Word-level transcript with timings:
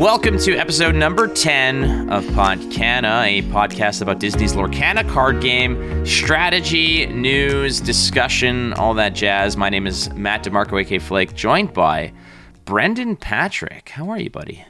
Welcome 0.00 0.38
to 0.38 0.56
episode 0.56 0.94
number 0.94 1.28
10 1.28 2.08
of 2.08 2.24
Podcana, 2.28 3.26
a 3.26 3.42
podcast 3.52 4.00
about 4.00 4.18
Disney's 4.18 4.54
Lorcana 4.54 5.06
card 5.06 5.42
game, 5.42 6.06
strategy, 6.06 7.04
news, 7.04 7.80
discussion, 7.80 8.72
all 8.72 8.94
that 8.94 9.10
jazz. 9.14 9.58
My 9.58 9.68
name 9.68 9.86
is 9.86 10.10
Matt 10.14 10.42
Di 10.42 10.48
Marco, 10.48 10.78
aka 10.78 10.98
Flake, 10.98 11.34
joined 11.34 11.74
by 11.74 12.14
Brendan 12.64 13.14
Patrick. 13.14 13.90
How 13.90 14.08
are 14.08 14.18
you, 14.18 14.30
buddy? 14.30 14.64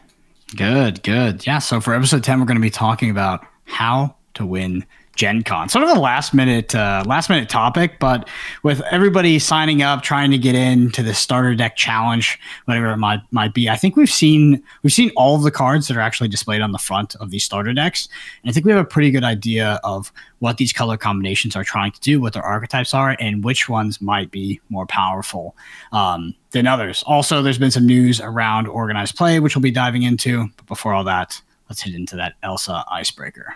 Good, 0.56 1.04
good. 1.04 1.46
Yeah, 1.46 1.60
so 1.60 1.80
for 1.80 1.94
episode 1.94 2.24
10, 2.24 2.40
we're 2.40 2.46
going 2.46 2.56
to 2.56 2.60
be 2.60 2.68
talking 2.68 3.08
about 3.08 3.46
how 3.66 4.16
to 4.34 4.44
win 4.44 4.84
Gen 5.20 5.42
Con. 5.42 5.68
Sort 5.68 5.84
of 5.84 5.94
a 5.94 6.00
last 6.00 6.32
minute 6.32 6.74
uh, 6.74 7.04
last 7.06 7.28
minute 7.28 7.50
topic, 7.50 7.98
but 7.98 8.26
with 8.62 8.80
everybody 8.90 9.38
signing 9.38 9.82
up, 9.82 10.02
trying 10.02 10.30
to 10.30 10.38
get 10.38 10.54
into 10.54 11.02
the 11.02 11.12
starter 11.12 11.54
deck 11.54 11.76
challenge, 11.76 12.38
whatever 12.64 12.90
it 12.92 12.96
might 12.96 13.20
might 13.30 13.52
be, 13.52 13.68
I 13.68 13.76
think 13.76 13.96
we've 13.96 14.08
seen 14.08 14.62
we've 14.82 14.94
seen 14.94 15.10
all 15.16 15.36
of 15.36 15.42
the 15.42 15.50
cards 15.50 15.88
that 15.88 15.96
are 15.98 16.00
actually 16.00 16.28
displayed 16.28 16.62
on 16.62 16.72
the 16.72 16.78
front 16.78 17.16
of 17.16 17.28
these 17.28 17.44
starter 17.44 17.74
decks. 17.74 18.08
And 18.42 18.48
I 18.48 18.54
think 18.54 18.64
we 18.64 18.72
have 18.72 18.80
a 18.80 18.88
pretty 18.88 19.10
good 19.10 19.22
idea 19.22 19.78
of 19.84 20.10
what 20.38 20.56
these 20.56 20.72
color 20.72 20.96
combinations 20.96 21.54
are 21.54 21.64
trying 21.64 21.92
to 21.92 22.00
do, 22.00 22.18
what 22.18 22.32
their 22.32 22.42
archetypes 22.42 22.94
are, 22.94 23.14
and 23.20 23.44
which 23.44 23.68
ones 23.68 24.00
might 24.00 24.30
be 24.30 24.58
more 24.70 24.86
powerful 24.86 25.54
um, 25.92 26.34
than 26.52 26.66
others. 26.66 27.04
Also, 27.06 27.42
there's 27.42 27.58
been 27.58 27.70
some 27.70 27.84
news 27.84 28.22
around 28.22 28.68
organized 28.68 29.16
play, 29.16 29.38
which 29.38 29.54
we'll 29.54 29.60
be 29.60 29.70
diving 29.70 30.02
into. 30.02 30.48
But 30.56 30.64
before 30.64 30.94
all 30.94 31.04
that, 31.04 31.42
let's 31.68 31.82
hit 31.82 31.94
into 31.94 32.16
that 32.16 32.36
Elsa 32.42 32.86
icebreaker. 32.90 33.54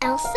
Elsa? 0.00 0.28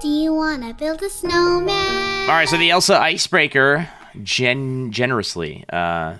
Do 0.00 0.08
you 0.08 0.32
want 0.34 0.62
to 0.64 0.74
build 0.74 1.02
a 1.02 1.10
snowman? 1.10 2.28
All 2.28 2.34
right, 2.36 2.48
so 2.48 2.56
the 2.56 2.70
Elsa 2.70 2.98
Icebreaker, 3.00 3.88
gen- 4.22 4.90
generously 4.92 5.64
uh, 5.72 6.16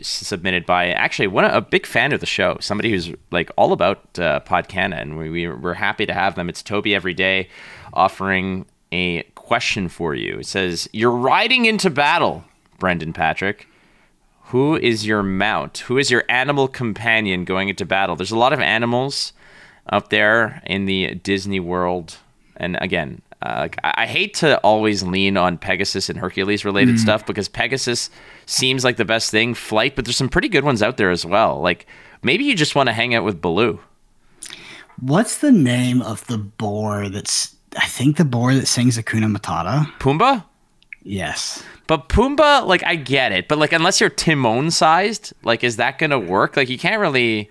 submitted 0.00 0.66
by 0.66 0.88
actually 0.90 1.28
one 1.28 1.44
a 1.44 1.60
big 1.60 1.86
fan 1.86 2.12
of 2.12 2.20
the 2.20 2.26
show, 2.26 2.58
somebody 2.60 2.90
who's 2.90 3.10
like 3.30 3.50
all 3.56 3.72
about 3.72 4.18
uh, 4.18 4.40
Podcana, 4.40 5.00
and 5.00 5.18
we, 5.18 5.28
we 5.30 5.48
we're 5.48 5.74
happy 5.74 6.06
to 6.06 6.14
have 6.14 6.34
them. 6.34 6.48
It's 6.48 6.62
Toby 6.62 6.94
every 6.94 7.14
day, 7.14 7.48
offering 7.92 8.66
a 8.92 9.22
question 9.34 9.88
for 9.88 10.14
you. 10.14 10.38
It 10.38 10.46
says, 10.46 10.88
"You're 10.92 11.10
riding 11.10 11.66
into 11.66 11.90
battle, 11.90 12.44
Brendan 12.78 13.12
Patrick. 13.12 13.66
Who 14.50 14.76
is 14.76 15.06
your 15.06 15.22
mount? 15.22 15.78
Who 15.78 15.98
is 15.98 16.10
your 16.10 16.24
animal 16.28 16.68
companion 16.68 17.44
going 17.44 17.68
into 17.68 17.84
battle? 17.84 18.16
There's 18.16 18.30
a 18.30 18.38
lot 18.38 18.52
of 18.52 18.60
animals 18.60 19.32
up 19.88 20.10
there 20.10 20.62
in 20.66 20.86
the 20.86 21.14
Disney 21.16 21.60
world, 21.60 22.18
and 22.56 22.76
again." 22.80 23.22
Uh, 23.42 23.68
I 23.82 24.04
hate 24.04 24.34
to 24.34 24.58
always 24.58 25.02
lean 25.02 25.38
on 25.38 25.56
Pegasus 25.56 26.10
and 26.10 26.18
Hercules 26.18 26.62
related 26.62 27.00
stuff 27.00 27.24
because 27.24 27.48
Pegasus 27.48 28.10
seems 28.44 28.84
like 28.84 28.98
the 28.98 29.04
best 29.06 29.30
thing. 29.30 29.54
Flight, 29.54 29.96
but 29.96 30.04
there's 30.04 30.18
some 30.18 30.28
pretty 30.28 30.48
good 30.48 30.62
ones 30.62 30.82
out 30.82 30.98
there 30.98 31.10
as 31.10 31.24
well. 31.24 31.58
Like 31.58 31.86
maybe 32.22 32.44
you 32.44 32.54
just 32.54 32.74
want 32.74 32.88
to 32.88 32.92
hang 32.92 33.14
out 33.14 33.24
with 33.24 33.40
Baloo. 33.40 33.80
What's 35.00 35.38
the 35.38 35.52
name 35.52 36.02
of 36.02 36.26
the 36.26 36.36
boar 36.36 37.08
that's 37.08 37.56
I 37.78 37.86
think 37.86 38.18
the 38.18 38.26
boar 38.26 38.54
that 38.54 38.66
sings 38.66 38.98
Akuna 38.98 39.34
Matata? 39.34 39.90
Pumbaa? 39.98 40.44
Yes. 41.02 41.62
But 41.90 42.08
Pumbaa, 42.08 42.68
like 42.68 42.84
I 42.86 42.94
get 42.94 43.32
it, 43.32 43.48
but 43.48 43.58
like 43.58 43.72
unless 43.72 44.00
you're 44.00 44.10
Timon 44.10 44.70
sized, 44.70 45.32
like 45.42 45.64
is 45.64 45.74
that 45.78 45.98
gonna 45.98 46.20
work? 46.20 46.56
Like 46.56 46.68
you 46.68 46.78
can't 46.78 47.00
really 47.00 47.50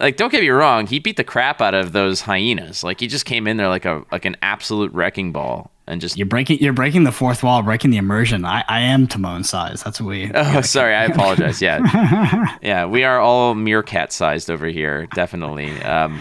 like 0.00 0.16
don't 0.16 0.32
get 0.32 0.40
me 0.40 0.48
wrong, 0.48 0.86
he 0.86 0.98
beat 0.98 1.18
the 1.18 1.24
crap 1.24 1.60
out 1.60 1.74
of 1.74 1.92
those 1.92 2.22
hyenas. 2.22 2.82
Like 2.82 3.00
he 3.00 3.06
just 3.06 3.26
came 3.26 3.46
in 3.46 3.58
there 3.58 3.68
like 3.68 3.84
a 3.84 4.02
like 4.10 4.24
an 4.24 4.38
absolute 4.40 4.90
wrecking 4.94 5.30
ball 5.30 5.70
and 5.86 6.00
just 6.00 6.16
You're 6.16 6.24
breaking 6.24 6.60
you're 6.60 6.72
breaking 6.72 7.04
the 7.04 7.12
fourth 7.12 7.42
wall, 7.42 7.62
breaking 7.62 7.90
the 7.90 7.98
immersion. 7.98 8.46
I, 8.46 8.64
I 8.66 8.80
am 8.80 9.06
Timon 9.06 9.44
size. 9.44 9.82
That's 9.82 10.00
what 10.00 10.08
we 10.08 10.30
Oh, 10.34 10.60
sorry, 10.62 10.94
I 10.94 11.04
apologize. 11.04 11.60
Yeah, 11.60 12.56
yeah, 12.62 12.86
we 12.86 13.04
are 13.04 13.20
all 13.20 13.54
meerkat 13.54 14.10
sized 14.10 14.50
over 14.50 14.68
here, 14.68 15.04
definitely. 15.14 15.70
Um, 15.82 16.18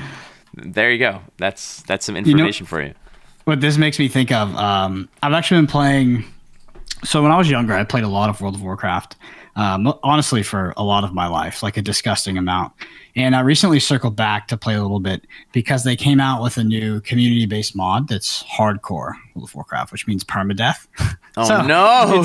there 0.55 0.91
you 0.91 0.99
go. 0.99 1.21
That's 1.37 1.83
that's 1.83 2.05
some 2.05 2.17
information 2.17 2.65
for 2.65 2.83
you. 2.83 2.93
what 3.45 3.61
this 3.61 3.77
makes 3.77 3.97
me 3.97 4.09
think 4.09 4.33
of 4.33 4.53
um, 4.57 5.07
i've 5.23 5.31
actually 5.31 5.59
been 5.59 5.67
playing 5.67 6.25
so 7.03 7.21
when 7.21 7.31
i 7.31 7.37
was 7.37 7.49
younger 7.49 7.73
i 7.73 7.83
played 7.83 8.03
a 8.03 8.07
lot 8.07 8.29
of 8.29 8.39
world 8.41 8.55
of 8.55 8.61
warcraft 8.61 9.15
um, 9.57 9.93
honestly 10.03 10.43
for 10.43 10.73
a 10.75 10.83
lot 10.83 11.03
of 11.03 11.13
my 11.13 11.27
life 11.27 11.63
like 11.63 11.77
a 11.77 11.81
disgusting 11.81 12.37
amount 12.37 12.73
and 13.15 13.35
i 13.35 13.39
recently 13.39 13.79
circled 13.79 14.15
back 14.15 14.47
to 14.47 14.57
play 14.57 14.75
a 14.75 14.81
little 14.81 14.99
bit 14.99 15.25
because 15.53 15.83
they 15.83 15.95
came 15.95 16.19
out 16.19 16.41
with 16.41 16.57
a 16.57 16.63
new 16.63 16.99
community-based 17.01 17.75
mod 17.75 18.07
that's 18.07 18.43
hardcore 18.43 19.13
world 19.33 19.49
of 19.49 19.55
warcraft 19.55 19.91
which 19.91 20.07
means 20.07 20.23
permadeath 20.23 20.87
Oh 21.37 21.43
So, 21.45 21.61
no! 21.63 22.23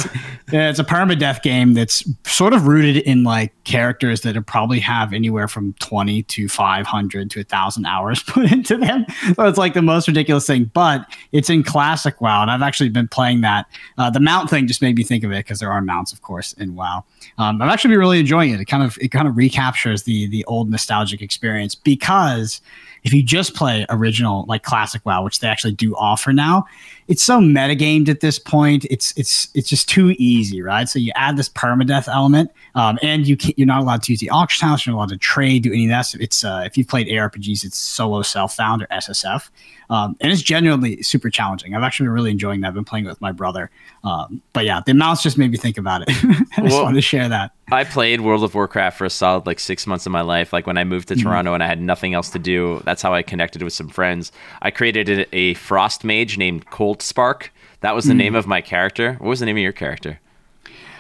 yeah, 0.53 0.71
it's 0.71 0.79
a 0.79 0.85
permadeath 0.85 1.43
game 1.43 1.75
that's 1.75 2.05
sort 2.25 2.53
of 2.53 2.69
rooted 2.69 2.99
in 2.99 3.25
like 3.25 3.53
characters 3.65 4.21
that 4.21 4.41
probably 4.47 4.79
have 4.79 5.13
anywhere 5.13 5.49
from 5.49 5.73
20 5.81 6.23
to 6.23 6.49
500 6.49 7.29
to 7.33 7.41
1,000 7.41 7.87
hours 7.87 8.23
put 8.29 8.53
into 8.53 8.77
them. 8.77 9.05
So 9.35 9.49
it's 9.49 9.59
like 9.59 9.75
the 9.75 9.83
most 9.83 10.07
ridiculous 10.07 10.47
thing, 10.47 10.71
but 10.75 11.13
it's 11.33 11.51
in 11.51 11.65
classic 11.65 12.21
WoW. 12.21 12.43
And 12.43 12.53
I've 12.53 12.63
actually 12.63 12.91
been 12.91 13.09
playing 13.09 13.41
that. 13.41 13.67
Uh, 13.99 14.11
the 14.11 14.21
mount 14.21 14.49
thing 14.49 14.69
just 14.69 14.81
made 14.81 14.95
me 14.97 15.03
think 15.03 15.25
of 15.25 15.33
it 15.33 15.45
because 15.45 15.59
there 15.59 15.73
are 15.73 15.81
mounts, 15.83 16.13
of 16.13 16.23
course, 16.23 16.53
in 16.53 16.77
WoW. 16.77 17.05
Um, 17.37 17.61
I've 17.61 17.69
actually 17.69 17.91
been 17.91 17.99
really 17.99 18.21
enjoying 18.21 18.51
it. 18.55 18.61
It 18.61 18.67
kind 18.67 18.85
of 18.85 18.97
it 19.01 19.09
kind 19.09 19.27
of 19.27 19.37
recaptures 19.37 20.05
the 20.05 20.29
the 20.29 20.45
old 20.45 20.71
nostalgic 20.81 21.21
experience 21.21 21.75
because 21.75 22.63
if 23.03 23.13
you 23.13 23.23
just 23.23 23.55
play 23.55 23.85
original 23.91 24.45
like 24.49 24.63
classic 24.63 25.05
WoW, 25.05 25.23
which 25.23 25.41
they 25.41 25.49
actually 25.49 25.73
do 25.75 25.95
offer 25.97 26.33
now, 26.33 26.65
it's 27.11 27.23
so 27.23 27.41
metagamed 27.41 28.09
at 28.09 28.21
this 28.21 28.39
point. 28.39 28.87
It's 28.89 29.13
it's 29.17 29.49
it's 29.55 29.69
just 29.69 29.89
too 29.89 30.15
easy, 30.19 30.63
right? 30.63 30.89
So 30.89 30.99
you 30.99 31.13
add 31.17 31.37
this 31.37 31.49
permadeath 31.49 32.07
element, 32.09 32.51
um, 32.77 32.99
and 33.03 33.27
you 33.27 33.37
can't, 33.37 33.59
you're 33.59 33.67
not 33.67 33.83
allowed 33.83 34.03
to 34.05 34.13
use 34.13 34.21
the 34.21 34.31
auction 34.31 34.69
house. 34.69 34.87
You're 34.87 34.93
not 34.95 34.99
allowed 35.01 35.09
to 35.11 35.17
trade, 35.19 35.65
do 35.65 35.73
any 35.73 35.85
of 35.87 35.91
that. 35.91 36.03
So 36.03 36.19
it's 36.21 36.45
uh, 36.45 36.63
if 36.65 36.79
you've 36.79 36.89
played 36.89 37.09
ARPGs, 37.09 37.65
it's 37.65 37.77
solo 37.77 38.23
self 38.23 38.55
found 38.55 38.83
or 38.83 38.87
SSF, 38.87 39.51
um, 39.91 40.17
and 40.21 40.31
it's 40.33 40.41
genuinely 40.41 41.03
super 41.03 41.29
challenging. 41.31 41.75
I've 41.75 41.83
actually 41.83 42.07
been 42.07 42.15
really 42.15 42.31
enjoying 42.31 42.61
that. 42.61 42.69
I've 42.69 42.75
been 42.75 42.85
playing 42.85 43.07
it 43.07 43.09
with 43.09 43.21
my 43.21 43.33
brother, 43.33 43.71
um, 44.05 44.41
but 44.53 44.65
yeah, 44.65 44.81
the 44.87 44.93
amounts 44.93 45.23
just 45.23 45.37
made 45.37 45.51
me 45.51 45.59
think 45.59 45.79
about 45.79 46.03
it. 46.03 46.11
I 46.57 46.63
just 46.63 46.75
Well- 46.77 46.85
wanted 46.85 46.95
to 46.97 47.03
share 47.03 47.29
that. 47.29 47.51
I 47.73 47.85
played 47.85 48.21
World 48.23 48.43
of 48.43 48.53
Warcraft 48.57 48.99
for 48.99 49.05
a 49.05 49.11
solid 49.11 49.47
like 49.47 49.61
six 49.61 49.87
months 49.87 50.05
of 50.05 50.11
my 50.11 50.23
life. 50.23 50.53
Like 50.53 50.67
when 50.67 50.77
I 50.77 50.83
moved 50.83 51.07
to 51.07 51.15
Mm-hmm. 51.15 51.29
Toronto 51.29 51.55
and 51.55 51.63
I 51.63 51.69
had 51.69 51.81
nothing 51.81 52.15
else 52.15 52.29
to 52.31 52.39
do, 52.41 52.83
that's 52.85 53.01
how 53.01 53.15
I 53.15 53.23
connected 53.23 53.63
with 53.63 53.73
some 53.73 53.89
friends. 53.89 54.33
I 54.61 54.73
created 54.73 55.09
a, 55.09 55.37
a 55.37 55.55
frost 55.55 56.03
mage 56.03 56.37
named 56.37 56.69
Cold 56.71 57.00
Spark. 57.03 57.53
That 57.81 57.95
was 57.95 58.05
the 58.05 58.13
Mm. 58.15 58.19
name 58.19 58.35
of 58.35 58.47
my 58.47 58.61
character. 58.61 59.15
What 59.15 59.29
was 59.29 59.41
the 59.41 59.47
name 59.47 59.57
of 59.57 59.63
your 59.63 59.73
character? 59.73 60.21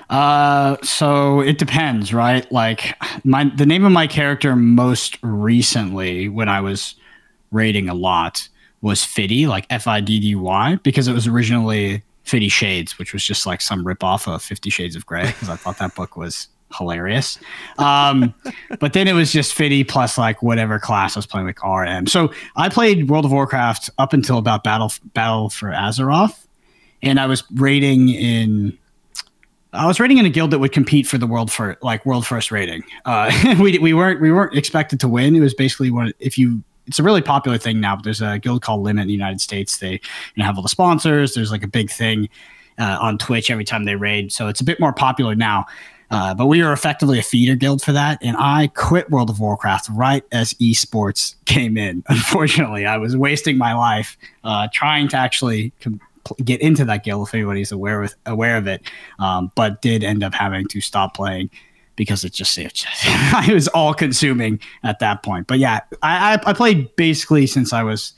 Uh, 0.09 0.77
so 0.83 1.41
it 1.41 1.59
depends, 1.59 2.13
right? 2.13 2.51
Like 2.51 2.95
my 3.25 3.45
the 3.45 3.67
name 3.67 3.85
of 3.85 3.93
my 3.93 4.07
character 4.09 4.57
most 4.57 5.19
recently 5.23 6.29
when 6.29 6.49
I 6.49 6.61
was 6.61 6.97
raiding 7.53 7.89
a 7.89 7.95
lot 7.95 8.49
was 8.81 9.05
Fiddy, 9.05 9.47
like 9.47 9.67
F 9.71 9.87
I 9.87 10.01
D 10.01 10.19
D 10.19 10.35
Y, 10.35 10.79
because 10.83 11.07
it 11.07 11.13
was 11.13 11.27
originally 11.29 12.03
Fiddy 12.25 12.49
Shades, 12.49 12.99
which 12.99 13.13
was 13.13 13.25
just 13.25 13.47
like 13.47 13.61
some 13.61 13.85
ripoff 13.85 14.27
of 14.33 14.43
Fifty 14.43 14.71
Shades 14.71 14.97
of 14.97 15.07
Grey, 15.07 15.27
because 15.27 15.49
I 15.49 15.57
thought 15.57 15.79
that 15.79 15.95
book 15.95 16.17
was 16.17 16.49
hilarious. 16.77 17.39
Um, 17.79 18.35
but 18.81 18.93
then 18.93 19.09
it 19.09 19.13
was 19.13 19.33
just 19.33 19.55
Fiddy 19.55 19.85
plus 19.85 20.19
like 20.19 20.43
whatever 20.43 20.79
class 20.79 21.17
I 21.17 21.19
was 21.19 21.27
playing, 21.27 21.47
like 21.47 21.65
RM. 21.65 22.07
So 22.07 22.33
I 22.57 22.69
played 22.69 23.09
World 23.09 23.25
of 23.25 23.33
Warcraft 23.33 23.91
up 23.99 24.13
until 24.13 24.39
about 24.39 24.65
Battle 24.65 24.93
Battle 25.15 25.51
for 25.51 25.71
Azeroth, 25.71 26.47
and 27.03 27.19
I 27.21 27.27
was 27.27 27.45
raiding 27.53 28.09
in 28.09 28.77
I 29.73 29.87
was 29.87 30.01
raiding 30.01 30.19
in 30.19 30.27
a 30.27 30.31
guild 30.31 30.51
that 30.51 30.59
would 30.59 30.73
compete 30.73 31.07
for 31.07 31.19
the 31.19 31.27
world 31.27 31.53
for 31.53 31.77
like 31.83 32.05
world 32.05 32.27
first 32.27 32.51
raiding. 32.51 32.83
Uh, 33.05 33.31
we 33.61 33.79
we 33.79 33.95
weren't 33.95 34.21
we 34.21 34.33
weren't 34.33 34.57
expected 34.57 35.01
to 35.01 35.09
win. 35.09 35.37
It 35.37 35.41
was 35.41 35.55
basically 35.55 35.91
one 35.91 36.13
if 36.19 36.39
you. 36.39 36.63
It's 36.87 36.99
a 36.99 37.05
really 37.05 37.23
popular 37.23 37.57
thing 37.57 37.79
now. 37.79 37.95
But 37.95 38.05
there's 38.05 38.21
a 38.21 38.41
guild 38.41 38.63
called 38.63 38.83
Limit 38.83 39.03
in 39.03 39.07
the 39.07 39.13
United 39.13 39.41
States. 39.41 39.79
They 39.79 39.93
you 39.93 40.01
know, 40.37 40.45
have 40.45 40.57
all 40.57 40.63
the 40.63 40.69
sponsors. 40.69 41.35
There's 41.35 41.53
like 41.53 41.63
a 41.63 41.69
big 41.69 41.89
thing 41.89 42.29
uh, 42.81 42.99
on 43.01 43.17
Twitch 43.17 43.49
every 43.49 43.65
time 43.65 43.85
they 43.85 43.95
raid. 43.95 44.33
So 44.33 44.49
it's 44.49 44.61
a 44.61 44.65
bit 44.65 44.81
more 44.81 44.93
popular 44.93 45.37
now. 45.37 45.67
Uh, 46.11 46.35
but 46.35 46.47
we 46.47 46.63
were 46.63 46.73
effectively 46.73 47.19
a 47.19 47.23
feeder 47.23 47.55
guild 47.55 47.83
for 47.83 47.93
that, 47.93 48.19
and 48.21 48.37
I 48.37 48.67
quit 48.75 49.11
World 49.11 49.31
of 49.31 49.39
Warcraft 49.39 49.89
right 49.91 50.25
as 50.33 50.55
esports 50.55 51.37
came 51.45 51.77
in. 51.77 52.03
Unfortunately, 52.09 52.85
I 52.87 52.97
was 52.97 53.17
wasting 53.17 53.57
my 53.57 53.75
life 53.75 54.19
uh, 54.43 54.69
trying 54.73 55.09
to 55.09 55.17
actually 55.17 55.73
com- 55.81 56.01
get 56.45 56.61
into 56.61 56.85
that 56.85 57.05
guild 57.05 57.29
if 57.29 57.35
anybody's 57.35 57.71
aware 57.71 58.01
with 58.01 58.15
aware 58.27 58.57
of 58.57 58.67
it, 58.67 58.83
um, 59.21 59.53
but 59.55 59.83
did 59.83 60.03
end 60.03 60.25
up 60.25 60.35
having 60.35 60.67
to 60.69 60.81
stop 60.81 61.15
playing 61.15 61.49
because 61.95 62.25
it 62.25 62.33
just 62.33 62.57
it, 62.59 62.85
it 63.05 63.53
was 63.55 63.69
all 63.69 63.95
consuming 63.95 64.59
at 64.83 64.99
that 64.99 65.23
point. 65.23 65.47
But 65.47 65.59
yeah, 65.59 65.81
I, 66.03 66.35
I 66.35 66.51
I 66.51 66.53
played 66.55 66.95
basically 66.97 67.47
since 67.47 67.73
I 67.73 67.83
was. 67.83 68.15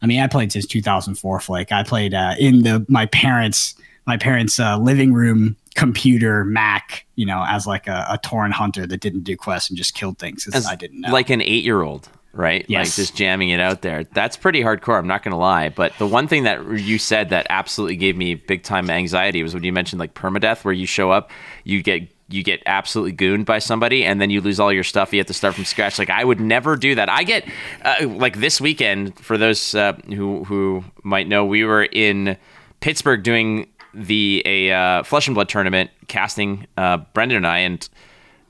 I 0.00 0.06
mean, 0.06 0.20
I 0.20 0.28
played 0.28 0.52
since 0.52 0.66
2004. 0.66 1.40
Flake. 1.40 1.72
I 1.72 1.82
played 1.82 2.12
uh, 2.12 2.34
in 2.38 2.62
the 2.62 2.84
my 2.88 3.06
parents' 3.06 3.74
my 4.06 4.16
parents' 4.16 4.60
uh, 4.60 4.78
living 4.78 5.12
room 5.12 5.56
computer 5.78 6.44
Mac. 6.44 7.06
You 7.14 7.26
know, 7.26 7.44
as 7.48 7.66
like 7.66 7.86
a, 7.86 8.06
a 8.10 8.18
Tauren 8.18 8.50
hunter 8.52 8.86
that 8.86 9.00
didn't 9.00 9.22
do 9.22 9.36
quests 9.36 9.70
and 9.70 9.76
just 9.76 9.94
killed 9.94 10.18
things 10.18 10.46
As 10.52 10.66
I 10.66 10.74
didn't 10.74 11.00
know. 11.00 11.12
Like 11.12 11.30
an 11.30 11.40
eight 11.42 11.64
year 11.64 11.82
old, 11.82 12.08
right? 12.32 12.62
Like 12.62 12.68
Yes. 12.68 12.96
just 12.96 13.16
jamming 13.16 13.50
it 13.50 13.60
out 13.60 13.82
there. 13.82 14.04
That's 14.04 14.36
pretty 14.36 14.60
hardcore. 14.60 14.98
I'm 14.98 15.06
not 15.06 15.22
going 15.22 15.32
to 15.32 15.38
lie. 15.38 15.68
But 15.68 15.92
the 15.98 16.06
one 16.06 16.28
thing 16.28 16.44
that 16.44 16.64
you 16.78 16.98
said 16.98 17.30
that 17.30 17.46
absolutely 17.50 17.96
gave 17.96 18.16
me 18.16 18.34
big 18.34 18.62
time 18.62 18.90
anxiety 18.90 19.42
was 19.42 19.54
when 19.54 19.64
you 19.64 19.72
mentioned 19.72 20.00
like 20.00 20.14
permadeath, 20.14 20.64
where 20.64 20.74
you 20.74 20.86
show 20.86 21.10
up, 21.10 21.30
you 21.64 21.82
get 21.82 22.08
you 22.30 22.42
get 22.42 22.62
absolutely 22.66 23.12
gooned 23.12 23.46
by 23.46 23.58
somebody 23.58 24.04
and 24.04 24.20
then 24.20 24.28
you 24.28 24.42
lose 24.42 24.60
all 24.60 24.70
your 24.72 24.84
stuff. 24.84 25.12
You 25.14 25.18
have 25.18 25.26
to 25.28 25.34
start 25.34 25.54
from 25.54 25.64
scratch. 25.64 25.98
Like 25.98 26.10
I 26.10 26.22
would 26.24 26.40
never 26.40 26.76
do 26.76 26.94
that. 26.94 27.08
I 27.08 27.24
get 27.24 27.48
uh, 27.84 28.06
like 28.06 28.38
this 28.38 28.60
weekend 28.60 29.18
for 29.18 29.38
those 29.38 29.74
uh, 29.74 29.94
who 30.08 30.44
who 30.44 30.84
might 31.02 31.26
know, 31.26 31.44
we 31.46 31.64
were 31.64 31.84
in 31.84 32.36
Pittsburgh 32.80 33.22
doing 33.22 33.66
the 33.94 34.42
a 34.44 34.72
uh, 34.72 35.02
Flesh 35.02 35.28
and 35.28 35.34
Blood 35.34 35.48
tournament, 35.48 35.90
casting 36.08 36.66
uh, 36.76 36.98
Brendan 37.14 37.38
and 37.38 37.46
I, 37.46 37.58
and 37.58 37.88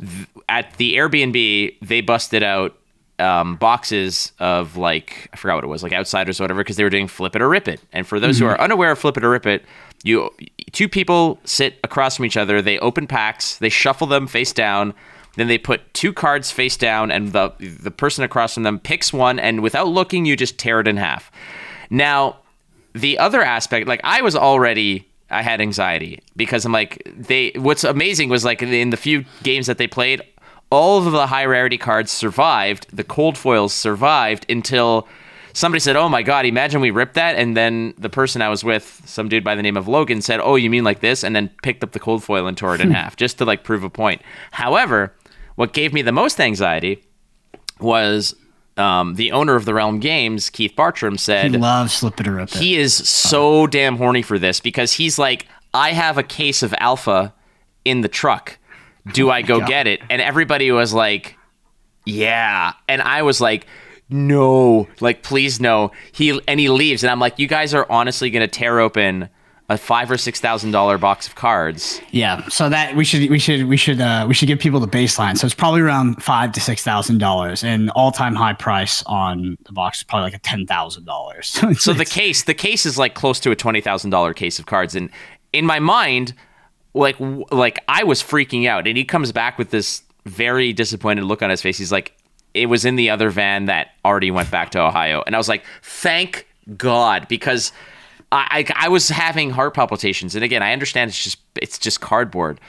th- 0.01 0.29
at 0.49 0.77
the 0.77 0.97
Airbnb 0.97 1.77
they 1.81 2.01
busted 2.01 2.43
out 2.43 2.77
um, 3.19 3.57
boxes 3.57 4.33
of 4.39 4.77
like 4.77 5.29
I 5.33 5.37
forgot 5.37 5.57
what 5.57 5.65
it 5.65 5.69
was, 5.69 5.83
like 5.83 5.93
Outsiders 5.93 6.41
or 6.41 6.45
whatever, 6.45 6.61
because 6.61 6.77
they 6.77 6.85
were 6.85 6.91
doing 6.91 7.09
Flip 7.09 7.35
It 7.35 7.43
or 7.43 7.49
Rip 7.49 7.69
It. 7.69 7.81
And 7.93 8.07
for 8.07 8.21
those 8.21 8.39
who 8.39 8.47
are 8.47 8.61
unaware 8.61 8.93
of 8.93 8.99
Flip 8.99 9.17
It 9.17 9.25
or 9.25 9.31
Rip 9.31 9.47
It, 9.47 9.65
you 10.05 10.31
two 10.73 10.89
people 10.89 11.39
sit 11.45 11.79
across 11.83 12.17
from 12.17 12.25
each 12.25 12.37
other. 12.37 12.63
They 12.63 12.79
open 12.79 13.07
packs, 13.07 13.59
they 13.59 13.69
shuffle 13.69 14.07
them 14.07 14.27
face 14.27 14.53
down. 14.53 14.95
Then 15.37 15.47
they 15.47 15.59
put 15.59 15.95
two 15.95 16.13
cards 16.13 16.51
face 16.51 16.77
down, 16.77 17.11
and 17.13 17.33
the 17.33 17.53
the 17.59 17.91
person 17.91 18.25
across 18.25 18.55
from 18.55 18.65
them 18.65 18.79
picks 18.81 19.13
one, 19.13 19.39
and 19.39 19.63
without 19.63 19.89
looking, 19.89 20.25
you 20.25 20.37
just 20.37 20.59
tear 20.59 20.81
it 20.81 20.89
in 20.89 20.97
half. 20.97 21.31
Now, 21.91 22.39
the 22.93 23.19
other 23.19 23.43
aspect, 23.43 23.87
like 23.87 24.01
I 24.03 24.21
was 24.21 24.35
already, 24.35 25.08
I 25.31 25.43
had 25.43 25.61
anxiety 25.61 26.21
because 26.37 26.65
I'm 26.65 26.73
like 26.73 27.03
they. 27.17 27.53
What's 27.57 27.85
amazing 27.85 28.29
was 28.29 28.45
like 28.45 28.63
in 28.63 28.91
the 28.91 28.97
few 28.97 29.25
games 29.43 29.67
that 29.67 29.79
they 29.79 29.87
played, 29.87 30.23
all 30.71 30.99
of 30.99 31.13
the 31.13 31.27
high 31.27 31.45
rarity 31.45 31.79
cards 31.79 32.11
survived. 32.11 32.87
The 32.95 33.05
cold 33.05 33.37
foils 33.37 33.75
survived 33.75 34.47
until 34.49 35.07
somebody 35.53 35.81
said, 35.81 35.97
"Oh 35.97 36.09
my 36.09 36.23
god, 36.23 36.47
imagine 36.47 36.81
we 36.81 36.91
ripped 36.91 37.15
that." 37.15 37.37
And 37.37 37.57
then 37.57 37.95
the 37.99 38.09
person 38.09 38.41
I 38.41 38.49
was 38.49 38.65
with, 38.65 39.03
some 39.05 39.29
dude 39.29 39.45
by 39.45 39.55
the 39.55 39.63
name 39.63 39.77
of 39.77 39.87
Logan, 39.87 40.23
said, 40.23 40.41
"Oh, 40.43 40.57
you 40.57 40.71
mean 40.71 40.85
like 40.85 41.01
this?" 41.01 41.23
And 41.23 41.37
then 41.37 41.51
picked 41.63 41.85
up 41.85 41.93
the 41.93 42.01
cold 42.01 42.25
foil 42.25 42.47
and 42.47 42.57
tore 42.57 42.75
it 42.75 42.81
in 42.81 42.91
half 42.93 43.17
just 43.17 43.39
to 43.39 43.45
like 43.45 43.65
prove 43.65 43.85
a 43.85 43.91
point. 43.91 44.23
However, 44.53 45.15
what 45.57 45.73
gave 45.75 45.93
me 45.93 46.03
the 46.03 46.13
most 46.13 46.41
anxiety 46.41 47.05
was 47.81 48.35
um, 48.79 49.15
the 49.17 49.33
owner 49.33 49.55
of 49.57 49.65
the 49.65 49.75
Realm 49.75 49.99
Games, 50.01 50.51
Keith 50.51 50.75
Bartram, 50.77 51.19
said 51.19 51.51
He 51.51 51.59
loves 51.59 51.93
slip 51.93 52.21
it 52.21 52.29
or 52.29 52.35
rip 52.35 52.55
it. 52.55 52.59
he 52.61 52.77
is 52.77 52.95
so 52.95 53.67
damn 53.67 53.97
horny 53.97 54.23
for 54.23 54.39
this 54.39 54.61
because 54.61 54.93
he's 54.93 55.19
like, 55.19 55.47
I 55.75 55.93
have 55.93 56.17
a 56.19 56.23
case 56.23 56.63
of 56.63 56.75
alpha 56.79 57.35
in 57.85 58.01
the 58.03 58.09
truck. 58.09 58.59
Do 59.13 59.31
I 59.31 59.43
go 59.43 59.65
get 59.67 59.87
it? 59.87 60.01
And 60.11 60.21
everybody 60.23 60.71
was 60.71 60.93
like, 60.95 61.37
Yeah. 62.05 62.73
And 62.89 63.01
I 63.03 63.23
was 63.23 63.41
like, 63.41 63.67
No, 64.09 64.87
like 65.01 65.23
please 65.23 65.61
no. 65.61 65.93
He 66.13 66.41
and 66.47 66.59
he 66.61 66.69
leaves, 66.69 67.03
and 67.03 67.11
I'm 67.11 67.21
like, 67.21 67.39
you 67.39 67.47
guys 67.47 67.75
are 67.75 67.87
honestly 67.91 68.31
gonna 68.31 68.49
tear 68.49 68.81
open 68.81 69.29
a 69.71 69.77
five 69.77 70.11
or 70.11 70.17
six 70.17 70.41
thousand 70.41 70.71
dollar 70.71 70.97
box 70.97 71.27
of 71.27 71.35
cards. 71.35 72.01
Yeah, 72.11 72.49
so 72.49 72.69
that 72.71 72.97
we 72.97 73.05
should 73.05 73.29
we 73.29 73.39
should 73.39 73.69
we 73.69 73.77
should 73.77 74.01
uh, 74.01 74.25
we 74.27 74.33
should 74.33 74.47
give 74.47 74.59
people 74.59 74.81
the 74.81 74.89
baseline. 74.89 75.37
So 75.37 75.45
it's 75.47 75.55
probably 75.55 75.83
around 75.83 76.23
five 76.23 76.53
to 76.53 76.61
six 76.61 76.83
thousand 76.83 77.19
dollars, 77.19 77.63
and 77.63 77.91
all 77.91 78.11
time 78.11 78.35
high 78.35 78.55
price 78.55 79.03
on 79.05 79.59
the 79.65 79.73
box 79.73 79.99
is 79.99 80.05
probably 80.05 80.25
like 80.25 80.35
a 80.35 80.39
ten 80.39 80.67
thousand 80.67 81.05
dollars. 81.05 81.61
So, 81.79 81.93
the 81.93 82.05
case, 82.05 82.45
the 82.45 82.55
case 82.55 82.87
is 82.87 82.99
like 82.99 83.15
close 83.15 83.39
to 83.41 83.51
a 83.51 83.57
twenty 83.57 83.81
thousand 83.81 84.11
dollar 84.11 84.33
case 84.33 84.59
of 84.59 84.67
cards, 84.67 84.95
and 84.95 85.11
in 85.53 85.67
my 85.67 85.79
mind, 85.79 86.35
like 86.95 87.19
w- 87.19 87.45
like 87.51 87.79
I 87.89 88.05
was 88.05 88.23
freaking 88.23 88.67
out, 88.67 88.87
and 88.87 88.97
he 88.97 89.05
comes 89.05 89.33
back 89.33 89.59
with 89.59 89.71
this 89.71 90.03
very 90.25 90.73
disappointed 90.73 91.25
look 91.25 91.43
on 91.43 91.51
his 91.51 91.61
face. 91.61 91.77
He's 91.77 91.93
like, 91.93 92.17
"It 92.55 92.67
was 92.67 92.85
in 92.85 92.97
the 92.97 93.11
other 93.11 93.29
van 93.29 93.67
that 93.67 93.89
already 94.05 94.31
went 94.31 94.51
back 94.51 94.71
to 94.71 94.81
Ohio," 94.81 95.23
and 95.27 95.35
I 95.35 95.39
was 95.39 95.49
like, 95.49 95.65
"Thank 95.83 96.47
God," 96.77 97.29
because 97.29 97.71
I 98.33 98.65
I, 98.69 98.87
I 98.87 98.89
was 98.89 99.09
having 99.09 99.51
heart 99.51 99.75
palpitations, 99.75 100.35
and 100.35 100.45
again, 100.45 100.63
I 100.63 100.73
understand 100.73 101.09
it's 101.11 101.23
just 101.23 101.39
it's 101.61 101.79
just 101.79 102.01
cardboard. 102.01 102.61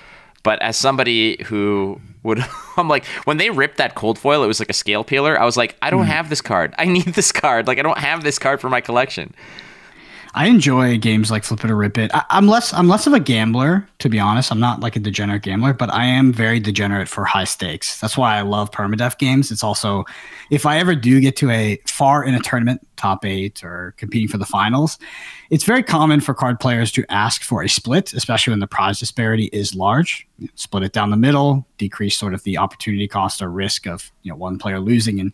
But 0.43 0.61
as 0.61 0.77
somebody 0.77 1.43
who 1.43 1.99
would, 2.23 2.43
I'm 2.77 2.87
like, 2.87 3.05
when 3.25 3.37
they 3.37 3.49
ripped 3.49 3.77
that 3.77 3.95
cold 3.95 4.17
foil, 4.17 4.43
it 4.43 4.47
was 4.47 4.59
like 4.59 4.69
a 4.69 4.73
scale 4.73 5.03
peeler. 5.03 5.39
I 5.39 5.45
was 5.45 5.57
like, 5.57 5.75
I 5.81 5.89
don't 5.89 6.05
hmm. 6.05 6.11
have 6.11 6.29
this 6.29 6.41
card. 6.41 6.73
I 6.77 6.85
need 6.85 7.07
this 7.07 7.31
card. 7.31 7.67
Like, 7.67 7.77
I 7.77 7.81
don't 7.81 7.97
have 7.97 8.23
this 8.23 8.39
card 8.39 8.61
for 8.61 8.69
my 8.69 8.81
collection. 8.81 9.33
I 10.35 10.45
enjoy 10.45 10.97
games 10.99 11.31
like 11.31 11.43
Flip 11.43 11.63
It 11.63 11.71
or 11.71 11.75
Rip 11.75 11.97
It. 11.97 12.11
I, 12.13 12.23
I'm 12.29 12.47
less 12.47 12.71
I'm 12.71 12.87
less 12.87 13.07
of 13.07 13.13
a 13.13 13.19
gambler, 13.19 13.87
to 13.97 14.09
be 14.09 14.19
honest. 14.19 14.51
I'm 14.51 14.59
not 14.59 14.79
like 14.79 14.95
a 14.95 14.99
degenerate 14.99 15.41
gambler, 15.41 15.73
but 15.73 15.91
I 15.91 16.05
am 16.05 16.31
very 16.31 16.59
degenerate 16.59 17.07
for 17.07 17.25
high 17.25 17.45
stakes. 17.45 17.99
That's 17.99 18.15
why 18.15 18.37
I 18.37 18.41
love 18.41 18.69
permadeath 18.71 19.17
games. 19.17 19.51
It's 19.51 19.63
also 19.63 20.05
if 20.51 20.65
I 20.65 20.77
ever 20.77 20.93
do 20.93 21.19
get 21.19 21.35
to 21.37 21.49
a 21.49 21.79
far 21.87 22.23
in 22.23 22.35
a 22.35 22.39
tournament, 22.39 22.87
top 22.95 23.25
eight 23.25 23.63
or 23.63 23.95
competing 23.97 24.27
for 24.27 24.37
the 24.37 24.45
finals, 24.45 24.99
it's 25.49 25.63
very 25.63 25.81
common 25.81 26.21
for 26.21 26.33
card 26.33 26.59
players 26.59 26.91
to 26.91 27.03
ask 27.09 27.41
for 27.41 27.63
a 27.63 27.69
split, 27.69 28.13
especially 28.13 28.51
when 28.51 28.59
the 28.59 28.67
prize 28.67 28.99
disparity 28.99 29.45
is 29.51 29.73
large. 29.73 30.27
Split 30.55 30.83
it 30.83 30.93
down 30.93 31.09
the 31.09 31.17
middle, 31.17 31.65
decrease 31.77 32.15
sort 32.17 32.33
of 32.33 32.43
the 32.43 32.57
opportunity 32.57 33.07
cost 33.07 33.41
or 33.41 33.49
risk 33.49 33.87
of 33.87 34.11
you 34.21 34.31
know 34.31 34.35
one 34.37 34.57
player 34.59 34.79
losing. 34.79 35.19
And 35.19 35.33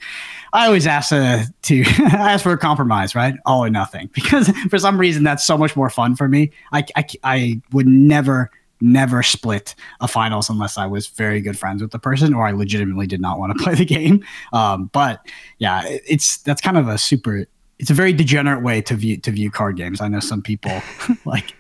I 0.54 0.68
always 0.68 0.88
ask 0.88 1.12
uh, 1.12 1.44
to 1.64 1.84
ask 2.00 2.44
for 2.44 2.52
a 2.54 2.58
compromise, 2.58 3.14
right? 3.16 3.36
All 3.46 3.64
or 3.66 3.70
nothing, 3.70 4.10
because 4.14 4.50
for 4.70 4.80
some 4.80 4.98
reason 4.98 5.24
that's 5.24 5.46
so 5.46 5.58
much 5.58 5.76
more 5.76 5.90
fun 5.90 6.16
for 6.16 6.28
me. 6.28 6.52
I, 6.72 6.86
I, 6.96 7.06
I 7.24 7.62
would 7.72 7.88
never 7.88 8.52
never 8.82 9.24
split 9.24 9.74
a 10.02 10.08
finals 10.08 10.50
unless 10.50 10.78
I 10.78 10.86
was 10.86 11.08
very 11.08 11.40
good 11.40 11.58
friends 11.58 11.82
with 11.82 11.92
the 11.92 11.98
person 12.00 12.34
or 12.34 12.46
I 12.46 12.52
legitimately 12.52 13.08
did 13.08 13.22
not 13.22 13.40
want 13.40 13.58
to 13.58 13.64
play 13.64 13.74
the 13.74 13.86
game. 13.86 14.24
Um, 14.52 14.88
but 14.94 15.26
yeah, 15.60 15.86
it- 15.88 16.04
it's 16.08 16.38
that's 16.40 16.62
kind 16.62 16.78
of 16.78 16.88
a 16.88 16.98
super. 16.98 17.46
It's 17.80 17.90
a 17.90 17.94
very 17.94 18.14
degenerate 18.14 18.64
way 18.64 18.82
to 18.82 18.96
view 18.96 19.18
to 19.18 19.32
view 19.32 19.52
card 19.52 19.78
games. 19.78 20.02
I 20.02 20.08
know 20.08 20.20
some 20.20 20.42
people 20.42 20.82
like 21.26 21.56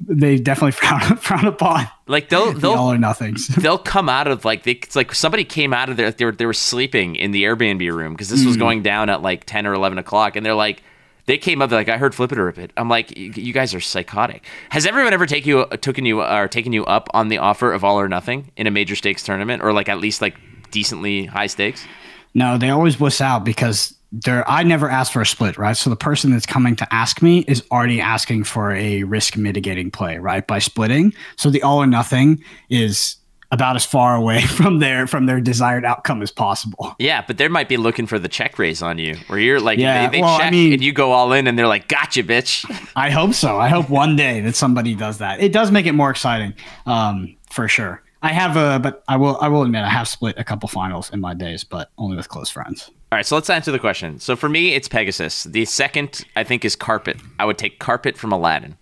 they 0.00 0.36
definitely 0.36 0.72
frown 0.72 1.16
frown 1.16 1.46
upon 1.46 1.88
Like 2.06 2.28
they'll 2.28 2.52
the 2.52 2.60
they'll 2.60 2.72
all 2.72 2.92
or 2.92 2.98
nothings. 2.98 3.48
they'll 3.56 3.78
come 3.78 4.08
out 4.08 4.26
of 4.26 4.44
like 4.44 4.64
they, 4.64 4.72
it's 4.72 4.96
like 4.96 5.14
somebody 5.14 5.44
came 5.44 5.72
out 5.72 5.88
of 5.88 5.96
there 5.96 6.10
they 6.10 6.24
were, 6.24 6.32
they 6.32 6.46
were 6.46 6.52
sleeping 6.52 7.16
in 7.16 7.30
the 7.30 7.44
Airbnb 7.44 7.90
room 7.92 8.12
because 8.12 8.28
this 8.28 8.44
was 8.44 8.56
mm. 8.56 8.60
going 8.60 8.82
down 8.82 9.08
at 9.08 9.22
like 9.22 9.44
ten 9.44 9.66
or 9.66 9.74
eleven 9.74 9.98
o'clock, 9.98 10.36
and 10.36 10.44
they're 10.44 10.54
like. 10.54 10.82
They 11.26 11.38
came 11.38 11.62
up 11.62 11.70
like 11.70 11.88
I 11.88 11.96
heard 11.96 12.14
flip 12.14 12.32
it 12.32 12.38
or 12.38 12.44
rip 12.44 12.58
it. 12.58 12.70
I'm 12.76 12.90
like 12.90 13.16
you 13.16 13.32
you 13.34 13.54
guys 13.54 13.72
are 13.72 13.80
psychotic. 13.80 14.44
Has 14.68 14.84
everyone 14.84 15.14
ever 15.14 15.24
taken 15.24 15.48
you 15.48 15.66
taken 15.78 16.04
you 16.04 16.22
or 16.22 16.48
taken 16.48 16.74
you 16.74 16.84
up 16.84 17.08
on 17.14 17.28
the 17.28 17.38
offer 17.38 17.72
of 17.72 17.82
all 17.82 17.98
or 17.98 18.10
nothing 18.10 18.50
in 18.58 18.66
a 18.66 18.70
major 18.70 18.94
stakes 18.94 19.22
tournament 19.22 19.62
or 19.62 19.72
like 19.72 19.88
at 19.88 19.96
least 19.96 20.20
like 20.20 20.36
decently 20.70 21.24
high 21.24 21.46
stakes? 21.46 21.86
No, 22.34 22.58
they 22.58 22.68
always 22.68 23.00
wuss 23.00 23.22
out 23.22 23.42
because 23.42 23.94
they're 24.22 24.48
I 24.48 24.62
never 24.62 24.88
ask 24.88 25.12
for 25.12 25.20
a 25.20 25.26
split, 25.26 25.58
right? 25.58 25.76
So 25.76 25.90
the 25.90 25.96
person 25.96 26.30
that's 26.30 26.46
coming 26.46 26.76
to 26.76 26.94
ask 26.94 27.20
me 27.22 27.40
is 27.48 27.62
already 27.70 28.00
asking 28.00 28.44
for 28.44 28.72
a 28.72 29.02
risk 29.02 29.36
mitigating 29.36 29.90
play, 29.90 30.18
right? 30.18 30.46
By 30.46 30.58
splitting. 30.60 31.12
So 31.36 31.50
the 31.50 31.62
all 31.62 31.78
or 31.82 31.86
nothing 31.86 32.42
is 32.70 33.16
about 33.50 33.76
as 33.76 33.84
far 33.84 34.14
away 34.16 34.40
from 34.46 34.78
their 34.78 35.06
from 35.06 35.26
their 35.26 35.40
desired 35.40 35.84
outcome 35.84 36.22
as 36.22 36.30
possible. 36.30 36.94
Yeah, 36.98 37.24
but 37.26 37.38
they 37.38 37.48
might 37.48 37.68
be 37.68 37.76
looking 37.76 38.06
for 38.06 38.18
the 38.18 38.28
check 38.28 38.58
raise 38.58 38.82
on 38.82 38.98
you, 38.98 39.16
where 39.26 39.38
you're 39.38 39.60
like, 39.60 39.78
Yeah, 39.78 40.08
they, 40.08 40.18
they 40.18 40.22
well, 40.22 40.34
I 40.36 40.38
check 40.44 40.52
mean- 40.52 40.72
and 40.74 40.82
you 40.82 40.92
go 40.92 41.12
all 41.12 41.32
in, 41.32 41.46
and 41.46 41.58
they're 41.58 41.68
like, 41.68 41.88
"Gotcha, 41.88 42.22
bitch." 42.22 42.64
I 42.94 43.10
hope 43.10 43.34
so. 43.34 43.58
I 43.58 43.68
hope 43.68 43.90
one 43.90 44.16
day 44.16 44.40
that 44.42 44.54
somebody 44.54 44.94
does 44.94 45.18
that. 45.18 45.40
It 45.40 45.52
does 45.52 45.70
make 45.70 45.86
it 45.86 45.92
more 45.92 46.10
exciting, 46.10 46.54
um, 46.86 47.36
for 47.50 47.66
sure. 47.68 48.00
I 48.24 48.32
have 48.32 48.56
a, 48.56 48.78
but 48.78 49.04
I 49.06 49.16
will 49.16 49.38
I 49.40 49.48
will 49.48 49.62
admit 49.62 49.82
I 49.84 49.88
have 49.90 50.08
split 50.08 50.38
a 50.38 50.44
couple 50.44 50.68
finals 50.68 51.10
in 51.10 51.20
my 51.20 51.34
days, 51.34 51.62
but 51.62 51.90
only 51.98 52.16
with 52.16 52.28
close 52.28 52.48
friends. 52.50 52.90
All 53.12 53.16
right, 53.18 53.26
so 53.26 53.36
let's 53.36 53.50
answer 53.50 53.70
the 53.70 53.78
question. 53.78 54.18
So 54.18 54.34
for 54.34 54.48
me, 54.48 54.74
it's 54.74 54.88
Pegasus. 54.88 55.44
The 55.44 55.64
second, 55.66 56.24
I 56.34 56.42
think, 56.42 56.64
is 56.64 56.74
Carpet. 56.74 57.18
I 57.38 57.44
would 57.44 57.58
take 57.58 57.78
Carpet 57.78 58.16
from 58.16 58.32
Aladdin, 58.32 58.76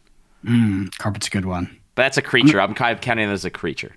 Carpet's 0.99 1.27
a 1.27 1.31
good 1.31 1.45
one. 1.45 1.77
but 1.95 2.03
that's 2.05 2.17
a 2.17 2.23
creature. 2.23 2.61
I'm 2.61 2.75
kind 2.75 2.93
of 2.97 3.01
counting 3.03 3.29
it 3.29 3.33
as 3.33 3.45
a 3.45 3.51
creature. 3.51 3.95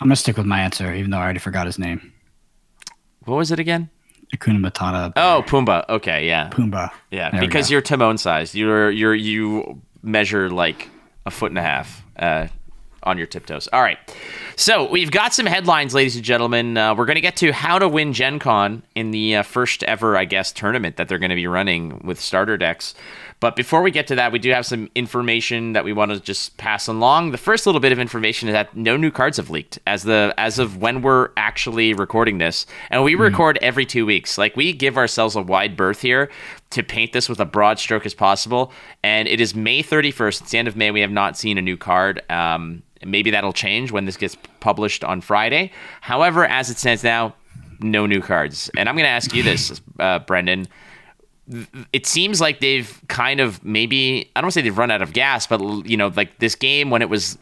I'm 0.00 0.06
gonna 0.06 0.16
stick 0.16 0.36
with 0.36 0.46
my 0.46 0.60
answer, 0.60 0.94
even 0.94 1.10
though 1.10 1.18
I 1.18 1.22
already 1.24 1.40
forgot 1.40 1.66
his 1.66 1.78
name. 1.78 2.12
What 3.24 3.36
was 3.36 3.50
it 3.50 3.58
again? 3.58 3.90
Akuna 4.34 4.58
Matata. 4.64 5.12
Oh, 5.16 5.42
Pumbaa. 5.46 5.88
Okay, 5.88 6.26
yeah, 6.26 6.50
Pumbaa. 6.50 6.90
yeah. 7.10 7.30
There 7.30 7.40
because 7.40 7.70
you're 7.70 7.80
Timon 7.82 8.16
sized. 8.18 8.54
You're 8.54 8.90
you're 8.90 9.14
you 9.14 9.82
measure 10.02 10.50
like 10.50 10.88
a 11.26 11.30
foot 11.30 11.50
and 11.50 11.58
a 11.58 11.62
half 11.62 12.02
uh, 12.18 12.46
on 13.02 13.18
your 13.18 13.26
tiptoes. 13.26 13.68
All 13.72 13.82
right. 13.82 13.98
So 14.56 14.88
we've 14.88 15.10
got 15.10 15.34
some 15.34 15.46
headlines, 15.46 15.94
ladies 15.94 16.16
and 16.16 16.24
gentlemen. 16.24 16.76
Uh, 16.76 16.94
we're 16.94 17.06
going 17.06 17.16
to 17.16 17.20
get 17.20 17.36
to 17.36 17.52
how 17.52 17.78
to 17.78 17.88
win 17.88 18.12
Gen 18.12 18.38
Con 18.38 18.82
in 18.94 19.10
the 19.10 19.36
uh, 19.36 19.42
first 19.42 19.82
ever, 19.84 20.16
I 20.16 20.24
guess, 20.24 20.52
tournament 20.52 20.96
that 20.96 21.08
they're 21.08 21.18
going 21.18 21.30
to 21.30 21.36
be 21.36 21.46
running 21.46 22.00
with 22.04 22.20
starter 22.20 22.56
decks. 22.56 22.94
But 23.40 23.54
before 23.54 23.82
we 23.82 23.92
get 23.92 24.08
to 24.08 24.16
that, 24.16 24.32
we 24.32 24.40
do 24.40 24.50
have 24.50 24.66
some 24.66 24.90
information 24.96 25.72
that 25.74 25.84
we 25.84 25.92
want 25.92 26.10
to 26.10 26.18
just 26.18 26.56
pass 26.56 26.88
along. 26.88 27.30
The 27.30 27.38
first 27.38 27.66
little 27.66 27.80
bit 27.80 27.92
of 27.92 28.00
information 28.00 28.48
is 28.48 28.52
that 28.52 28.76
no 28.76 28.96
new 28.96 29.12
cards 29.12 29.36
have 29.36 29.48
leaked 29.48 29.78
as 29.86 30.02
the 30.02 30.34
as 30.36 30.58
of 30.58 30.78
when 30.78 31.02
we're 31.02 31.30
actually 31.36 31.94
recording 31.94 32.38
this, 32.38 32.66
and 32.90 33.04
we 33.04 33.14
record 33.14 33.56
every 33.62 33.86
two 33.86 34.04
weeks. 34.04 34.38
Like 34.38 34.56
we 34.56 34.72
give 34.72 34.96
ourselves 34.96 35.36
a 35.36 35.42
wide 35.42 35.76
berth 35.76 36.00
here 36.00 36.30
to 36.70 36.82
paint 36.82 37.12
this 37.12 37.28
with 37.28 37.38
a 37.38 37.44
broad 37.44 37.78
stroke 37.78 38.04
as 38.04 38.14
possible. 38.14 38.72
And 39.02 39.28
it 39.28 39.40
is 39.40 39.54
May 39.54 39.82
31st. 39.82 40.40
It's 40.42 40.50
the 40.50 40.58
end 40.58 40.68
of 40.68 40.76
May. 40.76 40.90
We 40.90 41.00
have 41.00 41.10
not 41.10 41.36
seen 41.36 41.58
a 41.58 41.62
new 41.62 41.76
card. 41.76 42.22
Um, 42.28 42.82
maybe 43.04 43.30
that'll 43.30 43.52
change 43.52 43.92
when 43.92 44.04
this 44.04 44.16
gets 44.16 44.36
published 44.60 45.04
on 45.04 45.20
Friday. 45.20 45.72
However, 46.00 46.44
as 46.44 46.70
it 46.70 46.78
stands 46.78 47.04
now, 47.04 47.34
no 47.80 48.06
new 48.06 48.20
cards. 48.20 48.70
And 48.76 48.88
I'm 48.88 48.94
going 48.94 49.04
to 49.04 49.10
ask 49.10 49.34
you 49.34 49.42
this, 49.42 49.80
uh, 49.98 50.18
Brendan 50.20 50.66
it 51.94 52.06
seems 52.06 52.42
like 52.42 52.60
they've 52.60 53.00
kind 53.08 53.40
of 53.40 53.64
maybe 53.64 54.30
I 54.36 54.40
don't 54.40 54.46
want 54.46 54.52
to 54.52 54.60
say 54.60 54.62
they've 54.62 54.76
run 54.76 54.90
out 54.90 55.00
of 55.00 55.12
gas, 55.12 55.46
but 55.46 55.60
you 55.86 55.96
know, 55.96 56.12
like 56.14 56.38
this 56.40 56.54
game 56.54 56.90
when 56.90 57.00
it 57.00 57.08
was 57.08 57.38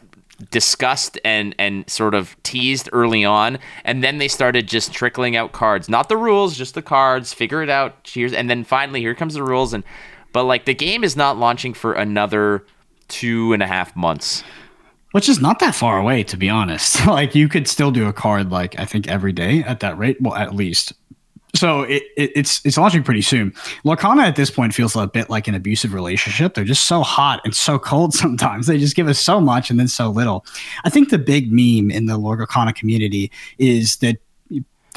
discussed 0.51 1.19
and 1.25 1.55
and 1.57 1.89
sort 1.89 2.13
of 2.13 2.35
teased 2.43 2.89
early 2.93 3.25
on 3.25 3.57
and 3.83 4.03
then 4.03 4.19
they 4.19 4.27
started 4.27 4.67
just 4.67 4.93
trickling 4.93 5.35
out 5.35 5.51
cards 5.51 5.89
not 5.89 6.09
the 6.09 6.17
rules 6.17 6.55
just 6.55 6.75
the 6.75 6.81
cards 6.81 7.33
figure 7.33 7.63
it 7.63 7.71
out 7.71 8.03
cheers 8.03 8.33
and 8.33 8.47
then 8.47 8.63
finally 8.63 8.99
here 8.99 9.15
comes 9.15 9.33
the 9.33 9.41
rules 9.41 9.73
and 9.73 9.83
but 10.33 10.43
like 10.43 10.65
the 10.65 10.75
game 10.75 11.03
is 11.03 11.15
not 11.15 11.39
launching 11.39 11.73
for 11.73 11.93
another 11.93 12.63
two 13.07 13.51
and 13.51 13.63
a 13.63 13.67
half 13.67 13.95
months 13.95 14.43
which 15.17 15.27
is 15.27 15.41
not 15.41 15.57
that 15.57 15.73
far 15.73 15.97
away 15.97 16.21
to 16.21 16.37
be 16.37 16.47
honest 16.47 17.03
like 17.07 17.33
you 17.33 17.49
could 17.49 17.67
still 17.67 17.89
do 17.89 18.07
a 18.07 18.13
card 18.13 18.51
like 18.51 18.79
i 18.79 18.85
think 18.85 19.07
every 19.07 19.33
day 19.33 19.63
at 19.63 19.79
that 19.79 19.97
rate 19.97 20.15
well 20.21 20.35
at 20.35 20.53
least 20.53 20.93
so 21.55 21.81
it, 21.81 22.03
it, 22.15 22.31
it's 22.35 22.63
it's 22.65 22.77
launching 22.77 23.01
pretty 23.03 23.23
soon. 23.23 23.51
Lorcana 23.83 24.23
at 24.23 24.35
this 24.35 24.51
point 24.51 24.75
feels 24.75 24.95
a 24.95 25.07
bit 25.07 25.29
like 25.29 25.47
an 25.47 25.55
abusive 25.55 25.93
relationship. 25.93 26.53
They're 26.53 26.63
just 26.63 26.85
so 26.85 27.01
hot 27.01 27.41
and 27.45 27.55
so 27.55 27.79
cold 27.79 28.13
sometimes. 28.23 28.67
They 28.67 28.77
just 28.77 28.95
give 28.95 29.07
us 29.07 29.17
so 29.17 29.41
much 29.41 29.71
and 29.71 29.79
then 29.79 29.87
so 29.87 30.09
little. 30.11 30.45
I 30.83 30.91
think 30.91 31.09
the 31.09 31.17
big 31.17 31.51
meme 31.51 31.89
in 31.89 32.05
the 32.05 32.19
Lorcana 32.19 32.75
community 32.75 33.31
is 33.57 33.95
that 33.97 34.17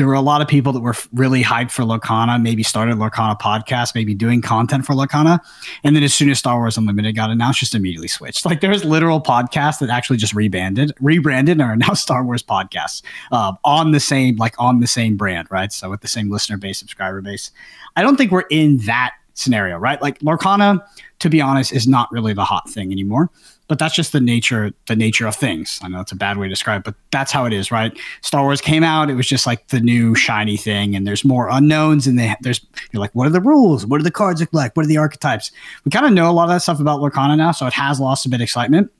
there 0.00 0.06
were 0.06 0.14
a 0.14 0.22
lot 0.22 0.40
of 0.40 0.48
people 0.48 0.72
that 0.72 0.80
were 0.80 0.94
really 1.12 1.42
hyped 1.42 1.70
for 1.70 1.82
Lorcana, 1.82 2.40
maybe 2.40 2.62
started 2.62 2.96
Lorcana 2.96 3.38
podcast, 3.38 3.94
maybe 3.94 4.14
doing 4.14 4.40
content 4.40 4.86
for 4.86 4.94
Lorcana. 4.94 5.40
And 5.84 5.94
then 5.94 6.02
as 6.02 6.14
soon 6.14 6.30
as 6.30 6.38
Star 6.38 6.56
Wars 6.56 6.78
Unlimited 6.78 7.14
got 7.14 7.28
announced, 7.28 7.60
just 7.60 7.74
immediately 7.74 8.08
switched. 8.08 8.46
Like 8.46 8.62
there's 8.62 8.82
literal 8.82 9.20
podcasts 9.20 9.78
that 9.80 9.90
actually 9.90 10.16
just 10.16 10.32
rebranded, 10.32 10.94
rebranded 11.02 11.60
and 11.60 11.62
are 11.62 11.76
now 11.76 11.92
Star 11.92 12.24
Wars 12.24 12.42
podcasts 12.42 13.02
uh, 13.30 13.52
on 13.62 13.90
the 13.90 14.00
same, 14.00 14.36
like 14.36 14.54
on 14.58 14.80
the 14.80 14.86
same 14.86 15.18
brand, 15.18 15.48
right? 15.50 15.70
So 15.70 15.90
with 15.90 16.00
the 16.00 16.08
same 16.08 16.30
listener 16.30 16.56
base, 16.56 16.78
subscriber 16.78 17.20
base. 17.20 17.50
I 17.94 18.00
don't 18.00 18.16
think 18.16 18.32
we're 18.32 18.46
in 18.48 18.78
that 18.86 19.12
scenario, 19.34 19.76
right? 19.76 20.00
Like 20.00 20.18
Lorcana, 20.20 20.82
to 21.18 21.28
be 21.28 21.42
honest, 21.42 21.74
is 21.74 21.86
not 21.86 22.10
really 22.10 22.32
the 22.32 22.44
hot 22.44 22.70
thing 22.70 22.90
anymore 22.90 23.28
but 23.70 23.78
that's 23.78 23.94
just 23.94 24.10
the 24.10 24.20
nature 24.20 24.72
the 24.88 24.96
nature 24.96 25.28
of 25.28 25.36
things. 25.36 25.78
I 25.80 25.86
know 25.86 26.00
it's 26.00 26.10
a 26.10 26.16
bad 26.16 26.38
way 26.38 26.46
to 26.46 26.50
describe, 26.50 26.80
it, 26.80 26.84
but 26.86 26.96
that's 27.12 27.30
how 27.30 27.44
it 27.44 27.52
is, 27.52 27.70
right? 27.70 27.96
Star 28.20 28.42
Wars 28.42 28.60
came 28.60 28.82
out, 28.82 29.08
it 29.08 29.14
was 29.14 29.28
just 29.28 29.46
like 29.46 29.68
the 29.68 29.78
new 29.78 30.16
shiny 30.16 30.56
thing, 30.56 30.96
and 30.96 31.06
there's 31.06 31.24
more 31.24 31.48
unknowns, 31.48 32.08
and 32.08 32.18
they, 32.18 32.34
there's 32.40 32.66
you're 32.90 33.00
like, 33.00 33.14
what 33.14 33.28
are 33.28 33.30
the 33.30 33.40
rules? 33.40 33.86
What 33.86 33.98
do 33.98 34.02
the 34.02 34.10
cards 34.10 34.40
look 34.40 34.52
like? 34.52 34.76
What 34.76 34.86
are 34.86 34.88
the 34.88 34.96
archetypes? 34.96 35.52
We 35.84 35.92
kind 35.92 36.04
of 36.04 36.12
know 36.12 36.28
a 36.28 36.32
lot 36.32 36.44
of 36.44 36.50
that 36.50 36.62
stuff 36.62 36.80
about 36.80 36.98
Lorcana 36.98 37.36
now, 37.36 37.52
so 37.52 37.64
it 37.68 37.72
has 37.74 38.00
lost 38.00 38.26
a 38.26 38.28
bit 38.28 38.40
of 38.40 38.42
excitement. 38.42 38.90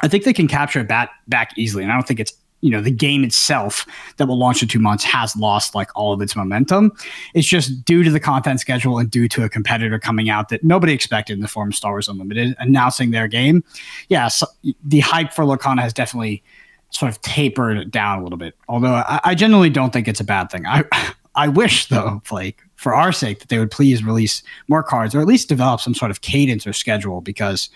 I 0.00 0.08
think 0.08 0.24
they 0.24 0.32
can 0.32 0.48
capture 0.48 0.80
it 0.80 0.88
back 0.88 1.10
back 1.28 1.52
easily, 1.58 1.82
and 1.82 1.92
I 1.92 1.96
don't 1.96 2.08
think 2.08 2.18
it's 2.18 2.32
you 2.60 2.70
know 2.70 2.80
the 2.80 2.90
game 2.90 3.22
itself 3.24 3.86
that 4.16 4.26
will 4.26 4.38
launch 4.38 4.62
in 4.62 4.68
two 4.68 4.78
months 4.78 5.04
has 5.04 5.36
lost 5.36 5.74
like 5.74 5.90
all 5.94 6.12
of 6.12 6.20
its 6.20 6.34
momentum. 6.34 6.92
It's 7.34 7.46
just 7.46 7.84
due 7.84 8.02
to 8.02 8.10
the 8.10 8.20
content 8.20 8.60
schedule 8.60 8.98
and 8.98 9.10
due 9.10 9.28
to 9.28 9.44
a 9.44 9.48
competitor 9.48 9.98
coming 9.98 10.30
out 10.30 10.48
that 10.48 10.64
nobody 10.64 10.92
expected 10.92 11.34
in 11.34 11.40
the 11.40 11.48
form 11.48 11.68
of 11.68 11.74
star 11.74 11.92
wars 11.92 12.08
unlimited 12.08 12.56
announcing 12.58 13.10
their 13.10 13.28
game. 13.28 13.62
Yeah 14.08 14.28
so 14.28 14.46
the 14.84 15.00
hype 15.00 15.32
for 15.32 15.44
lorcana 15.44 15.80
has 15.80 15.92
definitely 15.92 16.42
sort 16.90 17.10
of 17.10 17.20
tapered 17.20 17.90
down 17.90 18.20
a 18.20 18.22
little 18.22 18.38
bit 18.38 18.54
although 18.68 18.94
I, 18.94 19.20
I 19.24 19.34
generally 19.34 19.70
don't 19.70 19.92
think 19.92 20.08
it's 20.08 20.20
a 20.20 20.24
bad 20.24 20.50
thing. 20.50 20.66
I 20.66 20.84
i 21.36 21.48
wish 21.48 21.86
though 21.86 22.22
like 22.30 22.62
for 22.76 22.94
our 22.94 23.12
sake 23.12 23.38
that 23.40 23.48
they 23.48 23.58
would 23.58 23.70
please 23.70 24.02
release 24.02 24.42
more 24.68 24.82
cards 24.82 25.14
or 25.14 25.20
at 25.20 25.26
least 25.26 25.48
develop 25.48 25.80
some 25.80 25.94
sort 25.94 26.10
of 26.10 26.22
cadence 26.22 26.66
or 26.66 26.72
schedule 26.72 27.20
because 27.20 27.68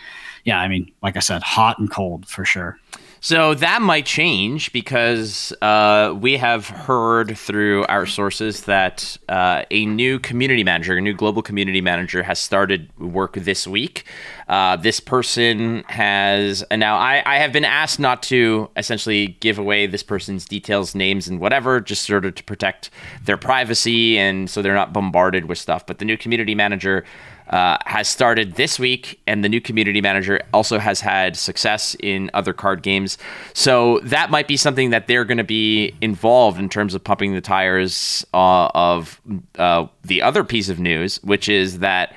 yeah 0.44 0.58
i 0.58 0.66
mean 0.66 0.90
like 1.02 1.16
i 1.16 1.20
said 1.20 1.42
hot 1.42 1.78
and 1.78 1.90
cold 1.90 2.26
for 2.26 2.44
sure 2.44 2.78
so 3.20 3.54
that 3.54 3.82
might 3.82 4.06
change 4.06 4.72
because 4.72 5.52
uh, 5.60 6.16
we 6.18 6.38
have 6.38 6.68
heard 6.68 7.36
through 7.36 7.84
our 7.84 8.06
sources 8.06 8.62
that 8.62 9.18
uh, 9.28 9.64
a 9.70 9.84
new 9.84 10.18
community 10.18 10.64
manager, 10.64 10.96
a 10.96 11.00
new 11.02 11.12
global 11.12 11.42
community 11.42 11.82
manager, 11.82 12.22
has 12.22 12.38
started 12.38 12.90
work 12.98 13.34
this 13.34 13.66
week. 13.66 14.04
Uh, 14.48 14.76
this 14.76 15.00
person 15.00 15.84
has, 15.88 16.62
and 16.70 16.80
now 16.80 16.96
I, 16.96 17.22
I 17.26 17.36
have 17.36 17.52
been 17.52 17.64
asked 17.64 18.00
not 18.00 18.22
to 18.24 18.70
essentially 18.76 19.36
give 19.40 19.58
away 19.58 19.86
this 19.86 20.02
person's 20.02 20.46
details, 20.46 20.94
names, 20.94 21.28
and 21.28 21.38
whatever, 21.38 21.78
just 21.78 22.06
sort 22.06 22.24
of 22.24 22.34
to 22.36 22.44
protect 22.44 22.88
their 23.24 23.36
privacy 23.36 24.18
and 24.18 24.48
so 24.48 24.62
they're 24.62 24.74
not 24.74 24.94
bombarded 24.94 25.44
with 25.44 25.58
stuff. 25.58 25.86
But 25.86 25.98
the 25.98 26.06
new 26.06 26.16
community 26.16 26.54
manager 26.54 27.04
uh, 27.50 27.76
has 27.86 28.08
started 28.08 28.54
this 28.54 28.78
week, 28.78 29.20
and 29.26 29.44
the 29.44 29.48
new 29.48 29.60
community 29.60 30.00
manager 30.00 30.40
also 30.54 30.78
has 30.78 31.00
had 31.00 31.36
success 31.36 31.96
in 32.00 32.30
other 32.32 32.52
card 32.52 32.82
games. 32.82 33.18
So 33.54 33.98
that 34.04 34.30
might 34.30 34.46
be 34.46 34.56
something 34.56 34.90
that 34.90 35.08
they're 35.08 35.24
going 35.24 35.38
to 35.38 35.44
be 35.44 35.92
involved 36.00 36.58
in 36.58 36.68
terms 36.68 36.94
of 36.94 37.02
pumping 37.02 37.34
the 37.34 37.40
tires 37.40 38.24
uh, 38.32 38.68
of 38.74 39.20
uh, 39.58 39.86
the 40.02 40.22
other 40.22 40.44
piece 40.44 40.68
of 40.68 40.78
news, 40.78 41.16
which 41.24 41.48
is 41.48 41.80
that 41.80 42.14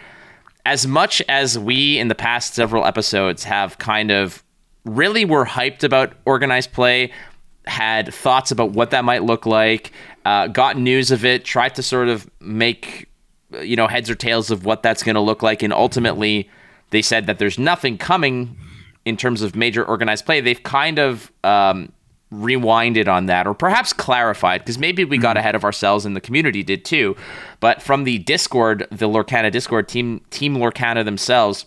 as 0.66 0.86
much 0.88 1.22
as 1.28 1.58
we 1.58 1.98
in 1.98 2.08
the 2.08 2.16
past 2.16 2.54
several 2.54 2.86
episodes 2.86 3.44
have 3.44 3.78
kind 3.80 4.12
of 4.12 4.44
really 4.86 5.26
were 5.26 5.46
hyped 5.46 5.84
about 5.84 6.14
organized 6.26 6.72
play, 6.74 7.12
had 7.66 8.14
thoughts 8.14 8.52
about 8.52 8.72
what 8.72 8.92
that 8.92 9.04
might 9.04 9.24
look 9.24 9.46
like, 9.46 9.92
uh, 10.26 10.48
got 10.48 10.78
news 10.78 11.12
of 11.12 11.26
it, 11.26 11.44
tried 11.44 11.76
to 11.76 11.84
sort 11.84 12.08
of 12.08 12.30
make 12.40 13.10
you 13.62 13.76
know 13.76 13.88
heads 13.88 14.10
or 14.10 14.16
tails 14.16 14.52
of 14.52 14.66
what 14.66 14.84
that's 14.84 15.04
going 15.04 15.16
to 15.16 15.22
look 15.22 15.44
like, 15.44 15.64
and 15.64 15.74
ultimately 15.74 16.50
they 16.90 17.02
said 17.02 17.28
that 17.28 17.40
there's 17.40 17.58
nothing 17.58 17.98
coming 17.98 18.58
in 19.06 19.18
terms 19.18 19.42
of 19.42 19.56
major 19.56 19.84
organized 19.84 20.26
play. 20.26 20.42
They've 20.42 20.62
kind 20.64 21.00
of 21.00 21.32
um, 21.44 21.92
rewinded 22.32 23.08
on 23.08 23.26
that, 23.28 23.48
or 23.48 23.54
perhaps 23.54 23.94
clarified, 23.94 24.62
because 24.62 24.78
maybe 24.78 25.04
we 25.04 25.18
got 25.18 25.32
mm-hmm. 25.32 25.40
ahead 25.40 25.56
of 25.56 25.64
ourselves 25.64 26.06
and 26.06 26.16
the 26.16 26.22
community 26.22 26.64
did 26.64 26.86
too. 26.86 27.16
But 27.60 27.82
from 27.82 28.04
the 28.04 28.20
Discord, 28.20 28.88
the 28.92 29.10
Lorcana 29.10 29.52
Discord 29.52 29.88
team, 29.88 30.22
Team 30.30 30.56
Lorcana 30.56 31.04
themselves, 31.04 31.66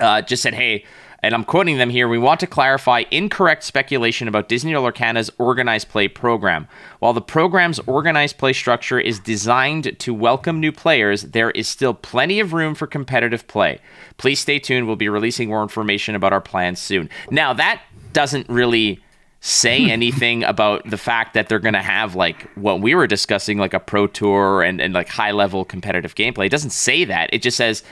uh, 0.00 0.22
just 0.22 0.42
said, 0.42 0.54
"Hey." 0.54 0.84
And 1.24 1.34
I'm 1.34 1.44
quoting 1.44 1.78
them 1.78 1.88
here, 1.88 2.06
we 2.06 2.18
want 2.18 2.38
to 2.40 2.46
clarify 2.46 3.04
incorrect 3.10 3.64
speculation 3.64 4.28
about 4.28 4.46
Disney 4.46 4.72
Lorcana's 4.72 5.30
organized 5.38 5.88
play 5.88 6.06
program. 6.06 6.68
While 6.98 7.14
the 7.14 7.22
program's 7.22 7.78
organized 7.86 8.36
play 8.36 8.52
structure 8.52 9.00
is 9.00 9.20
designed 9.20 9.98
to 10.00 10.12
welcome 10.12 10.60
new 10.60 10.70
players, 10.70 11.22
there 11.22 11.50
is 11.52 11.66
still 11.66 11.94
plenty 11.94 12.40
of 12.40 12.52
room 12.52 12.74
for 12.74 12.86
competitive 12.86 13.46
play. 13.46 13.80
Please 14.18 14.38
stay 14.38 14.58
tuned. 14.58 14.86
We'll 14.86 14.96
be 14.96 15.08
releasing 15.08 15.48
more 15.48 15.62
information 15.62 16.14
about 16.14 16.34
our 16.34 16.42
plans 16.42 16.78
soon. 16.78 17.08
Now, 17.30 17.54
that 17.54 17.80
doesn't 18.12 18.46
really 18.50 19.02
say 19.40 19.90
anything 19.90 20.44
about 20.44 20.88
the 20.90 20.98
fact 20.98 21.32
that 21.32 21.48
they're 21.48 21.58
going 21.58 21.72
to 21.72 21.80
have 21.80 22.14
like 22.14 22.50
what 22.54 22.82
we 22.82 22.94
were 22.94 23.06
discussing 23.06 23.56
like 23.56 23.72
a 23.72 23.80
pro 23.80 24.06
tour 24.06 24.62
and, 24.62 24.78
and 24.78 24.92
like 24.92 25.08
high 25.08 25.30
level 25.30 25.66
competitive 25.66 26.14
gameplay 26.14 26.46
it 26.46 26.50
doesn't 26.50 26.70
say 26.70 27.04
that 27.04 27.28
it 27.30 27.42
just 27.42 27.58
says 27.58 27.82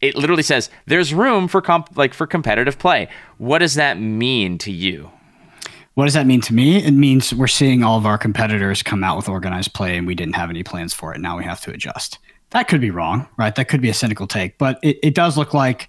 it 0.00 0.16
literally 0.16 0.42
says 0.42 0.70
there's 0.86 1.12
room 1.12 1.48
for 1.48 1.60
comp- 1.60 1.96
like 1.96 2.14
for 2.14 2.26
competitive 2.26 2.78
play. 2.78 3.08
What 3.38 3.58
does 3.58 3.74
that 3.74 3.98
mean 3.98 4.58
to 4.58 4.72
you? 4.72 5.10
What 5.94 6.04
does 6.04 6.14
that 6.14 6.26
mean 6.26 6.40
to 6.42 6.54
me? 6.54 6.76
It 6.76 6.92
means 6.92 7.34
we're 7.34 7.48
seeing 7.48 7.82
all 7.82 7.98
of 7.98 8.06
our 8.06 8.18
competitors 8.18 8.84
come 8.84 9.02
out 9.02 9.16
with 9.16 9.28
organized 9.28 9.74
play 9.74 9.96
and 9.96 10.06
we 10.06 10.14
didn't 10.14 10.36
have 10.36 10.48
any 10.48 10.62
plans 10.62 10.94
for 10.94 11.12
it. 11.12 11.20
Now 11.20 11.36
we 11.36 11.44
have 11.44 11.60
to 11.62 11.72
adjust. 11.72 12.18
That 12.50 12.68
could 12.68 12.80
be 12.80 12.90
wrong, 12.90 13.26
right? 13.36 13.54
That 13.54 13.66
could 13.66 13.80
be 13.80 13.88
a 13.88 13.94
cynical 13.94 14.28
take, 14.28 14.58
but 14.58 14.78
it, 14.82 14.98
it 15.02 15.14
does 15.14 15.36
look 15.36 15.52
like 15.52 15.88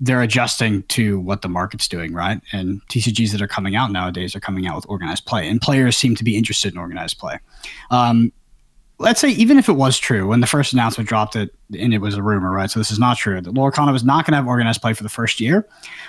they're 0.00 0.22
adjusting 0.22 0.82
to 0.84 1.20
what 1.20 1.42
the 1.42 1.48
market's 1.48 1.86
doing, 1.86 2.12
right? 2.12 2.40
And 2.52 2.80
TCGs 2.88 3.32
that 3.32 3.42
are 3.42 3.48
coming 3.48 3.76
out 3.76 3.92
nowadays 3.92 4.34
are 4.34 4.40
coming 4.40 4.66
out 4.66 4.76
with 4.76 4.86
organized 4.88 5.26
play, 5.26 5.46
and 5.46 5.60
players 5.60 5.96
seem 5.96 6.14
to 6.16 6.24
be 6.24 6.36
interested 6.36 6.72
in 6.72 6.78
organized 6.78 7.18
play. 7.18 7.38
Um, 7.90 8.32
let's 9.00 9.18
say 9.18 9.30
even 9.30 9.58
if 9.58 9.68
it 9.68 9.72
was 9.72 9.98
true 9.98 10.28
when 10.28 10.40
the 10.40 10.46
first 10.46 10.74
announcement 10.74 11.08
dropped 11.08 11.34
it 11.34 11.54
and 11.78 11.94
it 11.94 11.98
was 11.98 12.16
a 12.16 12.22
rumor 12.22 12.52
right? 12.52 12.70
So 12.70 12.78
this 12.78 12.90
is 12.90 12.98
not 12.98 13.16
true. 13.16 13.40
That 13.40 13.54
Lorcana 13.54 13.92
was 13.92 14.04
not 14.04 14.26
going 14.26 14.32
to 14.32 14.36
have 14.36 14.46
organized 14.46 14.82
play 14.82 14.92
for 14.92 15.02
the 15.02 15.08
first 15.08 15.40
year. 15.40 15.66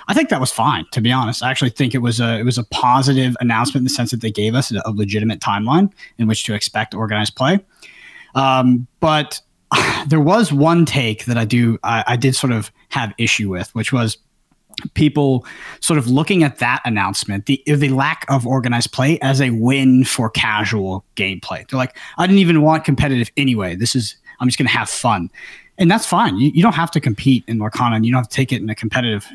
I 0.08 0.14
think 0.14 0.28
that 0.28 0.40
was 0.40 0.52
fine 0.52 0.84
to 0.92 1.00
be 1.00 1.10
honest. 1.10 1.42
I 1.42 1.50
actually 1.50 1.70
think 1.70 1.94
it 1.94 1.98
was 1.98 2.20
a 2.20 2.38
it 2.38 2.44
was 2.44 2.58
a 2.58 2.64
positive 2.64 3.34
announcement 3.40 3.80
in 3.80 3.84
the 3.84 3.90
sense 3.90 4.10
that 4.10 4.20
they 4.20 4.30
gave 4.30 4.54
us 4.54 4.70
a, 4.70 4.82
a 4.84 4.92
legitimate 4.92 5.40
timeline 5.40 5.90
in 6.18 6.28
which 6.28 6.44
to 6.44 6.54
expect 6.54 6.94
organized 6.94 7.34
play. 7.34 7.58
Um, 8.34 8.86
but 9.00 9.40
there 10.06 10.20
was 10.20 10.52
one 10.52 10.84
take 10.84 11.24
that 11.24 11.38
i 11.38 11.44
do 11.44 11.78
I, 11.82 12.04
I 12.06 12.16
did 12.16 12.36
sort 12.36 12.52
of 12.52 12.70
have 12.90 13.14
issue 13.16 13.48
with 13.48 13.74
which 13.74 13.92
was 13.92 14.18
people 14.94 15.46
sort 15.80 15.98
of 15.98 16.08
looking 16.08 16.42
at 16.42 16.58
that 16.58 16.80
announcement, 16.84 17.46
the 17.46 17.62
the 17.66 17.88
lack 17.90 18.24
of 18.28 18.46
organized 18.46 18.92
play 18.92 19.18
as 19.20 19.40
a 19.40 19.50
win 19.50 20.04
for 20.04 20.30
casual 20.30 21.04
gameplay. 21.16 21.68
They're 21.68 21.78
like, 21.78 21.96
I 22.18 22.26
didn't 22.26 22.40
even 22.40 22.62
want 22.62 22.84
competitive 22.84 23.30
anyway. 23.36 23.74
This 23.74 23.94
is 23.94 24.16
I'm 24.40 24.48
just 24.48 24.58
going 24.58 24.66
to 24.66 24.72
have 24.72 24.90
fun, 24.90 25.30
and 25.78 25.90
that's 25.90 26.06
fine. 26.06 26.36
You, 26.36 26.50
you 26.54 26.62
don't 26.62 26.74
have 26.74 26.90
to 26.92 27.00
compete 27.00 27.44
in 27.46 27.58
Lorcana, 27.58 27.96
and 27.96 28.06
you 28.06 28.12
don't 28.12 28.20
have 28.20 28.28
to 28.28 28.36
take 28.36 28.52
it 28.52 28.60
in 28.60 28.70
a 28.70 28.74
competitive. 28.74 29.28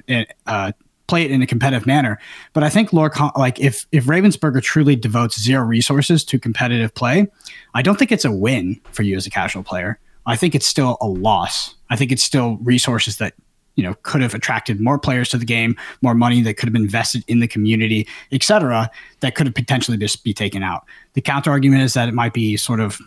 Uh, 0.46 0.72
play 1.08 1.24
it 1.24 1.32
in 1.32 1.42
a 1.42 1.48
competitive 1.48 1.88
manner 1.88 2.20
but 2.51 2.63
i 2.63 2.70
think 2.70 2.89
Lorcana, 2.89 3.34
like 3.38 3.58
if 3.62 3.88
if 3.94 4.04
ravensburger 4.08 4.62
truly 4.62 4.94
devotes 4.94 5.42
zero 5.42 5.63
resources 5.63 6.22
to 6.25 6.38
competitive 6.38 6.94
play 6.96 7.25
i 7.74 7.82
don't 7.82 7.98
think 7.98 8.12
it's 8.12 8.25
a 8.25 8.32
win 8.32 8.77
for 8.92 9.04
you 9.04 9.16
as 9.16 9.25
a 9.25 9.30
casual 9.30 9.63
player 9.63 9.98
i 10.25 10.36
think 10.36 10.54
it's 10.54 10.68
still 10.68 10.98
a 11.00 11.08
loss 11.08 11.75
i 11.89 11.96
think 11.96 12.12
it's 12.12 12.24
still 12.24 12.58
resources 12.58 13.20
that 13.20 13.34
you 13.77 13.84
know 13.84 13.93
could 14.03 14.22
have 14.22 14.34
attracted 14.34 14.81
more 14.81 15.00
players 15.00 15.29
to 15.29 15.38
the 15.38 15.46
game, 15.46 15.77
more 16.01 16.13
money 16.13 16.41
that 16.41 16.55
could 16.55 16.67
have 16.67 16.74
been 16.74 16.84
invested 16.84 17.24
in 17.27 17.39
the 17.39 17.48
community, 17.48 18.05
etc. 18.34 18.91
That 19.22 19.36
could 19.36 19.48
have 19.48 19.55
potentially 19.55 19.98
just 19.98 20.24
be 20.25 20.34
taken 20.34 20.63
out. 20.63 20.84
The 21.13 21.22
counter 21.22 21.51
argument 21.51 21.84
is 21.84 21.93
that 21.93 22.10
it 22.10 22.13
might 22.13 22.34
be 22.34 22.57
sort 22.57 22.81
of 22.81 23.00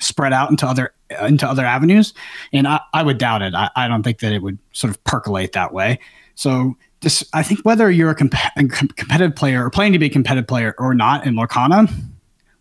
spread 0.00 0.34
out 0.34 0.50
into 0.50 0.66
other 0.66 0.92
uh, 1.18 1.24
into 1.24 1.48
other 1.48 1.64
avenues, 1.64 2.12
and 2.52 2.68
I, 2.68 2.80
I 2.92 3.02
would 3.02 3.16
doubt 3.16 3.40
it. 3.40 3.54
I, 3.54 3.70
I 3.76 3.88
don't 3.88 4.02
think 4.02 4.18
that 4.18 4.32
it 4.32 4.42
would 4.42 4.58
sort 4.72 4.90
of 4.90 5.02
percolate 5.04 5.52
that 5.52 5.72
way. 5.72 5.98
So 6.34 6.76
this, 7.00 7.24
I 7.32 7.42
think 7.42 7.60
whether 7.60 7.90
you're 7.90 8.10
a, 8.10 8.14
comp- 8.14 8.34
a 8.56 8.64
com- 8.66 8.88
competitive 8.88 9.36
player 9.36 9.64
or 9.64 9.70
playing 9.70 9.92
to 9.92 9.98
be 9.98 10.06
a 10.06 10.10
competitive 10.10 10.46
player 10.46 10.74
or 10.76 10.92
not 10.92 11.26
in 11.26 11.34
Lorcana, 11.34 11.90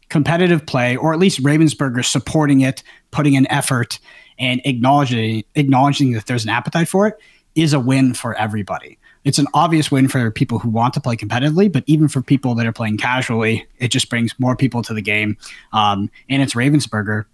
competitive 0.09 0.65
play, 0.65 0.95
or 0.95 1.13
at 1.13 1.19
least 1.19 1.41
Ravensburger 1.41 2.05
supporting 2.05 2.61
it, 2.61 2.83
putting 3.11 3.33
in 3.33 3.51
effort, 3.51 3.99
and 4.37 4.61
acknowledging 4.65 5.43
acknowledging 5.55 6.11
that 6.13 6.25
there's 6.27 6.43
an 6.43 6.49
appetite 6.49 6.87
for 6.87 7.07
it 7.07 7.19
is 7.55 7.73
a 7.73 7.79
win 7.79 8.13
for 8.13 8.35
everybody. 8.35 8.97
It's 9.23 9.39
an 9.39 9.47
obvious 9.53 9.89
win 9.91 10.07
for 10.07 10.29
people 10.29 10.59
who 10.59 10.69
want 10.69 10.93
to 10.93 11.01
play 11.01 11.15
competitively, 11.15 11.71
but 11.71 11.83
even 11.87 12.07
for 12.07 12.21
people 12.21 12.53
that 12.55 12.65
are 12.65 12.71
playing 12.71 12.97
casually, 12.97 13.65
it 13.79 13.87
just 13.87 14.09
brings 14.09 14.37
more 14.39 14.55
people 14.55 14.83
to 14.83 14.93
the 14.93 15.01
game. 15.01 15.37
Um, 15.73 16.11
and 16.29 16.41
it's 16.43 16.53
Ravensburger 16.53 17.25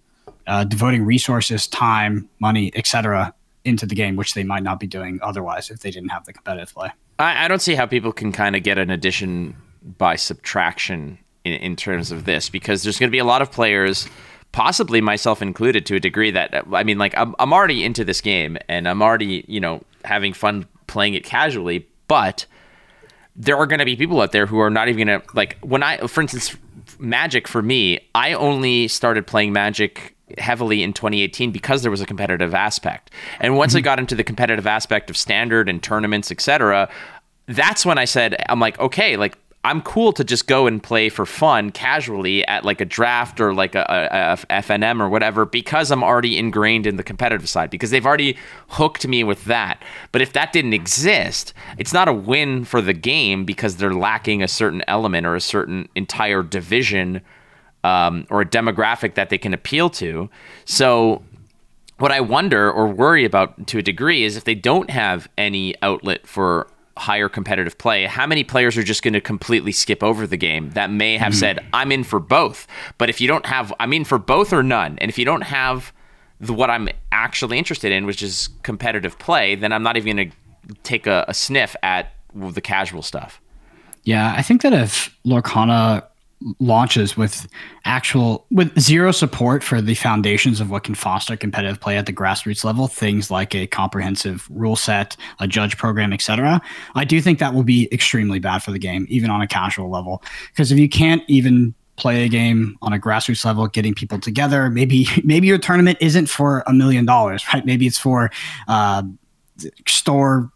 uh, 0.46 0.64
devoting 0.64 1.04
resources, 1.04 1.66
time, 1.66 2.28
money, 2.40 2.72
etc., 2.74 3.34
into 3.64 3.86
the 3.86 3.94
game, 3.94 4.16
which 4.16 4.34
they 4.34 4.42
might 4.42 4.62
not 4.62 4.80
be 4.80 4.86
doing 4.86 5.20
otherwise 5.22 5.70
if 5.70 5.80
they 5.80 5.90
didn't 5.90 6.08
have 6.08 6.24
the 6.24 6.32
competitive 6.32 6.72
play. 6.74 6.90
I, 7.18 7.44
I 7.44 7.48
don't 7.48 7.62
see 7.62 7.74
how 7.74 7.86
people 7.86 8.12
can 8.12 8.32
kind 8.32 8.56
of 8.56 8.62
get 8.62 8.78
an 8.78 8.90
addition 8.90 9.54
by 9.98 10.16
subtraction 10.16 11.18
in, 11.44 11.52
in 11.54 11.76
terms 11.76 12.10
of 12.10 12.24
this 12.24 12.48
because 12.48 12.82
there's 12.82 12.98
going 12.98 13.08
to 13.08 13.12
be 13.12 13.18
a 13.18 13.24
lot 13.24 13.42
of 13.42 13.52
players 13.52 14.08
possibly 14.52 15.00
myself 15.00 15.40
included 15.40 15.86
to 15.86 15.96
a 15.96 16.00
degree 16.00 16.30
that 16.30 16.64
I 16.72 16.84
mean 16.84 16.98
like 16.98 17.16
I'm, 17.16 17.34
I'm 17.38 17.52
already 17.52 17.84
into 17.84 18.04
this 18.04 18.20
game 18.20 18.58
and 18.68 18.86
I'm 18.86 19.02
already 19.02 19.44
you 19.48 19.60
know 19.60 19.82
having 20.04 20.32
fun 20.32 20.66
playing 20.86 21.14
it 21.14 21.24
casually 21.24 21.88
but 22.08 22.46
there 23.34 23.56
are 23.56 23.66
going 23.66 23.78
to 23.78 23.84
be 23.84 23.96
people 23.96 24.20
out 24.20 24.32
there 24.32 24.46
who 24.46 24.58
are 24.58 24.70
not 24.70 24.88
even 24.88 25.06
going 25.06 25.20
to 25.20 25.26
like 25.34 25.58
when 25.60 25.82
I 25.82 25.98
for 26.06 26.20
instance 26.20 26.56
magic 26.98 27.48
for 27.48 27.62
me 27.62 28.00
I 28.14 28.34
only 28.34 28.88
started 28.88 29.26
playing 29.26 29.52
magic 29.52 30.14
heavily 30.38 30.82
in 30.82 30.92
2018 30.92 31.50
because 31.50 31.82
there 31.82 31.90
was 31.90 32.00
a 32.00 32.06
competitive 32.06 32.54
aspect 32.54 33.10
and 33.40 33.56
once 33.56 33.72
mm-hmm. 33.72 33.78
I 33.78 33.82
got 33.82 33.98
into 33.98 34.14
the 34.14 34.24
competitive 34.24 34.66
aspect 34.66 35.10
of 35.10 35.16
standard 35.16 35.68
and 35.68 35.82
tournaments 35.82 36.30
etc 36.30 36.88
that's 37.46 37.84
when 37.84 37.98
I 37.98 38.04
said 38.04 38.42
I'm 38.48 38.60
like 38.60 38.78
okay 38.78 39.16
like 39.16 39.38
I'm 39.64 39.80
cool 39.80 40.12
to 40.14 40.24
just 40.24 40.48
go 40.48 40.66
and 40.66 40.82
play 40.82 41.08
for 41.08 41.24
fun 41.24 41.70
casually 41.70 42.44
at 42.48 42.64
like 42.64 42.80
a 42.80 42.84
draft 42.84 43.40
or 43.40 43.54
like 43.54 43.76
a, 43.76 43.86
a, 43.88 44.56
a, 44.56 44.60
FNM 44.60 45.00
or 45.00 45.08
whatever 45.08 45.46
because 45.46 45.92
I'm 45.92 46.02
already 46.02 46.36
ingrained 46.36 46.84
in 46.84 46.96
the 46.96 47.04
competitive 47.04 47.48
side 47.48 47.70
because 47.70 47.90
they've 47.90 48.04
already 48.04 48.36
hooked 48.70 49.06
me 49.06 49.22
with 49.22 49.44
that. 49.44 49.80
But 50.10 50.20
if 50.20 50.32
that 50.32 50.52
didn't 50.52 50.72
exist, 50.72 51.54
it's 51.78 51.92
not 51.92 52.08
a 52.08 52.12
win 52.12 52.64
for 52.64 52.80
the 52.80 52.92
game 52.92 53.44
because 53.44 53.76
they're 53.76 53.94
lacking 53.94 54.42
a 54.42 54.48
certain 54.48 54.82
element 54.88 55.26
or 55.26 55.36
a 55.36 55.40
certain 55.40 55.88
entire 55.94 56.42
division 56.42 57.20
um, 57.84 58.26
or 58.30 58.40
a 58.40 58.46
demographic 58.46 59.14
that 59.14 59.30
they 59.30 59.38
can 59.38 59.54
appeal 59.54 59.90
to. 59.90 60.28
So 60.64 61.22
what 61.98 62.10
I 62.10 62.20
wonder 62.20 62.68
or 62.68 62.88
worry 62.88 63.24
about 63.24 63.68
to 63.68 63.78
a 63.78 63.82
degree 63.82 64.24
is 64.24 64.36
if 64.36 64.42
they 64.42 64.56
don't 64.56 64.90
have 64.90 65.28
any 65.38 65.76
outlet 65.82 66.26
for 66.26 66.66
higher 66.96 67.28
competitive 67.28 67.78
play, 67.78 68.04
how 68.04 68.26
many 68.26 68.44
players 68.44 68.76
are 68.76 68.82
just 68.82 69.02
going 69.02 69.14
to 69.14 69.20
completely 69.20 69.72
skip 69.72 70.02
over 70.02 70.26
the 70.26 70.36
game 70.36 70.70
that 70.70 70.90
may 70.90 71.16
have 71.16 71.32
mm-hmm. 71.32 71.40
said, 71.40 71.66
I'm 71.72 71.92
in 71.92 72.04
for 72.04 72.20
both? 72.20 72.66
But 72.98 73.08
if 73.08 73.20
you 73.20 73.28
don't 73.28 73.46
have, 73.46 73.72
I'm 73.80 73.92
in 73.92 74.04
for 74.04 74.18
both 74.18 74.52
or 74.52 74.62
none. 74.62 74.98
And 74.98 75.10
if 75.10 75.18
you 75.18 75.24
don't 75.24 75.42
have 75.42 75.92
the, 76.40 76.52
what 76.52 76.70
I'm 76.70 76.88
actually 77.10 77.58
interested 77.58 77.92
in, 77.92 78.06
which 78.06 78.22
is 78.22 78.48
competitive 78.62 79.18
play, 79.18 79.54
then 79.54 79.72
I'm 79.72 79.82
not 79.82 79.96
even 79.96 80.16
going 80.16 80.30
to 80.30 80.74
take 80.82 81.06
a, 81.06 81.24
a 81.28 81.34
sniff 81.34 81.74
at 81.82 82.12
the 82.34 82.60
casual 82.60 83.02
stuff. 83.02 83.40
Yeah, 84.04 84.34
I 84.36 84.42
think 84.42 84.62
that 84.62 84.72
if 84.72 85.16
Lorcana 85.24 86.04
launches 86.58 87.16
with 87.16 87.48
actual 87.84 88.46
with 88.50 88.78
zero 88.78 89.12
support 89.12 89.62
for 89.62 89.80
the 89.80 89.94
foundations 89.94 90.60
of 90.60 90.70
what 90.70 90.84
can 90.84 90.94
foster 90.94 91.36
competitive 91.36 91.80
play 91.80 91.96
at 91.96 92.06
the 92.06 92.12
grassroots 92.12 92.64
level 92.64 92.88
things 92.88 93.30
like 93.30 93.54
a 93.54 93.66
comprehensive 93.66 94.48
rule 94.50 94.76
set 94.76 95.16
a 95.40 95.46
judge 95.46 95.76
program 95.76 96.12
etc 96.12 96.60
i 96.94 97.04
do 97.04 97.20
think 97.20 97.38
that 97.38 97.54
will 97.54 97.62
be 97.62 97.88
extremely 97.92 98.38
bad 98.38 98.62
for 98.62 98.70
the 98.72 98.78
game 98.78 99.06
even 99.08 99.30
on 99.30 99.40
a 99.40 99.46
casual 99.46 99.88
level. 99.90 100.22
Because 100.48 100.72
if 100.72 100.78
you 100.78 100.88
can't 100.88 101.22
even 101.28 101.74
play 101.96 102.24
a 102.24 102.28
game 102.28 102.76
on 102.82 102.92
a 102.92 102.98
grassroots 102.98 103.44
level 103.44 103.66
getting 103.66 103.94
people 103.94 104.18
together 104.18 104.70
maybe 104.70 105.06
maybe 105.24 105.46
your 105.46 105.58
tournament 105.58 105.98
isn't 106.00 106.26
for 106.26 106.62
a 106.66 106.72
million 106.72 107.04
dollars 107.04 107.44
right? 107.52 107.66
Maybe 107.66 107.86
it's 107.86 107.98
for 107.98 108.30
uh, 108.68 109.02
store 109.86 110.50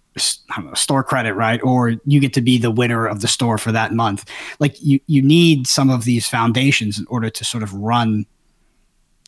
know, 0.58 0.74
store 0.74 1.02
credit, 1.02 1.34
right? 1.34 1.62
Or 1.62 1.94
you 2.04 2.20
get 2.20 2.32
to 2.34 2.40
be 2.40 2.58
the 2.58 2.70
winner 2.70 3.06
of 3.06 3.20
the 3.20 3.28
store 3.28 3.58
for 3.58 3.72
that 3.72 3.92
month. 3.92 4.28
Like 4.58 4.76
you, 4.82 5.00
you 5.06 5.22
need 5.22 5.66
some 5.66 5.90
of 5.90 6.04
these 6.04 6.28
foundations 6.28 6.98
in 6.98 7.06
order 7.08 7.30
to 7.30 7.44
sort 7.44 7.62
of 7.62 7.72
run 7.74 8.26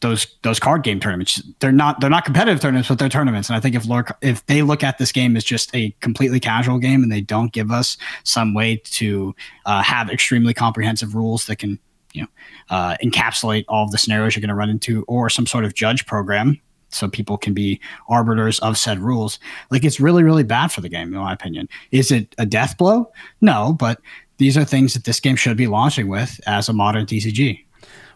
those 0.01 0.27
those 0.43 0.61
card 0.61 0.83
game 0.83 1.01
tournaments. 1.01 1.43
They're 1.61 1.73
not 1.73 2.01
they're 2.01 2.11
not 2.11 2.25
competitive 2.25 2.61
tournaments, 2.61 2.89
but 2.89 2.99
they're 2.99 3.09
tournaments. 3.09 3.49
And 3.49 3.57
I 3.57 3.61
think 3.61 3.75
if 3.75 3.87
Lord, 3.87 4.09
if 4.21 4.45
they 4.47 4.63
look 4.63 4.83
at 4.83 4.99
this 4.99 5.13
game 5.13 5.37
as 5.37 5.45
just 5.45 5.75
a 5.75 5.91
completely 6.01 6.41
casual 6.41 6.79
game 6.79 7.03
and 7.03 7.11
they 7.11 7.21
don't 7.21 7.53
give 7.53 7.71
us 7.71 7.97
some 8.25 8.55
way 8.55 8.77
to 8.85 9.35
uh, 9.67 9.83
have 9.83 10.11
extremely 10.11 10.55
comprehensive 10.55 11.15
rules 11.15 11.47
that 11.47 11.57
can 11.57 11.79
you 12.13 12.23
know 12.23 12.29
uh, 12.71 12.97
encapsulate 13.03 13.65
all 13.69 13.85
of 13.85 13.91
the 13.91 13.99
scenarios 13.99 14.37
you're 14.37 14.41
going 14.41 14.49
to 14.49 14.55
run 14.55 14.71
into, 14.71 15.05
or 15.09 15.29
some 15.29 15.47
sort 15.47 15.65
of 15.65 15.75
judge 15.75 16.07
program 16.07 16.61
so 16.91 17.09
people 17.09 17.39
can 17.39 17.55
be 17.55 17.81
arbiters 18.09 18.59
of 18.61 18.77
said 18.77 18.99
rules. 19.01 19.39
Like 19.71 19.85
it's 19.85 20.01
really, 20.01 20.23
really 20.23 20.45
bad 20.45 20.69
for 20.69 20.81
the 20.81 20.89
game, 20.89 21.15
in 21.15 21.21
my 21.21 21.33
opinion. 21.33 21.69
Is 21.91 22.11
it 22.11 22.35
a 22.39 22.47
death 22.47 22.77
blow? 22.77 23.11
No, 23.41 23.73
but 23.73 24.01
these 24.39 24.57
are 24.57 24.65
things 24.65 24.95
that 24.95 25.05
this 25.05 25.21
game 25.21 25.37
should 25.37 25.57
be 25.57 25.67
launching 25.67 26.09
with 26.09 26.41
as 26.47 26.69
a 26.69 26.73
modern 26.73 27.07
TCG. 27.07 27.65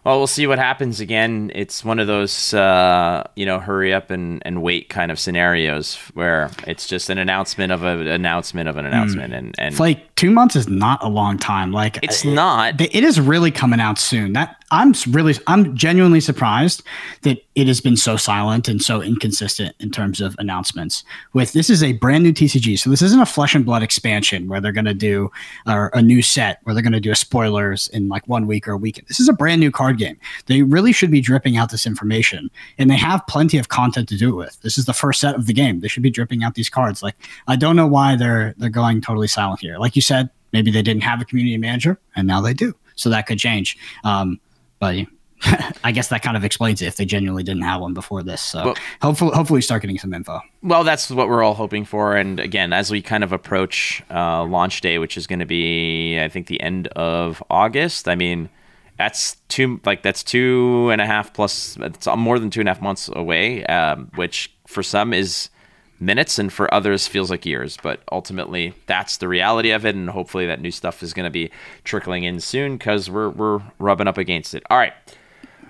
Well, 0.03 0.17
we'll 0.17 0.27
see 0.27 0.47
what 0.47 0.59
happens. 0.59 0.99
Again, 0.99 1.49
it's 1.55 1.85
one 1.85 1.97
of 1.97 2.07
those, 2.07 2.53
uh, 2.53 3.23
you 3.37 3.45
know, 3.45 3.59
hurry 3.59 3.93
up 3.93 4.11
and, 4.11 4.41
and 4.45 4.61
wait 4.61 4.89
kind 4.89 5.11
of 5.11 5.19
scenarios 5.19 5.95
where 6.13 6.51
it's 6.67 6.87
just 6.87 7.09
an 7.09 7.17
announcement 7.17 7.71
of 7.71 7.83
an 7.83 8.05
announcement 8.07 8.67
of 8.67 8.75
an 8.75 8.85
announcement. 8.85 9.31
Mm. 9.31 9.37
And, 9.37 9.55
and 9.57 9.71
it's 9.71 9.79
like 9.79 10.13
two 10.15 10.29
months 10.29 10.57
is 10.57 10.67
not 10.67 11.01
a 11.01 11.07
long 11.07 11.37
time. 11.37 11.71
Like 11.71 12.03
it's 12.03 12.25
not. 12.25 12.81
It 12.81 13.03
is 13.03 13.17
really 13.19 13.49
coming 13.49 13.79
out 13.79 13.97
soon. 13.97 14.33
That 14.33 14.62
I'm 14.71 14.93
really, 15.09 15.35
I'm 15.47 15.75
genuinely 15.75 16.19
surprised 16.19 16.83
that 17.21 17.43
it 17.55 17.67
has 17.67 17.79
been 17.81 17.97
so 17.97 18.17
silent 18.17 18.67
and 18.67 18.81
so 18.81 19.01
inconsistent 19.01 19.75
in 19.79 19.91
terms 19.91 20.21
of 20.21 20.35
announcements. 20.39 21.03
With 21.33 21.53
this 21.53 21.69
is 21.69 21.83
a 21.83 21.93
brand 21.93 22.23
new 22.23 22.33
TCG, 22.33 22.79
so 22.79 22.89
this 22.89 23.01
isn't 23.01 23.19
a 23.19 23.25
flesh 23.25 23.53
and 23.53 23.65
blood 23.65 23.83
expansion 23.83 24.47
where 24.47 24.59
they're 24.59 24.71
going 24.71 24.85
to 24.85 24.93
do 24.93 25.31
uh, 25.67 25.89
a 25.93 26.01
new 26.01 26.21
set 26.21 26.59
where 26.63 26.73
they're 26.73 26.83
going 26.83 26.93
to 26.93 26.99
do 26.99 27.11
a 27.11 27.15
spoilers 27.15 27.87
in 27.89 28.09
like 28.09 28.27
one 28.27 28.47
week 28.47 28.67
or 28.67 28.71
a 28.71 28.77
weekend. 28.77 29.07
This 29.07 29.19
is 29.19 29.29
a 29.29 29.33
brand 29.33 29.59
new 29.59 29.71
card 29.71 29.97
game. 29.97 30.19
They 30.47 30.63
really 30.63 30.91
should 30.91 31.11
be 31.11 31.21
dripping 31.21 31.57
out 31.57 31.69
this 31.69 31.85
information, 31.85 32.49
and 32.77 32.89
they 32.89 32.97
have 32.97 33.25
plenty 33.27 33.57
of 33.57 33.69
content 33.69 34.09
to 34.09 34.17
do 34.17 34.29
it 34.29 34.35
with. 34.35 34.61
This 34.61 34.77
is 34.77 34.85
the 34.85 34.93
first 34.93 35.19
set 35.19 35.35
of 35.35 35.45
the 35.45 35.53
game. 35.53 35.81
They 35.81 35.87
should 35.87 36.03
be 36.03 36.09
dripping 36.09 36.43
out 36.43 36.55
these 36.55 36.69
cards. 36.69 37.03
Like 37.03 37.15
I 37.47 37.55
don't 37.55 37.75
know 37.75 37.87
why 37.87 38.15
they're 38.15 38.55
they're 38.57 38.69
going 38.69 39.01
totally 39.01 39.27
silent 39.27 39.59
here. 39.59 39.77
Like 39.77 39.95
you 39.95 40.01
said, 40.01 40.29
maybe 40.51 40.71
they 40.71 40.81
didn't 40.81 41.03
have 41.03 41.21
a 41.21 41.25
community 41.25 41.57
manager, 41.57 41.99
and 42.15 42.27
now 42.27 42.41
they 42.41 42.53
do. 42.53 42.75
So 42.95 43.09
that 43.09 43.25
could 43.25 43.39
change. 43.39 43.77
Um, 44.03 44.39
but 44.83 45.05
I 45.83 45.93
guess 45.93 46.09
that 46.09 46.21
kind 46.21 46.35
of 46.35 46.43
explains 46.43 46.81
it 46.81 46.87
if 46.87 46.97
they 46.97 47.05
genuinely 47.05 47.43
didn't 47.43 47.63
have 47.63 47.79
one 47.79 47.93
before 47.93 48.21
this. 48.21 48.41
So 48.41 48.65
well, 48.65 48.75
hopefully, 49.01 49.31
hopefully, 49.33 49.61
start 49.61 49.81
getting 49.81 49.97
some 49.97 50.13
info. 50.13 50.41
Well, 50.61 50.83
that's 50.83 51.09
what 51.09 51.29
we're 51.29 51.41
all 51.41 51.53
hoping 51.53 51.85
for. 51.85 52.17
And 52.17 52.39
again, 52.39 52.73
as 52.73 52.91
we 52.91 53.01
kind 53.01 53.23
of 53.23 53.31
approach 53.31 54.03
uh, 54.11 54.43
launch 54.43 54.81
day, 54.81 54.97
which 54.97 55.15
is 55.15 55.25
going 55.25 55.39
to 55.39 55.45
be, 55.45 56.19
I 56.19 56.27
think, 56.27 56.47
the 56.47 56.59
end 56.59 56.87
of 56.89 57.41
August. 57.49 58.09
I 58.09 58.15
mean, 58.15 58.49
that's 58.97 59.37
two 59.47 59.79
like 59.85 60.03
that's 60.03 60.21
two 60.21 60.89
and 60.91 60.99
a 60.99 61.05
half 61.05 61.33
plus. 61.33 61.77
It's 61.79 62.07
more 62.17 62.39
than 62.39 62.49
two 62.49 62.59
and 62.59 62.67
a 62.67 62.73
half 62.73 62.81
months 62.81 63.09
away, 63.13 63.65
um, 63.65 64.11
which 64.15 64.53
for 64.67 64.83
some 64.83 65.13
is 65.13 65.49
minutes 65.99 66.37
and 66.37 66.51
for 66.51 66.71
others 66.73 67.07
feels 67.07 67.29
like 67.29 67.45
years 67.45 67.77
but 67.81 68.01
ultimately 68.11 68.73
that's 68.87 69.17
the 69.17 69.27
reality 69.27 69.71
of 69.71 69.85
it 69.85 69.95
and 69.95 70.09
hopefully 70.09 70.45
that 70.45 70.59
new 70.59 70.71
stuff 70.71 71.01
is 71.01 71.13
going 71.13 71.23
to 71.23 71.29
be 71.29 71.49
trickling 71.83 72.23
in 72.23 72.39
soon 72.39 72.77
because 72.77 73.09
we're, 73.09 73.29
we're 73.29 73.61
rubbing 73.79 74.07
up 74.07 74.17
against 74.17 74.53
it 74.53 74.63
all 74.69 74.77
right 74.77 74.93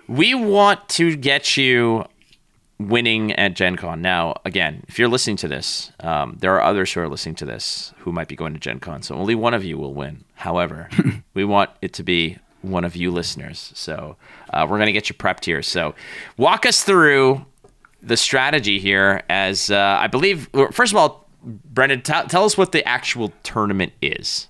we 0.07 0.33
want 0.33 0.88
to 0.89 1.15
get 1.15 1.55
you 1.55 2.05
winning 2.79 3.31
at 3.33 3.55
Gen 3.55 3.75
Con. 3.75 4.01
Now, 4.01 4.36
again, 4.45 4.83
if 4.88 4.99
you're 4.99 5.07
listening 5.07 5.38
to 5.38 5.47
this, 5.47 5.91
um, 5.99 6.38
there 6.39 6.53
are 6.55 6.62
others 6.62 6.91
who 6.93 7.01
are 7.01 7.09
listening 7.09 7.36
to 7.36 7.45
this 7.45 7.93
who 7.99 8.12
might 8.12 8.27
be 8.27 8.36
going 8.36 8.53
to 8.53 8.59
Gen 8.59 8.79
Con, 8.79 9.01
so 9.01 9.15
only 9.15 9.36
one 9.36 9.53
of 9.53 9.63
you 9.63 9.77
will 9.77 9.93
win. 9.93 10.23
However, 10.36 10.89
we 11.33 11.45
want 11.45 11.69
it 11.81 11.93
to 11.93 12.03
be 12.03 12.38
one 12.62 12.86
of 12.86 12.95
you 12.95 13.12
listeners. 13.12 13.71
So 13.75 14.15
uh, 14.49 14.65
we're 14.69 14.77
going 14.77 14.88
to 14.88 14.93
get 14.93 15.09
you 15.09 15.15
prepped 15.15 15.45
here. 15.45 15.62
So 15.62 15.95
walk 16.38 16.65
us 16.65 16.83
through 16.83 17.45
the 18.03 18.17
strategy 18.17 18.79
here 18.79 19.23
as 19.29 19.71
uh, 19.71 19.97
I 19.99 20.07
believe, 20.07 20.49
first 20.71 20.91
of 20.91 20.97
all, 20.97 21.27
Brendan, 21.43 22.01
t- 22.01 22.27
tell 22.27 22.45
us 22.45 22.57
what 22.57 22.71
the 22.71 22.87
actual 22.87 23.31
tournament 23.43 23.93
is. 24.01 24.47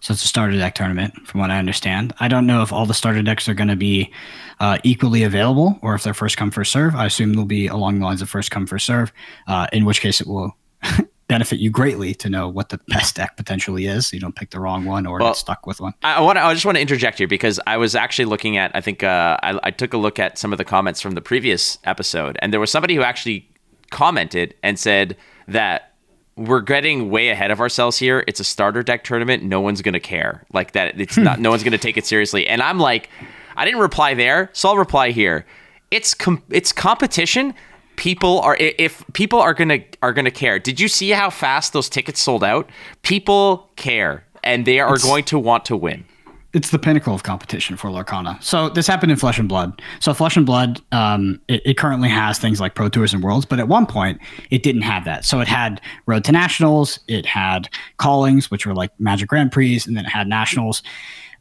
So 0.00 0.12
it's 0.12 0.24
a 0.24 0.28
starter 0.28 0.56
deck 0.56 0.74
tournament, 0.74 1.26
from 1.26 1.40
what 1.40 1.50
I 1.50 1.58
understand. 1.58 2.12
I 2.18 2.28
don't 2.28 2.46
know 2.46 2.62
if 2.62 2.72
all 2.72 2.86
the 2.86 2.94
starter 2.94 3.22
decks 3.22 3.48
are 3.48 3.54
going 3.54 3.68
to 3.68 3.76
be 3.76 4.12
uh, 4.60 4.78
equally 4.82 5.22
available 5.22 5.78
or 5.82 5.94
if 5.94 6.02
they're 6.02 6.14
first 6.14 6.36
come 6.36 6.50
first 6.50 6.72
serve. 6.72 6.94
I 6.94 7.06
assume 7.06 7.34
they'll 7.34 7.44
be 7.44 7.66
along 7.66 7.98
the 7.98 8.06
lines 8.06 8.22
of 8.22 8.30
first 8.30 8.50
come 8.50 8.66
first 8.66 8.86
serve. 8.86 9.12
Uh, 9.46 9.66
in 9.72 9.84
which 9.84 10.00
case, 10.00 10.20
it 10.20 10.26
will 10.26 10.56
benefit 11.28 11.58
you 11.58 11.70
greatly 11.70 12.14
to 12.14 12.28
know 12.28 12.48
what 12.48 12.68
the 12.68 12.78
best 12.88 13.16
deck 13.16 13.36
potentially 13.36 13.86
is. 13.86 14.08
So 14.08 14.14
you 14.14 14.20
don't 14.20 14.34
pick 14.36 14.50
the 14.50 14.60
wrong 14.60 14.84
one 14.84 15.06
or 15.06 15.18
well, 15.18 15.30
get 15.30 15.36
stuck 15.36 15.66
with 15.66 15.80
one. 15.80 15.94
I 16.02 16.20
want. 16.20 16.38
I 16.38 16.52
just 16.52 16.66
want 16.66 16.76
to 16.76 16.82
interject 16.82 17.18
here 17.18 17.28
because 17.28 17.58
I 17.66 17.76
was 17.76 17.94
actually 17.94 18.26
looking 18.26 18.56
at. 18.56 18.70
I 18.74 18.80
think 18.80 19.02
uh, 19.02 19.38
I, 19.42 19.58
I 19.62 19.70
took 19.70 19.92
a 19.92 19.96
look 19.96 20.18
at 20.18 20.38
some 20.38 20.52
of 20.52 20.58
the 20.58 20.64
comments 20.64 21.00
from 21.00 21.12
the 21.12 21.22
previous 21.22 21.78
episode, 21.84 22.38
and 22.40 22.52
there 22.52 22.60
was 22.60 22.70
somebody 22.70 22.94
who 22.94 23.02
actually 23.02 23.48
commented 23.90 24.54
and 24.62 24.78
said 24.78 25.16
that 25.48 25.92
we're 26.36 26.60
getting 26.60 27.10
way 27.10 27.28
ahead 27.28 27.50
of 27.50 27.60
ourselves 27.60 27.96
here. 27.98 28.24
It's 28.26 28.40
a 28.40 28.44
starter 28.44 28.82
deck 28.82 29.04
tournament. 29.04 29.42
No 29.44 29.60
one's 29.60 29.82
gonna 29.82 30.00
care 30.00 30.44
like 30.52 30.72
that. 30.72 31.00
It's 31.00 31.16
not. 31.16 31.38
no 31.40 31.50
one's 31.54 31.62
gonna 31.62 31.78
take 31.78 31.96
it 31.96 32.06
seriously. 32.06 32.46
And 32.46 32.60
I'm 32.60 32.78
like, 32.78 33.08
I 33.56 33.64
didn't 33.64 33.80
reply 33.80 34.14
there, 34.14 34.50
so 34.52 34.68
I'll 34.68 34.78
reply 34.78 35.10
here. 35.10 35.46
It's 35.90 36.12
com- 36.12 36.42
it's 36.50 36.72
competition. 36.72 37.54
People 37.96 38.40
are 38.40 38.56
if 38.58 39.04
people 39.12 39.40
are 39.40 39.54
gonna 39.54 39.80
are 40.02 40.12
gonna 40.12 40.30
care. 40.30 40.58
Did 40.58 40.80
you 40.80 40.88
see 40.88 41.10
how 41.10 41.30
fast 41.30 41.72
those 41.72 41.88
tickets 41.88 42.20
sold 42.20 42.44
out? 42.44 42.68
People 43.02 43.70
care, 43.76 44.24
and 44.42 44.66
they 44.66 44.80
are 44.80 44.98
going 44.98 45.24
to 45.24 45.38
want 45.38 45.64
to 45.66 45.76
win 45.76 46.04
it's 46.54 46.70
the 46.70 46.78
pinnacle 46.78 47.12
of 47.12 47.24
competition 47.24 47.76
for 47.76 47.90
Lorcana. 47.90 48.40
So 48.42 48.68
this 48.68 48.86
happened 48.86 49.10
in 49.10 49.18
Flesh 49.18 49.38
and 49.38 49.48
Blood. 49.48 49.82
So 49.98 50.14
Flesh 50.14 50.36
and 50.36 50.46
Blood, 50.46 50.80
um, 50.92 51.40
it, 51.48 51.60
it, 51.64 51.76
currently 51.76 52.08
has 52.08 52.38
things 52.38 52.60
like 52.60 52.76
Pro 52.76 52.88
Tours 52.88 53.12
and 53.12 53.24
Worlds, 53.24 53.44
but 53.44 53.58
at 53.58 53.66
one 53.66 53.86
point 53.86 54.20
it 54.50 54.62
didn't 54.62 54.82
have 54.82 55.04
that. 55.04 55.24
So 55.24 55.40
it 55.40 55.48
had 55.48 55.80
Road 56.06 56.24
to 56.24 56.32
Nationals, 56.32 57.00
it 57.08 57.26
had 57.26 57.68
Callings, 57.98 58.52
which 58.52 58.66
were 58.66 58.74
like 58.74 58.92
Magic 59.00 59.28
Grand 59.28 59.50
Prix, 59.50 59.80
and 59.86 59.96
then 59.96 60.06
it 60.06 60.10
had 60.10 60.28
Nationals. 60.28 60.82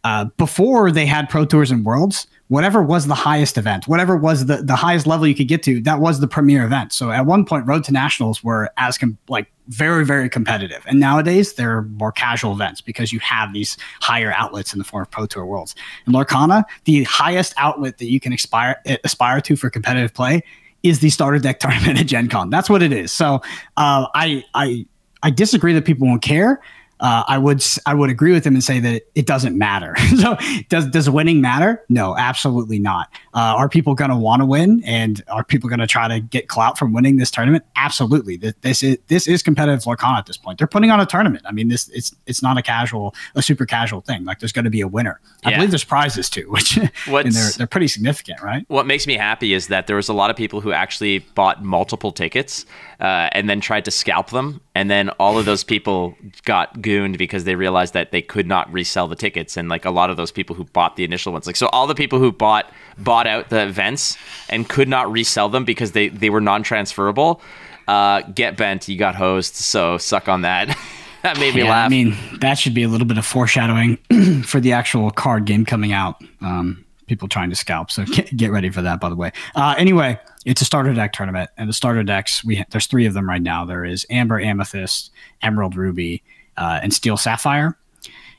Uh, 0.03 0.25
before 0.37 0.91
they 0.91 1.05
had 1.05 1.29
Pro 1.29 1.45
Tours 1.45 1.71
and 1.71 1.85
Worlds, 1.85 2.27
whatever 2.49 2.83
was 2.83 3.07
the 3.07 3.15
highest 3.15 3.57
event, 3.57 3.87
whatever 3.87 4.17
was 4.17 4.47
the, 4.47 4.57
the 4.57 4.75
highest 4.75 5.07
level 5.07 5.25
you 5.25 5.33
could 5.33 5.47
get 5.47 5.63
to, 5.63 5.81
that 5.81 5.99
was 5.99 6.19
the 6.19 6.27
premier 6.27 6.65
event. 6.65 6.91
So 6.91 7.09
at 7.09 7.25
one 7.25 7.45
point, 7.45 7.65
Road 7.65 7.83
to 7.85 7.93
Nationals 7.93 8.43
were 8.43 8.69
as 8.77 8.97
com- 8.97 9.17
like 9.29 9.47
very 9.69 10.05
very 10.05 10.27
competitive, 10.27 10.83
and 10.85 10.99
nowadays 10.99 11.53
they're 11.53 11.83
more 11.83 12.11
casual 12.11 12.51
events 12.51 12.81
because 12.81 13.13
you 13.13 13.19
have 13.19 13.53
these 13.53 13.77
higher 14.01 14.33
outlets 14.33 14.73
in 14.73 14.79
the 14.79 14.83
form 14.83 15.03
of 15.03 15.09
Pro 15.09 15.25
Tour 15.25 15.45
Worlds. 15.45 15.73
And 16.05 16.13
Lorcana, 16.13 16.65
the 16.83 17.03
highest 17.05 17.53
outlet 17.55 17.97
that 17.99 18.07
you 18.07 18.19
can 18.19 18.33
aspire 18.33 18.81
aspire 19.05 19.39
to 19.41 19.55
for 19.55 19.69
competitive 19.69 20.13
play 20.13 20.43
is 20.83 20.99
the 20.99 21.09
starter 21.09 21.39
deck 21.39 21.59
tournament 21.61 21.97
at 21.97 22.07
Gen 22.07 22.27
Con. 22.27 22.49
That's 22.49 22.69
what 22.69 22.83
it 22.83 22.91
is. 22.91 23.11
So 23.11 23.35
uh, 23.77 24.07
I 24.13 24.43
I 24.53 24.85
I 25.23 25.31
disagree 25.31 25.73
that 25.73 25.85
people 25.85 26.07
won't 26.07 26.21
care 26.21 26.61
uh, 26.99 27.23
I 27.27 27.37
would 27.37 27.63
I 27.85 27.93
would 27.93 28.09
agree 28.09 28.31
with 28.31 28.45
him 28.45 28.53
and 28.53 28.63
say 28.63 28.79
that 28.79 29.03
it 29.15 29.25
doesn't 29.25 29.57
matter. 29.57 29.95
so 30.17 30.37
does 30.69 30.87
does 30.87 31.09
winning 31.09 31.41
matter? 31.41 31.83
No, 31.89 32.15
absolutely 32.17 32.79
not. 32.79 33.09
Uh, 33.33 33.55
are 33.57 33.67
people 33.67 33.93
going 33.95 34.09
to 34.09 34.15
want 34.15 34.41
to 34.41 34.45
win, 34.45 34.81
and 34.85 35.21
are 35.27 35.43
people 35.43 35.69
going 35.69 35.79
to 35.79 35.87
try 35.87 36.07
to 36.07 36.19
get 36.19 36.47
clout 36.47 36.77
from 36.77 36.93
winning 36.93 37.17
this 37.17 37.29
tournament? 37.29 37.65
Absolutely. 37.75 38.37
This, 38.37 38.53
this 38.61 38.83
is 38.83 38.97
this 39.07 39.27
is 39.27 39.43
competitive 39.43 39.83
Lorcana 39.83 40.17
at 40.17 40.27
this 40.27 40.37
point. 40.37 40.57
They're 40.57 40.67
putting 40.67 40.91
on 40.91 40.99
a 40.99 41.05
tournament. 41.05 41.43
I 41.45 41.51
mean, 41.51 41.67
this 41.67 41.89
it's 41.89 42.15
it's 42.25 42.41
not 42.41 42.57
a 42.57 42.61
casual 42.61 43.13
a 43.35 43.41
super 43.41 43.65
casual 43.65 44.01
thing. 44.01 44.23
Like 44.23 44.39
there's 44.39 44.53
going 44.53 44.65
to 44.65 44.71
be 44.71 44.81
a 44.81 44.87
winner. 44.87 45.19
I 45.43 45.55
believe 45.55 45.71
there's 45.71 45.83
prizes 45.83 46.29
too, 46.29 46.45
which 46.49 46.77
and 46.77 46.91
they're 47.07 47.51
they're 47.57 47.67
pretty 47.67 47.87
significant, 47.87 48.41
right? 48.41 48.63
What 48.69 48.87
makes 48.87 49.07
me 49.07 49.15
happy 49.15 49.53
is 49.53 49.67
that 49.67 49.87
there 49.87 49.97
was 49.97 50.07
a 50.07 50.13
lot 50.13 50.29
of 50.29 50.35
people 50.37 50.61
who 50.61 50.71
actually 50.71 51.19
bought 51.19 51.63
multiple 51.63 52.11
tickets 52.11 52.65
uh, 53.03 53.27
and 53.33 53.49
then 53.49 53.59
tried 53.59 53.83
to 53.83 53.91
scalp 53.91 54.29
them, 54.29 54.61
and 54.73 54.89
then 54.89 55.09
all 55.19 55.37
of 55.37 55.43
those 55.43 55.61
people 55.61 56.15
got 56.45 56.81
gooned 56.81 57.17
because 57.17 57.43
they 57.43 57.53
realized 57.53 57.93
that 57.93 58.11
they 58.11 58.21
could 58.21 58.47
not 58.47 58.71
resell 58.71 59.09
the 59.09 59.15
tickets, 59.15 59.57
and 59.57 59.67
like 59.67 59.83
a 59.83 59.91
lot 59.91 60.09
of 60.09 60.15
those 60.15 60.31
people 60.31 60.55
who 60.55 60.63
bought 60.63 60.95
the 60.95 61.03
initial 61.03 61.33
ones, 61.33 61.45
like 61.45 61.57
so 61.57 61.67
all 61.67 61.85
the 61.85 61.95
people 61.95 62.17
who 62.17 62.31
bought 62.31 62.71
bought 62.97 63.27
out 63.27 63.49
the 63.49 63.61
events 63.61 64.17
and 64.49 64.69
could 64.69 64.87
not 64.87 65.11
resell 65.11 65.49
them 65.49 65.65
because 65.65 65.91
they 65.91 66.07
they 66.07 66.29
were 66.29 66.41
non 66.41 66.63
transferable. 66.63 67.41
Uh, 67.89 68.21
get 68.21 68.55
bent, 68.55 68.87
you 68.87 68.97
got 68.97 69.15
hosed, 69.15 69.55
so 69.55 69.97
suck 69.97 70.29
on 70.29 70.43
that. 70.43 70.69
that 71.23 71.37
made 71.37 71.53
me 71.53 71.63
yeah, 71.63 71.69
laugh. 71.69 71.87
I 71.87 71.89
mean, 71.89 72.15
that 72.39 72.57
should 72.57 72.73
be 72.73 72.83
a 72.83 72.87
little 72.87 73.05
bit 73.05 73.17
of 73.17 73.25
foreshadowing 73.25 73.97
for 74.45 74.61
the 74.61 74.71
actual 74.71 75.11
card 75.11 75.43
game 75.43 75.65
coming 75.65 75.91
out. 75.91 76.23
Um, 76.39 76.85
people 77.13 77.27
trying 77.27 77.51
to 77.51 77.55
scalp. 77.55 77.91
So 77.91 78.05
get, 78.05 78.35
get 78.35 78.51
ready 78.51 78.71
for 78.71 78.81
that, 78.81 78.99
by 78.99 79.09
the 79.09 79.15
way. 79.15 79.31
Uh, 79.53 79.75
anyway, 79.77 80.19
it's 80.45 80.61
a 80.61 80.65
starter 80.65 80.93
deck 80.93 81.13
tournament, 81.13 81.51
and 81.57 81.69
the 81.69 81.73
starter 81.73 82.01
decks 82.03 82.43
we 82.43 82.65
there's 82.71 82.87
three 82.87 83.05
of 83.05 83.13
them 83.13 83.29
right 83.29 83.41
now. 83.41 83.65
There 83.65 83.85
is 83.85 84.05
Amber, 84.09 84.39
Amethyst, 84.39 85.11
Emerald, 85.43 85.75
Ruby, 85.75 86.23
uh, 86.57 86.79
and 86.81 86.91
Steel 86.91 87.17
Sapphire, 87.17 87.77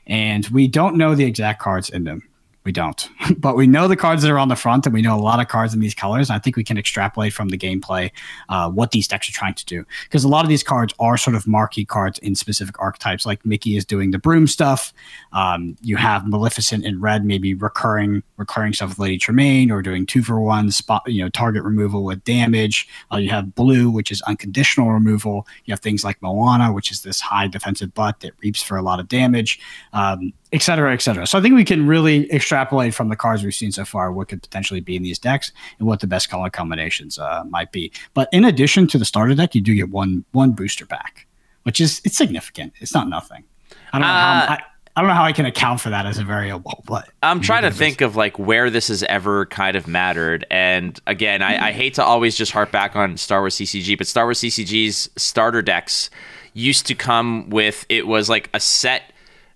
and 0.07 0.45
we 0.49 0.67
don't 0.67 0.97
know 0.97 1.15
the 1.15 1.23
exact 1.23 1.61
cards 1.61 1.89
in 1.89 2.03
them. 2.03 2.21
We 2.65 2.71
don't, 2.71 3.07
but 3.37 3.55
we 3.55 3.67
know 3.67 3.87
the 3.87 3.95
cards 3.95 4.23
that 4.23 4.31
are 4.31 4.39
on 4.39 4.47
the 4.47 4.55
front, 4.55 4.85
and 4.87 4.93
we 4.93 5.03
know 5.03 5.15
a 5.15 5.21
lot 5.21 5.39
of 5.39 5.47
cards 5.47 5.73
in 5.73 5.79
these 5.79 5.93
colors. 5.93 6.31
I 6.31 6.39
think 6.39 6.55
we 6.55 6.63
can 6.63 6.79
extrapolate 6.79 7.31
from 7.31 7.49
the 7.49 7.57
gameplay 7.57 8.11
uh, 8.49 8.71
what 8.71 8.89
these 8.89 9.07
decks 9.07 9.29
are 9.29 9.31
trying 9.31 9.53
to 9.53 9.65
do, 9.65 9.85
because 10.03 10.23
a 10.23 10.27
lot 10.27 10.43
of 10.43 10.49
these 10.49 10.63
cards 10.63 10.93
are 10.99 11.15
sort 11.15 11.35
of 11.35 11.45
marquee 11.45 11.85
cards 11.85 12.17
in 12.19 12.33
specific 12.33 12.81
archetypes. 12.81 13.25
Like 13.25 13.45
Mickey 13.45 13.77
is 13.77 13.85
doing 13.85 14.09
the 14.09 14.17
broom 14.17 14.47
stuff. 14.47 14.93
Um, 15.31 15.77
you 15.81 15.95
have 15.97 16.27
Maleficent 16.27 16.83
in 16.83 16.99
red, 16.99 17.23
maybe 17.23 17.53
recurring 17.53 18.23
recurring 18.37 18.73
stuff 18.73 18.89
with 18.89 18.99
Lady 18.99 19.19
Tremaine, 19.19 19.69
or 19.69 19.83
doing 19.83 20.07
two 20.07 20.23
for 20.23 20.39
one 20.41 20.71
spot, 20.71 21.03
you 21.05 21.23
know, 21.23 21.29
target 21.29 21.63
removal 21.63 22.03
with 22.03 22.23
damage. 22.23 22.87
Uh, 23.13 23.17
you 23.17 23.29
have 23.29 23.53
blue, 23.53 23.91
which 23.91 24.11
is 24.11 24.23
unconditional 24.23 24.91
removal. 24.91 25.45
You 25.65 25.71
have 25.71 25.81
things 25.81 26.03
like 26.03 26.19
Moana, 26.21 26.73
which 26.73 26.91
is 26.91 27.03
this 27.03 27.21
high 27.21 27.47
defensive 27.47 27.93
butt 27.93 28.21
that 28.21 28.33
reaps 28.41 28.63
for 28.63 28.75
a 28.75 28.81
lot 28.81 28.99
of 28.99 29.07
damage. 29.07 29.59
Um, 29.93 30.33
et 30.55 30.61
cetera, 30.61 30.93
et 30.93 31.01
cetera. 31.01 31.27
So 31.27 31.37
I 31.37 31.41
think 31.41 31.53
we 31.53 31.65
can 31.65 31.85
really 31.85 32.31
extrapolate 32.31 32.93
from 32.93 33.09
the 33.09 33.17
cards 33.17 33.43
we've 33.43 33.53
seen 33.53 33.73
so 33.73 33.83
far 33.83 34.13
what 34.13 34.29
could 34.29 34.41
potentially 34.41 34.79
be 34.79 34.95
in 34.95 35.03
these 35.03 35.19
decks 35.19 35.51
and 35.79 35.87
what 35.87 35.99
the 35.99 36.07
best 36.07 36.29
color 36.29 36.49
combinations 36.49 37.19
uh, 37.19 37.43
might 37.49 37.73
be. 37.73 37.91
But 38.13 38.29
in 38.31 38.45
addition 38.45 38.87
to 38.87 38.97
the 38.97 39.03
starter 39.03 39.35
deck, 39.35 39.53
you 39.53 39.59
do 39.59 39.75
get 39.75 39.89
one 39.89 40.23
one 40.31 40.53
booster 40.53 40.85
pack, 40.85 41.27
which 41.63 41.81
is 41.81 42.01
it's 42.05 42.17
significant. 42.17 42.71
It's 42.79 42.93
not 42.93 43.09
nothing. 43.09 43.43
I 43.91 43.99
don't 43.99 44.07
know 44.07 44.13
uh, 44.13 44.47
how. 44.47 44.53
I, 44.53 44.61
I 44.97 45.01
don't 45.01 45.09
know 45.09 45.15
how 45.15 45.25
I 45.25 45.33
can 45.33 45.45
account 45.45 45.81
for 45.81 45.89
that 45.89 46.05
as 46.05 46.19
a 46.19 46.23
variable, 46.23 46.81
but 46.87 47.09
I'm 47.21 47.41
trying 47.41 47.63
to 47.63 47.71
think 47.71 47.99
of 47.99 48.15
like 48.15 48.39
where 48.39 48.69
this 48.69 48.87
has 48.87 49.03
ever 49.03 49.45
kind 49.47 49.75
of 49.75 49.89
mattered. 49.89 50.45
And 50.49 50.97
again, 51.05 51.41
I, 51.41 51.67
I 51.67 51.71
hate 51.73 51.95
to 51.95 52.03
always 52.03 52.37
just 52.37 52.53
harp 52.53 52.71
back 52.71 52.95
on 52.95 53.17
Star 53.17 53.41
Wars 53.41 53.55
CCG, 53.55 53.97
but 53.97 54.07
Star 54.07 54.23
Wars 54.23 54.39
CCG's 54.39 55.09
starter 55.17 55.61
decks 55.61 56.09
used 56.53 56.85
to 56.85 56.95
come 56.95 57.49
with 57.49 57.85
it 57.89 58.07
was 58.07 58.29
like 58.29 58.49
a 58.53 58.59
set 58.61 59.11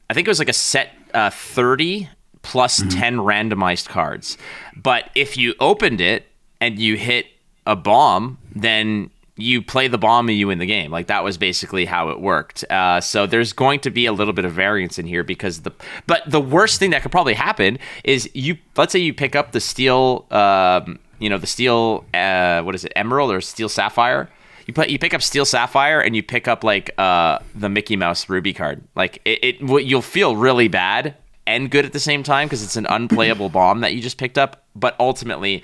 I 0.09 0.13
think 0.13 0.27
it 0.27 0.31
was 0.31 0.39
like 0.39 0.49
a 0.49 0.53
set 0.53 0.89
uh, 1.13 1.29
30 1.29 2.09
plus 2.41 2.79
mm-hmm. 2.79 2.99
10 2.99 3.17
randomized 3.17 3.89
cards. 3.89 4.37
But 4.75 5.09
if 5.15 5.37
you 5.37 5.53
opened 5.59 6.01
it 6.01 6.25
and 6.59 6.79
you 6.79 6.95
hit 6.95 7.27
a 7.65 7.75
bomb, 7.75 8.37
then 8.55 9.11
you 9.35 9.61
play 9.61 9.87
the 9.87 9.97
bomb 9.97 10.27
and 10.27 10.37
you 10.37 10.47
win 10.47 10.57
the 10.57 10.65
game. 10.65 10.91
Like 10.91 11.07
that 11.07 11.23
was 11.23 11.37
basically 11.37 11.85
how 11.85 12.09
it 12.09 12.19
worked. 12.19 12.65
Uh, 12.69 12.99
so 12.99 13.25
there's 13.25 13.53
going 13.53 13.79
to 13.81 13.89
be 13.89 14.05
a 14.05 14.11
little 14.11 14.33
bit 14.33 14.45
of 14.45 14.51
variance 14.51 14.99
in 14.99 15.05
here 15.05 15.23
because 15.23 15.61
the 15.61 15.71
but 16.07 16.23
the 16.27 16.41
worst 16.41 16.79
thing 16.79 16.89
that 16.89 17.01
could 17.01 17.11
probably 17.11 17.35
happen 17.35 17.79
is 18.03 18.29
you 18.33 18.57
let's 18.75 18.91
say 18.91 18.99
you 18.99 19.13
pick 19.13 19.35
up 19.35 19.53
the 19.53 19.61
steel, 19.61 20.25
um, 20.31 20.99
you 21.19 21.29
know, 21.29 21.37
the 21.37 21.47
steel, 21.47 22.05
uh, 22.13 22.61
what 22.63 22.75
is 22.75 22.83
it, 22.83 22.91
emerald 22.95 23.31
or 23.31 23.39
steel 23.39 23.69
sapphire 23.69 24.29
you 24.69 24.73
put 24.73 24.89
you 24.89 24.99
pick 24.99 25.15
up 25.15 25.23
Steel 25.23 25.45
Sapphire 25.45 25.99
and 25.99 26.15
you 26.15 26.21
pick 26.21 26.47
up 26.47 26.63
like 26.63 26.91
uh, 26.99 27.39
the 27.55 27.69
Mickey 27.69 27.95
Mouse 27.95 28.29
Ruby 28.29 28.53
card. 28.53 28.83
Like 28.95 29.19
it, 29.25 29.39
it 29.43 29.83
you'll 29.83 30.03
feel 30.03 30.35
really 30.35 30.67
bad 30.67 31.15
and 31.47 31.71
good 31.71 31.85
at 31.85 31.91
the 31.91 31.99
same 31.99 32.21
time 32.21 32.47
because 32.47 32.61
it's 32.61 32.75
an 32.75 32.85
unplayable 32.87 33.49
bomb 33.49 33.81
that 33.81 33.95
you 33.95 34.01
just 34.01 34.19
picked 34.19 34.37
up. 34.37 34.65
But 34.75 34.95
ultimately, 34.99 35.63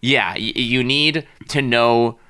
yeah, 0.00 0.34
y- 0.34 0.52
you 0.54 0.84
need 0.84 1.26
to 1.48 1.62
know 1.62 2.20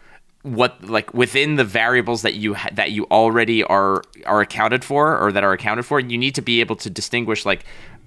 what 0.41 0.83
like 0.83 1.13
within 1.13 1.57
the 1.57 1.65
variables 1.65 2.23
that 2.23 2.33
you 2.33 2.55
ha- 2.55 2.71
that 2.73 2.91
you 2.91 3.05
already 3.11 3.63
are 3.63 4.03
are 4.25 4.41
accounted 4.41 4.83
for 4.83 5.19
or 5.19 5.31
that 5.31 5.45
are 5.45 5.53
accounted 5.53 5.85
for. 5.85 6.01
You 6.01 6.17
need 6.17 6.35
to 6.37 6.43
be 6.43 6.61
able 6.61 6.77
to 6.77 6.89
distinguish 6.89 7.45
like 7.45 7.67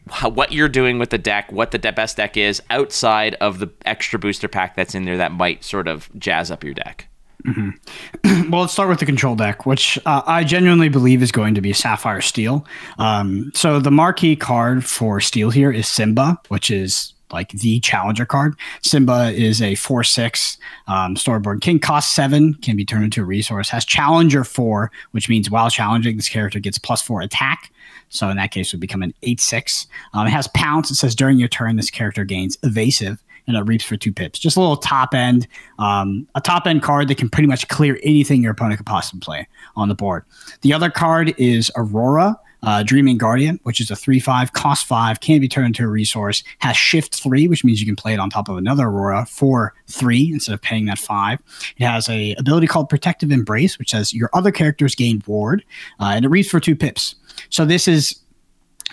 how, 0.09 0.29
what 0.29 0.51
you're 0.51 0.69
doing 0.69 0.97
with 0.97 1.11
the 1.11 1.19
deck, 1.19 1.51
what 1.51 1.69
the 1.69 1.77
de- 1.77 1.91
best 1.91 2.17
deck 2.17 2.35
is 2.35 2.63
outside 2.71 3.35
of 3.35 3.59
the 3.59 3.69
extra 3.85 4.17
booster 4.17 4.47
pack 4.47 4.75
that's 4.75 4.95
in 4.95 5.05
there 5.05 5.17
that 5.17 5.33
might 5.33 5.63
sort 5.63 5.87
of 5.87 6.09
jazz 6.17 6.49
up 6.49 6.63
your 6.63 6.73
deck. 6.73 7.09
Mm-hmm. 7.47 8.49
well, 8.51 8.61
let's 8.61 8.73
start 8.73 8.89
with 8.89 8.99
the 8.99 9.05
control 9.05 9.35
deck, 9.35 9.65
which 9.65 9.97
uh, 10.05 10.21
I 10.25 10.43
genuinely 10.43 10.89
believe 10.89 11.21
is 11.21 11.31
going 11.31 11.55
to 11.55 11.61
be 11.61 11.71
Sapphire 11.73 12.21
Steel. 12.21 12.65
Um, 12.97 13.51
so 13.55 13.79
the 13.79 13.91
marquee 13.91 14.35
card 14.35 14.85
for 14.85 15.21
Steel 15.21 15.49
here 15.49 15.71
is 15.71 15.87
Simba, 15.87 16.39
which 16.49 16.69
is 16.69 17.13
like 17.31 17.49
the 17.51 17.79
challenger 17.79 18.25
card. 18.25 18.55
Simba 18.81 19.31
is 19.31 19.61
a 19.61 19.75
4 19.75 20.03
6 20.03 20.57
um, 20.87 21.15
storyboard 21.15 21.61
king, 21.61 21.79
cost 21.79 22.15
7, 22.15 22.55
can 22.55 22.75
be 22.75 22.85
turned 22.85 23.03
into 23.03 23.21
a 23.21 23.25
resource, 23.25 23.69
has 23.69 23.85
challenger 23.85 24.43
4, 24.43 24.91
which 25.11 25.29
means 25.29 25.49
while 25.49 25.69
challenging, 25.69 26.17
this 26.17 26.29
character 26.29 26.59
gets 26.59 26.77
plus 26.77 27.01
4 27.01 27.21
attack. 27.21 27.71
So 28.09 28.29
in 28.29 28.37
that 28.37 28.51
case, 28.51 28.71
would 28.71 28.79
become 28.79 29.03
an 29.03 29.13
8 29.23 29.41
6. 29.41 29.87
Um, 30.13 30.27
it 30.27 30.31
has 30.31 30.47
pounce. 30.49 30.91
It 30.91 30.95
says 30.95 31.15
during 31.15 31.37
your 31.37 31.49
turn, 31.49 31.75
this 31.75 31.89
character 31.89 32.23
gains 32.23 32.57
evasive 32.63 33.21
and 33.47 33.55
it 33.55 33.61
reaps 33.61 33.83
for 33.83 33.97
two 33.97 34.11
pips. 34.11 34.37
Just 34.37 34.57
a 34.57 34.59
little 34.59 34.77
top 34.77 35.13
end, 35.13 35.47
um, 35.79 36.27
a 36.35 36.41
top 36.41 36.67
end 36.67 36.83
card 36.83 37.07
that 37.07 37.17
can 37.17 37.29
pretty 37.29 37.47
much 37.47 37.67
clear 37.69 37.99
anything 38.03 38.43
your 38.43 38.51
opponent 38.51 38.77
could 38.77 38.85
possibly 38.85 39.21
play 39.21 39.47
on 39.75 39.87
the 39.87 39.95
board. 39.95 40.25
The 40.61 40.73
other 40.73 40.89
card 40.89 41.33
is 41.37 41.71
Aurora. 41.75 42.37
Uh, 42.63 42.81
Dreaming 42.81 43.19
Guardian, 43.19 43.59
which 43.63 43.79
is 43.79 43.91
a 43.91 43.95
3 43.95 44.19
5, 44.19 44.53
cost 44.53 44.87
5, 44.87 45.19
can 45.19 45.39
be 45.39 45.47
turned 45.47 45.67
into 45.67 45.83
a 45.83 45.87
resource, 45.87 46.43
has 46.57 46.75
shift 46.75 47.15
3, 47.15 47.47
which 47.47 47.63
means 47.63 47.79
you 47.79 47.85
can 47.85 47.95
play 47.95 48.13
it 48.13 48.19
on 48.19 48.31
top 48.31 48.49
of 48.49 48.57
another 48.57 48.85
Aurora 48.85 49.27
for 49.27 49.75
3 49.87 50.31
instead 50.33 50.53
of 50.53 50.61
paying 50.63 50.85
that 50.85 50.97
5. 50.97 51.39
It 51.77 51.85
has 51.85 52.09
a 52.09 52.33
ability 52.33 52.65
called 52.65 52.89
Protective 52.89 53.31
Embrace, 53.31 53.77
which 53.77 53.91
says 53.91 54.11
your 54.11 54.31
other 54.33 54.51
characters 54.51 54.95
gain 54.95 55.21
ward, 55.27 55.63
uh, 55.99 56.13
and 56.15 56.25
it 56.25 56.29
reads 56.29 56.49
for 56.49 56.59
2 56.59 56.75
pips. 56.75 57.13
So 57.49 57.63
this 57.63 57.87
is 57.87 58.19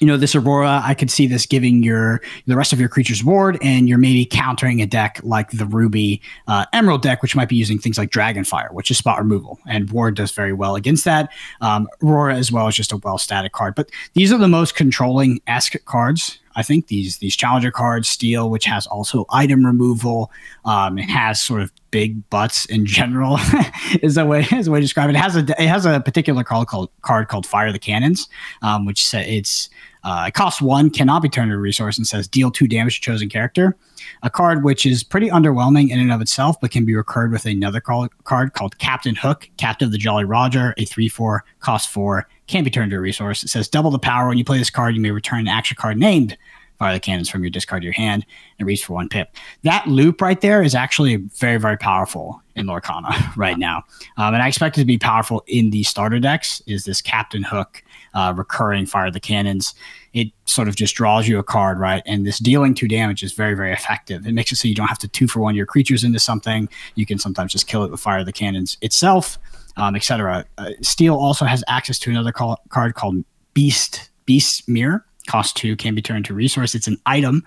you 0.00 0.08
know, 0.08 0.16
this 0.16 0.34
Aurora, 0.34 0.82
I 0.84 0.92
could 0.94 1.10
see 1.10 1.26
this 1.26 1.46
giving 1.46 1.82
your 1.82 2.20
the 2.46 2.56
rest 2.56 2.72
of 2.72 2.80
your 2.80 2.88
creatures 2.88 3.22
ward, 3.22 3.58
and 3.62 3.88
you're 3.88 3.98
maybe 3.98 4.24
countering 4.24 4.82
a 4.82 4.86
deck 4.86 5.20
like 5.22 5.52
the 5.52 5.66
Ruby 5.66 6.20
uh, 6.48 6.66
Emerald 6.72 7.02
deck, 7.02 7.22
which 7.22 7.36
might 7.36 7.48
be 7.48 7.54
using 7.54 7.78
things 7.78 7.96
like 7.96 8.10
Dragonfire, 8.10 8.72
which 8.72 8.90
is 8.90 8.98
spot 8.98 9.18
removal, 9.18 9.60
and 9.66 9.90
ward 9.90 10.16
does 10.16 10.32
very 10.32 10.52
well 10.52 10.74
against 10.74 11.04
that. 11.04 11.30
Um, 11.60 11.88
Aurora 12.02 12.34
as 12.34 12.50
well 12.50 12.66
is 12.66 12.74
just 12.74 12.90
a 12.90 12.96
well 12.98 13.18
static 13.18 13.52
card, 13.52 13.76
but 13.76 13.88
these 14.14 14.32
are 14.32 14.38
the 14.38 14.48
most 14.48 14.74
controlling 14.74 15.40
esque 15.46 15.82
cards. 15.84 16.40
I 16.56 16.62
think 16.62 16.88
these 16.88 17.18
these 17.18 17.36
challenger 17.36 17.70
cards, 17.70 18.08
Steel, 18.08 18.50
which 18.50 18.64
has 18.66 18.86
also 18.86 19.26
item 19.30 19.64
removal, 19.64 20.30
um, 20.64 20.98
it 20.98 21.08
has 21.08 21.40
sort 21.40 21.62
of 21.62 21.72
big 21.90 22.28
butts 22.30 22.64
in 22.66 22.86
general, 22.86 23.38
is 24.02 24.16
a 24.16 24.24
way 24.24 24.46
is 24.52 24.68
a 24.68 24.70
way 24.70 24.78
to 24.78 24.84
describe 24.84 25.10
it. 25.10 25.16
It 25.16 25.18
has 25.18 25.36
a 25.36 25.40
it 25.40 25.68
has 25.68 25.86
a 25.86 26.00
particular 26.00 26.44
card 26.44 26.68
called 26.68 26.90
card 27.02 27.28
called 27.28 27.46
Fire 27.46 27.72
the 27.72 27.78
Cannons, 27.78 28.28
um, 28.62 28.86
which 28.86 29.12
it's 29.14 29.68
uh, 30.04 30.26
it 30.28 30.34
costs 30.34 30.60
one, 30.60 30.90
cannot 30.90 31.22
be 31.22 31.28
turned 31.28 31.50
into 31.50 31.56
a 31.56 31.60
resource, 31.60 31.96
and 31.96 32.06
says 32.06 32.28
deal 32.28 32.50
two 32.50 32.68
damage 32.68 33.00
to 33.00 33.04
chosen 33.04 33.28
character. 33.28 33.76
A 34.22 34.30
card 34.30 34.62
which 34.62 34.84
is 34.84 35.02
pretty 35.02 35.30
underwhelming 35.30 35.90
in 35.90 35.98
and 35.98 36.12
of 36.12 36.20
itself, 36.20 36.60
but 36.60 36.70
can 36.70 36.84
be 36.84 36.94
recurred 36.94 37.32
with 37.32 37.46
another 37.46 37.80
call, 37.80 38.08
card 38.24 38.52
called 38.52 38.78
Captain 38.78 39.14
Hook, 39.14 39.48
Captain 39.56 39.86
of 39.86 39.92
the 39.92 39.98
Jolly 39.98 40.24
Roger, 40.24 40.74
a 40.76 40.84
3 40.84 41.08
4, 41.08 41.44
cost 41.60 41.88
4, 41.88 42.28
can 42.46 42.64
be 42.64 42.70
turned 42.70 42.84
into 42.84 42.96
a 42.96 43.00
resource. 43.00 43.42
It 43.42 43.48
says 43.48 43.68
double 43.68 43.90
the 43.90 43.98
powder. 43.98 44.28
When 44.28 44.38
you 44.38 44.44
play 44.44 44.58
this 44.58 44.70
card, 44.70 44.94
you 44.94 45.00
may 45.00 45.10
return 45.10 45.40
an 45.40 45.48
action 45.48 45.76
card 45.80 45.96
named 45.96 46.36
Fire 46.78 46.92
the 46.92 47.00
Cannons 47.00 47.30
from 47.30 47.42
your 47.42 47.50
discard 47.50 47.82
to 47.82 47.86
your 47.86 47.94
hand 47.94 48.26
and 48.58 48.66
reach 48.66 48.84
for 48.84 48.94
one 48.94 49.08
pip. 49.08 49.34
That 49.62 49.86
loop 49.86 50.20
right 50.20 50.40
there 50.40 50.62
is 50.62 50.74
actually 50.74 51.16
very, 51.16 51.56
very 51.56 51.78
powerful 51.78 52.42
in 52.56 52.66
Lorcana 52.66 53.34
right 53.36 53.58
now. 53.58 53.84
Um, 54.16 54.34
and 54.34 54.42
I 54.42 54.48
expect 54.48 54.76
it 54.76 54.80
to 54.80 54.86
be 54.86 54.98
powerful 54.98 55.44
in 55.46 55.70
the 55.70 55.84
starter 55.84 56.18
decks, 56.18 56.60
is 56.66 56.84
this 56.84 57.00
Captain 57.00 57.42
Hook 57.42 57.82
uh, 58.14 58.32
recurring 58.36 58.86
fire 58.86 59.10
the 59.10 59.20
cannons. 59.20 59.74
It 60.12 60.28
sort 60.44 60.68
of 60.68 60.76
just 60.76 60.94
draws 60.94 61.28
you 61.28 61.38
a 61.38 61.42
card, 61.42 61.78
right? 61.78 62.02
And 62.06 62.26
this 62.26 62.38
dealing 62.38 62.74
two 62.74 62.88
damage 62.88 63.22
is 63.22 63.32
very, 63.32 63.54
very 63.54 63.72
effective. 63.72 64.26
It 64.26 64.32
makes 64.32 64.52
it 64.52 64.56
so 64.56 64.68
you 64.68 64.74
don't 64.74 64.88
have 64.88 64.98
to 65.00 65.08
two 65.08 65.26
for 65.26 65.40
one 65.40 65.54
your 65.54 65.66
creatures 65.66 66.04
into 66.04 66.18
something. 66.18 66.68
You 66.94 67.06
can 67.06 67.18
sometimes 67.18 67.52
just 67.52 67.66
kill 67.66 67.84
it 67.84 67.90
with 67.90 68.00
fire 68.00 68.24
the 68.24 68.32
cannons 68.32 68.78
itself, 68.80 69.38
um, 69.76 69.96
etc. 69.96 70.44
Uh, 70.58 70.70
Steel 70.80 71.16
also 71.16 71.44
has 71.44 71.64
access 71.68 71.98
to 72.00 72.10
another 72.10 72.32
call- 72.32 72.60
card 72.68 72.94
called 72.94 73.24
Beast 73.52 74.10
Beast 74.26 74.68
Mirror. 74.68 75.04
Cost 75.26 75.56
two 75.56 75.74
can 75.74 75.94
be 75.94 76.02
turned 76.02 76.26
to 76.26 76.34
resource. 76.34 76.74
It's 76.74 76.86
an 76.86 76.98
item, 77.06 77.42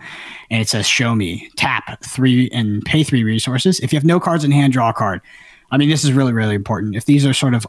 and 0.50 0.62
it 0.62 0.68
says 0.68 0.88
"Show 0.88 1.14
me." 1.14 1.48
Tap 1.58 2.04
three 2.04 2.50
and 2.52 2.84
pay 2.84 3.04
three 3.04 3.24
resources. 3.24 3.80
If 3.82 3.94
you 3.94 3.98
have 3.98 4.06
no 4.06 4.20
cards 4.20 4.44
in 4.44 4.52
hand, 4.52 4.74
draw 4.74 4.90
a 4.90 4.94
card. 4.94 5.22
I 5.70 5.78
mean, 5.78 5.90
this 5.90 6.04
is 6.04 6.14
really, 6.14 6.34
really 6.34 6.56
important. 6.56 6.96
If 6.96 7.06
these 7.06 7.26
are 7.26 7.34
sort 7.34 7.54
of 7.54 7.68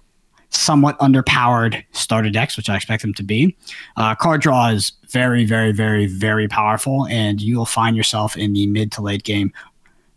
somewhat 0.51 0.99
underpowered 0.99 1.85
starter 1.93 2.31
decks, 2.31 2.57
which 2.57 2.71
I 2.71 2.77
expect 2.77 3.03
them 3.03 3.15
to 3.15 3.23
be. 3.23 3.57
Uh, 3.97 4.15
card 4.15 4.41
draw 4.41 4.69
is 4.69 4.93
very, 5.09 5.45
very, 5.45 5.73
very, 5.73 6.07
very 6.07 6.49
powerful, 6.49 7.07
and 7.07 7.41
you 7.41 7.57
will 7.57 7.67
find 7.67 7.97
yourself 7.97 8.37
in 8.37 8.53
the 8.53 8.67
mid 8.67 8.93
to 8.93 9.03
late 9.03 9.25
game 9.25 9.53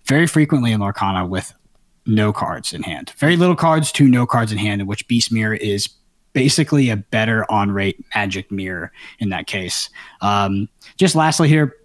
very 0.06 0.28
frequently 0.28 0.72
in 0.72 0.82
Lorcana 0.82 1.28
with 1.28 1.54
no 2.06 2.34
cards 2.34 2.74
in 2.74 2.84
hand. 2.84 3.13
Very 3.17 3.36
little 3.36 3.56
cards 3.56 3.91
to 3.94 4.08
no 4.08 4.26
cards 4.26 4.52
in 4.52 4.58
hand, 4.58 4.82
in 4.82 4.88
which 4.88 5.08
Beast 5.08 5.32
Mirror 5.32 5.56
is 5.56 5.89
basically 6.34 6.89
a 6.89 6.98
better 6.98 7.50
on 7.52 7.72
rate 7.72 8.04
magic 8.15 8.52
mirror 8.52 8.91
in 9.20 9.30
that 9.30 9.48
case. 9.48 9.89
Um, 10.22 10.70
just 10.98 11.15
lastly 11.15 11.50
here, 11.50 11.76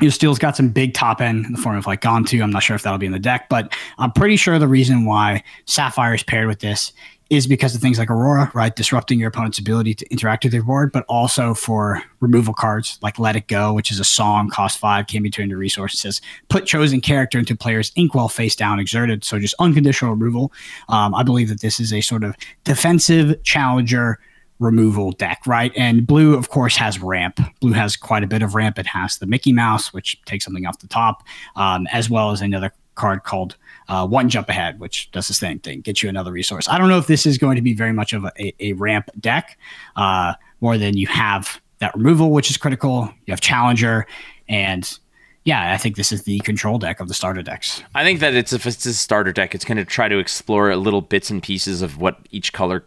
your 0.00 0.10
Steel's 0.10 0.38
got 0.38 0.56
some 0.56 0.70
big 0.70 0.94
top 0.94 1.20
end 1.20 1.44
in 1.44 1.52
the 1.52 1.58
form 1.58 1.76
of 1.76 1.86
like 1.86 2.00
Gantu. 2.00 2.42
I'm 2.42 2.50
not 2.50 2.62
sure 2.62 2.74
if 2.74 2.82
that'll 2.82 2.98
be 2.98 3.06
in 3.06 3.12
the 3.12 3.18
deck, 3.18 3.48
but 3.50 3.74
I'm 3.98 4.12
pretty 4.12 4.36
sure 4.36 4.58
the 4.58 4.66
reason 4.66 5.04
why 5.04 5.42
Sapphire 5.66 6.14
is 6.14 6.22
paired 6.22 6.46
with 6.46 6.60
this 6.60 6.92
is 7.30 7.46
because 7.46 7.76
of 7.76 7.80
things 7.80 7.96
like 7.96 8.10
Aurora, 8.10 8.50
right? 8.54 8.74
Disrupting 8.74 9.20
your 9.20 9.28
opponent's 9.28 9.58
ability 9.58 9.94
to 9.94 10.06
interact 10.10 10.42
with 10.42 10.52
your 10.52 10.64
board, 10.64 10.90
but 10.90 11.04
also 11.08 11.54
for 11.54 12.02
removal 12.18 12.52
cards 12.52 12.98
like 13.02 13.20
Let 13.20 13.36
It 13.36 13.46
Go, 13.46 13.72
which 13.72 13.92
is 13.92 14.00
a 14.00 14.04
song, 14.04 14.50
cost 14.50 14.78
five, 14.78 15.06
can 15.06 15.22
be 15.22 15.30
turned 15.30 15.44
into 15.44 15.56
resources. 15.56 16.20
Put 16.48 16.66
chosen 16.66 17.00
character 17.00 17.38
into 17.38 17.54
player's 17.54 17.92
inkwell 17.94 18.28
face 18.28 18.56
down 18.56 18.80
exerted. 18.80 19.24
So 19.24 19.38
just 19.38 19.54
unconditional 19.60 20.10
removal. 20.12 20.52
Um, 20.88 21.14
I 21.14 21.22
believe 21.22 21.48
that 21.48 21.60
this 21.60 21.78
is 21.78 21.92
a 21.92 22.00
sort 22.00 22.24
of 22.24 22.34
defensive 22.64 23.40
challenger 23.44 24.18
removal 24.58 25.12
deck, 25.12 25.40
right? 25.46 25.72
And 25.76 26.06
blue, 26.06 26.34
of 26.34 26.50
course, 26.50 26.76
has 26.76 27.00
ramp. 27.00 27.40
Blue 27.60 27.72
has 27.72 27.96
quite 27.96 28.24
a 28.24 28.26
bit 28.26 28.42
of 28.42 28.54
ramp. 28.54 28.78
It 28.78 28.86
has 28.86 29.18
the 29.18 29.26
Mickey 29.26 29.52
Mouse, 29.52 29.92
which 29.92 30.20
takes 30.24 30.44
something 30.44 30.66
off 30.66 30.80
the 30.80 30.88
top, 30.88 31.22
um, 31.56 31.86
as 31.92 32.10
well 32.10 32.32
as 32.32 32.42
another 32.42 32.72
card 32.96 33.22
called 33.22 33.56
uh, 33.90 34.06
One 34.06 34.28
Jump 34.28 34.48
Ahead, 34.48 34.78
which 34.78 35.10
does 35.10 35.26
the 35.26 35.34
same 35.34 35.58
thing, 35.58 35.80
gets 35.80 36.02
you 36.02 36.08
another 36.08 36.30
resource. 36.30 36.68
I 36.68 36.78
don't 36.78 36.88
know 36.88 36.98
if 36.98 37.08
this 37.08 37.26
is 37.26 37.36
going 37.36 37.56
to 37.56 37.62
be 37.62 37.74
very 37.74 37.92
much 37.92 38.12
of 38.12 38.24
a, 38.24 38.54
a, 38.64 38.72
ramp 38.74 39.10
deck, 39.18 39.58
uh, 39.96 40.34
more 40.60 40.78
than 40.78 40.96
you 40.96 41.08
have 41.08 41.60
that 41.80 41.94
removal, 41.96 42.30
which 42.30 42.50
is 42.50 42.56
critical. 42.56 43.12
You 43.26 43.32
have 43.32 43.40
Challenger, 43.40 44.06
and 44.48 44.98
yeah, 45.44 45.72
I 45.72 45.76
think 45.76 45.96
this 45.96 46.12
is 46.12 46.22
the 46.22 46.38
control 46.40 46.78
deck 46.78 47.00
of 47.00 47.08
the 47.08 47.14
starter 47.14 47.42
decks. 47.42 47.82
I 47.94 48.04
think 48.04 48.20
that 48.20 48.34
it's 48.34 48.52
if 48.52 48.64
it's 48.64 48.86
a 48.86 48.94
starter 48.94 49.32
deck, 49.32 49.56
it's 49.56 49.64
going 49.64 49.78
to 49.78 49.84
try 49.84 50.06
to 50.06 50.18
explore 50.18 50.74
little 50.76 51.00
bits 51.00 51.28
and 51.28 51.42
pieces 51.42 51.82
of 51.82 51.98
what 51.98 52.20
each 52.30 52.52
color 52.52 52.84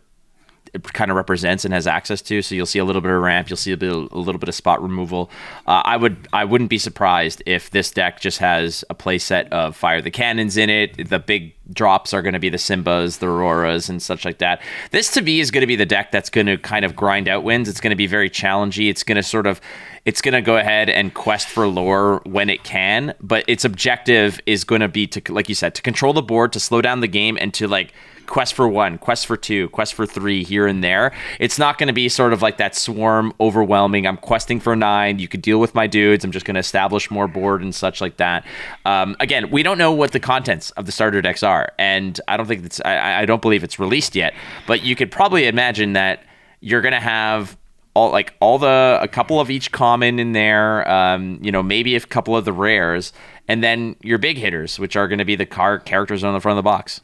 kind 0.82 1.12
of 1.12 1.18
represents 1.18 1.66
and 1.66 1.74
has 1.74 1.86
access 1.88 2.22
to. 2.24 2.42
So 2.42 2.56
you'll 2.56 2.66
see 2.66 2.80
a 2.80 2.86
little 2.86 3.02
bit 3.02 3.12
of 3.12 3.22
ramp, 3.22 3.50
you'll 3.50 3.58
see 3.58 3.72
a, 3.72 3.78
bit, 3.78 3.92
a 3.92 3.96
little 3.96 4.40
bit 4.40 4.50
of 4.50 4.56
spot 4.56 4.82
removal. 4.82 5.30
Uh, 5.68 5.82
I 5.86 5.98
would 5.98 6.28
I 6.34 6.46
wouldn't 6.46 6.70
be 6.70 6.78
surprised 6.78 7.44
if 7.46 7.70
this 7.70 7.92
deck 7.92 8.20
just 8.20 8.40
has 8.40 8.84
a 8.90 8.94
play 8.94 9.18
set 9.18 9.52
of 9.54 9.76
fire 9.76 10.02
the 10.02 10.12
cannons 10.12 10.58
in 10.58 10.70
it. 10.70 11.10
The 11.10 11.20
big 11.20 11.54
drops 11.72 12.14
are 12.14 12.22
going 12.22 12.34
to 12.34 12.40
be 12.40 12.50
the 12.50 12.58
Simbas, 12.58 13.20
the 13.20 13.28
Auroras, 13.28 13.90
and 13.90 14.02
such 14.02 14.26
like 14.26 14.40
that. 14.40 14.62
This 14.92 15.12
to 15.14 15.22
me 15.22 15.40
is 15.40 15.52
going 15.52 15.62
to 15.62 15.68
be 15.68 15.76
the 15.76 15.86
deck 15.86 16.12
that's 16.12 16.30
going 16.30 16.48
to 16.48 16.58
kind 16.58 16.84
of 16.84 16.96
grind 16.96 17.28
out 17.28 17.44
wins. 17.44 17.70
It's 17.70 17.80
going 17.80 17.92
to 17.92 17.96
be 17.96 18.08
very 18.08 18.30
challenging. 18.30 18.88
It's 18.88 19.04
going 19.04 19.16
to 19.16 19.24
sort 19.24 19.48
of 19.48 19.62
it's 20.06 20.22
going 20.22 20.34
to 20.34 20.42
go 20.42 20.58
ahead 20.58 20.90
and 20.90 21.14
quest 21.14 21.48
for 21.48 21.68
lore 21.68 22.22
when 22.26 22.50
it 22.50 22.64
can, 22.64 23.14
but 23.22 23.46
its 23.48 23.64
objective 23.64 24.40
is 24.46 24.64
going 24.64 24.82
to 24.82 24.90
be 24.90 25.08
to, 25.08 25.34
like 25.34 25.48
you 25.48 25.56
said, 25.56 25.76
to 25.76 25.82
control 25.82 26.12
the 26.12 26.22
board, 26.22 26.52
to 26.54 26.60
slow 26.60 26.82
down 26.82 27.00
the 27.00 27.08
game, 27.08 27.38
and 27.40 27.54
to 27.54 27.68
like 27.68 27.94
quest 28.26 28.54
for 28.54 28.68
one, 28.68 28.98
quest 28.98 29.26
for 29.26 29.38
two, 29.38 29.70
quest 29.70 29.94
for 29.94 30.06
three 30.06 30.44
here 30.44 30.68
and 30.68 30.84
there. 30.84 31.14
It's 31.40 31.60
not 31.60 31.78
going 31.78 31.88
to 31.88 31.94
be 31.94 32.10
sort 32.10 32.34
of 32.34 32.42
like 32.42 32.58
that 32.58 32.76
swarm 32.76 33.34
overwhelming. 33.40 34.08
I'm 34.08 34.18
questing 34.18 34.60
for 34.60 34.76
nine. 34.76 35.20
You 35.20 35.28
could 35.28 35.42
deal 35.42 35.60
with 35.60 35.76
my 35.76 35.88
dudes. 35.88 36.24
I'm 36.24 36.32
just 36.32 36.46
going 36.46 36.56
to 36.56 36.60
establish 36.60 37.12
more 37.12 37.28
board 37.28 37.62
and 37.62 37.74
such 37.74 38.02
like 38.02 38.18
that. 38.18 38.46
Um, 38.86 39.16
again, 39.20 39.50
we 39.52 39.64
don't 39.64 39.78
know 39.78 39.92
what 39.92 40.12
the 40.12 40.20
contents 40.20 40.72
of 40.72 40.86
the 40.86 40.92
starter 40.92 41.22
decks 41.22 41.44
are, 41.44 41.72
and 41.78 42.20
I 42.28 42.38
don't 42.38 42.48
think 42.48 42.66
it's. 42.66 42.82
I, 42.84 43.22
I 43.22 43.26
don't 43.26 43.42
believe 43.42 43.64
it's 43.64 43.80
released 43.80 44.16
yet. 44.16 44.34
But 44.68 44.84
you 44.84 44.96
could 44.96 45.12
probably 45.12 45.48
imagine 45.48 45.94
that 45.94 46.24
you're 46.62 46.82
going 46.82 46.94
to 46.94 47.00
have 47.00 47.58
all 47.94 48.12
like 48.12 48.34
all 48.40 48.58
the 48.58 49.00
a 49.02 49.08
couple 49.08 49.40
of 49.40 49.50
each 49.50 49.72
common 49.72 50.20
in 50.20 50.32
there 50.32 50.90
um, 50.90 51.40
you 51.42 51.52
know 51.52 51.62
maybe 51.62 51.96
a 51.96 52.00
couple 52.00 52.36
of 52.36 52.46
the 52.46 52.54
rares 52.54 53.14
and 53.48 53.64
then 53.64 53.96
your 54.02 54.18
big 54.18 54.38
hitters 54.38 54.80
which 54.80 54.96
are 54.96 55.08
going 55.08 55.20
to 55.20 55.26
be 55.26 55.36
the 55.36 55.46
car 55.46 55.80
characters 55.80 56.24
on 56.24 56.34
the 56.34 56.40
front 56.40 56.58
of 56.58 56.64
the 56.64 56.68
box. 56.68 57.02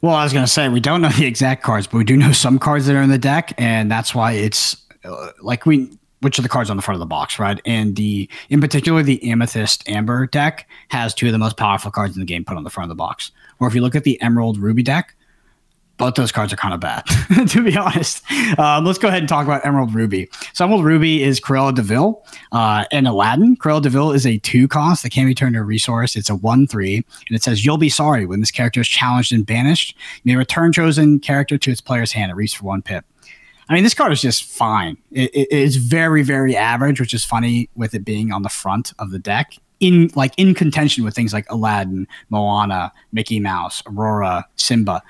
Well 0.00 0.14
i 0.14 0.24
was 0.24 0.32
going 0.32 0.44
to 0.44 0.50
say 0.50 0.68
we 0.68 0.80
don't 0.80 1.02
know 1.02 1.08
the 1.10 1.26
exact 1.26 1.62
cards 1.62 1.86
but 1.86 1.98
we 1.98 2.04
do 2.04 2.16
know 2.16 2.32
some 2.32 2.58
cards 2.58 2.86
that 2.86 2.96
are 2.96 3.02
in 3.02 3.10
the 3.10 3.18
deck 3.18 3.52
and 3.58 3.90
that's 3.90 4.14
why 4.14 4.32
it's 4.32 4.76
uh, 5.04 5.30
like 5.40 5.66
we 5.66 5.90
which 6.20 6.38
are 6.38 6.42
the 6.42 6.48
cards 6.48 6.70
on 6.70 6.76
the 6.76 6.82
front 6.82 6.96
of 6.96 7.00
the 7.00 7.06
box 7.06 7.38
right? 7.38 7.60
And 7.64 7.96
the 7.96 8.28
in 8.48 8.60
particular 8.60 9.02
the 9.02 9.30
amethyst 9.30 9.88
amber 9.88 10.26
deck 10.26 10.68
has 10.88 11.14
two 11.14 11.26
of 11.26 11.32
the 11.32 11.38
most 11.38 11.56
powerful 11.56 11.90
cards 11.90 12.16
in 12.16 12.20
the 12.20 12.26
game 12.26 12.44
put 12.44 12.56
on 12.56 12.64
the 12.64 12.70
front 12.70 12.90
of 12.90 12.96
the 12.96 13.00
box. 13.00 13.30
Or 13.58 13.68
if 13.68 13.74
you 13.74 13.80
look 13.80 13.94
at 13.94 14.04
the 14.04 14.20
emerald 14.20 14.58
ruby 14.58 14.82
deck 14.82 15.14
both 16.02 16.16
those 16.16 16.32
cards 16.32 16.52
are 16.52 16.56
kind 16.56 16.74
of 16.74 16.80
bad, 16.80 17.04
to 17.48 17.62
be 17.62 17.76
honest. 17.76 18.28
Um, 18.58 18.84
let's 18.84 18.98
go 18.98 19.06
ahead 19.06 19.20
and 19.20 19.28
talk 19.28 19.46
about 19.46 19.64
Emerald 19.64 19.94
Ruby. 19.94 20.28
So 20.52 20.64
Emerald 20.64 20.84
Ruby 20.84 21.22
is 21.22 21.40
Cruella 21.40 21.72
Deville 21.72 21.92
Vil 21.92 22.24
uh, 22.50 22.84
and 22.90 23.06
Aladdin. 23.06 23.56
Cruella 23.56 23.82
De 23.82 23.88
Vil 23.88 24.10
is 24.10 24.26
a 24.26 24.38
two 24.38 24.66
cost 24.66 25.04
that 25.04 25.10
can 25.10 25.26
be 25.26 25.34
turned 25.34 25.54
to 25.54 25.60
a 25.60 25.62
resource. 25.62 26.16
It's 26.16 26.28
a 26.28 26.34
one 26.34 26.66
three, 26.66 26.96
and 26.96 27.36
it 27.36 27.42
says 27.44 27.64
you'll 27.64 27.78
be 27.78 27.88
sorry 27.88 28.26
when 28.26 28.40
this 28.40 28.50
character 28.50 28.80
is 28.80 28.88
challenged 28.88 29.32
and 29.32 29.46
banished. 29.46 29.96
You 30.24 30.32
may 30.32 30.36
return 30.36 30.72
chosen 30.72 31.20
character 31.20 31.56
to 31.56 31.70
its 31.70 31.80
player's 31.80 32.10
hand. 32.10 32.32
It 32.32 32.34
reads 32.34 32.52
for 32.52 32.64
one 32.64 32.82
pip. 32.82 33.04
I 33.68 33.74
mean, 33.74 33.84
this 33.84 33.94
card 33.94 34.10
is 34.10 34.20
just 34.20 34.44
fine. 34.44 34.96
It, 35.12 35.30
it 35.32 35.52
is 35.52 35.76
very, 35.76 36.22
very 36.22 36.56
average, 36.56 36.98
which 36.98 37.14
is 37.14 37.24
funny 37.24 37.70
with 37.76 37.94
it 37.94 38.04
being 38.04 38.32
on 38.32 38.42
the 38.42 38.48
front 38.48 38.92
of 38.98 39.12
the 39.12 39.20
deck. 39.20 39.54
In 39.78 40.10
like 40.14 40.32
in 40.36 40.54
contention 40.54 41.04
with 41.04 41.14
things 41.14 41.32
like 41.32 41.50
Aladdin, 41.50 42.06
Moana, 42.30 42.92
Mickey 43.12 43.40
Mouse, 43.40 43.82
Aurora, 43.86 44.46
Simba 44.56 45.02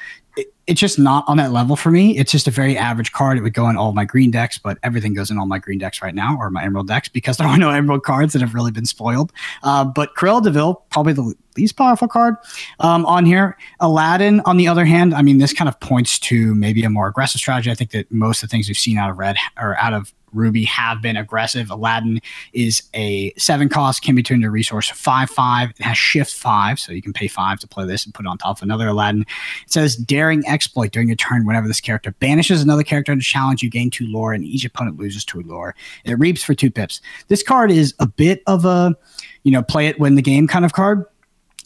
it's 0.66 0.80
just 0.80 0.98
not 0.98 1.24
on 1.26 1.36
that 1.38 1.52
level 1.52 1.74
for 1.74 1.90
me. 1.90 2.16
It's 2.16 2.30
just 2.30 2.46
a 2.46 2.50
very 2.50 2.76
average 2.76 3.12
card. 3.12 3.36
It 3.36 3.42
would 3.42 3.54
go 3.54 3.68
in 3.68 3.76
all 3.76 3.92
my 3.92 4.04
green 4.04 4.30
decks, 4.30 4.58
but 4.58 4.78
everything 4.82 5.12
goes 5.12 5.30
in 5.30 5.38
all 5.38 5.46
my 5.46 5.58
green 5.58 5.78
decks 5.78 6.00
right 6.02 6.14
now 6.14 6.36
or 6.38 6.50
my 6.50 6.62
emerald 6.62 6.86
decks 6.86 7.08
because 7.08 7.36
there 7.38 7.46
are 7.46 7.58
no 7.58 7.70
emerald 7.70 8.04
cards 8.04 8.32
that 8.32 8.42
have 8.42 8.54
really 8.54 8.70
been 8.70 8.86
spoiled. 8.86 9.32
Uh, 9.62 9.84
but 9.84 10.14
Cruella 10.14 10.42
De 10.42 10.50
Vil, 10.50 10.74
probably 10.90 11.12
the 11.12 11.34
least 11.56 11.76
powerful 11.76 12.08
card 12.08 12.36
um, 12.80 13.04
on 13.06 13.26
here. 13.26 13.56
Aladdin, 13.80 14.40
on 14.40 14.56
the 14.56 14.68
other 14.68 14.84
hand, 14.84 15.14
I 15.14 15.22
mean, 15.22 15.38
this 15.38 15.52
kind 15.52 15.68
of 15.68 15.78
points 15.80 16.18
to 16.20 16.54
maybe 16.54 16.84
a 16.84 16.90
more 16.90 17.08
aggressive 17.08 17.40
strategy. 17.40 17.70
I 17.70 17.74
think 17.74 17.90
that 17.90 18.10
most 18.12 18.42
of 18.42 18.48
the 18.48 18.52
things 18.52 18.68
we've 18.68 18.78
seen 18.78 18.98
out 18.98 19.10
of 19.10 19.18
Red 19.18 19.36
or 19.58 19.76
out 19.78 19.92
of 19.92 20.12
Ruby 20.32 20.64
have 20.64 21.02
been 21.02 21.16
aggressive. 21.16 21.70
Aladdin 21.70 22.20
is 22.52 22.82
a 22.94 23.32
seven 23.36 23.68
cost, 23.68 24.02
can 24.02 24.14
be 24.14 24.22
turned 24.22 24.42
into 24.42 24.50
resource 24.50 24.90
five 24.90 25.30
five. 25.30 25.70
It 25.70 25.82
has 25.82 25.96
shift 25.98 26.32
five, 26.32 26.78
so 26.78 26.92
you 26.92 27.02
can 27.02 27.12
pay 27.12 27.28
five 27.28 27.58
to 27.60 27.66
play 27.66 27.86
this 27.86 28.04
and 28.04 28.14
put 28.14 28.26
it 28.26 28.28
on 28.28 28.38
top 28.38 28.58
of 28.58 28.62
another 28.62 28.88
Aladdin. 28.88 29.22
It 29.22 29.72
says 29.72 29.96
daring 29.96 30.46
exploit 30.46 30.92
during 30.92 31.08
your 31.08 31.16
turn 31.16 31.46
whenever 31.46 31.68
this 31.68 31.80
character 31.80 32.12
banishes 32.12 32.62
another 32.62 32.82
character 32.82 33.12
into 33.12 33.24
challenge, 33.24 33.62
you 33.62 33.70
gain 33.70 33.90
two 33.90 34.06
lore, 34.06 34.32
and 34.32 34.44
each 34.44 34.64
opponent 34.64 34.98
loses 34.98 35.24
two 35.24 35.42
lore. 35.42 35.74
It 36.04 36.18
reaps 36.18 36.42
for 36.42 36.54
two 36.54 36.70
pips. 36.70 37.00
This 37.28 37.42
card 37.42 37.70
is 37.70 37.94
a 37.98 38.06
bit 38.06 38.42
of 38.46 38.64
a, 38.64 38.94
you 39.42 39.52
know, 39.52 39.62
play 39.62 39.86
it 39.86 39.98
win 39.98 40.14
the 40.14 40.22
game 40.22 40.46
kind 40.48 40.64
of 40.64 40.72
card 40.72 41.04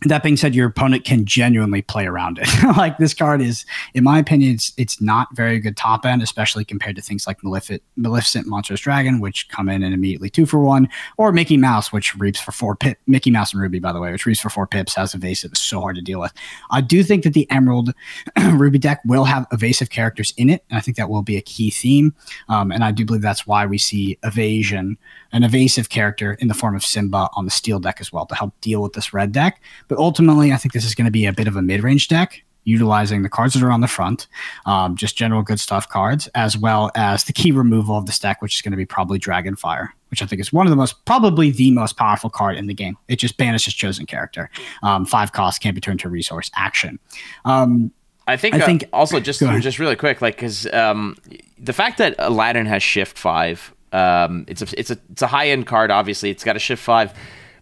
that 0.03 0.23
being 0.23 0.37
said, 0.37 0.55
your 0.55 0.69
opponent 0.69 1.05
can 1.05 1.25
genuinely 1.25 1.81
play 1.81 2.07
around 2.07 2.39
it. 2.41 2.49
like 2.77 2.99
this 2.99 3.15
card 3.15 3.41
is, 3.41 3.65
in 3.95 4.05
my 4.05 4.19
opinion, 4.19 4.55
it's 4.55 4.73
it's 4.77 5.01
not 5.01 5.35
very 5.35 5.59
good 5.59 5.77
top 5.77 6.05
end, 6.05 6.23
especially 6.23 6.67
compared 6.67 6.97
to 6.97 7.03
things 7.03 7.27
like 7.27 7.43
Malefic- 7.43 7.83
Maleficent 7.97 8.47
Monstrous 8.47 8.81
Dragon, 8.81 9.21
which 9.21 9.49
come 9.49 9.71
in 9.71 9.83
and 9.83 9.95
immediately 9.95 10.29
two 10.29 10.45
for 10.45 10.61
one, 10.61 10.89
or 11.17 11.33
Mickey 11.33 11.57
Mouse, 11.57 11.93
which 11.93 12.15
reaps 12.17 12.39
for 12.39 12.53
four 12.53 12.77
pip. 12.77 12.99
Mickey 13.07 13.31
Mouse 13.31 13.55
and 13.55 13.63
Ruby, 13.63 13.79
by 13.79 13.93
the 13.93 14.01
way, 14.01 14.13
which 14.13 14.27
reaps 14.27 14.41
for 14.41 14.51
four 14.51 14.67
pips, 14.67 14.95
has 14.97 15.15
evasive, 15.15 15.53
is 15.53 15.61
so 15.61 15.81
hard 15.81 15.97
to 15.97 16.03
deal 16.03 16.21
with. 16.21 16.33
I 16.71 16.83
do 16.83 17.03
think 17.03 17.25
that 17.25 17.33
the 17.33 17.51
Emerald 17.51 17.95
Ruby 18.53 18.79
deck 18.79 19.01
will 19.07 19.25
have 19.25 19.47
evasive 19.51 19.89
characters 19.89 20.35
in 20.37 20.51
it, 20.51 20.63
and 20.69 20.77
I 20.77 20.81
think 20.83 20.99
that 20.99 21.09
will 21.09 21.23
be 21.23 21.39
a 21.39 21.43
key 21.43 21.71
theme. 21.71 22.15
Um, 22.51 22.71
and 22.71 22.85
I 22.85 22.93
do 22.93 23.07
believe 23.07 23.23
that's 23.23 23.47
why 23.47 23.65
we 23.65 23.79
see 23.79 24.19
evasion, 24.23 24.99
an 25.37 25.45
evasive 25.45 25.91
character 25.91 26.33
in 26.41 26.49
the 26.49 26.55
form 26.55 26.75
of 26.75 26.83
Simba 26.83 27.29
on 27.35 27.45
the 27.45 27.51
Steel 27.51 27.79
deck 27.79 27.99
as 28.01 28.11
well 28.11 28.25
to 28.25 28.35
help 28.35 28.59
deal 28.63 28.81
with 28.81 28.95
this 28.95 29.13
red 29.13 29.33
deck. 29.33 29.61
But 29.87 29.99
ultimately, 29.99 30.51
I 30.51 30.57
think 30.57 30.73
this 30.73 30.85
is 30.85 30.95
going 30.95 31.05
to 31.05 31.11
be 31.11 31.27
a 31.27 31.33
bit 31.33 31.47
of 31.47 31.57
a 31.57 31.63
mid 31.63 31.83
range 31.83 32.09
deck, 32.09 32.43
utilizing 32.65 33.23
the 33.23 33.29
cards 33.29 33.53
that 33.53 33.63
are 33.63 33.71
on 33.71 33.83
the 33.83 33.87
front, 33.87 34.29
um, 34.65 34.97
just 34.97 35.15
general 35.15 35.43
good 35.43 35.61
stuff 35.61 35.89
cards, 35.91 36.27
as 36.35 36.57
well 36.57 36.91
as 36.95 37.25
the 37.25 37.35
key 37.35 37.53
removal 37.53 37.99
of 37.99 38.07
the 38.07 38.13
stack, 38.13 38.41
which 38.41 38.57
is 38.57 38.63
going 38.63 38.73
to 38.73 38.79
be 38.79 38.87
probably 38.87 39.19
Dragonfire, 39.19 39.89
which 40.09 40.23
I 40.23 40.27
think 40.27 40.41
is 40.41 40.55
one 40.55 40.67
of 40.67 40.71
the 40.71 40.77
most, 40.77 41.05
probably 41.05 41.51
the 41.51 41.71
most 41.71 41.99
powerful 41.99 42.31
card 42.31 42.57
in 42.57 42.67
the 42.67 42.75
game. 42.75 42.97
It 43.09 43.17
just 43.17 43.37
banishes 43.37 43.75
chosen 43.75 44.07
character. 44.07 44.49
Um, 44.83 45.05
five 45.05 45.33
costs 45.33 45.59
can't 45.59 45.75
be 45.75 45.83
turned 45.83 46.01
to 46.01 46.09
resource 46.09 46.51
action. 46.55 46.99
Um, 47.45 47.93
I 48.27 48.37
think. 48.39 48.55
I 48.55 48.61
uh, 48.61 48.67
think 48.67 48.85
also 48.93 49.21
just 49.21 49.41
just 49.41 49.79
really 49.79 49.97
quick, 49.97 50.23
like 50.23 50.35
because 50.35 50.67
um, 50.73 51.17
the 51.59 51.75
fact 51.75 51.99
that 51.99 52.15
Aladdin 52.19 52.67
has 52.67 52.83
shift 52.83 53.17
five, 53.17 53.73
um, 53.97 54.45
it's 54.47 54.61
a 54.61 54.79
it's 54.79 54.91
a 54.91 54.99
it's 55.11 55.23
a 55.23 55.27
high 55.27 55.49
end 55.49 55.67
card. 55.67 55.91
Obviously, 55.91 56.29
it's 56.31 56.45
got 56.45 56.55
a 56.55 56.59
shift 56.59 56.83
five. 56.83 57.15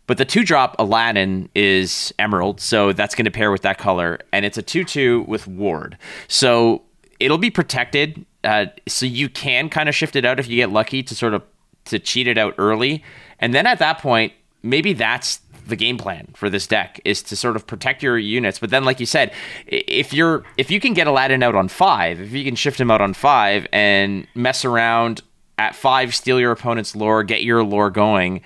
But 0.06 0.18
the 0.18 0.26
two 0.26 0.44
drop 0.44 0.76
Aladdin 0.78 1.48
is 1.54 2.12
emerald, 2.18 2.60
so 2.60 2.92
that's 2.92 3.14
going 3.14 3.24
to 3.24 3.30
pair 3.30 3.50
with 3.50 3.62
that 3.62 3.78
color, 3.78 4.18
and 4.32 4.44
it's 4.44 4.58
a 4.58 4.62
two 4.62 4.84
two 4.84 5.24
with 5.28 5.46
ward, 5.46 5.96
so 6.28 6.82
it'll 7.20 7.38
be 7.38 7.50
protected. 7.50 8.26
Uh, 8.42 8.66
so 8.86 9.06
you 9.06 9.30
can 9.30 9.70
kind 9.70 9.88
of 9.88 9.94
shift 9.94 10.14
it 10.16 10.26
out 10.26 10.38
if 10.38 10.46
you 10.46 10.56
get 10.56 10.70
lucky 10.70 11.02
to 11.02 11.14
sort 11.14 11.32
of 11.32 11.42
to 11.86 11.98
cheat 11.98 12.26
it 12.26 12.36
out 12.36 12.54
early, 12.58 13.02
and 13.38 13.54
then 13.54 13.66
at 13.66 13.78
that 13.78 13.98
point, 13.98 14.32
maybe 14.62 14.92
that's 14.92 15.40
the 15.66 15.76
game 15.76 15.96
plan 15.96 16.28
for 16.34 16.50
this 16.50 16.66
deck 16.66 17.00
is 17.06 17.22
to 17.22 17.36
sort 17.36 17.56
of 17.56 17.66
protect 17.66 18.02
your 18.02 18.18
units. 18.18 18.58
But 18.58 18.68
then, 18.68 18.84
like 18.84 19.00
you 19.00 19.06
said, 19.06 19.32
if 19.66 20.12
you're 20.12 20.44
if 20.58 20.70
you 20.70 20.80
can 20.80 20.92
get 20.92 21.06
Aladdin 21.06 21.42
out 21.42 21.54
on 21.54 21.68
five, 21.68 22.20
if 22.20 22.32
you 22.32 22.44
can 22.44 22.56
shift 22.56 22.78
him 22.78 22.90
out 22.90 23.00
on 23.00 23.14
five 23.14 23.66
and 23.72 24.26
mess 24.34 24.66
around 24.66 25.22
at 25.58 25.74
five, 25.74 26.14
steal 26.14 26.40
your 26.40 26.52
opponent's 26.52 26.96
lore, 26.96 27.22
get 27.22 27.42
your 27.42 27.62
lore 27.62 27.90
going 27.90 28.42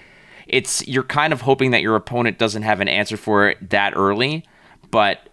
it's 0.48 0.86
you're 0.88 1.04
kind 1.04 1.32
of 1.32 1.42
hoping 1.42 1.70
that 1.70 1.82
your 1.82 1.94
opponent 1.94 2.38
doesn't 2.38 2.62
have 2.62 2.80
an 2.80 2.88
answer 2.88 3.16
for 3.16 3.50
it 3.50 3.70
that 3.70 3.92
early, 3.94 4.44
but 4.90 5.28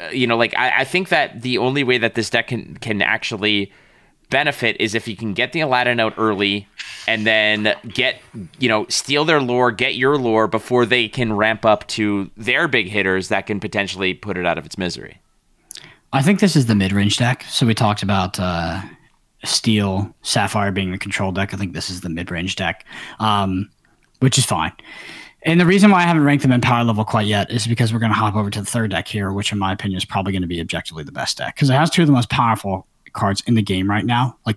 uh, 0.00 0.08
you 0.08 0.26
know, 0.26 0.36
like 0.36 0.54
I, 0.56 0.80
I 0.80 0.84
think 0.84 1.08
that 1.08 1.42
the 1.42 1.58
only 1.58 1.84
way 1.84 1.98
that 1.98 2.14
this 2.14 2.28
deck 2.28 2.48
can 2.48 2.76
can 2.76 3.00
actually 3.00 3.72
benefit 4.30 4.76
is 4.78 4.94
if 4.94 5.08
you 5.08 5.16
can 5.16 5.32
get 5.32 5.52
the 5.52 5.60
Aladdin 5.60 6.00
out 6.00 6.12
early 6.18 6.68
and 7.06 7.24
then 7.24 7.74
get 7.88 8.16
you 8.58 8.68
know 8.68 8.84
steal 8.88 9.24
their 9.24 9.40
lore, 9.40 9.70
get 9.70 9.94
your 9.94 10.18
lore 10.18 10.48
before 10.48 10.84
they 10.84 11.08
can 11.08 11.32
ramp 11.32 11.64
up 11.64 11.86
to 11.88 12.30
their 12.36 12.66
big 12.66 12.88
hitters 12.88 13.28
that 13.28 13.46
can 13.46 13.60
potentially 13.60 14.12
put 14.12 14.36
it 14.36 14.44
out 14.44 14.58
of 14.58 14.66
its 14.66 14.76
misery. 14.76 15.20
I 16.12 16.22
think 16.22 16.40
this 16.40 16.56
is 16.56 16.66
the 16.66 16.74
mid 16.74 16.92
range 16.92 17.16
deck. 17.18 17.44
So 17.48 17.64
we 17.64 17.74
talked 17.74 18.02
about 18.02 18.40
uh, 18.40 18.82
Steel, 19.44 20.14
Sapphire 20.22 20.72
being 20.72 20.90
the 20.90 20.98
control 20.98 21.32
deck. 21.32 21.54
I 21.54 21.56
think 21.56 21.72
this 21.72 21.90
is 21.90 22.00
the 22.00 22.08
mid 22.08 22.30
range 22.30 22.56
deck. 22.56 22.84
Um, 23.20 23.70
which 24.20 24.38
is 24.38 24.44
fine. 24.44 24.72
And 25.44 25.60
the 25.60 25.66
reason 25.66 25.90
why 25.90 26.00
I 26.00 26.02
haven't 26.02 26.24
ranked 26.24 26.42
them 26.42 26.52
in 26.52 26.60
power 26.60 26.84
level 26.84 27.04
quite 27.04 27.26
yet 27.26 27.50
is 27.50 27.66
because 27.66 27.92
we're 27.92 28.00
going 28.00 28.12
to 28.12 28.18
hop 28.18 28.34
over 28.34 28.50
to 28.50 28.60
the 28.60 28.66
third 28.66 28.90
deck 28.90 29.06
here, 29.06 29.32
which 29.32 29.52
in 29.52 29.58
my 29.58 29.72
opinion 29.72 29.96
is 29.96 30.04
probably 30.04 30.32
going 30.32 30.42
to 30.42 30.48
be 30.48 30.60
objectively 30.60 31.04
the 31.04 31.12
best 31.12 31.38
deck 31.38 31.54
because 31.54 31.70
it 31.70 31.74
has 31.74 31.90
two 31.90 32.02
of 32.02 32.08
the 32.08 32.12
most 32.12 32.28
powerful 32.30 32.86
cards 33.12 33.42
in 33.46 33.54
the 33.54 33.62
game 33.62 33.88
right 33.88 34.04
now, 34.04 34.36
like 34.46 34.56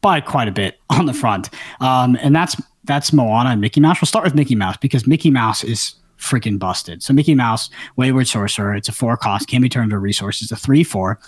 by 0.00 0.20
quite 0.20 0.48
a 0.48 0.52
bit 0.52 0.78
on 0.90 1.06
the 1.06 1.12
front. 1.12 1.50
Um, 1.80 2.16
and 2.20 2.34
that's 2.34 2.60
that's 2.84 3.12
Moana 3.12 3.50
and 3.50 3.60
Mickey 3.60 3.80
Mouse. 3.80 4.00
We'll 4.00 4.06
start 4.06 4.24
with 4.24 4.34
Mickey 4.34 4.54
Mouse 4.54 4.76
because 4.78 5.06
Mickey 5.06 5.30
Mouse 5.30 5.64
is 5.64 5.96
freaking 6.18 6.58
busted. 6.58 7.02
So 7.02 7.12
Mickey 7.12 7.34
Mouse, 7.34 7.68
Wayward 7.96 8.26
Sorcerer, 8.26 8.74
it's 8.74 8.88
a 8.88 8.92
four 8.92 9.16
cost, 9.16 9.48
can 9.48 9.60
be 9.60 9.68
turned 9.68 9.86
into 9.86 9.98
resources, 9.98 10.50
a 10.50 10.56
three 10.56 10.82
four. 10.82 11.18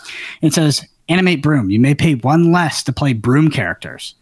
It 0.41 0.55
says 0.55 0.87
animate 1.09 1.43
broom. 1.43 1.71
You 1.71 1.81
may 1.81 1.95
pay 1.95 2.15
one 2.15 2.53
less 2.53 2.83
to 2.85 2.93
play 2.93 3.13
broom 3.13 3.51
characters. 3.51 4.15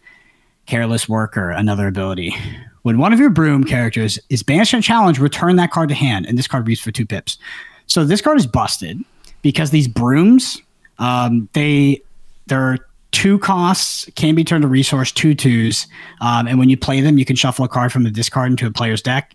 Careless 0.65 1.07
Worker, 1.07 1.49
another 1.51 1.87
ability. 1.87 2.35
When 2.81 2.97
one 2.97 3.13
of 3.13 3.19
your 3.19 3.29
broom 3.29 3.63
characters 3.63 4.19
is 4.29 4.43
banished 4.43 4.73
in 4.73 4.81
challenge, 4.81 5.19
return 5.19 5.55
that 5.55 5.71
card 5.71 5.89
to 5.89 5.95
hand, 5.95 6.25
and 6.25 6.37
this 6.37 6.47
card 6.47 6.67
reads 6.67 6.81
for 6.81 6.91
two 6.91 7.05
pips. 7.05 7.37
So 7.85 8.03
this 8.03 8.21
card 8.21 8.37
is 8.37 8.45
busted 8.45 8.99
because 9.41 9.71
these 9.71 9.87
brooms, 9.87 10.61
um, 10.99 11.47
they 11.53 12.01
they're 12.47 12.79
two 13.11 13.39
costs, 13.39 14.09
can 14.15 14.35
be 14.35 14.43
turned 14.43 14.61
to 14.61 14.67
resource, 14.67 15.11
two 15.11 15.33
twos, 15.33 15.87
um, 16.19 16.47
and 16.47 16.59
when 16.59 16.69
you 16.69 16.77
play 16.77 16.99
them, 16.99 17.17
you 17.17 17.25
can 17.25 17.35
shuffle 17.35 17.63
a 17.63 17.69
card 17.69 17.91
from 17.91 18.03
the 18.03 18.11
discard 18.11 18.51
into 18.51 18.67
a 18.67 18.71
player's 18.71 19.01
deck. 19.01 19.33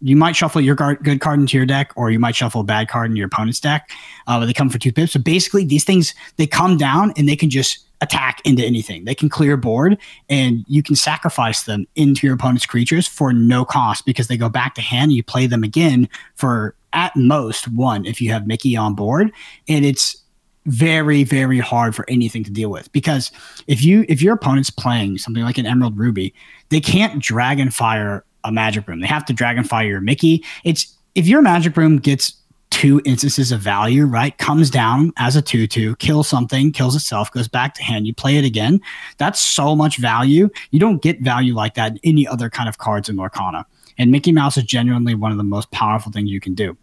You 0.00 0.16
might 0.16 0.36
shuffle 0.36 0.60
your 0.60 0.74
good 0.76 1.20
card 1.20 1.40
into 1.40 1.56
your 1.56 1.66
deck, 1.66 1.92
or 1.96 2.10
you 2.10 2.18
might 2.18 2.36
shuffle 2.36 2.60
a 2.60 2.64
bad 2.64 2.88
card 2.88 3.10
in 3.10 3.16
your 3.16 3.26
opponent's 3.26 3.60
deck. 3.60 3.90
Uh, 4.26 4.38
but 4.38 4.46
they 4.46 4.52
come 4.52 4.70
for 4.70 4.78
two 4.78 4.92
pips. 4.92 5.12
So 5.12 5.20
basically, 5.20 5.64
these 5.64 5.84
things 5.84 6.14
they 6.36 6.46
come 6.46 6.76
down 6.76 7.12
and 7.16 7.28
they 7.28 7.36
can 7.36 7.50
just 7.50 7.84
attack 8.00 8.40
into 8.44 8.64
anything. 8.64 9.04
They 9.04 9.14
can 9.14 9.28
clear 9.28 9.56
board 9.56 9.98
and 10.28 10.64
you 10.68 10.82
can 10.82 10.94
sacrifice 10.94 11.64
them 11.64 11.86
into 11.96 12.26
your 12.26 12.34
opponent's 12.34 12.66
creatures 12.66 13.08
for 13.08 13.32
no 13.32 13.64
cost 13.64 14.04
because 14.04 14.28
they 14.28 14.36
go 14.36 14.48
back 14.48 14.74
to 14.74 14.82
hand. 14.82 15.04
And 15.04 15.12
You 15.12 15.22
play 15.22 15.46
them 15.46 15.64
again 15.64 16.08
for 16.36 16.74
at 16.92 17.16
most 17.16 17.66
one 17.68 18.04
if 18.04 18.20
you 18.20 18.30
have 18.30 18.46
Mickey 18.46 18.76
on 18.76 18.94
board. 18.94 19.32
And 19.68 19.84
it's 19.84 20.22
very, 20.66 21.24
very 21.24 21.58
hard 21.58 21.94
for 21.94 22.08
anything 22.08 22.44
to 22.44 22.50
deal 22.50 22.70
with 22.70 22.90
because 22.92 23.30
if 23.66 23.84
you 23.84 24.06
if 24.08 24.22
your 24.22 24.34
opponent's 24.34 24.70
playing 24.70 25.18
something 25.18 25.42
like 25.42 25.58
an 25.58 25.66
Emerald 25.66 25.98
Ruby, 25.98 26.34
they 26.70 26.80
can't 26.80 27.22
dragon 27.22 27.70
fire 27.70 28.24
a 28.44 28.52
magic 28.52 28.86
broom. 28.86 29.00
They 29.00 29.06
have 29.06 29.24
to 29.26 29.32
dragon 29.32 29.64
fire 29.64 29.88
your 29.88 30.00
Mickey. 30.00 30.44
It's 30.64 30.94
if 31.14 31.26
your 31.26 31.42
magic 31.42 31.74
broom 31.74 31.98
gets 31.98 32.34
two 32.70 33.00
instances 33.04 33.52
of 33.52 33.60
value, 33.60 34.04
right? 34.04 34.36
Comes 34.38 34.68
down 34.68 35.12
as 35.16 35.36
a 35.36 35.42
2 35.42 35.68
2, 35.68 35.94
kills 35.96 36.26
something, 36.26 36.72
kills 36.72 36.96
itself, 36.96 37.30
goes 37.30 37.46
back 37.46 37.74
to 37.74 37.82
hand. 37.84 38.06
You 38.06 38.12
play 38.12 38.36
it 38.36 38.44
again. 38.44 38.80
That's 39.16 39.40
so 39.40 39.76
much 39.76 39.98
value. 39.98 40.50
You 40.72 40.80
don't 40.80 41.00
get 41.00 41.20
value 41.20 41.54
like 41.54 41.74
that 41.74 41.92
in 41.92 41.98
any 42.02 42.26
other 42.26 42.50
kind 42.50 42.68
of 42.68 42.78
cards 42.78 43.08
in 43.08 43.16
Lorcana. 43.16 43.64
And 43.96 44.10
Mickey 44.10 44.32
Mouse 44.32 44.56
is 44.56 44.64
genuinely 44.64 45.14
one 45.14 45.30
of 45.30 45.38
the 45.38 45.44
most 45.44 45.70
powerful 45.70 46.10
things 46.10 46.30
you 46.30 46.40
can 46.40 46.54
do. 46.54 46.76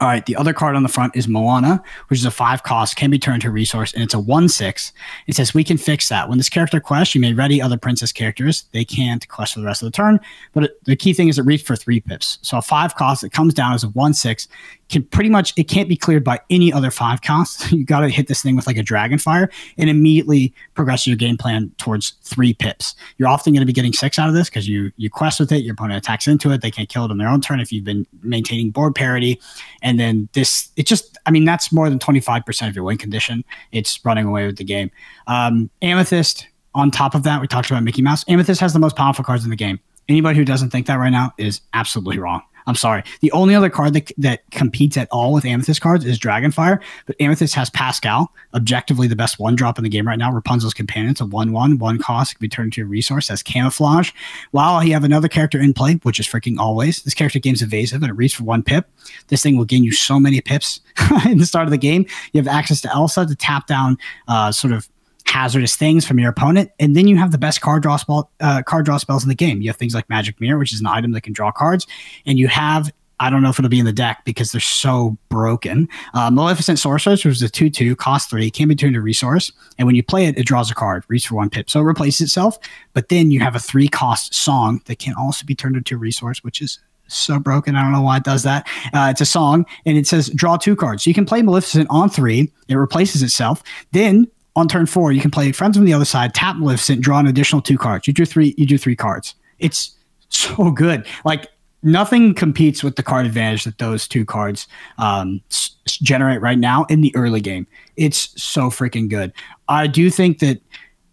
All 0.00 0.08
right, 0.08 0.24
the 0.26 0.36
other 0.36 0.52
card 0.52 0.76
on 0.76 0.82
the 0.82 0.88
front 0.88 1.16
is 1.16 1.28
Moana, 1.28 1.82
which 2.08 2.18
is 2.18 2.24
a 2.24 2.30
five 2.30 2.62
cost, 2.62 2.96
can 2.96 3.10
be 3.10 3.18
turned 3.18 3.42
to 3.42 3.50
resource, 3.50 3.92
and 3.92 4.02
it's 4.02 4.14
a 4.14 4.20
one 4.20 4.48
six. 4.48 4.92
It 5.26 5.36
says 5.36 5.54
we 5.54 5.64
can 5.64 5.76
fix 5.76 6.08
that. 6.08 6.28
When 6.28 6.38
this 6.38 6.48
character 6.48 6.80
quests, 6.80 7.14
you 7.14 7.20
may 7.20 7.32
ready 7.32 7.60
other 7.60 7.78
princess 7.78 8.12
characters. 8.12 8.64
They 8.72 8.84
can't 8.84 9.26
quest 9.28 9.54
for 9.54 9.60
the 9.60 9.66
rest 9.66 9.82
of 9.82 9.86
the 9.86 9.96
turn, 9.96 10.20
but 10.52 10.64
it, 10.64 10.84
the 10.84 10.96
key 10.96 11.12
thing 11.12 11.28
is 11.28 11.38
it 11.38 11.44
reads 11.46 11.62
for 11.62 11.76
three 11.76 12.00
pips. 12.00 12.38
So 12.42 12.58
a 12.58 12.62
five 12.62 12.94
cost 12.94 13.22
that 13.22 13.32
comes 13.32 13.54
down 13.54 13.72
as 13.72 13.84
a 13.84 13.88
one 13.88 14.14
six 14.14 14.48
can 14.90 15.04
pretty 15.04 15.30
much 15.30 15.54
it 15.56 15.64
can't 15.64 15.88
be 15.88 15.96
cleared 15.96 16.24
by 16.24 16.40
any 16.50 16.72
other 16.72 16.90
five 16.90 17.22
costs. 17.22 17.70
you 17.72 17.84
got 17.84 18.00
to 18.00 18.08
hit 18.08 18.28
this 18.28 18.42
thing 18.42 18.56
with 18.56 18.66
like 18.66 18.76
a 18.76 18.82
dragon 18.82 19.18
fire 19.18 19.48
and 19.78 19.88
immediately 19.88 20.52
progress 20.74 21.06
your 21.06 21.16
game 21.16 21.36
plan 21.36 21.70
towards 21.78 22.10
three 22.22 22.52
pips. 22.52 22.94
You're 23.16 23.28
often 23.28 23.52
going 23.52 23.60
to 23.60 23.66
be 23.66 23.72
getting 23.72 23.92
six 23.92 24.18
out 24.18 24.28
of 24.28 24.34
this 24.34 24.50
because 24.50 24.68
you 24.68 24.92
you 24.96 25.08
quest 25.08 25.40
with 25.40 25.52
it, 25.52 25.62
your 25.64 25.72
opponent 25.72 25.98
attacks 25.98 26.26
into 26.26 26.50
it, 26.50 26.60
they 26.60 26.70
can't 26.70 26.88
kill 26.88 27.04
it 27.04 27.10
on 27.10 27.18
their 27.18 27.28
own 27.28 27.40
turn 27.40 27.60
if 27.60 27.72
you've 27.72 27.84
been 27.84 28.06
maintaining 28.22 28.70
board 28.70 28.94
parity, 28.94 29.40
and 29.82 29.98
then 29.98 30.28
this 30.32 30.70
it 30.76 30.86
just 30.86 31.18
I 31.26 31.30
mean 31.30 31.44
that's 31.44 31.72
more 31.72 31.88
than 31.88 31.98
twenty 31.98 32.20
five 32.20 32.44
percent 32.44 32.68
of 32.68 32.76
your 32.76 32.84
win 32.84 32.98
condition. 32.98 33.44
It's 33.72 34.04
running 34.04 34.26
away 34.26 34.46
with 34.46 34.56
the 34.56 34.64
game. 34.64 34.90
Um, 35.26 35.70
Amethyst. 35.82 36.46
On 36.72 36.88
top 36.92 37.16
of 37.16 37.24
that, 37.24 37.40
we 37.40 37.48
talked 37.48 37.68
about 37.68 37.82
Mickey 37.82 38.00
Mouse. 38.00 38.24
Amethyst 38.28 38.60
has 38.60 38.72
the 38.72 38.78
most 38.78 38.94
powerful 38.94 39.24
cards 39.24 39.42
in 39.42 39.50
the 39.50 39.56
game. 39.56 39.80
Anybody 40.08 40.38
who 40.38 40.44
doesn't 40.44 40.70
think 40.70 40.86
that 40.86 40.94
right 40.94 41.10
now 41.10 41.32
is 41.36 41.60
absolutely 41.74 42.18
wrong. 42.20 42.42
I'm 42.66 42.74
sorry. 42.74 43.02
The 43.20 43.32
only 43.32 43.54
other 43.54 43.70
card 43.70 43.94
that, 43.94 44.12
that 44.18 44.50
competes 44.50 44.96
at 44.96 45.08
all 45.10 45.32
with 45.32 45.44
Amethyst 45.44 45.80
cards 45.80 46.04
is 46.04 46.18
Dragonfire, 46.18 46.80
but 47.06 47.16
Amethyst 47.20 47.54
has 47.54 47.70
Pascal, 47.70 48.32
objectively 48.54 49.06
the 49.06 49.16
best 49.16 49.38
one 49.38 49.56
drop 49.56 49.78
in 49.78 49.84
the 49.84 49.90
game 49.90 50.06
right 50.06 50.18
now. 50.18 50.32
Rapunzel's 50.32 50.74
Companion, 50.74 51.10
it's 51.10 51.20
a 51.20 51.26
1 51.26 51.52
1, 51.52 51.78
one 51.78 51.98
cost, 51.98 52.34
can 52.34 52.40
be 52.40 52.48
turned 52.48 52.68
into 52.68 52.82
a 52.82 52.86
resource, 52.86 53.28
has 53.28 53.42
camouflage. 53.42 54.10
While 54.50 54.84
you 54.84 54.92
have 54.92 55.04
another 55.04 55.28
character 55.28 55.58
in 55.60 55.72
play, 55.72 55.94
which 56.02 56.20
is 56.20 56.26
freaking 56.26 56.58
always, 56.58 57.02
this 57.02 57.14
character 57.14 57.38
gains 57.38 57.62
evasive 57.62 58.02
and 58.02 58.10
it 58.10 58.14
reads 58.14 58.34
for 58.34 58.44
one 58.44 58.62
pip. 58.62 58.88
This 59.28 59.42
thing 59.42 59.56
will 59.56 59.64
gain 59.64 59.84
you 59.84 59.92
so 59.92 60.20
many 60.20 60.40
pips 60.40 60.80
in 61.26 61.38
the 61.38 61.46
start 61.46 61.66
of 61.66 61.70
the 61.70 61.78
game. 61.78 62.06
You 62.32 62.40
have 62.40 62.48
access 62.48 62.80
to 62.82 62.92
Elsa 62.92 63.26
to 63.26 63.34
tap 63.34 63.66
down 63.66 63.98
uh, 64.28 64.52
sort 64.52 64.72
of 64.72 64.88
hazardous 65.30 65.76
things 65.76 66.06
from 66.06 66.18
your 66.18 66.30
opponent, 66.30 66.70
and 66.78 66.96
then 66.96 67.08
you 67.08 67.16
have 67.16 67.30
the 67.30 67.38
best 67.38 67.60
card 67.60 67.82
draw 67.82 67.96
spell 67.96 68.30
uh, 68.40 68.62
card 68.62 68.84
draw 68.84 68.96
spells 68.96 69.22
in 69.22 69.28
the 69.28 69.34
game. 69.34 69.62
You 69.62 69.68
have 69.68 69.76
things 69.76 69.94
like 69.94 70.08
Magic 70.08 70.40
Mirror, 70.40 70.58
which 70.58 70.72
is 70.72 70.80
an 70.80 70.86
item 70.86 71.12
that 71.12 71.22
can 71.22 71.32
draw 71.32 71.52
cards, 71.52 71.86
and 72.26 72.38
you 72.38 72.48
have 72.48 72.92
I 73.20 73.28
don't 73.28 73.42
know 73.42 73.50
if 73.50 73.58
it'll 73.58 73.68
be 73.68 73.78
in 73.78 73.84
the 73.84 73.92
deck 73.92 74.22
because 74.24 74.50
they're 74.50 74.62
so 74.62 75.16
broken. 75.28 75.88
Uh, 76.14 76.30
Maleficent 76.30 76.78
Sorceress, 76.78 77.22
which 77.22 77.34
is 77.34 77.42
a 77.42 77.50
2 77.50 77.68
2, 77.68 77.94
cost 77.94 78.30
3, 78.30 78.50
can 78.50 78.66
be 78.66 78.74
turned 78.74 78.94
to 78.94 79.00
resource. 79.02 79.52
And 79.78 79.84
when 79.86 79.94
you 79.94 80.02
play 80.02 80.24
it, 80.24 80.38
it 80.38 80.46
draws 80.46 80.70
a 80.70 80.74
card, 80.74 81.04
reads 81.08 81.26
for 81.26 81.34
one 81.34 81.50
pip. 81.50 81.68
So 81.68 81.80
it 81.80 81.84
replaces 81.84 82.22
itself. 82.22 82.58
But 82.94 83.10
then 83.10 83.30
you 83.30 83.40
have 83.40 83.54
a 83.54 83.60
three 83.60 83.88
cost 83.88 84.34
song 84.34 84.80
that 84.86 84.98
can 84.98 85.14
also 85.14 85.44
be 85.44 85.54
turned 85.54 85.76
into 85.76 85.98
resource, 85.98 86.42
which 86.42 86.62
is 86.62 86.78
so 87.08 87.38
broken. 87.38 87.76
I 87.76 87.82
don't 87.82 87.92
know 87.92 88.00
why 88.00 88.16
it 88.16 88.24
does 88.24 88.42
that. 88.44 88.66
Uh, 88.94 89.08
it's 89.10 89.20
a 89.20 89.26
song 89.26 89.66
and 89.84 89.98
it 89.98 90.06
says 90.06 90.30
draw 90.30 90.56
two 90.56 90.74
cards. 90.74 91.04
So 91.04 91.10
you 91.10 91.14
can 91.14 91.26
play 91.26 91.42
Maleficent 91.42 91.88
on 91.90 92.08
three, 92.08 92.50
it 92.68 92.74
replaces 92.74 93.22
itself. 93.22 93.62
Then 93.92 94.28
on 94.56 94.68
turn 94.68 94.86
four, 94.86 95.12
you 95.12 95.20
can 95.20 95.30
play 95.30 95.52
Friends 95.52 95.76
from 95.76 95.84
the 95.84 95.92
other 95.92 96.04
side, 96.04 96.34
tap 96.34 96.56
Maleficent, 96.56 97.00
draw 97.00 97.18
an 97.18 97.26
additional 97.26 97.62
two 97.62 97.78
cards. 97.78 98.06
You 98.06 98.12
do 98.12 98.24
three, 98.24 98.54
you 98.58 98.66
do 98.66 98.78
three 98.78 98.96
cards. 98.96 99.34
It's 99.58 99.96
so 100.28 100.70
good. 100.70 101.06
Like 101.24 101.48
nothing 101.82 102.34
competes 102.34 102.82
with 102.82 102.96
the 102.96 103.02
card 103.02 103.26
advantage 103.26 103.64
that 103.64 103.78
those 103.78 104.06
two 104.06 104.24
cards 104.24 104.68
um, 104.98 105.40
s- 105.50 105.76
generate 105.86 106.40
right 106.40 106.58
now 106.58 106.84
in 106.84 107.00
the 107.00 107.14
early 107.16 107.40
game. 107.40 107.66
It's 107.96 108.40
so 108.42 108.70
freaking 108.70 109.08
good. 109.08 109.32
I 109.68 109.86
do 109.86 110.10
think 110.10 110.40
that 110.40 110.60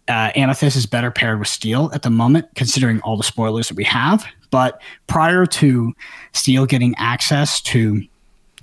uh, 0.08 0.32
is 0.34 0.86
better 0.86 1.10
paired 1.10 1.38
with 1.38 1.48
Steel 1.48 1.90
at 1.92 2.02
the 2.02 2.10
moment, 2.10 2.46
considering 2.54 3.00
all 3.02 3.16
the 3.16 3.24
spoilers 3.24 3.68
that 3.68 3.76
we 3.76 3.84
have. 3.84 4.24
But 4.50 4.80
prior 5.06 5.44
to 5.46 5.94
Steel 6.32 6.66
getting 6.66 6.94
access 6.96 7.60
to 7.62 8.02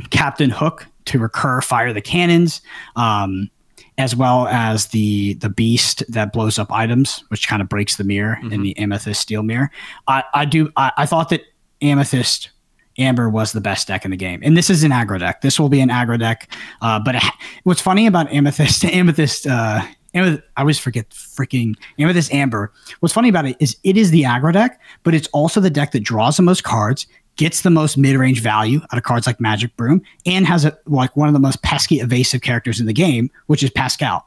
Captain 0.10 0.50
Hook 0.50 0.88
to 1.06 1.20
recur 1.20 1.62
fire 1.62 1.94
the 1.94 2.02
cannons, 2.02 2.62
um, 2.96 3.50
as 3.98 4.16
well 4.16 4.48
as 4.48 4.88
the 4.88 5.36
the 5.36 5.50
beast 5.50 6.04
that 6.10 6.34
blows 6.34 6.60
up 6.60 6.72
items, 6.72 7.24
which 7.30 7.48
kind 7.48 7.62
of 7.62 7.70
breaks 7.70 7.96
the 7.96 8.04
mirror 8.04 8.38
in 8.52 8.62
the 8.62 8.78
Amethyst 8.78 9.22
Steel 9.22 9.44
mirror. 9.44 9.72
I, 10.08 10.24
I 10.34 10.46
do 10.46 10.72
I, 10.76 10.92
I 10.98 11.06
thought 11.06 11.30
that 11.30 11.42
Amethyst 11.82 12.50
Amber 12.98 13.30
was 13.30 13.52
the 13.52 13.62
best 13.62 13.88
deck 13.88 14.06
in 14.06 14.12
the 14.12 14.18
game, 14.18 14.42
and 14.44 14.58
this 14.58 14.70
is 14.70 14.84
an 14.84 14.92
aggro 14.92 15.20
deck. 15.20 15.42
This 15.42 15.60
will 15.60 15.70
be 15.70 15.80
an 15.80 15.90
aggro 15.90 16.20
deck. 16.20 16.52
Uh, 16.82 17.00
but 17.00 17.16
it, 17.16 17.24
what's 17.64 17.82
funny 17.82 18.08
about 18.08 18.32
Amethyst 18.32 18.84
Amethyst 18.86 19.48
uh, 19.48 19.86
Amethyst, 20.14 20.44
I 20.58 20.62
always 20.62 20.80
forget 20.80 21.10
freaking 21.10 21.76
Amethyst 22.00 22.34
Amber. 22.34 22.72
What's 23.00 23.14
funny 23.14 23.30
about 23.30 23.46
it 23.46 23.58
is 23.60 23.78
it 23.84 23.98
is 23.98 24.12
the 24.12 24.24
aggro 24.24 24.52
deck, 24.52 24.82
but 25.04 25.14
it's 25.14 25.28
also 25.30 25.60
the 25.60 25.70
deck 25.70 25.92
that 25.92 26.02
draws 26.02 26.38
the 26.38 26.44
most 26.44 26.64
cards, 26.64 27.08
gets 27.36 27.62
the 27.62 27.70
most 27.70 27.98
mid-range 27.98 28.42
value 28.42 28.80
out 28.92 28.98
of 28.98 29.04
cards 29.04 29.28
like 29.28 29.40
Magic 29.40 29.76
Broom, 29.76 30.02
and 30.26 30.46
has 30.46 30.66
a, 30.66 30.78
like 30.86 31.16
one 31.18 31.28
of 31.28 31.34
the 31.34 31.40
most 31.40 31.62
pesky 31.62 32.00
evasive 32.00 32.42
characters 32.42 32.80
in 32.80 32.86
the 32.86 32.94
game, 32.94 33.30
which 33.48 33.64
is 33.64 33.70
Pascal. 33.70 34.26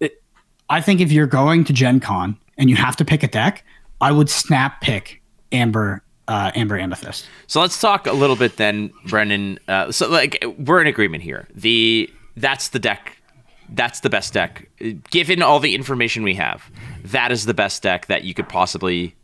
It, 0.00 0.22
I 0.68 0.80
think 0.80 1.00
if 1.00 1.10
you're 1.10 1.26
going 1.26 1.64
to 1.64 1.72
Gen 1.72 2.00
Con 2.00 2.36
and 2.58 2.68
you 2.68 2.76
have 2.76 2.96
to 2.96 3.04
pick 3.04 3.22
a 3.22 3.28
deck, 3.28 3.64
I 4.00 4.12
would 4.12 4.28
snap 4.28 4.80
pick 4.80 5.22
Amber 5.52 6.02
uh, 6.26 6.50
Amber 6.54 6.78
Amethyst. 6.78 7.26
So 7.46 7.60
let's 7.60 7.78
talk 7.80 8.06
a 8.06 8.12
little 8.12 8.36
bit 8.36 8.56
then, 8.56 8.92
Brendan. 9.06 9.58
Uh, 9.68 9.92
so 9.92 10.08
like 10.08 10.42
we're 10.58 10.80
in 10.80 10.86
agreement 10.86 11.22
here. 11.22 11.48
The 11.54 12.10
that's 12.36 12.68
the 12.68 12.78
deck. 12.78 13.18
That's 13.70 14.00
the 14.00 14.10
best 14.10 14.32
deck. 14.32 14.68
Given 15.10 15.42
all 15.42 15.60
the 15.60 15.74
information 15.74 16.22
we 16.22 16.34
have, 16.34 16.70
that 17.04 17.32
is 17.32 17.46
the 17.46 17.54
best 17.54 17.82
deck 17.82 18.06
that 18.06 18.24
you 18.24 18.34
could 18.34 18.48
possibly 18.48 19.14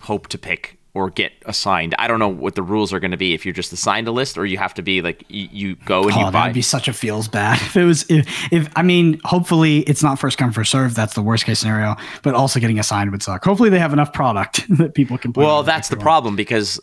hope 0.00 0.28
to 0.28 0.38
pick 0.38 0.75
or 0.96 1.10
get 1.10 1.32
assigned. 1.44 1.94
I 1.98 2.08
don't 2.08 2.18
know 2.18 2.28
what 2.28 2.54
the 2.54 2.62
rules 2.62 2.92
are 2.92 2.98
going 3.00 3.10
to 3.10 3.16
be 3.16 3.34
if 3.34 3.44
you're 3.44 3.54
just 3.54 3.72
assigned 3.72 4.08
a 4.08 4.10
list 4.12 4.38
or 4.38 4.46
you 4.46 4.58
have 4.58 4.74
to 4.74 4.82
be 4.82 5.02
like 5.02 5.24
you, 5.28 5.48
you 5.52 5.76
go 5.84 6.04
and 6.04 6.14
you 6.16 6.22
Oh, 6.22 6.24
buy. 6.26 6.40
that'd 6.40 6.54
be 6.54 6.62
such 6.62 6.88
a 6.88 6.92
feels 6.92 7.28
bad 7.28 7.56
if 7.60 7.76
it 7.76 7.84
was. 7.84 8.04
If, 8.08 8.26
if 8.52 8.68
I 8.74 8.82
mean, 8.82 9.20
hopefully 9.24 9.80
it's 9.80 10.02
not 10.02 10.18
first 10.18 10.38
come 10.38 10.52
first 10.52 10.70
serve. 10.72 10.94
That's 10.94 11.14
the 11.14 11.22
worst 11.22 11.44
case 11.44 11.58
scenario. 11.60 11.96
But 12.22 12.34
also 12.34 12.58
getting 12.58 12.78
assigned 12.78 13.10
would 13.12 13.22
suck. 13.22 13.44
Hopefully 13.44 13.68
they 13.70 13.78
have 13.78 13.92
enough 13.92 14.12
product 14.12 14.64
that 14.78 14.94
people 14.94 15.18
can. 15.18 15.32
Play 15.32 15.44
Well, 15.44 15.62
that's 15.62 15.88
the 15.90 15.96
problem 15.98 16.34
because, 16.36 16.80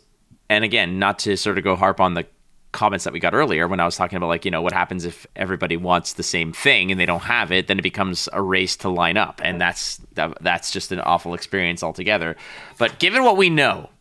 and 0.49 0.63
again, 0.63 0.99
not 0.99 1.19
to 1.19 1.35
sort 1.35 1.57
of 1.57 1.63
go 1.63 1.75
harp 1.75 1.99
on 1.99 2.13
the 2.13 2.25
comments 2.71 3.03
that 3.03 3.13
we 3.13 3.19
got 3.19 3.35
earlier 3.35 3.67
when 3.67 3.79
I 3.79 3.85
was 3.85 3.95
talking 3.95 4.17
about 4.17 4.29
like 4.29 4.45
you 4.45 4.49
know 4.51 4.63
what 4.63 4.73
happens 4.73 5.05
if 5.05 5.27
everybody 5.35 5.77
wants 5.77 6.13
the 6.13 6.23
same 6.23 6.51
thing 6.51 6.89
and 6.89 6.99
they 6.99 7.05
don't 7.05 7.21
have 7.21 7.51
it, 7.51 7.67
then 7.67 7.77
it 7.77 7.83
becomes 7.83 8.27
a 8.33 8.41
race 8.41 8.75
to 8.77 8.89
line 8.89 9.15
up, 9.15 9.39
and 9.43 9.61
that's 9.61 9.97
that, 10.13 10.35
that's 10.41 10.71
just 10.71 10.91
an 10.91 10.99
awful 11.01 11.35
experience 11.35 11.83
altogether. 11.83 12.35
But 12.79 12.97
given 12.97 13.23
what 13.23 13.37
we 13.37 13.51
know, 13.51 13.91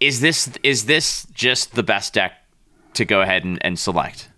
is 0.00 0.20
this 0.20 0.50
is 0.62 0.86
this 0.86 1.26
just 1.32 1.74
the 1.74 1.82
best 1.82 2.14
deck 2.14 2.32
to 2.94 3.04
go 3.04 3.20
ahead 3.20 3.44
and, 3.44 3.58
and 3.64 3.78
select? 3.78 4.28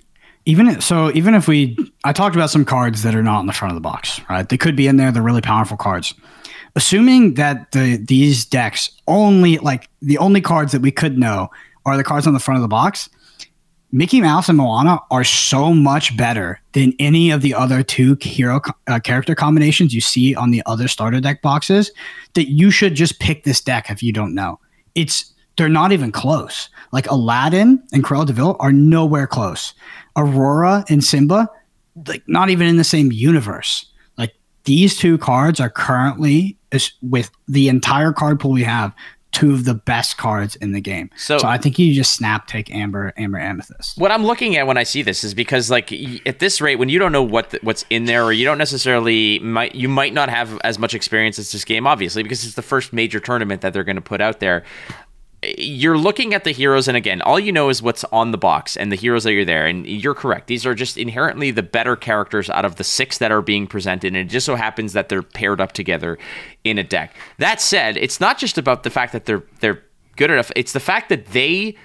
even 0.46 0.80
so 0.80 1.10
even 1.12 1.34
if 1.34 1.46
we 1.46 1.76
i 2.04 2.12
talked 2.12 2.34
about 2.34 2.48
some 2.48 2.64
cards 2.64 3.02
that 3.02 3.14
are 3.14 3.22
not 3.22 3.40
in 3.40 3.46
the 3.46 3.52
front 3.52 3.70
of 3.70 3.76
the 3.76 3.80
box 3.80 4.20
right? 4.30 4.48
They 4.48 4.56
could 4.56 4.74
be 4.74 4.86
in 4.86 4.96
there. 4.96 5.12
They're 5.12 5.22
really 5.22 5.40
powerful 5.42 5.76
cards. 5.76 6.14
Assuming 6.76 7.34
that 7.34 7.72
the 7.72 7.96
these 7.96 8.44
decks 8.44 8.90
only 9.06 9.58
like 9.58 9.88
the 10.00 10.18
only 10.18 10.40
cards 10.40 10.72
that 10.72 10.82
we 10.82 10.90
could 10.90 11.18
know 11.18 11.50
are 11.84 11.96
the 11.96 12.04
cards 12.04 12.26
on 12.26 12.32
the 12.32 12.40
front 12.40 12.56
of 12.56 12.62
the 12.62 12.68
box 12.68 13.08
mickey 13.92 14.20
mouse 14.20 14.48
and 14.48 14.58
moana 14.58 15.00
are 15.10 15.24
so 15.24 15.72
much 15.74 16.16
better 16.16 16.60
than 16.72 16.92
any 16.98 17.30
of 17.30 17.42
the 17.42 17.52
other 17.54 17.82
two 17.82 18.16
hero 18.20 18.60
uh, 18.86 19.00
character 19.00 19.34
combinations 19.34 19.92
you 19.92 20.00
see 20.00 20.34
on 20.34 20.50
the 20.50 20.62
other 20.66 20.86
starter 20.86 21.20
deck 21.20 21.42
boxes 21.42 21.90
that 22.34 22.48
you 22.48 22.70
should 22.70 22.94
just 22.94 23.18
pick 23.18 23.42
this 23.44 23.60
deck 23.60 23.90
if 23.90 24.02
you 24.02 24.12
don't 24.12 24.34
know. 24.34 24.60
It's 24.94 25.32
they're 25.60 25.68
not 25.68 25.92
even 25.92 26.10
close. 26.10 26.70
Like 26.90 27.06
Aladdin 27.10 27.82
and 27.92 28.02
Cruella 28.02 28.26
de 28.26 28.32
Vil 28.32 28.56
are 28.60 28.72
nowhere 28.72 29.26
close. 29.26 29.74
Aurora 30.16 30.84
and 30.88 31.04
Simba, 31.04 31.48
like 32.08 32.22
not 32.26 32.48
even 32.50 32.66
in 32.66 32.76
the 32.78 32.84
same 32.84 33.12
universe. 33.12 33.84
Like 34.16 34.32
these 34.64 34.96
two 34.96 35.18
cards 35.18 35.60
are 35.60 35.70
currently 35.70 36.56
with 37.02 37.30
the 37.46 37.68
entire 37.68 38.12
card 38.12 38.40
pool 38.40 38.52
we 38.52 38.62
have, 38.64 38.94
two 39.32 39.52
of 39.52 39.64
the 39.64 39.74
best 39.74 40.16
cards 40.16 40.56
in 40.56 40.72
the 40.72 40.80
game. 40.80 41.08
So- 41.16 41.38
So, 41.38 41.46
I 41.46 41.56
think 41.58 41.78
you 41.78 41.94
just 41.94 42.14
snap 42.16 42.48
take 42.48 42.74
Amber, 42.74 43.12
Amber 43.16 43.38
Amethyst. 43.38 43.96
What 43.98 44.10
I'm 44.10 44.24
looking 44.24 44.56
at 44.56 44.66
when 44.66 44.76
I 44.76 44.82
see 44.82 45.02
this 45.02 45.22
is 45.22 45.34
because 45.34 45.70
like 45.70 45.92
at 46.26 46.40
this 46.40 46.60
rate, 46.60 46.76
when 46.76 46.88
you 46.88 46.98
don't 46.98 47.12
know 47.12 47.22
what 47.22 47.50
the, 47.50 47.60
what's 47.62 47.84
in 47.90 48.06
there, 48.06 48.24
or 48.24 48.32
you 48.32 48.44
don't 48.44 48.58
necessarily 48.58 49.38
might 49.38 49.74
you 49.76 49.88
might 49.88 50.14
not 50.14 50.28
have 50.30 50.58
as 50.64 50.78
much 50.80 50.94
experience 50.94 51.38
as 51.38 51.52
this 51.52 51.64
game, 51.64 51.86
obviously, 51.86 52.24
because 52.24 52.44
it's 52.44 52.54
the 52.54 52.62
first 52.62 52.92
major 52.92 53.20
tournament 53.20 53.60
that 53.60 53.72
they're 53.72 53.84
going 53.84 53.94
to 53.96 54.02
put 54.02 54.20
out 54.20 54.40
there. 54.40 54.64
You're 55.42 55.96
looking 55.96 56.34
at 56.34 56.44
the 56.44 56.50
heroes, 56.50 56.86
and 56.86 56.96
again, 56.96 57.22
all 57.22 57.40
you 57.40 57.50
know 57.50 57.70
is 57.70 57.82
what's 57.82 58.04
on 58.04 58.30
the 58.30 58.38
box 58.38 58.76
and 58.76 58.92
the 58.92 58.96
heroes 58.96 59.24
that 59.24 59.32
are 59.32 59.44
there. 59.44 59.66
And 59.66 59.86
you're 59.86 60.14
correct; 60.14 60.48
these 60.48 60.66
are 60.66 60.74
just 60.74 60.98
inherently 60.98 61.50
the 61.50 61.62
better 61.62 61.96
characters 61.96 62.50
out 62.50 62.64
of 62.64 62.76
the 62.76 62.84
six 62.84 63.18
that 63.18 63.32
are 63.32 63.40
being 63.40 63.66
presented. 63.66 64.08
And 64.08 64.16
it 64.18 64.24
just 64.24 64.44
so 64.44 64.56
happens 64.56 64.92
that 64.92 65.08
they're 65.08 65.22
paired 65.22 65.60
up 65.60 65.72
together 65.72 66.18
in 66.62 66.78
a 66.78 66.84
deck. 66.84 67.14
That 67.38 67.60
said, 67.60 67.96
it's 67.96 68.20
not 68.20 68.36
just 68.36 68.58
about 68.58 68.82
the 68.82 68.90
fact 68.90 69.12
that 69.12 69.24
they're 69.24 69.44
they're 69.60 69.82
good 70.16 70.30
enough; 70.30 70.52
it's 70.56 70.72
the 70.72 70.80
fact 70.80 71.08
that 71.08 71.26
they 71.26 71.76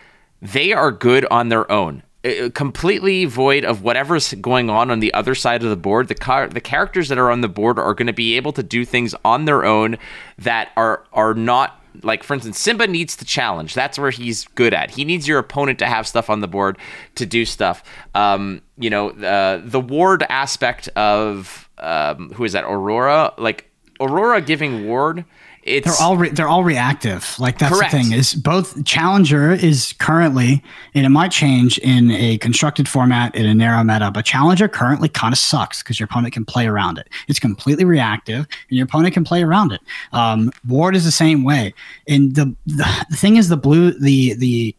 they 0.41 0.73
are 0.73 0.91
good 0.91 1.25
on 1.31 1.47
their 1.47 1.71
own 1.71 2.03
uh, 2.25 2.49
completely 2.53 3.25
void 3.25 3.63
of 3.63 3.83
whatever's 3.83 4.33
going 4.35 4.69
on 4.69 4.89
on 4.89 4.99
the 4.99 5.13
other 5.13 5.35
side 5.35 5.63
of 5.63 5.69
the 5.69 5.75
board 5.75 6.07
the 6.07 6.15
car 6.15 6.47
the 6.47 6.61
characters 6.61 7.07
that 7.09 7.17
are 7.17 7.29
on 7.29 7.41
the 7.41 7.47
board 7.47 7.77
are 7.77 7.93
going 7.93 8.07
to 8.07 8.13
be 8.13 8.35
able 8.35 8.51
to 8.51 8.63
do 8.63 8.83
things 8.83 9.13
on 9.23 9.45
their 9.45 9.63
own 9.63 9.97
that 10.37 10.71
are 10.75 11.03
are 11.13 11.33
not 11.33 11.84
like 12.03 12.23
for 12.23 12.33
instance 12.33 12.59
simba 12.59 12.87
needs 12.87 13.15
to 13.17 13.25
challenge. 13.25 13.73
That's 13.73 13.97
where 13.97 14.11
he's 14.11 14.45
good 14.55 14.73
at. 14.73 14.91
He 14.91 15.05
needs 15.05 15.27
your 15.27 15.39
opponent 15.39 15.79
to 15.79 15.85
have 15.85 16.07
stuff 16.07 16.29
on 16.29 16.41
the 16.41 16.47
board 16.47 16.77
to 17.15 17.25
do 17.25 17.45
stuff. 17.45 17.83
Um 18.13 18.61
you 18.77 18.89
know 18.89 19.09
uh, 19.11 19.61
the 19.63 19.79
ward 19.79 20.23
aspect 20.29 20.87
of 20.89 21.69
um 21.77 22.31
who 22.31 22.43
is 22.43 22.53
that? 22.53 22.63
Aurora? 22.63 23.33
Like 23.37 23.69
aurora 23.99 24.41
giving 24.41 24.87
ward 24.87 25.25
it's 25.65 25.87
They're 25.87 26.05
all 26.05 26.15
re- 26.15 26.29
they're 26.29 26.47
all 26.47 26.63
reactive. 26.63 27.35
Like 27.39 27.57
that's 27.57 27.75
Correct. 27.75 27.91
the 27.91 27.97
thing 27.97 28.11
is 28.13 28.35
both 28.35 28.85
Challenger 28.85 29.51
is 29.51 29.93
currently 29.97 30.63
and 30.93 31.07
it 31.07 31.09
might 31.09 31.31
change 31.31 31.79
in 31.79 32.11
a 32.11 32.37
constructed 32.37 32.87
format 32.87 33.35
in 33.35 33.47
a 33.47 33.53
narrow 33.55 33.83
meta, 33.83 34.11
but 34.11 34.25
Challenger 34.25 34.67
currently 34.67 35.09
kind 35.09 35.33
of 35.33 35.39
sucks 35.39 35.81
because 35.81 35.99
your 35.99 36.05
opponent 36.05 36.35
can 36.35 36.45
play 36.45 36.67
around 36.67 36.99
it. 36.99 37.09
It's 37.27 37.39
completely 37.39 37.83
reactive, 37.83 38.45
and 38.69 38.77
your 38.77 38.85
opponent 38.85 39.15
can 39.15 39.23
play 39.23 39.41
around 39.41 39.71
it. 39.71 39.81
Um, 40.13 40.51
Ward 40.67 40.95
is 40.95 41.03
the 41.03 41.11
same 41.11 41.43
way, 41.43 41.73
and 42.07 42.35
the, 42.35 42.55
the 42.67 43.05
the 43.09 43.17
thing 43.17 43.37
is 43.37 43.49
the 43.49 43.57
blue 43.57 43.91
the 43.99 44.35
the 44.35 44.75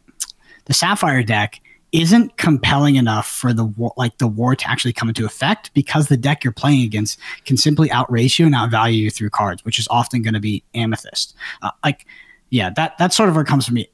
the 0.66 0.74
Sapphire 0.74 1.24
deck 1.24 1.61
isn't 1.93 2.37
compelling 2.37 2.97
enough 2.97 3.26
for 3.26 3.53
the 3.53 3.64
ward, 3.64 3.93
like 3.97 4.18
the 4.18 4.26
ward 4.26 4.59
to 4.59 4.70
actually 4.70 4.93
come 4.93 5.09
into 5.09 5.24
effect 5.24 5.72
because 5.72 6.09
the 6.09 6.16
deck 6.16 6.45
you're 6.45 6.53
playing 6.53 6.82
against 6.82 7.18
can 7.45 7.57
simply 7.57 7.91
outrace 7.91 8.39
you 8.39 8.47
and 8.47 8.55
outvalue 8.55 8.97
you 8.97 9.11
through 9.11 9.30
cards, 9.30 9.64
which 9.64 9.78
is 9.78 9.87
often 9.89 10.22
going 10.22 10.34
to 10.34 10.41
be 10.41 10.62
Amethyst. 10.74 11.34
Uh, 11.62 11.70
like, 11.84 12.07
yeah, 12.51 12.70
that 12.70 12.99
that's 12.99 13.16
sort 13.16 13.28
of 13.28 13.34
where 13.34 13.43
it 13.43 13.49
comes 13.49 13.66
from 13.66 13.74
me. 13.74 13.89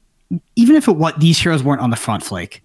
Even 0.55 0.75
if 0.75 0.87
it 0.87 0.93
what 0.93 1.19
these 1.19 1.39
heroes 1.39 1.63
weren't 1.63 1.81
on 1.81 1.91
the 1.91 1.95
front 1.95 2.23
flake, 2.23 2.63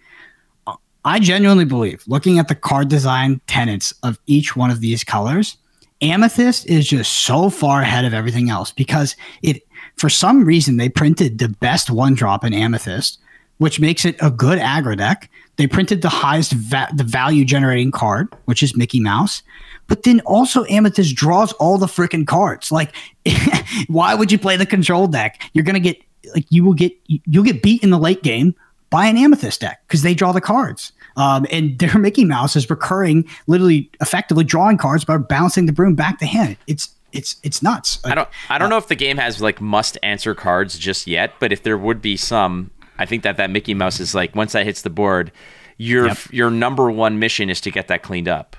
I 1.04 1.18
genuinely 1.18 1.64
believe, 1.64 2.02
looking 2.06 2.38
at 2.38 2.48
the 2.48 2.54
card 2.54 2.88
design 2.88 3.40
tenets 3.46 3.94
of 4.02 4.18
each 4.26 4.56
one 4.56 4.70
of 4.70 4.80
these 4.80 5.04
colors, 5.04 5.56
Amethyst 6.02 6.66
is 6.66 6.86
just 6.86 7.12
so 7.12 7.50
far 7.50 7.82
ahead 7.82 8.04
of 8.04 8.14
everything 8.14 8.50
else 8.50 8.72
because 8.72 9.16
it, 9.42 9.62
for 9.96 10.08
some 10.08 10.44
reason, 10.44 10.76
they 10.76 10.88
printed 10.88 11.38
the 11.38 11.48
best 11.48 11.90
one 11.90 12.14
drop 12.14 12.44
in 12.44 12.52
Amethyst, 12.52 13.18
which 13.58 13.78
makes 13.80 14.04
it 14.04 14.16
a 14.20 14.30
good 14.30 14.58
aggro 14.58 14.96
deck. 14.96 15.30
They 15.56 15.66
printed 15.66 16.02
the 16.02 16.08
highest 16.08 16.52
va- 16.52 16.88
the 16.94 17.04
value 17.04 17.44
generating 17.44 17.90
card, 17.90 18.28
which 18.46 18.62
is 18.62 18.76
Mickey 18.76 19.00
Mouse. 19.00 19.42
But 19.88 20.02
then 20.02 20.20
also 20.20 20.64
Amethyst 20.66 21.14
draws 21.14 21.52
all 21.54 21.78
the 21.78 21.86
freaking 21.86 22.26
cards. 22.26 22.70
Like, 22.70 22.94
why 23.88 24.14
would 24.14 24.30
you 24.30 24.38
play 24.38 24.56
the 24.56 24.66
control 24.66 25.06
deck? 25.06 25.42
You're 25.52 25.64
gonna 25.64 25.80
get 25.80 26.00
like 26.34 26.46
you 26.50 26.64
will 26.64 26.74
get 26.74 26.92
you'll 27.06 27.44
get 27.44 27.62
beat 27.62 27.82
in 27.82 27.90
the 27.90 27.98
late 27.98 28.22
game 28.22 28.54
by 28.90 29.06
an 29.06 29.16
Amethyst 29.16 29.60
deck 29.60 29.82
because 29.86 30.02
they 30.02 30.14
draw 30.14 30.32
the 30.32 30.40
cards. 30.40 30.92
Um, 31.16 31.46
and 31.50 31.78
their 31.78 31.98
Mickey 31.98 32.24
Mouse 32.24 32.56
is 32.56 32.70
recurring, 32.70 33.28
literally, 33.46 33.90
effectively 34.00 34.44
drawing 34.44 34.78
cards 34.78 35.04
by 35.04 35.16
bouncing 35.18 35.66
the 35.66 35.72
broom 35.72 35.94
back 35.94 36.18
to 36.20 36.26
hand. 36.26 36.56
It's 36.66 36.88
it's 37.12 37.36
it's 37.42 37.62
nuts. 37.62 38.00
I 38.04 38.14
don't 38.14 38.28
I 38.50 38.58
don't 38.58 38.70
know 38.70 38.76
if 38.76 38.88
the 38.88 38.94
game 38.94 39.16
has 39.16 39.40
like 39.40 39.60
must 39.60 39.98
answer 40.02 40.34
cards 40.34 40.78
just 40.78 41.06
yet, 41.06 41.32
but 41.40 41.52
if 41.52 41.62
there 41.62 41.78
would 41.78 42.02
be 42.02 42.16
some, 42.16 42.70
I 42.98 43.06
think 43.06 43.22
that 43.22 43.36
that 43.36 43.50
Mickey 43.50 43.74
Mouse 43.74 44.00
is 44.00 44.14
like 44.14 44.34
once 44.34 44.52
that 44.52 44.64
hits 44.64 44.82
the 44.82 44.90
board, 44.90 45.32
your 45.76 46.08
Yep. 46.08 46.18
your 46.30 46.50
number 46.50 46.90
one 46.90 47.18
mission 47.18 47.50
is 47.50 47.60
to 47.62 47.70
get 47.70 47.88
that 47.88 48.02
cleaned 48.02 48.28
up. 48.28 48.56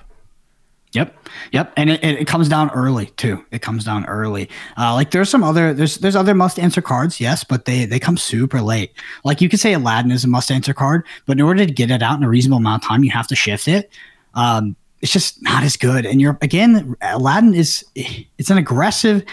Yep, 0.92 1.28
yep, 1.52 1.72
and 1.76 1.88
it, 1.88 2.02
it, 2.02 2.26
comes 2.26 2.48
down 2.48 2.68
early 2.70 3.06
too. 3.16 3.44
It 3.52 3.62
comes 3.62 3.84
down 3.84 4.04
early. 4.06 4.48
Uh, 4.76 4.92
like 4.94 5.12
there's 5.12 5.30
some 5.30 5.44
other 5.44 5.72
there's 5.72 5.98
there's 5.98 6.16
other 6.16 6.34
must 6.34 6.58
answer 6.58 6.82
cards, 6.82 7.20
yes, 7.20 7.44
but 7.44 7.64
they 7.64 7.84
they 7.84 8.00
come 8.00 8.16
super 8.16 8.60
late. 8.60 8.92
Like 9.22 9.40
you 9.40 9.48
could 9.48 9.60
say 9.60 9.72
Aladdin 9.72 10.10
is 10.10 10.24
a 10.24 10.28
must 10.28 10.50
answer 10.50 10.74
card, 10.74 11.06
but 11.26 11.38
in 11.38 11.42
order 11.42 11.64
to 11.64 11.72
get 11.72 11.92
it 11.92 12.02
out 12.02 12.18
in 12.18 12.24
a 12.24 12.28
reasonable 12.28 12.58
amount 12.58 12.82
of 12.82 12.88
time, 12.88 13.04
you 13.04 13.10
have 13.12 13.28
to 13.28 13.36
shift 13.36 13.68
it. 13.68 13.88
Um, 14.34 14.74
it's 15.00 15.12
just 15.12 15.40
not 15.42 15.62
as 15.62 15.76
good. 15.76 16.06
And 16.06 16.20
you're 16.20 16.36
again, 16.42 16.96
Aladdin 17.02 17.54
is 17.54 17.84
it's 17.94 18.50
an 18.50 18.58
aggressive. 18.58 19.24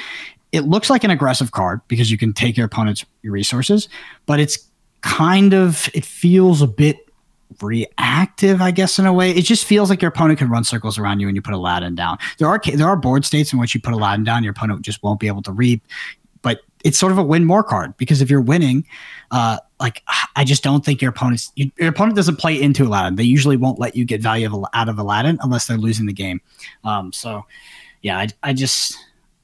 It 0.51 0.62
looks 0.62 0.91
like 0.91 1.03
an 1.03 1.10
aggressive 1.10 1.53
card 1.53 1.82
because 1.88 2.12
you 2.12 2.20
can 2.20 2.34
take 2.34 2.55
your 2.55 2.68
opponent's 2.68 3.03
resources, 3.24 3.89
but 4.28 4.39
it's 4.39 4.60
kind 5.02 5.54
of 5.54 5.89
it 5.93 6.06
feels 6.06 6.62
a 6.62 6.68
bit 6.68 7.08
reactive, 7.62 8.62
I 8.62 8.72
guess, 8.72 9.00
in 9.00 9.06
a 9.06 9.14
way. 9.14 9.32
It 9.32 9.43
just 9.43 9.66
feels 9.66 9.89
like 9.89 10.02
your 10.02 10.10
opponent 10.10 10.39
can 10.39 10.50
run 10.50 10.64
circles 10.64 10.98
around 10.98 11.20
you 11.20 11.28
when 11.28 11.36
you 11.36 11.41
put 11.41 11.54
Aladdin 11.54 11.95
down. 11.95 12.18
There 12.38 12.48
are 12.48 12.62
there 12.74 12.88
are 12.88 12.95
board 12.95 13.26
states 13.26 13.54
in 13.54 13.60
which 13.60 13.74
you 13.74 13.82
put 13.82 13.93
Aladdin 13.93 14.24
down, 14.24 14.43
your 14.43 14.52
opponent 14.52 14.82
just 14.82 15.02
won't 15.04 15.20
be 15.20 15.28
able 15.28 15.41
to 15.43 15.52
reap. 15.52 15.84
But 16.41 16.62
it's 16.84 16.98
sort 16.98 17.12
of 17.12 17.18
a 17.18 17.24
win 17.24 17.45
more 17.45 17.64
card 17.64 17.95
because 17.98 18.22
if 18.22 18.30
you're 18.30 18.41
winning, 18.41 18.86
uh, 19.32 19.58
like 19.80 20.04
I 20.36 20.43
just 20.43 20.64
don't 20.64 20.84
think 20.84 21.02
your 21.02 21.10
opponent's 21.10 21.52
you, 21.56 21.72
your 21.78 21.89
opponent 21.89 22.16
doesn't 22.16 22.38
play 22.38 22.60
into 22.62 22.86
Aladdin. 22.86 23.16
They 23.16 23.24
usually 23.24 23.58
won't 23.58 23.80
let 23.80 23.95
you 23.95 24.06
get 24.06 24.22
value 24.22 24.54
of, 24.54 24.66
out 24.74 24.89
of 24.89 24.98
Aladdin 25.00 25.38
unless 25.41 25.68
they're 25.68 25.78
losing 25.78 26.06
the 26.06 26.14
game. 26.14 26.41
Um, 26.84 27.12
so 27.12 27.45
yeah, 28.02 28.18
I, 28.20 28.28
I 28.43 28.54
just 28.54 28.98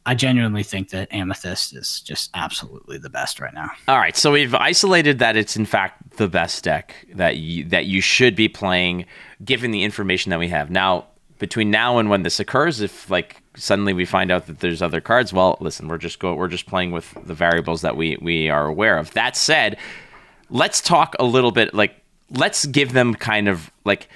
I 0.05 0.15
genuinely 0.15 0.63
think 0.63 0.89
that 0.89 1.13
Amethyst 1.13 1.75
is 1.75 2.01
just 2.01 2.29
absolutely 2.33 2.97
the 2.97 3.09
best 3.09 3.39
right 3.39 3.53
now. 3.53 3.69
All 3.87 3.97
right, 3.97 4.17
so 4.17 4.33
we've 4.33 4.53
isolated 4.53 5.19
that 5.19 5.37
it's 5.37 5.55
in 5.55 5.65
fact 5.65 6.17
the 6.17 6.27
best 6.27 6.63
deck 6.63 6.93
that 7.13 7.37
you 7.37 7.63
that 7.65 7.85
you 7.85 8.01
should 8.01 8.35
be 8.35 8.49
playing, 8.49 9.05
given 9.43 9.71
the 9.71 9.83
information 9.83 10.29
that 10.31 10.39
we 10.39 10.49
have 10.49 10.69
now. 10.69 11.07
Between 11.39 11.71
now 11.71 11.97
and 11.97 12.09
when 12.09 12.23
this 12.23 12.39
occurs, 12.39 12.79
if 12.79 13.09
like 13.09 13.41
suddenly 13.55 13.91
we 13.91 14.05
find 14.05 14.31
out 14.31 14.47
that 14.47 14.59
there's 14.59 14.81
other 14.81 15.01
cards, 15.01 15.33
well, 15.33 15.57
listen, 15.59 15.87
we're 15.87 15.97
just 15.97 16.19
go 16.19 16.35
we're 16.35 16.47
just 16.47 16.67
playing 16.67 16.91
with 16.91 17.17
the 17.25 17.33
variables 17.33 17.81
that 17.81 17.97
we 17.97 18.17
we 18.21 18.49
are 18.49 18.65
aware 18.65 18.97
of. 18.97 19.11
That 19.11 19.35
said, 19.35 19.77
let's 20.49 20.79
talk 20.79 21.15
a 21.19 21.25
little 21.25 21.51
bit 21.51 21.73
like 21.73 22.01
let's 22.29 22.65
give 22.65 22.93
them 22.93 23.13
kind 23.13 23.47
of 23.47 23.71
like 23.83 24.07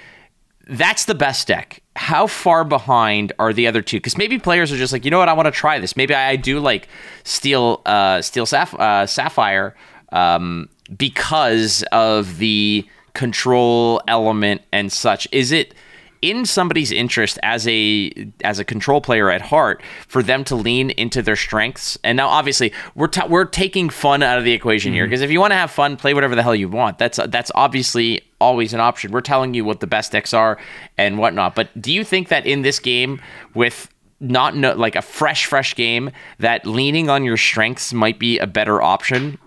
that's 0.68 1.06
the 1.06 1.14
best 1.14 1.48
deck. 1.48 1.82
How 1.98 2.28
far 2.28 2.62
behind 2.62 3.32
are 3.40 3.52
the 3.52 3.66
other 3.66 3.82
two? 3.82 3.96
Because 3.96 4.16
maybe 4.16 4.38
players 4.38 4.70
are 4.70 4.76
just 4.76 4.92
like, 4.92 5.04
you 5.04 5.10
know 5.10 5.18
what, 5.18 5.28
I 5.28 5.32
want 5.32 5.46
to 5.46 5.50
try 5.50 5.80
this. 5.80 5.96
Maybe 5.96 6.14
I 6.14 6.36
do 6.36 6.60
like 6.60 6.88
Steel, 7.24 7.82
uh, 7.86 8.22
Steel 8.22 8.46
Saph- 8.46 8.78
uh, 8.78 9.04
Sapphire 9.04 9.74
um, 10.10 10.68
because 10.96 11.82
of 11.90 12.38
the 12.38 12.86
control 13.14 14.00
element 14.06 14.62
and 14.72 14.92
such. 14.92 15.26
Is 15.32 15.50
it 15.50 15.74
in 16.22 16.44
somebody's 16.44 16.92
interest 16.92 17.38
as 17.42 17.66
a 17.68 18.12
as 18.42 18.58
a 18.58 18.64
control 18.64 19.00
player 19.00 19.30
at 19.30 19.40
heart 19.40 19.82
for 20.06 20.22
them 20.22 20.44
to 20.44 20.56
lean 20.56 20.90
into 20.90 21.22
their 21.22 21.36
strengths. 21.36 21.98
And 22.04 22.16
now 22.16 22.28
obviously 22.28 22.72
we're 22.94 23.08
ta- 23.08 23.26
we're 23.26 23.44
taking 23.44 23.90
fun 23.90 24.22
out 24.22 24.38
of 24.38 24.44
the 24.44 24.52
equation 24.52 24.92
here 24.92 25.04
mm-hmm. 25.04 25.10
because 25.10 25.22
if 25.22 25.30
you 25.30 25.40
want 25.40 25.52
to 25.52 25.56
have 25.56 25.70
fun 25.70 25.96
play 25.96 26.14
whatever 26.14 26.34
the 26.34 26.42
hell 26.42 26.54
you 26.54 26.68
want. 26.68 26.98
That's 26.98 27.18
that's 27.28 27.50
obviously 27.54 28.22
always 28.40 28.72
an 28.72 28.80
option. 28.80 29.12
We're 29.12 29.20
telling 29.20 29.54
you 29.54 29.64
what 29.64 29.80
the 29.80 29.86
best 29.86 30.12
decks 30.12 30.32
are 30.32 30.58
and 30.96 31.18
whatnot. 31.18 31.54
But 31.54 31.80
do 31.80 31.92
you 31.92 32.04
think 32.04 32.28
that 32.28 32.46
in 32.46 32.62
this 32.62 32.78
game 32.78 33.20
with 33.54 33.88
not 34.20 34.56
no, 34.56 34.74
like 34.74 34.96
a 34.96 35.02
fresh 35.02 35.46
fresh 35.46 35.74
game 35.74 36.10
that 36.38 36.66
leaning 36.66 37.08
on 37.08 37.24
your 37.24 37.36
strengths 37.36 37.92
might 37.92 38.18
be 38.18 38.38
a 38.38 38.46
better 38.46 38.82
option 38.82 39.38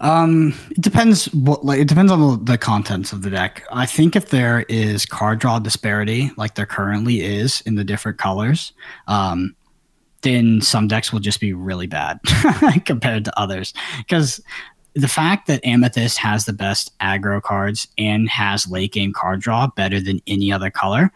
It 0.00 0.80
depends 0.80 1.26
what 1.32 1.64
like 1.64 1.80
it 1.80 1.88
depends 1.88 2.12
on 2.12 2.20
the, 2.20 2.52
the 2.52 2.58
contents 2.58 3.12
of 3.12 3.22
the 3.22 3.30
deck. 3.30 3.64
I 3.72 3.86
think 3.86 4.14
if 4.16 4.30
there 4.30 4.60
is 4.68 5.06
card 5.06 5.38
draw 5.38 5.58
disparity, 5.58 6.30
like 6.36 6.54
there 6.54 6.66
currently 6.66 7.22
is 7.22 7.62
in 7.62 7.76
the 7.76 7.84
different 7.84 8.18
colors, 8.18 8.72
um, 9.08 9.56
then 10.22 10.60
some 10.60 10.88
decks 10.88 11.12
will 11.12 11.20
just 11.20 11.40
be 11.40 11.52
really 11.52 11.86
bad 11.86 12.20
compared 12.84 13.24
to 13.24 13.38
others. 13.38 13.72
Because 13.98 14.40
the 14.94 15.08
fact 15.08 15.46
that 15.46 15.64
Amethyst 15.64 16.18
has 16.18 16.46
the 16.46 16.52
best 16.52 16.98
aggro 16.98 17.40
cards 17.40 17.86
and 17.98 18.28
has 18.28 18.68
late 18.68 18.92
game 18.92 19.12
card 19.12 19.40
draw 19.40 19.66
better 19.66 20.00
than 20.00 20.20
any 20.26 20.50
other 20.50 20.70
color, 20.70 21.12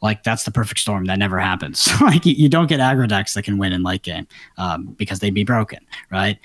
like 0.00 0.22
that's 0.22 0.44
the 0.44 0.50
perfect 0.50 0.80
storm. 0.80 1.06
That 1.06 1.18
never 1.18 1.38
happens. 1.38 1.88
like 2.00 2.24
you, 2.24 2.34
you 2.34 2.48
don't 2.48 2.68
get 2.68 2.80
aggro 2.80 3.08
decks 3.08 3.34
that 3.34 3.42
can 3.42 3.58
win 3.58 3.72
in 3.72 3.82
late 3.82 4.02
game 4.02 4.26
um, 4.58 4.86
because 4.96 5.18
they'd 5.18 5.34
be 5.34 5.44
broken, 5.44 5.80
right? 6.10 6.38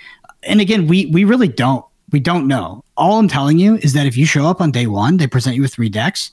And 0.43 0.61
again, 0.61 0.87
we 0.87 1.07
we 1.07 1.23
really 1.23 1.47
don't 1.47 1.85
we 2.11 2.19
don't 2.19 2.47
know. 2.47 2.83
All 2.97 3.19
I'm 3.19 3.27
telling 3.27 3.57
you 3.57 3.77
is 3.77 3.93
that 3.93 4.05
if 4.05 4.17
you 4.17 4.25
show 4.25 4.45
up 4.45 4.61
on 4.61 4.71
day 4.71 4.87
one, 4.87 5.17
they 5.17 5.27
present 5.27 5.55
you 5.55 5.61
with 5.61 5.73
three 5.73 5.89
decks. 5.89 6.31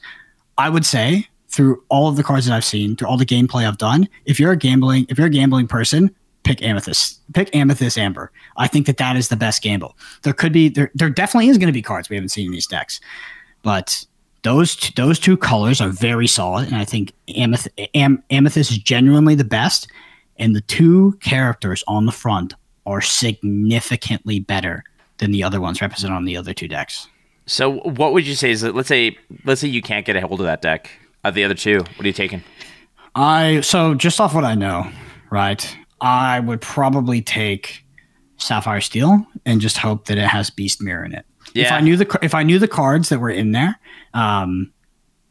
I 0.57 0.69
would 0.69 0.85
say 0.85 1.29
through 1.49 1.83
all 1.89 2.09
of 2.09 2.17
the 2.17 2.23
cards 2.23 2.47
that 2.47 2.55
I've 2.55 2.65
seen, 2.65 2.97
through 2.97 3.09
all 3.09 3.17
the 3.17 3.25
gameplay 3.25 3.67
I've 3.67 3.79
done, 3.79 4.09
if 4.27 4.39
you're 4.39 4.53
a 4.53 4.57
gambling 4.57 5.07
if 5.09 5.19
you're 5.19 5.29
a 5.29 5.31
gambling 5.31 5.67
person, 5.67 6.15
pick 6.43 6.63
Amethyst. 6.63 7.21
Pick 7.35 7.55
Amethyst 7.55 7.99
Amber. 7.99 8.33
I 8.57 8.67
think 8.67 8.87
that 8.87 8.97
that 8.97 9.17
is 9.17 9.29
the 9.29 9.37
best 9.37 9.63
gamble. 9.63 9.97
There 10.23 10.33
could 10.33 10.53
be 10.53 10.69
there 10.69 10.91
there 10.95 11.11
definitely 11.11 11.49
is 11.49 11.59
going 11.59 11.69
to 11.69 11.73
be 11.73 11.83
cards 11.83 12.09
we 12.09 12.17
haven't 12.17 12.31
seen 12.31 12.47
in 12.47 12.53
these 12.53 12.67
decks, 12.67 13.01
but 13.63 14.05
those 14.43 14.77
t- 14.77 14.93
those 14.97 15.19
two 15.19 15.37
colors 15.37 15.81
are 15.81 15.91
very 15.91 16.27
solid, 16.27 16.69
and 16.69 16.77
I 16.77 16.85
think 16.85 17.13
Ameth- 17.29 17.69
Am- 17.95 18.23
Amethyst 18.31 18.71
is 18.71 18.79
genuinely 18.79 19.35
the 19.35 19.45
best. 19.45 19.89
And 20.41 20.55
the 20.55 20.61
two 20.61 21.19
characters 21.21 21.83
on 21.89 22.07
the 22.07 22.13
front 22.13 22.55
are 22.89 23.01
significantly 23.01 24.41
better 24.41 24.83
than 25.19 25.31
the 25.31 25.43
other 25.43 25.61
ones 25.61 25.81
represented 25.83 26.17
on 26.17 26.25
the 26.25 26.37
other 26.37 26.55
two 26.55 26.69
decks. 26.69 27.07
so 27.47 27.79
what 27.81 28.13
would 28.13 28.27
you 28.27 28.35
say 28.35 28.51
is 28.51 28.61
that 28.63 28.75
let's 28.75 28.89
say 28.89 29.17
let's 29.45 29.61
say 29.61 29.69
you 29.69 29.83
can't 29.83 30.07
get 30.07 30.17
a 30.17 30.27
hold 30.27 30.41
of 30.41 30.47
that 30.47 30.63
deck 30.63 30.91
of 31.25 31.35
the 31.35 31.45
other 31.45 31.55
two 31.55 31.79
what 31.79 32.05
are 32.05 32.07
you 32.07 32.13
taking 32.13 32.43
I 33.15 33.63
so 33.63 33.95
just 33.95 34.21
off 34.21 34.35
what 34.35 34.45
I 34.45 34.55
know, 34.55 34.89
right? 35.31 35.77
I 36.01 36.39
would 36.39 36.61
probably 36.61 37.21
take 37.21 37.85
Sapphire 38.37 38.81
Steel 38.81 39.27
and 39.45 39.61
just 39.61 39.77
hope 39.77 40.07
that 40.07 40.19
it 40.19 40.29
has 40.29 40.51
Beast 40.51 40.81
Mirror 40.81 41.07
in 41.07 41.15
it. 41.15 41.27
If 41.55 41.73
I 41.73 41.81
knew 41.81 41.97
the 41.97 42.19
if 42.23 42.35
I 42.35 42.45
knew 42.45 42.61
the 42.61 42.69
cards 42.69 43.09
that 43.09 43.19
were 43.19 43.31
in 43.31 43.51
there, 43.53 43.77
um, 44.15 44.73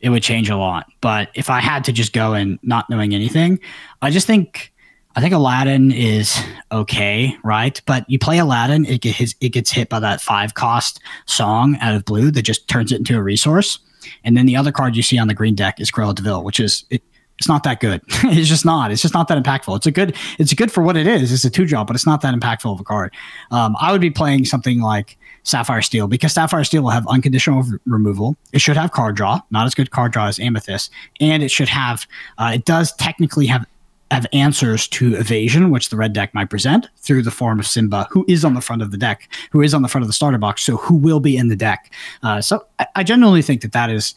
it 0.01 0.09
would 0.09 0.23
change 0.23 0.49
a 0.49 0.57
lot. 0.57 0.87
But 0.99 1.29
if 1.33 1.49
I 1.49 1.61
had 1.61 1.85
to 1.85 1.93
just 1.93 2.11
go 2.11 2.33
in 2.33 2.59
not 2.61 2.89
knowing 2.89 3.13
anything, 3.15 3.59
I 4.01 4.09
just 4.09 4.27
think 4.27 4.73
I 5.17 5.19
think 5.19 5.33
Aladdin 5.33 5.91
is 5.91 6.39
okay, 6.71 7.35
right? 7.43 7.81
But 7.87 8.07
you 8.07 8.19
play 8.19 8.37
Aladdin, 8.37 8.85
it 8.85 9.01
get 9.01 9.15
his, 9.15 9.33
it 9.41 9.49
gets 9.49 9.71
hit 9.71 9.89
by 9.89 9.99
that 9.99 10.21
five 10.21 10.53
cost 10.53 11.01
song 11.25 11.75
out 11.81 11.95
of 11.95 12.05
blue 12.05 12.29
that 12.29 12.43
just 12.43 12.67
turns 12.67 12.91
it 12.91 12.99
into 12.99 13.17
a 13.17 13.23
resource. 13.23 13.79
And 14.23 14.37
then 14.37 14.45
the 14.45 14.55
other 14.55 14.71
card 14.71 14.95
you 14.95 15.01
see 15.01 15.17
on 15.17 15.27
the 15.27 15.33
green 15.33 15.55
deck 15.55 15.81
is 15.81 15.89
Cruella 15.89 16.13
De 16.13 16.21
Vil, 16.21 16.43
which 16.43 16.59
is 16.59 16.85
it, 16.91 17.01
it's 17.39 17.47
not 17.47 17.63
that 17.63 17.79
good. 17.79 18.01
it's 18.07 18.47
just 18.47 18.63
not. 18.63 18.91
It's 18.91 19.01
just 19.01 19.15
not 19.15 19.27
that 19.29 19.43
impactful. 19.43 19.75
It's 19.77 19.87
a 19.87 19.91
good. 19.91 20.15
It's 20.37 20.53
good 20.53 20.71
for 20.71 20.83
what 20.83 20.95
it 20.95 21.07
is. 21.07 21.31
It's 21.31 21.43
a 21.45 21.49
two 21.49 21.65
drop, 21.65 21.87
but 21.87 21.95
it's 21.95 22.05
not 22.05 22.21
that 22.21 22.35
impactful 22.35 22.71
of 22.71 22.79
a 22.79 22.83
card. 22.83 23.11
Um, 23.49 23.75
I 23.79 23.91
would 23.91 24.01
be 24.01 24.11
playing 24.11 24.45
something 24.45 24.81
like 24.81 25.17
Sapphire 25.41 25.81
Steel 25.81 26.07
because 26.07 26.33
Sapphire 26.33 26.63
Steel 26.63 26.83
will 26.83 26.91
have 26.91 27.07
unconditional 27.07 27.63
re- 27.63 27.79
removal. 27.87 28.37
It 28.53 28.61
should 28.61 28.77
have 28.77 28.91
card 28.91 29.15
draw, 29.15 29.41
not 29.49 29.65
as 29.65 29.73
good 29.73 29.89
card 29.89 30.11
draw 30.11 30.27
as 30.27 30.39
Amethyst, 30.39 30.91
and 31.19 31.41
it 31.41 31.49
should 31.49 31.69
have. 31.69 32.05
Uh, 32.37 32.51
it 32.53 32.65
does 32.65 32.93
technically 32.97 33.47
have 33.47 33.65
have 34.11 34.25
answers 34.33 34.87
to 34.87 35.15
evasion, 35.15 35.69
which 35.69 35.89
the 35.89 35.97
red 35.97 36.13
deck 36.13 36.33
might 36.33 36.49
present 36.49 36.87
through 36.97 37.23
the 37.23 37.31
form 37.31 37.59
of 37.59 37.67
Simba, 37.67 38.07
who 38.11 38.25
is 38.27 38.45
on 38.45 38.53
the 38.53 38.61
front 38.61 38.81
of 38.81 38.91
the 38.91 38.97
deck, 38.97 39.29
who 39.51 39.61
is 39.61 39.73
on 39.73 39.81
the 39.81 39.87
front 39.87 40.03
of 40.03 40.07
the 40.07 40.13
starter 40.13 40.37
box, 40.37 40.61
so 40.63 40.77
who 40.77 40.95
will 40.95 41.19
be 41.19 41.35
in 41.35 41.49
the 41.49 41.55
deck. 41.55 41.91
Uh, 42.23 42.41
so 42.41 42.65
I, 42.79 42.87
I 42.97 43.03
genuinely 43.03 43.41
think 43.41 43.61
that 43.61 43.73
that 43.73 43.89
is 43.89 44.15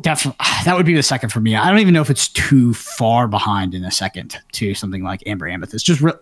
definitely 0.00 0.36
that 0.64 0.76
would 0.76 0.86
be 0.86 0.94
the 0.94 1.02
second 1.02 1.30
for 1.30 1.40
me. 1.40 1.56
I 1.56 1.70
don't 1.70 1.80
even 1.80 1.94
know 1.94 2.02
if 2.02 2.10
it's 2.10 2.28
too 2.28 2.74
far 2.74 3.28
behind 3.28 3.74
in 3.74 3.84
a 3.84 3.90
second 3.90 4.38
to 4.52 4.74
something 4.74 5.02
like 5.02 5.22
Amber 5.26 5.48
Amethyst. 5.48 5.86
Just 5.86 6.00
re- 6.00 6.12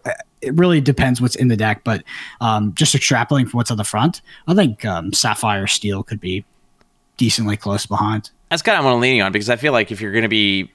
it 0.41 0.55
really 0.55 0.81
depends 0.81 1.21
what's 1.21 1.37
in 1.37 1.49
the 1.49 1.57
deck, 1.57 1.83
but 1.85 2.05
um, 2.41 2.75
just 2.75 2.95
extrapolating 2.95 3.49
from 3.49 3.59
what's 3.59 3.71
on 3.71 3.77
the 3.77 3.85
front, 3.85 4.21
I 4.47 4.55
think 4.55 4.85
um, 4.85 5.13
Sapphire 5.13 5.67
Steel 5.67 6.03
could 6.03 6.21
be 6.21 6.45
decently 7.17 7.57
close 7.57 7.87
behind. 7.87 8.31
That's 8.51 8.63
kind 8.63 8.79
of 8.79 8.85
what 8.85 8.93
I'm 8.93 9.01
leaning 9.01 9.23
on 9.23 9.33
because 9.33 9.51
I 9.51 9.57
feel 9.57 9.73
like 9.73 9.91
if 9.91 10.01
you're 10.01 10.13
going 10.13 10.23
to 10.23 10.29
be, 10.29 10.71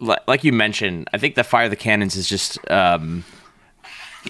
like 0.00 0.44
you 0.44 0.52
mentioned, 0.52 1.08
I 1.12 1.18
think 1.18 1.34
the 1.34 1.44
fire 1.44 1.64
of 1.64 1.70
the 1.70 1.76
cannons 1.76 2.16
is 2.16 2.28
just, 2.28 2.58
um, 2.70 3.24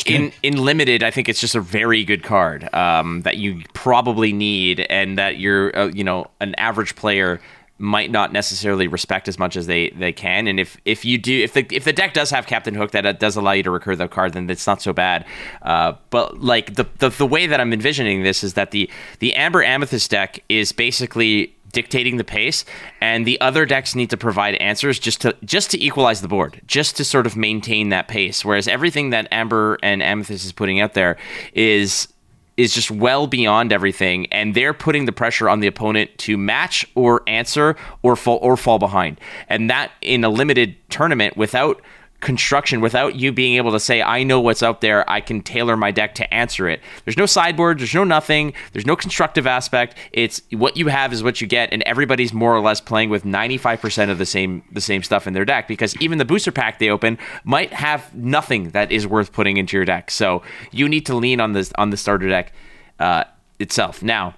in 0.04 0.32
in 0.42 0.62
limited, 0.62 1.02
I 1.02 1.10
think 1.10 1.28
it's 1.28 1.40
just 1.40 1.54
a 1.54 1.60
very 1.60 2.04
good 2.04 2.22
card 2.22 2.72
um, 2.74 3.22
that 3.22 3.38
you 3.38 3.62
probably 3.72 4.32
need, 4.32 4.80
and 4.80 5.18
that 5.18 5.38
you're 5.38 5.76
uh, 5.76 5.86
you 5.86 6.04
know 6.04 6.26
an 6.40 6.54
average 6.56 6.96
player 6.96 7.40
might 7.78 8.10
not 8.10 8.32
necessarily 8.32 8.88
respect 8.88 9.28
as 9.28 9.38
much 9.38 9.56
as 9.56 9.66
they 9.66 9.90
they 9.90 10.12
can. 10.12 10.46
And 10.46 10.58
if 10.58 10.76
if 10.84 11.04
you 11.04 11.18
do 11.18 11.42
if 11.42 11.52
the 11.54 11.66
if 11.70 11.84
the 11.84 11.92
deck 11.92 12.14
does 12.14 12.30
have 12.30 12.46
Captain 12.46 12.74
Hook 12.74 12.92
that 12.92 13.18
does 13.20 13.36
allow 13.36 13.52
you 13.52 13.62
to 13.62 13.70
recur 13.70 13.96
the 13.96 14.08
card, 14.08 14.32
then 14.32 14.48
it's 14.48 14.66
not 14.66 14.82
so 14.82 14.92
bad. 14.92 15.24
Uh, 15.62 15.94
but 16.10 16.40
like 16.40 16.74
the, 16.74 16.86
the 16.98 17.10
the 17.10 17.26
way 17.26 17.46
that 17.46 17.60
I'm 17.60 17.72
envisioning 17.72 18.22
this 18.22 18.42
is 18.44 18.54
that 18.54 18.70
the 18.70 18.90
the 19.18 19.34
Amber 19.34 19.62
Amethyst 19.62 20.10
deck 20.10 20.42
is 20.48 20.72
basically 20.72 21.55
dictating 21.76 22.16
the 22.16 22.24
pace 22.24 22.64
and 23.02 23.26
the 23.26 23.38
other 23.42 23.66
decks 23.66 23.94
need 23.94 24.08
to 24.08 24.16
provide 24.16 24.54
answers 24.54 24.98
just 24.98 25.20
to 25.20 25.36
just 25.44 25.70
to 25.70 25.78
equalize 25.78 26.22
the 26.22 26.28
board 26.28 26.58
just 26.66 26.96
to 26.96 27.04
sort 27.04 27.26
of 27.26 27.36
maintain 27.36 27.90
that 27.90 28.08
pace. 28.08 28.46
Whereas 28.46 28.66
everything 28.66 29.10
that 29.10 29.28
amber 29.30 29.78
and 29.82 30.02
amethyst 30.02 30.46
is 30.46 30.52
putting 30.52 30.80
out 30.80 30.94
there 30.94 31.18
is 31.52 32.08
is 32.56 32.72
just 32.74 32.90
well 32.90 33.26
beyond 33.26 33.74
everything 33.74 34.24
and 34.32 34.54
they're 34.54 34.72
putting 34.72 35.04
the 35.04 35.12
pressure 35.12 35.50
on 35.50 35.60
the 35.60 35.66
opponent 35.66 36.16
to 36.16 36.38
match 36.38 36.86
or 36.94 37.22
answer 37.26 37.76
or 38.02 38.16
fall 38.16 38.38
or 38.40 38.56
fall 38.56 38.78
behind. 38.78 39.20
And 39.50 39.68
that 39.68 39.92
in 40.00 40.24
a 40.24 40.30
limited 40.30 40.76
tournament 40.88 41.36
without 41.36 41.82
construction 42.20 42.80
without 42.80 43.14
you 43.14 43.30
being 43.30 43.56
able 43.56 43.72
to 43.72 43.78
say 43.78 44.00
i 44.02 44.22
know 44.22 44.40
what's 44.40 44.62
out 44.62 44.80
there. 44.80 45.08
I 45.08 45.20
can 45.20 45.42
tailor 45.42 45.76
my 45.76 45.90
deck 45.90 46.14
to 46.16 46.34
answer 46.34 46.68
it. 46.68 46.80
There's 47.04 47.16
no 47.16 47.26
sideboard. 47.26 47.78
There's 47.78 47.94
no 47.94 48.04
nothing. 48.04 48.52
There's 48.72 48.86
no 48.86 48.96
constructive 48.96 49.46
aspect. 49.46 49.96
It's 50.12 50.42
what 50.50 50.76
you 50.76 50.88
have 50.88 51.12
is 51.12 51.22
what 51.22 51.40
you 51.40 51.46
get 51.46 51.72
and 51.72 51.82
everybody's 51.82 52.32
more 52.32 52.54
or 52.54 52.60
less 52.60 52.80
playing 52.80 53.10
with 53.10 53.24
95% 53.24 54.10
of 54.10 54.18
the 54.18 54.26
same 54.26 54.62
the 54.72 54.80
same 54.80 55.02
stuff 55.02 55.26
in 55.26 55.32
their 55.32 55.44
deck 55.44 55.68
because 55.68 55.96
even 56.00 56.18
the 56.18 56.24
booster 56.24 56.52
pack 56.52 56.78
they 56.78 56.90
open 56.90 57.18
might 57.44 57.72
have 57.72 58.14
nothing 58.14 58.70
that 58.70 58.92
is 58.92 59.06
worth 59.06 59.32
putting 59.32 59.56
into 59.56 59.76
your 59.76 59.84
deck. 59.84 60.10
So 60.10 60.42
you 60.70 60.88
need 60.88 61.06
to 61.06 61.14
lean 61.14 61.40
on 61.40 61.52
this 61.52 61.72
on 61.78 61.90
the 61.90 61.96
starter 61.96 62.28
deck 62.28 62.52
uh, 62.98 63.24
itself. 63.58 64.02
Now 64.02 64.34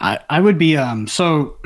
I, 0.00 0.18
I 0.28 0.40
would 0.40 0.58
be 0.58 0.76
um 0.76 1.06
so 1.06 1.56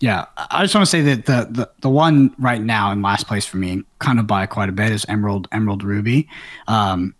yeah, 0.00 0.26
I 0.36 0.62
just 0.62 0.74
want 0.74 0.86
to 0.86 0.90
say 0.90 1.00
that 1.02 1.26
the, 1.26 1.48
the 1.50 1.70
the 1.80 1.90
one 1.90 2.34
right 2.38 2.60
now 2.60 2.92
in 2.92 3.00
last 3.00 3.26
place 3.26 3.46
for 3.46 3.56
me, 3.56 3.82
kind 3.98 4.18
of 4.18 4.26
by 4.26 4.46
quite 4.46 4.68
a 4.68 4.72
bit, 4.72 4.92
is 4.92 5.06
Emerald 5.08 5.48
Emerald 5.52 5.82
Ruby. 5.82 6.28
Um, 6.68 7.14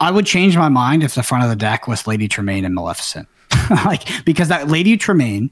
I 0.00 0.10
would 0.10 0.26
change 0.26 0.56
my 0.56 0.68
mind 0.68 1.02
if 1.02 1.14
the 1.14 1.22
front 1.22 1.44
of 1.44 1.50
the 1.50 1.56
deck 1.56 1.86
was 1.86 2.06
Lady 2.06 2.26
Tremaine 2.26 2.64
and 2.64 2.74
Maleficent, 2.74 3.28
like 3.70 4.24
because 4.24 4.48
that 4.48 4.68
Lady 4.68 4.96
Tremaine 4.96 5.50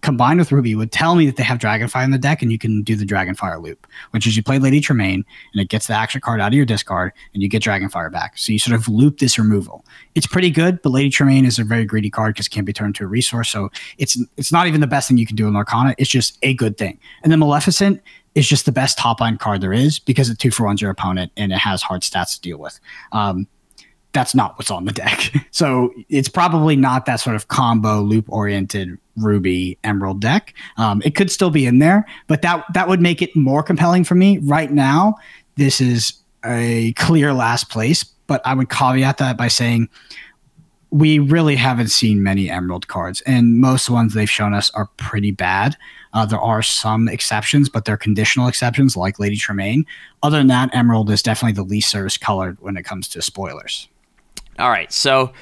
combined 0.00 0.38
with 0.38 0.52
Ruby 0.52 0.74
would 0.74 0.92
tell 0.92 1.16
me 1.16 1.26
that 1.26 1.36
they 1.36 1.42
have 1.42 1.58
Dragonfire 1.58 2.04
in 2.04 2.12
the 2.12 2.18
deck 2.18 2.40
and 2.40 2.52
you 2.52 2.58
can 2.58 2.82
do 2.82 2.94
the 2.94 3.04
Dragonfire 3.04 3.60
loop, 3.60 3.86
which 4.12 4.26
is 4.26 4.36
you 4.36 4.42
play 4.42 4.58
Lady 4.58 4.80
Tremaine 4.80 5.24
and 5.52 5.60
it 5.60 5.68
gets 5.68 5.88
the 5.88 5.94
action 5.94 6.20
card 6.20 6.40
out 6.40 6.48
of 6.48 6.54
your 6.54 6.64
discard 6.64 7.12
and 7.34 7.42
you 7.42 7.48
get 7.48 7.62
Dragonfire 7.62 8.10
back. 8.10 8.38
So 8.38 8.52
you 8.52 8.58
sort 8.58 8.78
of 8.78 8.86
loop 8.88 9.18
this 9.18 9.38
removal. 9.38 9.84
It's 10.14 10.26
pretty 10.26 10.50
good, 10.50 10.80
but 10.82 10.90
Lady 10.90 11.10
Tremaine 11.10 11.44
is 11.44 11.58
a 11.58 11.64
very 11.64 11.84
greedy 11.84 12.10
card 12.10 12.34
because 12.34 12.46
it 12.46 12.50
can't 12.50 12.66
be 12.66 12.72
turned 12.72 12.94
to 12.96 13.04
a 13.04 13.08
resource. 13.08 13.48
So 13.48 13.70
it's 13.98 14.18
it's 14.36 14.52
not 14.52 14.66
even 14.66 14.80
the 14.80 14.86
best 14.86 15.08
thing 15.08 15.18
you 15.18 15.26
can 15.26 15.36
do 15.36 15.48
in 15.48 15.54
Lorcana. 15.54 15.94
It's 15.98 16.10
just 16.10 16.38
a 16.42 16.54
good 16.54 16.78
thing. 16.78 16.98
And 17.22 17.32
then 17.32 17.40
Maleficent 17.40 18.00
is 18.34 18.48
just 18.48 18.66
the 18.66 18.72
best 18.72 18.98
top 18.98 19.20
line 19.20 19.36
card 19.36 19.60
there 19.60 19.72
is 19.72 19.98
because 19.98 20.30
it 20.30 20.38
two 20.38 20.52
for 20.52 20.64
one's 20.64 20.80
your 20.80 20.90
opponent 20.90 21.32
and 21.36 21.50
it 21.50 21.58
has 21.58 21.82
hard 21.82 22.02
stats 22.02 22.34
to 22.34 22.40
deal 22.40 22.58
with. 22.58 22.78
Um, 23.10 23.48
that's 24.12 24.34
not 24.34 24.56
what's 24.58 24.70
on 24.70 24.84
the 24.84 24.92
deck. 25.04 25.32
So 25.50 25.92
it's 26.08 26.28
probably 26.28 26.76
not 26.76 27.06
that 27.06 27.16
sort 27.16 27.36
of 27.36 27.48
combo 27.48 28.00
loop 28.00 28.26
oriented 28.28 28.98
Ruby 29.20 29.78
Emerald 29.84 30.20
deck. 30.20 30.54
Um, 30.76 31.02
it 31.04 31.14
could 31.14 31.30
still 31.30 31.50
be 31.50 31.66
in 31.66 31.78
there, 31.78 32.06
but 32.26 32.42
that 32.42 32.64
that 32.74 32.88
would 32.88 33.00
make 33.00 33.22
it 33.22 33.34
more 33.36 33.62
compelling 33.62 34.04
for 34.04 34.14
me. 34.14 34.38
Right 34.38 34.70
now, 34.70 35.14
this 35.56 35.80
is 35.80 36.14
a 36.44 36.92
clear 36.92 37.32
last 37.32 37.68
place, 37.68 38.04
but 38.04 38.40
I 38.44 38.54
would 38.54 38.70
caveat 38.70 39.18
that 39.18 39.36
by 39.36 39.48
saying 39.48 39.88
we 40.90 41.18
really 41.18 41.56
haven't 41.56 41.88
seen 41.88 42.22
many 42.22 42.50
Emerald 42.50 42.88
cards, 42.88 43.20
and 43.22 43.58
most 43.58 43.90
ones 43.90 44.14
they've 44.14 44.30
shown 44.30 44.54
us 44.54 44.70
are 44.70 44.88
pretty 44.96 45.30
bad. 45.30 45.76
Uh, 46.14 46.24
there 46.24 46.40
are 46.40 46.62
some 46.62 47.08
exceptions, 47.08 47.68
but 47.68 47.84
they're 47.84 47.98
conditional 47.98 48.48
exceptions, 48.48 48.96
like 48.96 49.18
Lady 49.18 49.36
Tremaine. 49.36 49.84
Other 50.22 50.38
than 50.38 50.46
that, 50.46 50.74
Emerald 50.74 51.10
is 51.10 51.22
definitely 51.22 51.52
the 51.52 51.68
least 51.68 51.90
service 51.90 52.16
colored 52.16 52.56
when 52.60 52.76
it 52.76 52.84
comes 52.84 53.08
to 53.08 53.20
spoilers. 53.20 53.88
All 54.58 54.70
right, 54.70 54.90
so 54.90 55.32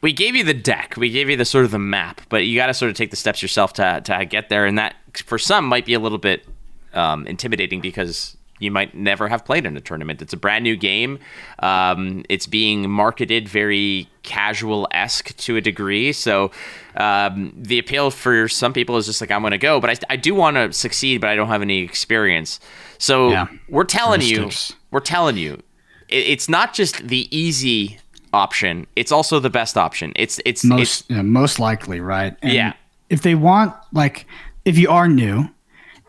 we 0.00 0.12
gave 0.12 0.36
you 0.36 0.44
the 0.44 0.54
deck, 0.54 0.94
we 0.96 1.10
gave 1.10 1.28
you 1.28 1.36
the 1.36 1.44
sort 1.44 1.64
of 1.64 1.70
the 1.70 1.78
map, 1.78 2.20
but 2.28 2.46
you 2.46 2.56
got 2.56 2.66
to 2.66 2.74
sort 2.74 2.90
of 2.90 2.96
take 2.96 3.10
the 3.10 3.16
steps 3.16 3.42
yourself 3.42 3.72
to 3.74 4.00
to 4.02 4.24
get 4.24 4.48
there, 4.48 4.66
and 4.66 4.78
that 4.78 4.96
for 5.24 5.38
some 5.38 5.64
might 5.64 5.86
be 5.86 5.94
a 5.94 6.00
little 6.00 6.18
bit 6.18 6.46
um, 6.94 7.26
intimidating 7.26 7.80
because 7.80 8.36
you 8.60 8.70
might 8.70 8.94
never 8.94 9.28
have 9.28 9.44
played 9.44 9.66
in 9.66 9.76
a 9.76 9.80
tournament. 9.80 10.20
It's 10.22 10.32
a 10.32 10.36
brand 10.36 10.64
new 10.64 10.76
game. 10.76 11.18
Um, 11.60 12.24
it's 12.28 12.46
being 12.46 12.90
marketed 12.90 13.48
very 13.48 14.08
casual 14.22 14.88
esque 14.90 15.36
to 15.36 15.56
a 15.56 15.60
degree. 15.60 16.12
So 16.12 16.50
um, 16.96 17.52
the 17.56 17.78
appeal 17.78 18.10
for 18.10 18.48
some 18.48 18.72
people 18.72 18.96
is 18.96 19.06
just 19.06 19.20
like, 19.20 19.30
I'm 19.30 19.42
going 19.42 19.52
to 19.52 19.58
go, 19.58 19.80
but 19.80 19.90
I, 19.90 20.14
I 20.14 20.16
do 20.16 20.34
want 20.34 20.56
to 20.56 20.72
succeed, 20.72 21.20
but 21.20 21.30
I 21.30 21.36
don't 21.36 21.48
have 21.48 21.62
any 21.62 21.80
experience. 21.82 22.60
So 22.98 23.30
yeah. 23.30 23.46
we're 23.68 23.84
telling 23.84 24.22
you, 24.22 24.50
we're 24.90 25.00
telling 25.00 25.36
you, 25.36 25.62
it, 26.08 26.26
it's 26.26 26.48
not 26.48 26.74
just 26.74 27.06
the 27.08 27.28
easy 27.36 27.98
option. 28.32 28.86
It's 28.96 29.12
also 29.12 29.40
the 29.40 29.50
best 29.50 29.76
option. 29.76 30.12
It's 30.16 30.40
it's 30.44 30.64
most 30.64 31.00
it's, 31.02 31.10
yeah, 31.10 31.22
most 31.22 31.58
likely, 31.58 32.00
right? 32.00 32.36
And 32.42 32.52
yeah. 32.52 32.72
If 33.10 33.22
they 33.22 33.34
want 33.34 33.74
like 33.92 34.26
if 34.64 34.78
you 34.78 34.90
are 34.90 35.08
new 35.08 35.48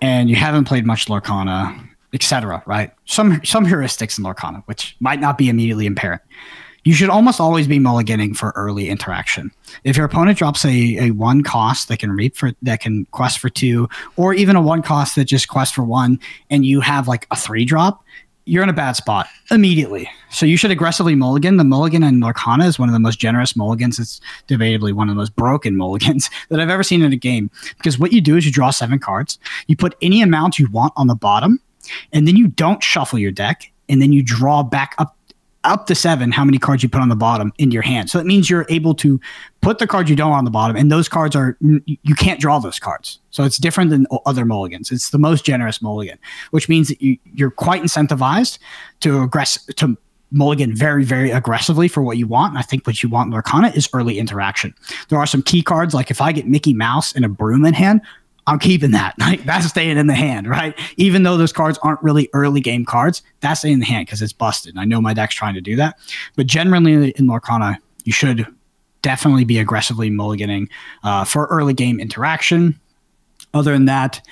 and 0.01 0.29
you 0.29 0.35
haven't 0.35 0.65
played 0.65 0.85
much 0.85 1.07
Lorcana, 1.07 1.87
etc., 2.13 2.63
right? 2.65 2.91
Some 3.05 3.41
some 3.43 3.65
heuristics 3.65 4.17
in 4.17 4.25
Lorcana, 4.25 4.63
which 4.65 4.95
might 4.99 5.19
not 5.19 5.37
be 5.37 5.49
immediately 5.49 5.87
apparent. 5.87 6.21
You 6.85 6.93
should 6.93 7.09
almost 7.09 7.41
always 7.41 7.67
be 7.67 7.77
mulliganing 7.77 8.35
for 8.35 8.53
early 8.55 8.89
interaction. 8.89 9.51
If 9.83 9.97
your 9.97 10.05
opponent 10.05 10.37
drops 10.37 10.63
a, 10.63 11.07
a 11.07 11.11
one 11.11 11.43
cost 11.43 11.89
that 11.89 11.99
can 11.99 12.11
reap 12.11 12.37
for 12.37 12.51
that 12.61 12.79
can 12.79 13.05
quest 13.11 13.39
for 13.39 13.49
two, 13.49 13.89
or 14.15 14.33
even 14.33 14.55
a 14.55 14.61
one 14.61 14.81
cost 14.81 15.15
that 15.15 15.25
just 15.25 15.49
quest 15.49 15.75
for 15.75 15.83
one, 15.83 16.19
and 16.49 16.65
you 16.65 16.81
have 16.81 17.07
like 17.07 17.27
a 17.31 17.35
three 17.35 17.65
drop, 17.65 18.03
you're 18.49 18.63
in 18.63 18.69
a 18.69 18.73
bad 18.73 18.93
spot 18.93 19.27
immediately. 19.51 20.09
So 20.31 20.45
you 20.45 20.57
should 20.57 20.71
aggressively 20.71 21.15
mulligan. 21.15 21.57
The 21.57 21.63
mulligan 21.63 22.03
in 22.03 22.19
Lorcana 22.19 22.65
is 22.65 22.79
one 22.79 22.89
of 22.89 22.93
the 22.93 22.99
most 22.99 23.19
generous 23.19 23.55
mulligans. 23.55 23.99
It's 23.99 24.19
debatably 24.47 24.91
one 24.91 25.07
of 25.07 25.15
the 25.15 25.19
most 25.19 25.35
broken 25.35 25.77
mulligans 25.83 26.29
that 26.49 26.59
I've 26.59 26.69
ever 26.69 26.83
seen 26.83 27.01
in 27.01 27.13
a 27.13 27.17
game. 27.17 27.51
Because 27.77 27.99
what 27.99 28.11
you 28.11 28.21
do 28.21 28.35
is 28.37 28.45
you 28.45 28.51
draw 28.51 28.71
seven 28.71 28.99
cards, 28.99 29.37
you 29.67 29.75
put 29.75 29.95
any 30.01 30.21
amount 30.21 30.57
you 30.57 30.67
want 30.71 30.93
on 30.97 31.07
the 31.07 31.15
bottom, 31.15 31.59
and 32.11 32.27
then 32.27 32.35
you 32.35 32.47
don't 32.47 32.83
shuffle 32.83 33.19
your 33.19 33.31
deck, 33.31 33.71
and 33.87 34.01
then 34.01 34.11
you 34.11 34.23
draw 34.23 34.63
back 34.63 34.95
up 34.97 35.15
up 35.63 35.87
to 35.87 35.95
seven 35.95 36.31
how 36.31 36.45
many 36.45 36.57
cards 36.57 36.83
you 36.83 36.89
put 36.89 37.01
on 37.01 37.09
the 37.09 37.15
bottom 37.15 37.51
in 37.57 37.71
your 37.71 37.81
hand. 37.81 38.09
So 38.09 38.19
it 38.19 38.25
means 38.25 38.49
you're 38.49 38.65
able 38.69 38.95
to 38.95 39.19
put 39.61 39.79
the 39.79 39.87
cards 39.87 40.09
you 40.09 40.15
don't 40.15 40.31
on 40.31 40.45
the 40.45 40.51
bottom, 40.51 40.75
and 40.75 40.91
those 40.91 41.09
cards 41.09 41.35
are 41.35 41.57
you 41.61 42.15
can't 42.15 42.39
draw 42.39 42.59
those 42.59 42.79
cards. 42.79 43.19
So 43.31 43.43
it's 43.43 43.57
different 43.57 43.89
than 43.89 44.07
other 44.25 44.45
mulligans. 44.45 44.91
It's 44.91 45.09
the 45.09 45.19
most 45.19 45.43
generous 45.45 45.81
mulligan, 45.81 46.17
which 46.51 46.69
means 46.69 46.87
that 46.87 47.01
you, 47.01 47.17
you're 47.33 47.51
quite 47.51 47.81
incentivized 47.83 48.59
to 49.01 49.27
aggress 49.27 49.73
to 49.75 49.97
mulligan 50.31 50.75
very 50.75 51.03
very 51.03 51.31
aggressively 51.31 51.87
for 51.87 52.03
what 52.03 52.17
you 52.17 52.27
want. 52.27 52.51
And 52.51 52.59
I 52.59 52.61
think 52.61 52.85
what 52.85 53.01
you 53.01 53.09
want 53.09 53.33
in 53.33 53.65
is 53.75 53.89
early 53.93 54.19
interaction. 54.19 54.73
There 55.09 55.19
are 55.19 55.25
some 55.25 55.41
key 55.41 55.61
cards 55.61 55.93
like 55.93 56.11
if 56.11 56.21
I 56.21 56.31
get 56.31 56.47
Mickey 56.47 56.73
Mouse 56.73 57.13
and 57.13 57.25
a 57.25 57.29
broom 57.29 57.65
in 57.65 57.73
hand, 57.73 58.01
I'm 58.49 58.59
keeping 58.59 58.91
that. 58.91 59.15
Like 59.29 59.43
that's 59.43 59.67
staying 59.67 59.97
in 59.97 60.07
the 60.07 60.15
hand, 60.15 60.49
right? 60.49 60.77
Even 60.97 61.21
though 61.21 61.37
those 61.37 61.53
cards 61.53 61.77
aren't 61.83 62.01
really 62.01 62.29
early 62.33 62.61
game 62.61 62.83
cards, 62.83 63.21
that's 63.41 63.59
staying 63.59 63.75
in 63.75 63.79
the 63.79 63.85
hand 63.85 64.07
because 64.07 64.23
it's 64.23 64.33
busted. 64.33 64.75
I 64.75 64.85
know 64.85 64.99
my 64.99 65.13
deck's 65.13 65.35
trying 65.35 65.53
to 65.53 65.61
do 65.61 65.75
that, 65.75 65.99
but 66.35 66.47
generally 66.47 67.11
in 67.11 67.27
Lorcana, 67.27 67.77
you 68.05 68.11
should 68.11 68.47
definitely 69.03 69.45
be 69.45 69.59
aggressively 69.59 70.09
mulliganing 70.09 70.67
uh, 71.03 71.25
for 71.25 71.45
early 71.47 71.73
game 71.73 71.99
interaction. 71.99 72.79
Other 73.53 73.73
than 73.73 73.85
that, 73.85 74.25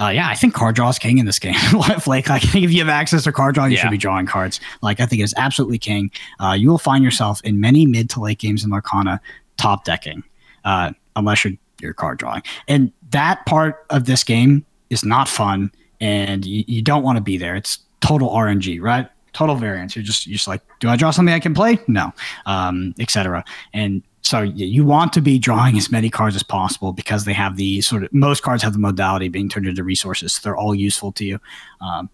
uh, 0.00 0.08
yeah, 0.08 0.28
I 0.28 0.34
think 0.34 0.54
card 0.54 0.74
draw 0.74 0.88
is 0.88 0.98
king 0.98 1.18
in 1.18 1.26
this 1.26 1.38
game. 1.38 1.54
like, 2.06 2.30
I 2.30 2.38
think 2.40 2.64
if 2.64 2.72
you 2.72 2.78
have 2.78 2.88
access 2.88 3.24
to 3.24 3.32
card 3.32 3.54
draw, 3.54 3.66
you 3.66 3.76
yeah. 3.76 3.82
should 3.82 3.90
be 3.90 3.98
drawing 3.98 4.26
cards. 4.26 4.60
Like, 4.80 5.00
I 5.00 5.06
think 5.06 5.22
it's 5.22 5.34
absolutely 5.36 5.78
king. 5.78 6.10
Uh, 6.38 6.52
you 6.52 6.70
will 6.70 6.78
find 6.78 7.04
yourself 7.04 7.40
in 7.44 7.60
many 7.60 7.84
mid 7.84 8.08
to 8.10 8.20
late 8.20 8.38
games 8.38 8.64
in 8.64 8.70
Lorcana 8.70 9.20
top 9.56 9.84
decking, 9.84 10.22
uh, 10.64 10.92
unless 11.16 11.44
you're 11.44 11.54
your 11.80 11.94
card 11.94 12.18
drawing. 12.18 12.42
And 12.68 12.92
that 13.10 13.44
part 13.46 13.86
of 13.90 14.06
this 14.06 14.24
game 14.24 14.64
is 14.90 15.04
not 15.04 15.28
fun, 15.28 15.70
and 16.00 16.44
you, 16.44 16.64
you 16.66 16.82
don't 16.82 17.02
want 17.02 17.16
to 17.16 17.22
be 17.22 17.36
there. 17.36 17.54
It's 17.54 17.78
total 18.00 18.30
RNG, 18.30 18.80
right? 18.80 19.08
Total 19.32 19.54
variance. 19.54 19.94
You're 19.94 20.02
just 20.02 20.26
you're 20.26 20.34
just 20.34 20.48
like, 20.48 20.62
do 20.80 20.88
I 20.88 20.96
draw 20.96 21.10
something 21.10 21.34
I 21.34 21.40
can 21.40 21.54
play? 21.54 21.78
No, 21.86 22.12
um, 22.46 22.94
etc. 22.98 23.44
And 23.72 24.02
so 24.22 24.42
you 24.42 24.84
want 24.84 25.12
to 25.14 25.20
be 25.20 25.38
drawing 25.38 25.76
as 25.78 25.90
many 25.90 26.10
cards 26.10 26.36
as 26.36 26.42
possible 26.42 26.92
because 26.92 27.24
they 27.24 27.32
have 27.32 27.56
the 27.56 27.80
sort 27.80 28.04
of 28.04 28.12
most 28.12 28.42
cards 28.42 28.62
have 28.62 28.74
the 28.74 28.78
modality 28.78 29.28
being 29.28 29.48
turned 29.48 29.66
into 29.66 29.82
resources. 29.82 30.34
So 30.34 30.40
they're 30.42 30.56
all 30.56 30.74
useful 30.74 31.10
to 31.12 31.24
you. 31.24 31.40
Um, 31.80 32.10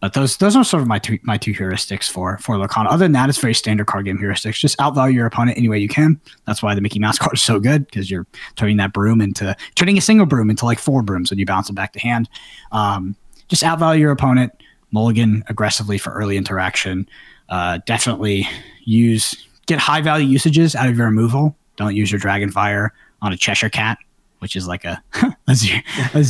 but 0.00 0.12
those 0.12 0.36
those 0.36 0.54
are 0.54 0.64
sort 0.64 0.82
of 0.82 0.88
my 0.88 0.98
two 0.98 1.18
my 1.22 1.36
two 1.36 1.52
heuristics 1.52 2.08
for 2.10 2.38
for 2.38 2.56
Lorcana. 2.56 2.86
Other 2.86 3.04
than 3.04 3.12
that, 3.12 3.28
it's 3.28 3.38
very 3.38 3.54
standard 3.54 3.86
card 3.86 4.04
game 4.04 4.18
heuristics. 4.18 4.58
Just 4.58 4.78
outvalue 4.78 5.14
your 5.14 5.26
opponent 5.26 5.58
any 5.58 5.68
way 5.68 5.78
you 5.78 5.88
can. 5.88 6.20
That's 6.46 6.62
why 6.62 6.74
the 6.74 6.80
Mickey 6.80 6.98
Mouse 6.98 7.18
card 7.20 7.34
is 7.34 7.42
so 7.42 7.58
good 7.58 7.86
because 7.86 8.10
you're 8.10 8.26
turning 8.56 8.76
that 8.76 8.92
broom 8.92 9.20
into 9.20 9.56
turning 9.74 9.98
a 9.98 10.00
single 10.00 10.26
broom 10.26 10.50
into 10.50 10.64
like 10.64 10.78
four 10.78 11.02
brooms 11.02 11.30
when 11.30 11.38
you 11.38 11.46
bounce 11.46 11.68
it 11.68 11.74
back 11.74 11.92
to 11.94 12.00
hand. 12.00 12.28
Um, 12.72 13.16
just 13.48 13.62
outvalue 13.62 14.00
your 14.00 14.12
opponent. 14.12 14.52
Mulligan 14.90 15.44
aggressively 15.48 15.98
for 15.98 16.12
early 16.12 16.36
interaction. 16.36 17.08
uh, 17.48 17.78
definitely 17.86 18.46
use 18.84 19.46
get 19.66 19.78
high 19.78 20.00
value 20.00 20.26
usages 20.26 20.74
out 20.74 20.88
of 20.88 20.96
your 20.96 21.06
removal. 21.06 21.56
Don't 21.76 21.94
use 21.94 22.10
your 22.10 22.20
Dragonfire 22.20 22.90
on 23.22 23.32
a 23.32 23.36
Cheshire 23.36 23.68
Cat, 23.68 23.98
which 24.38 24.56
is 24.56 24.66
like 24.66 24.84
a, 24.84 25.02
a, 25.48 25.54
zero, 25.54 25.80
a 26.14 26.24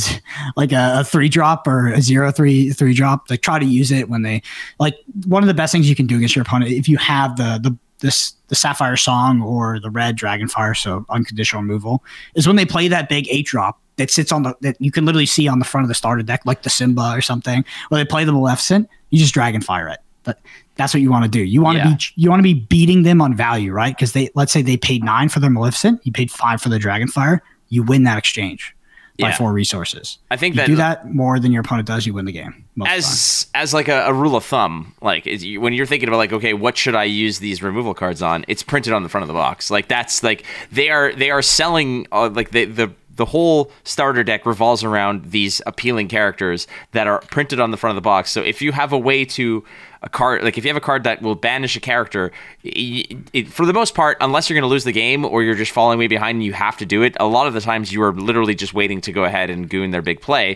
like 0.55 0.71
a, 0.71 0.99
a, 0.99 1.03
three 1.03 1.29
drop 1.29 1.67
or 1.67 1.87
a 1.93 2.01
zero 2.01 2.31
three 2.31 2.71
three 2.71 2.93
drop. 2.93 3.29
Like 3.29 3.41
try 3.41 3.59
to 3.59 3.65
use 3.65 3.91
it 3.91 4.09
when 4.09 4.21
they 4.21 4.41
like 4.79 4.95
one 5.25 5.43
of 5.43 5.47
the 5.47 5.53
best 5.53 5.71
things 5.71 5.89
you 5.89 5.95
can 5.95 6.07
do 6.07 6.17
against 6.17 6.35
your 6.35 6.43
opponent 6.43 6.71
if 6.71 6.87
you 6.87 6.97
have 6.97 7.37
the 7.37 7.59
the 7.61 7.77
this 7.99 8.33
the 8.47 8.55
Sapphire 8.55 8.97
Song 8.97 9.41
or 9.41 9.79
the 9.79 9.89
Red 9.89 10.17
Dragonfire, 10.17 10.75
so 10.75 11.05
unconditional 11.09 11.61
removal, 11.61 12.03
is 12.35 12.47
when 12.47 12.55
they 12.55 12.65
play 12.65 12.87
that 12.87 13.09
big 13.09 13.27
eight 13.29 13.45
drop 13.45 13.79
that 13.97 14.09
sits 14.09 14.31
on 14.31 14.43
the 14.43 14.55
that 14.61 14.75
you 14.79 14.91
can 14.91 15.05
literally 15.05 15.25
see 15.25 15.47
on 15.47 15.59
the 15.59 15.65
front 15.65 15.83
of 15.83 15.89
the 15.89 15.95
starter 15.95 16.23
deck, 16.23 16.41
like 16.45 16.63
the 16.63 16.69
Simba 16.69 17.11
or 17.13 17.21
something, 17.21 17.63
where 17.89 18.03
they 18.03 18.09
play 18.09 18.23
the 18.23 18.31
Maleficent, 18.31 18.89
you 19.09 19.19
just 19.19 19.35
Dragonfire 19.35 19.93
it. 19.93 19.99
But 20.23 20.39
that's 20.75 20.93
what 20.93 21.01
you 21.01 21.11
want 21.11 21.25
to 21.25 21.29
do. 21.29 21.41
You 21.41 21.61
want 21.61 21.77
to 21.77 21.83
yeah. 21.83 21.95
be 21.95 22.03
you 22.15 22.29
want 22.29 22.39
to 22.39 22.43
be 22.43 22.53
beating 22.53 23.03
them 23.03 23.21
on 23.21 23.35
value, 23.35 23.71
right? 23.71 23.95
Because 23.95 24.13
they 24.13 24.29
let's 24.33 24.51
say 24.51 24.61
they 24.61 24.77
paid 24.77 25.03
nine 25.03 25.29
for 25.29 25.39
their 25.39 25.49
Maleficent, 25.49 26.01
you 26.05 26.11
paid 26.11 26.31
five 26.31 26.61
for 26.61 26.69
the 26.69 26.79
Dragonfire, 26.79 27.39
you 27.69 27.83
win 27.83 28.03
that 28.03 28.17
exchange 28.17 28.75
by 29.19 29.29
yeah. 29.29 29.35
four 29.35 29.51
resources. 29.51 30.17
I 30.31 30.37
think 30.37 30.55
you 30.55 30.61
that 30.61 30.67
do 30.67 30.75
that 30.77 31.13
more 31.13 31.39
than 31.39 31.51
your 31.51 31.61
opponent 31.61 31.87
does, 31.87 32.05
you 32.05 32.13
win 32.13 32.25
the 32.25 32.31
game. 32.31 32.65
as 32.85 33.47
as 33.53 33.73
like 33.73 33.87
a, 33.89 34.05
a, 34.05 34.13
rule 34.13 34.35
of 34.35 34.45
thumb, 34.45 34.93
like 35.01 35.25
you, 35.25 35.59
when 35.59 35.73
you're 35.73 35.85
thinking 35.85 36.07
about 36.07 36.17
like, 36.17 36.31
okay, 36.31 36.53
what 36.53 36.77
should 36.77 36.95
I 36.95 37.03
use 37.03 37.39
these 37.39 37.61
removal 37.61 37.93
cards 37.93 38.21
on? 38.21 38.45
It's 38.47 38.63
printed 38.63 38.93
on 38.93 39.03
the 39.03 39.09
front 39.09 39.23
of 39.23 39.27
the 39.27 39.33
box. 39.33 39.69
Like 39.69 39.87
that's 39.87 40.23
like 40.23 40.45
they 40.71 40.89
are 40.89 41.13
they 41.13 41.31
are 41.31 41.41
selling 41.41 42.07
uh, 42.11 42.29
like 42.29 42.51
the 42.51 42.65
the 42.65 42.93
the 43.19 43.25
whole 43.25 43.69
starter 43.83 44.23
deck 44.23 44.45
revolves 44.45 44.81
around 44.81 45.31
these 45.31 45.61
appealing 45.67 46.07
characters 46.07 46.67
that 46.93 47.05
are 47.05 47.19
printed 47.29 47.59
on 47.59 47.69
the 47.69 47.75
front 47.75 47.91
of 47.91 47.95
the 47.95 48.07
box. 48.07 48.31
So 48.31 48.41
if 48.41 48.61
you 48.61 48.71
have 48.71 48.93
a 48.93 48.97
way 48.97 49.25
to 49.25 49.65
a 50.01 50.07
card 50.07 50.41
like 50.41 50.57
if 50.57 50.63
you 50.63 50.69
have 50.69 50.77
a 50.77 50.81
card 50.81 51.03
that 51.03 51.21
will 51.21 51.35
banish 51.35 51.75
a 51.75 51.81
character 51.81 52.31
it, 52.63 53.17
it, 53.33 53.47
for 53.49 53.65
the 53.65 53.73
most 53.73 53.93
part 53.93 54.15
unless 54.21 54.49
you're 54.49 54.55
going 54.55 54.67
to 54.67 54.71
lose 54.71 54.85
the 54.85 54.93
game 54.93 55.25
or 55.25 55.43
you're 55.43 55.55
just 55.55 55.73
falling 55.73 55.99
way 55.99 56.07
behind 56.07 56.37
and 56.37 56.43
you 56.45 56.53
have 56.53 56.77
to 56.77 56.85
do 56.85 57.01
it 57.01 57.17
a 57.19 57.25
lot 57.25 57.47
of 57.47 57.53
the 57.53 57.59
times 57.59 57.91
you 57.91 58.01
are 58.01 58.13
literally 58.13 58.55
just 58.55 58.73
waiting 58.73 59.01
to 59.01 59.11
go 59.11 59.25
ahead 59.25 59.49
and 59.49 59.69
goon 59.69 59.91
their 59.91 60.01
big 60.01 60.21
play 60.21 60.55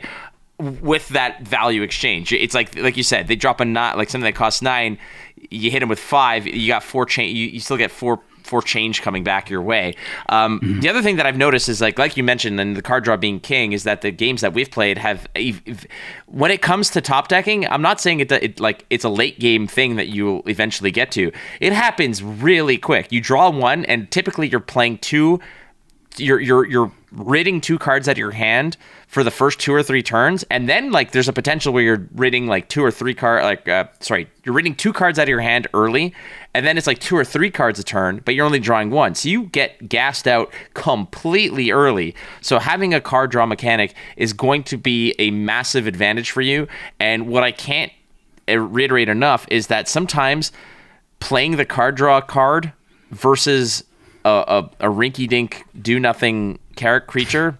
with 0.59 1.09
that 1.09 1.41
value 1.45 1.81
exchange 1.81 2.31
it's 2.31 2.55
like 2.55 2.73
like 2.77 2.95
you 2.95 3.03
said 3.03 3.27
they 3.27 3.35
drop 3.35 3.59
a 3.59 3.65
nine 3.65 3.97
like 3.97 4.09
something 4.09 4.23
that 4.23 4.33
costs 4.33 4.61
nine 4.61 4.97
you 5.49 5.69
hit 5.69 5.81
them 5.81 5.89
with 5.89 5.99
five 5.99 6.47
you 6.47 6.69
got 6.69 6.81
four 6.81 7.05
chain 7.05 7.35
you, 7.35 7.47
you 7.47 7.59
still 7.59 7.75
get 7.75 7.91
four 7.91 8.21
for 8.43 8.61
change 8.61 9.01
coming 9.01 9.23
back 9.23 9.49
your 9.49 9.61
way. 9.61 9.95
Um, 10.29 10.59
mm-hmm. 10.59 10.79
The 10.81 10.89
other 10.89 11.01
thing 11.01 11.15
that 11.15 11.25
I've 11.25 11.37
noticed 11.37 11.69
is 11.69 11.81
like 11.81 11.97
like 11.97 12.17
you 12.17 12.23
mentioned, 12.23 12.59
and 12.59 12.75
the 12.75 12.81
card 12.81 13.03
draw 13.03 13.17
being 13.17 13.39
king 13.39 13.71
is 13.71 13.83
that 13.83 14.01
the 14.01 14.11
games 14.11 14.41
that 14.41 14.53
we've 14.53 14.69
played 14.69 14.97
have 14.97 15.27
when 16.27 16.51
it 16.51 16.61
comes 16.61 16.89
to 16.91 17.01
top 17.01 17.27
decking. 17.27 17.67
I'm 17.67 17.81
not 17.81 18.01
saying 18.01 18.19
it, 18.19 18.31
it 18.31 18.59
like 18.59 18.85
it's 18.89 19.03
a 19.03 19.09
late 19.09 19.39
game 19.39 19.67
thing 19.67 19.95
that 19.95 20.07
you'll 20.07 20.43
eventually 20.47 20.91
get 20.91 21.11
to. 21.13 21.31
It 21.59 21.73
happens 21.73 22.21
really 22.21 22.77
quick. 22.77 23.11
You 23.11 23.21
draw 23.21 23.49
one, 23.49 23.85
and 23.85 24.09
typically 24.11 24.47
you're 24.47 24.59
playing 24.59 24.99
two. 24.99 25.39
You're 26.17 26.39
you're 26.39 26.65
you're 26.65 26.91
ridding 27.11 27.61
two 27.61 27.77
cards 27.77 28.07
out 28.07 28.13
of 28.13 28.17
your 28.17 28.31
hand 28.31 28.77
for 29.07 29.23
the 29.23 29.31
first 29.31 29.59
two 29.59 29.73
or 29.73 29.83
three 29.83 30.01
turns, 30.01 30.43
and 30.49 30.67
then 30.67 30.91
like 30.91 31.11
there's 31.11 31.27
a 31.27 31.33
potential 31.33 31.73
where 31.73 31.83
you're 31.83 32.07
ridding 32.15 32.47
like 32.47 32.69
two 32.69 32.83
or 32.83 32.91
three 32.91 33.13
card 33.13 33.43
like 33.43 33.67
uh, 33.67 33.85
sorry, 33.99 34.27
you're 34.43 34.55
ridding 34.55 34.75
two 34.75 34.93
cards 34.93 35.19
out 35.19 35.23
of 35.23 35.29
your 35.29 35.39
hand 35.39 35.67
early, 35.73 36.13
and 36.53 36.65
then 36.65 36.77
it's 36.77 36.87
like 36.87 36.99
two 36.99 37.15
or 37.17 37.25
three 37.25 37.49
cards 37.49 37.79
a 37.79 37.83
turn, 37.83 38.21
but 38.23 38.35
you're 38.35 38.45
only 38.45 38.59
drawing 38.59 38.91
one, 38.91 39.15
so 39.15 39.27
you 39.27 39.43
get 39.45 39.89
gassed 39.89 40.27
out 40.27 40.51
completely 40.73 41.71
early. 41.71 42.15
So 42.41 42.59
having 42.59 42.93
a 42.93 43.01
card 43.01 43.31
draw 43.31 43.45
mechanic 43.45 43.95
is 44.17 44.33
going 44.33 44.63
to 44.65 44.77
be 44.77 45.15
a 45.17 45.31
massive 45.31 45.87
advantage 45.87 46.31
for 46.31 46.41
you. 46.41 46.67
And 46.99 47.27
what 47.27 47.43
I 47.43 47.51
can't 47.51 47.91
uh, 48.47 48.59
reiterate 48.59 49.09
enough 49.09 49.47
is 49.49 49.67
that 49.67 49.87
sometimes 49.87 50.51
playing 51.19 51.55
the 51.55 51.65
card 51.65 51.95
draw 51.95 52.21
card 52.21 52.71
versus 53.09 53.83
a, 54.25 54.29
a, 54.79 54.87
a 54.87 54.89
rinky 54.89 55.27
dink 55.27 55.63
do 55.81 55.99
nothing 55.99 56.59
character 56.75 57.07
creature 57.07 57.57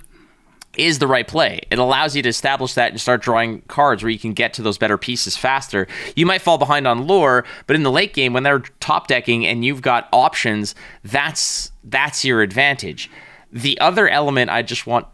is 0.78 0.99
the 0.99 1.07
right 1.07 1.28
play. 1.28 1.61
It 1.69 1.78
allows 1.78 2.15
you 2.15 2.21
to 2.24 2.30
establish 2.30 2.74
that 2.74 2.91
and 2.91 2.99
start 2.99 3.21
drawing 3.21 3.61
cards 3.63 4.01
where 4.01 4.09
you 4.09 4.17
can 4.17 4.34
get 4.34 4.53
to 4.55 4.61
those 4.61 4.78
better 4.78 4.97
pieces 4.97 5.38
faster. 5.38 5.88
You 6.15 6.26
might 6.26 6.41
fall 6.41 6.57
behind 6.57 6.88
on 6.88 7.05
lore, 7.07 7.45
but 7.67 7.76
in 7.76 7.84
the 7.84 7.91
late 7.91 8.13
game 8.13 8.34
when 8.34 8.43
they're 8.43 8.59
top 8.80 9.07
decking 9.07 9.45
and 9.45 9.63
you've 9.63 9.82
got 9.82 10.09
options, 10.11 10.74
that's 11.03 11.71
that's 11.84 12.26
your 12.26 12.41
advantage. 12.41 13.09
The 13.51 13.80
other 13.80 14.09
element 14.09 14.49
I 14.49 14.63
just 14.63 14.88
want 14.88 15.07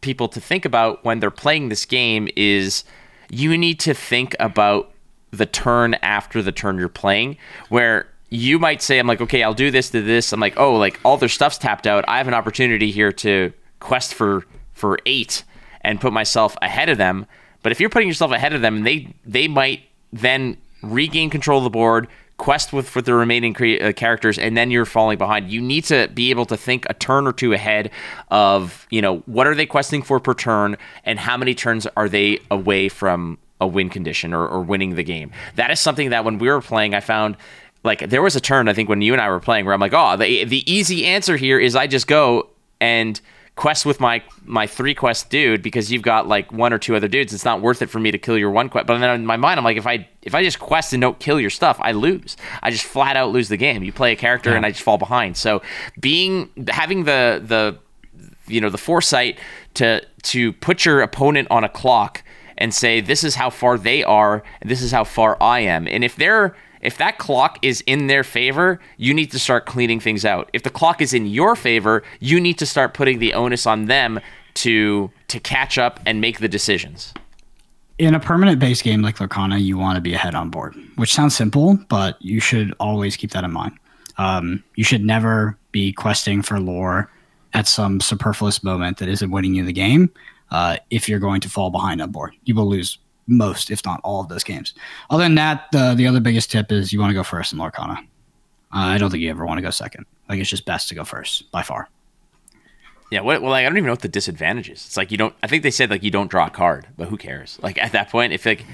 people 0.00 0.28
to 0.28 0.40
think 0.40 0.64
about 0.64 1.04
when 1.04 1.20
they're 1.20 1.30
playing 1.30 1.68
this 1.68 1.84
game 1.84 2.28
is 2.34 2.84
you 3.30 3.56
need 3.56 3.78
to 3.80 3.94
think 3.94 4.34
about 4.40 4.92
the 5.30 5.46
turn 5.46 5.94
after 5.94 6.42
the 6.42 6.52
turn 6.52 6.78
you're 6.78 6.88
playing 6.88 7.36
where 7.68 8.06
you 8.28 8.58
might 8.58 8.80
say 8.80 8.98
I'm 8.98 9.06
like 9.06 9.20
okay, 9.20 9.42
I'll 9.42 9.52
do 9.52 9.70
this 9.70 9.90
to 9.90 10.00
this. 10.00 10.32
I'm 10.32 10.40
like, 10.40 10.58
"Oh, 10.58 10.76
like 10.76 10.98
all 11.04 11.18
their 11.18 11.28
stuff's 11.28 11.58
tapped 11.58 11.86
out. 11.86 12.02
I 12.08 12.16
have 12.16 12.28
an 12.28 12.34
opportunity 12.34 12.90
here 12.90 13.12
to 13.12 13.52
quest 13.78 14.14
for 14.14 14.46
for 14.82 14.98
eight 15.06 15.44
and 15.82 16.00
put 16.00 16.12
myself 16.12 16.56
ahead 16.60 16.88
of 16.88 16.98
them. 16.98 17.24
But 17.62 17.70
if 17.70 17.78
you're 17.78 17.88
putting 17.88 18.08
yourself 18.08 18.32
ahead 18.32 18.52
of 18.52 18.62
them, 18.62 18.82
they 18.82 19.14
they 19.24 19.46
might 19.46 19.82
then 20.12 20.56
regain 20.82 21.30
control 21.30 21.58
of 21.58 21.64
the 21.64 21.70
board, 21.70 22.08
quest 22.36 22.72
with 22.72 22.88
for 22.88 23.00
the 23.00 23.14
remaining 23.14 23.54
cre- 23.54 23.80
uh, 23.80 23.92
characters, 23.92 24.40
and 24.40 24.56
then 24.56 24.72
you're 24.72 24.84
falling 24.84 25.18
behind. 25.18 25.52
You 25.52 25.60
need 25.60 25.84
to 25.84 26.08
be 26.12 26.30
able 26.30 26.46
to 26.46 26.56
think 26.56 26.84
a 26.90 26.94
turn 26.94 27.28
or 27.28 27.32
two 27.32 27.52
ahead 27.52 27.92
of 28.32 28.88
you 28.90 29.00
know 29.00 29.18
what 29.26 29.46
are 29.46 29.54
they 29.54 29.66
questing 29.66 30.02
for 30.02 30.18
per 30.18 30.34
turn, 30.34 30.76
and 31.04 31.20
how 31.20 31.36
many 31.36 31.54
turns 31.54 31.86
are 31.96 32.08
they 32.08 32.40
away 32.50 32.88
from 32.88 33.38
a 33.60 33.66
win 33.68 33.88
condition 33.88 34.34
or, 34.34 34.48
or 34.48 34.60
winning 34.62 34.96
the 34.96 35.04
game. 35.04 35.30
That 35.54 35.70
is 35.70 35.78
something 35.78 36.10
that 36.10 36.24
when 36.24 36.38
we 36.38 36.48
were 36.48 36.60
playing, 36.60 36.94
I 36.94 37.00
found 37.00 37.36
like 37.84 38.10
there 38.10 38.20
was 38.22 38.34
a 38.34 38.40
turn 38.40 38.68
I 38.68 38.74
think 38.74 38.88
when 38.88 39.00
you 39.00 39.12
and 39.12 39.22
I 39.22 39.28
were 39.28 39.38
playing 39.38 39.64
where 39.64 39.74
I'm 39.74 39.80
like, 39.80 39.94
oh, 39.94 40.16
the 40.16 40.42
the 40.42 40.68
easy 40.68 41.06
answer 41.06 41.36
here 41.36 41.60
is 41.60 41.76
I 41.76 41.86
just 41.86 42.08
go 42.08 42.48
and 42.80 43.20
quest 43.54 43.84
with 43.84 44.00
my 44.00 44.22
my 44.44 44.66
three 44.66 44.94
quest 44.94 45.28
dude 45.28 45.62
because 45.62 45.92
you've 45.92 46.02
got 46.02 46.26
like 46.26 46.52
one 46.52 46.72
or 46.72 46.78
two 46.78 46.96
other 46.96 47.08
dudes. 47.08 47.32
It's 47.32 47.44
not 47.44 47.60
worth 47.60 47.82
it 47.82 47.90
for 47.90 48.00
me 48.00 48.10
to 48.10 48.18
kill 48.18 48.38
your 48.38 48.50
one 48.50 48.68
quest. 48.68 48.86
But 48.86 48.98
then 48.98 49.10
in 49.14 49.26
my 49.26 49.36
mind, 49.36 49.58
I'm 49.58 49.64
like, 49.64 49.76
if 49.76 49.86
I 49.86 50.08
if 50.22 50.34
I 50.34 50.42
just 50.42 50.58
quest 50.58 50.92
and 50.92 51.00
don't 51.00 51.18
kill 51.18 51.38
your 51.38 51.50
stuff, 51.50 51.78
I 51.80 51.92
lose. 51.92 52.36
I 52.62 52.70
just 52.70 52.84
flat 52.84 53.16
out 53.16 53.30
lose 53.30 53.48
the 53.48 53.56
game. 53.56 53.82
You 53.82 53.92
play 53.92 54.12
a 54.12 54.16
character 54.16 54.50
yeah. 54.50 54.56
and 54.56 54.66
I 54.66 54.70
just 54.70 54.82
fall 54.82 54.98
behind. 54.98 55.36
So 55.36 55.62
being 56.00 56.50
having 56.68 57.04
the 57.04 57.42
the 57.44 57.78
you 58.46 58.60
know 58.60 58.70
the 58.70 58.78
foresight 58.78 59.38
to 59.74 60.02
to 60.22 60.52
put 60.54 60.84
your 60.84 61.02
opponent 61.02 61.48
on 61.50 61.64
a 61.64 61.68
clock 61.68 62.22
and 62.58 62.72
say 62.72 63.00
this 63.00 63.24
is 63.24 63.34
how 63.34 63.50
far 63.50 63.76
they 63.76 64.02
are 64.04 64.42
and 64.60 64.70
this 64.70 64.82
is 64.82 64.92
how 64.92 65.04
far 65.04 65.36
I 65.40 65.60
am. 65.60 65.86
And 65.86 66.04
if 66.04 66.16
they're 66.16 66.56
if 66.82 66.98
that 66.98 67.18
clock 67.18 67.58
is 67.62 67.80
in 67.86 68.08
their 68.08 68.24
favor, 68.24 68.80
you 68.96 69.14
need 69.14 69.30
to 69.30 69.38
start 69.38 69.66
cleaning 69.66 70.00
things 70.00 70.24
out. 70.24 70.50
If 70.52 70.64
the 70.64 70.70
clock 70.70 71.00
is 71.00 71.14
in 71.14 71.26
your 71.26 71.56
favor, 71.56 72.02
you 72.20 72.40
need 72.40 72.58
to 72.58 72.66
start 72.66 72.92
putting 72.92 73.18
the 73.18 73.34
onus 73.34 73.66
on 73.66 73.86
them 73.86 74.20
to 74.54 75.10
to 75.28 75.40
catch 75.40 75.78
up 75.78 76.00
and 76.04 76.20
make 76.20 76.40
the 76.40 76.48
decisions. 76.48 77.14
In 77.98 78.14
a 78.14 78.20
permanent 78.20 78.58
base 78.58 78.82
game 78.82 79.00
like 79.00 79.16
Lorcana, 79.16 79.62
you 79.62 79.78
want 79.78 79.96
to 79.96 80.00
be 80.00 80.12
ahead 80.12 80.34
on 80.34 80.50
board, 80.50 80.74
which 80.96 81.14
sounds 81.14 81.36
simple, 81.36 81.78
but 81.88 82.20
you 82.20 82.40
should 82.40 82.74
always 82.80 83.16
keep 83.16 83.30
that 83.30 83.44
in 83.44 83.52
mind. 83.52 83.78
Um, 84.18 84.64
you 84.74 84.84
should 84.84 85.04
never 85.04 85.56
be 85.70 85.92
questing 85.92 86.42
for 86.42 86.58
lore 86.58 87.10
at 87.54 87.66
some 87.66 88.00
superfluous 88.00 88.62
moment 88.62 88.98
that 88.98 89.08
isn't 89.08 89.30
winning 89.30 89.54
you 89.54 89.64
the 89.64 89.72
game. 89.72 90.10
Uh, 90.50 90.76
if 90.90 91.08
you're 91.08 91.18
going 91.18 91.40
to 91.40 91.48
fall 91.48 91.70
behind 91.70 92.02
on 92.02 92.10
board, 92.10 92.34
you 92.44 92.54
will 92.54 92.68
lose 92.68 92.98
most, 93.26 93.70
if 93.70 93.84
not 93.84 94.00
all, 94.04 94.20
of 94.20 94.28
those 94.28 94.44
games. 94.44 94.74
Other 95.10 95.24
than 95.24 95.34
that, 95.36 95.66
the 95.72 95.94
the 95.94 96.06
other 96.06 96.20
biggest 96.20 96.50
tip 96.50 96.72
is 96.72 96.92
you 96.92 97.00
want 97.00 97.10
to 97.10 97.14
go 97.14 97.22
first 97.22 97.52
in 97.52 97.58
Lorcana. 97.58 97.98
Uh, 97.98 98.88
I 98.88 98.98
don't 98.98 99.10
think 99.10 99.22
you 99.22 99.30
ever 99.30 99.44
want 99.44 99.58
to 99.58 99.62
go 99.62 99.70
second. 99.70 100.06
Like 100.28 100.38
it's 100.40 100.50
just 100.50 100.64
best 100.64 100.88
to 100.88 100.94
go 100.94 101.04
first 101.04 101.50
by 101.50 101.62
far. 101.62 101.88
Yeah, 103.10 103.20
what, 103.20 103.42
well, 103.42 103.50
like, 103.50 103.66
I 103.66 103.68
don't 103.68 103.76
even 103.76 103.88
know 103.88 103.92
what 103.92 104.00
the 104.00 104.08
disadvantage 104.08 104.70
is. 104.70 104.86
It's 104.86 104.96
like 104.96 105.10
you 105.10 105.18
don't. 105.18 105.34
I 105.42 105.46
think 105.46 105.62
they 105.62 105.70
said 105.70 105.90
like 105.90 106.02
you 106.02 106.10
don't 106.10 106.30
draw 106.30 106.46
a 106.46 106.50
card, 106.50 106.86
but 106.96 107.08
who 107.08 107.18
cares? 107.18 107.58
Like 107.62 107.76
at 107.76 107.92
that 107.92 108.08
point, 108.08 108.32
if 108.32 108.46
like 108.46 108.64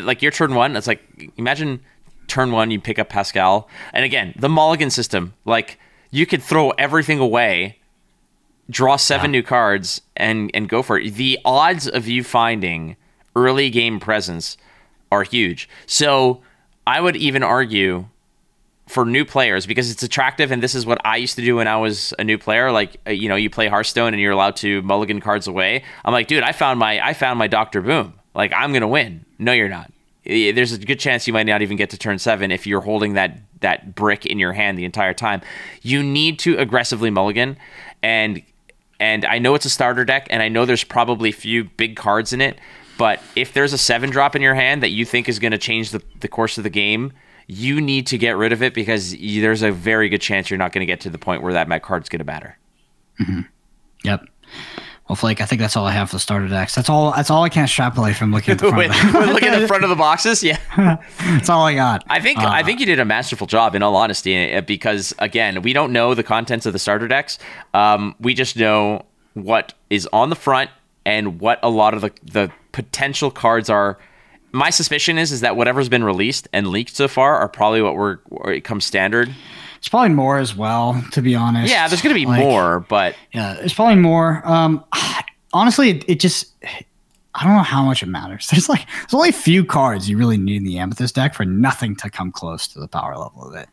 like 0.00 0.22
your 0.22 0.30
turn 0.30 0.54
one, 0.54 0.76
it's 0.76 0.86
like 0.86 1.32
imagine 1.36 1.80
turn 2.28 2.52
one 2.52 2.70
you 2.70 2.80
pick 2.80 3.00
up 3.00 3.08
Pascal, 3.08 3.68
and 3.92 4.04
again 4.04 4.34
the 4.38 4.48
Mulligan 4.48 4.90
system. 4.90 5.34
Like 5.44 5.80
you 6.12 6.26
could 6.26 6.42
throw 6.42 6.70
everything 6.70 7.18
away, 7.18 7.80
draw 8.70 8.94
seven 8.94 9.32
yeah. 9.32 9.40
new 9.40 9.42
cards, 9.42 10.00
and 10.16 10.52
and 10.54 10.68
go 10.68 10.82
for 10.82 10.98
it. 10.98 11.14
The 11.14 11.40
odds 11.44 11.88
of 11.88 12.06
you 12.06 12.22
finding 12.22 12.96
early 13.36 13.70
game 13.70 14.00
presence 14.00 14.56
are 15.10 15.22
huge. 15.22 15.68
So 15.86 16.40
I 16.86 17.00
would 17.00 17.16
even 17.16 17.42
argue 17.42 18.06
for 18.88 19.04
new 19.04 19.24
players 19.24 19.64
because 19.64 19.90
it's 19.90 20.02
attractive 20.02 20.50
and 20.50 20.62
this 20.62 20.74
is 20.74 20.84
what 20.84 21.00
I 21.04 21.16
used 21.16 21.36
to 21.36 21.42
do 21.42 21.56
when 21.56 21.68
I 21.68 21.76
was 21.76 22.12
a 22.18 22.24
new 22.24 22.36
player 22.36 22.72
like 22.72 22.96
uh, 23.06 23.10
you 23.10 23.28
know 23.28 23.36
you 23.36 23.48
play 23.48 23.68
Hearthstone 23.68 24.12
and 24.12 24.20
you're 24.20 24.32
allowed 24.32 24.56
to 24.56 24.82
mulligan 24.82 25.20
cards 25.20 25.46
away 25.46 25.84
I'm 26.04 26.12
like 26.12 26.26
dude 26.26 26.42
I 26.42 26.52
found 26.52 26.80
my 26.80 27.04
I 27.04 27.14
found 27.14 27.38
my 27.38 27.46
Dr. 27.46 27.80
Boom 27.80 28.14
like 28.34 28.52
I'm 28.52 28.72
going 28.72 28.82
to 28.82 28.88
win 28.88 29.24
no 29.38 29.52
you're 29.52 29.68
not 29.68 29.90
there's 30.24 30.72
a 30.72 30.78
good 30.78 31.00
chance 31.00 31.26
you 31.26 31.32
might 31.32 31.46
not 31.46 31.62
even 31.62 31.76
get 31.76 31.90
to 31.90 31.96
turn 31.96 32.18
7 32.18 32.50
if 32.50 32.66
you're 32.66 32.80
holding 32.80 33.14
that 33.14 33.38
that 33.60 33.94
brick 33.94 34.26
in 34.26 34.38
your 34.38 34.52
hand 34.52 34.76
the 34.76 34.84
entire 34.84 35.14
time 35.14 35.40
you 35.82 36.02
need 36.02 36.38
to 36.40 36.58
aggressively 36.58 37.08
mulligan 37.08 37.56
and 38.02 38.42
and 39.00 39.24
I 39.24 39.38
know 39.38 39.54
it's 39.54 39.64
a 39.64 39.70
starter 39.70 40.04
deck 40.04 40.26
and 40.30 40.42
I 40.42 40.48
know 40.48 40.64
there's 40.64 40.84
probably 40.84 41.32
few 41.32 41.64
big 41.64 41.96
cards 41.96 42.32
in 42.32 42.40
it 42.40 42.58
but 43.02 43.20
if 43.34 43.52
there's 43.52 43.72
a 43.72 43.78
seven 43.78 44.10
drop 44.10 44.36
in 44.36 44.42
your 44.42 44.54
hand 44.54 44.80
that 44.84 44.90
you 44.90 45.04
think 45.04 45.28
is 45.28 45.40
going 45.40 45.50
to 45.50 45.58
change 45.58 45.90
the, 45.90 46.00
the 46.20 46.28
course 46.28 46.56
of 46.56 46.62
the 46.62 46.70
game, 46.70 47.12
you 47.48 47.80
need 47.80 48.06
to 48.06 48.16
get 48.16 48.36
rid 48.36 48.52
of 48.52 48.62
it 48.62 48.74
because 48.74 49.12
y- 49.20 49.38
there's 49.40 49.62
a 49.62 49.72
very 49.72 50.08
good 50.08 50.20
chance 50.20 50.48
you're 50.50 50.56
not 50.58 50.70
going 50.70 50.82
to 50.82 50.86
get 50.86 51.00
to 51.00 51.10
the 51.10 51.18
point 51.18 51.42
where 51.42 51.52
that 51.52 51.66
Met 51.66 51.82
card's 51.82 52.08
going 52.08 52.20
to 52.20 52.24
matter. 52.24 52.56
Yep. 54.04 54.24
Well, 55.08 55.16
Flake, 55.16 55.40
I 55.40 55.46
think 55.46 55.60
that's 55.60 55.76
all 55.76 55.84
I 55.84 55.90
have 55.90 56.10
for 56.10 56.16
the 56.16 56.20
starter 56.20 56.46
decks. 56.46 56.76
That's 56.76 56.88
all. 56.88 57.10
That's 57.10 57.28
all 57.28 57.42
I 57.42 57.48
can 57.48 57.64
extrapolate 57.64 58.14
from 58.14 58.30
looking 58.32 58.52
at 58.52 58.58
the 58.60 58.68
front. 58.70 58.88
With- 58.88 59.04
of 59.04 59.14
with 59.14 59.28
it. 59.28 59.32
looking 59.32 59.48
at 59.48 59.58
the 59.58 59.66
front 59.66 59.82
of 59.82 59.90
the 59.90 59.96
boxes, 60.08 60.44
yeah. 60.44 60.58
that's 61.18 61.48
all 61.50 61.66
I 61.66 61.74
got. 61.74 62.04
I 62.08 62.20
think 62.20 62.38
I 62.38 62.62
think 62.62 62.78
you 62.78 62.86
did 62.86 63.00
a 63.00 63.04
masterful 63.04 63.48
job, 63.48 63.74
in 63.74 63.82
all 63.82 63.96
honesty, 63.96 64.54
uh, 64.54 64.60
because 64.60 65.12
again, 65.18 65.62
we 65.62 65.72
don't 65.72 65.92
know 65.92 66.14
the 66.14 66.22
contents 66.22 66.66
of 66.66 66.72
the 66.72 66.78
starter 66.78 67.08
decks. 67.08 67.40
Um, 67.74 68.14
we 68.20 68.32
just 68.32 68.56
know 68.56 69.04
what 69.34 69.74
is 69.90 70.08
on 70.12 70.30
the 70.30 70.36
front 70.36 70.70
and 71.04 71.40
what 71.40 71.58
a 71.64 71.68
lot 71.68 71.94
of 71.94 72.00
the 72.02 72.12
the 72.22 72.52
potential 72.72 73.30
cards 73.30 73.70
are. 73.70 73.98
My 74.54 74.68
suspicion 74.68 75.16
is 75.16 75.32
is 75.32 75.40
that 75.40 75.56
whatever's 75.56 75.88
been 75.88 76.04
released 76.04 76.46
and 76.52 76.66
leaked 76.68 76.94
so 76.94 77.08
far 77.08 77.36
are 77.36 77.48
probably 77.48 77.80
what 77.80 77.96
we're 77.96 78.18
where 78.28 78.52
it 78.52 78.64
comes 78.64 78.84
standard. 78.84 79.34
It's 79.78 79.88
probably 79.88 80.10
more 80.10 80.38
as 80.38 80.54
well, 80.54 81.02
to 81.12 81.22
be 81.22 81.34
honest. 81.34 81.70
Yeah, 81.70 81.88
there's 81.88 82.02
going 82.02 82.14
to 82.14 82.20
be 82.20 82.26
Like, 82.26 82.38
more, 82.38 82.80
but 82.80 83.16
Yeah, 83.32 83.56
it's 83.58 83.74
probably 83.74 83.96
more. 83.96 84.40
Um, 84.46 84.84
honestly, 85.52 85.90
it, 85.90 86.04
it 86.08 86.20
just. 86.20 86.52
I 87.34 87.44
don't 87.44 87.56
know 87.56 87.62
how 87.62 87.82
much 87.82 88.02
it 88.02 88.06
matters. 88.06 88.46
There's 88.50 88.68
like 88.68 88.86
there's 88.86 89.14
only 89.14 89.30
a 89.30 89.32
few 89.32 89.64
cards 89.64 90.06
you 90.06 90.18
really 90.18 90.36
need 90.36 90.56
in 90.56 90.64
the 90.64 90.78
Amethyst 90.78 91.14
deck 91.14 91.32
for 91.32 91.46
nothing 91.46 91.96
to 91.96 92.10
come 92.10 92.30
close 92.30 92.68
to 92.68 92.78
the 92.78 92.86
power 92.86 93.16
level 93.16 93.42
of 93.48 93.54
it. 93.54 93.70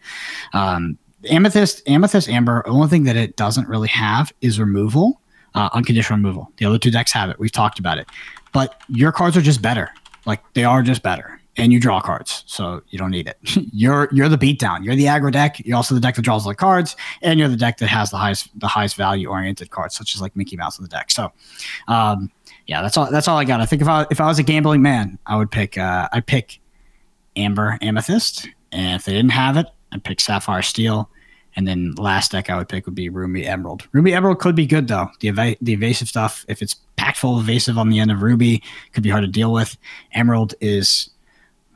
Um, 0.54 0.97
Amethyst, 1.30 1.88
Amethyst 1.88 2.30
Amber. 2.30 2.64
The 2.66 2.72
only 2.72 2.88
thing 2.88 3.04
that 3.04 3.18
it 3.18 3.36
doesn't 3.36 3.68
really 3.68 3.89
have 3.89 4.32
is 4.41 4.60
removal, 4.60 5.20
uh, 5.56 5.70
unconditional 5.74 6.18
removal. 6.18 6.50
The 6.58 6.66
other 6.66 6.80
two 6.80 6.89
decks 6.89 7.12
have 7.12 7.30
it. 7.30 7.38
We've 7.38 7.52
talked 7.52 7.80
about 7.80 7.97
it, 7.97 8.08
but 8.52 8.82
your 8.88 9.12
cards 9.12 9.38
are 9.38 9.41
just 9.41 9.62
better. 9.62 9.89
Like 10.26 10.41
they 10.54 10.64
are 10.64 10.82
just 10.82 11.02
better, 11.02 11.39
and 11.58 11.74
you 11.74 11.80
draw 11.80 12.02
cards, 12.02 12.43
so 12.45 12.82
you 12.89 13.00
don't 13.00 13.12
need 13.12 13.28
it. 13.28 13.38
you're 13.74 14.10
you're 14.12 14.30
the 14.30 14.38
beatdown. 14.38 14.84
You're 14.84 14.95
the 14.95 15.06
aggro 15.06 15.32
deck. 15.32 15.60
You're 15.66 15.78
also 15.78 15.95
the 15.95 16.02
deck 16.02 16.16
that 16.16 16.22
draws 16.22 16.45
the 16.45 16.56
cards, 16.56 16.95
and 17.22 17.39
you're 17.39 17.50
the 17.50 17.58
deck 17.58 17.78
that 17.78 17.88
has 17.88 18.12
the 18.12 18.18
highest 18.18 18.50
the 18.60 18.68
highest 18.68 18.95
value 18.95 19.30
oriented 19.30 19.72
cards, 19.72 19.95
such 19.95 20.16
as 20.16 20.22
like 20.22 20.36
Mickey 20.36 20.58
Mouse 20.58 20.78
in 20.78 20.84
the 20.84 20.89
deck. 20.89 21.10
So, 21.12 21.32
um, 21.88 22.32
yeah, 22.68 22.82
that's 22.82 22.97
all. 22.97 23.10
That's 23.12 23.28
all 23.28 23.38
I 23.38 23.45
got. 23.45 23.62
I 23.62 23.66
think 23.66 23.82
if 23.82 23.88
I 23.88 24.06
if 24.12 24.22
I 24.22 24.28
was 24.28 24.39
a 24.39 24.43
gambling 24.43 24.82
man, 24.82 25.18
I 25.26 25.36
would 25.36 25.52
pick. 25.52 25.78
Uh, 25.78 26.08
I'd 26.12 26.26
pick 26.26 26.60
Amber 27.36 27.78
Amethyst, 27.82 28.47
and 28.72 28.95
if 29.00 29.06
they 29.06 29.14
didn't 29.14 29.32
have 29.32 29.58
it, 29.58 29.68
I'd 29.91 30.04
pick 30.04 30.20
Sapphire 30.20 30.62
Steel. 30.62 31.10
And 31.60 31.68
then 31.68 31.93
last 31.95 32.32
deck 32.32 32.49
I 32.49 32.55
would 32.55 32.70
pick 32.70 32.86
would 32.86 32.95
be 32.95 33.10
Ruby 33.10 33.45
Emerald. 33.45 33.86
Ruby 33.91 34.14
Emerald 34.14 34.39
could 34.39 34.55
be 34.55 34.66
good 34.66 34.88
though. 34.88 35.10
The 35.20 35.28
eva- 35.28 35.57
the 35.60 35.74
evasive 35.74 36.07
stuff, 36.07 36.45
if 36.47 36.62
it's 36.62 36.76
packed 36.95 37.18
full 37.18 37.38
of 37.38 37.43
evasive 37.43 37.78
on 37.78 37.89
the 37.89 37.99
end 37.99 38.12
of 38.12 38.22
Ruby, 38.22 38.64
could 38.93 39.03
be 39.03 39.10
hard 39.10 39.26
to 39.26 39.28
deal 39.28 39.51
with. 39.51 39.76
Emerald 40.14 40.55
is 40.62 41.10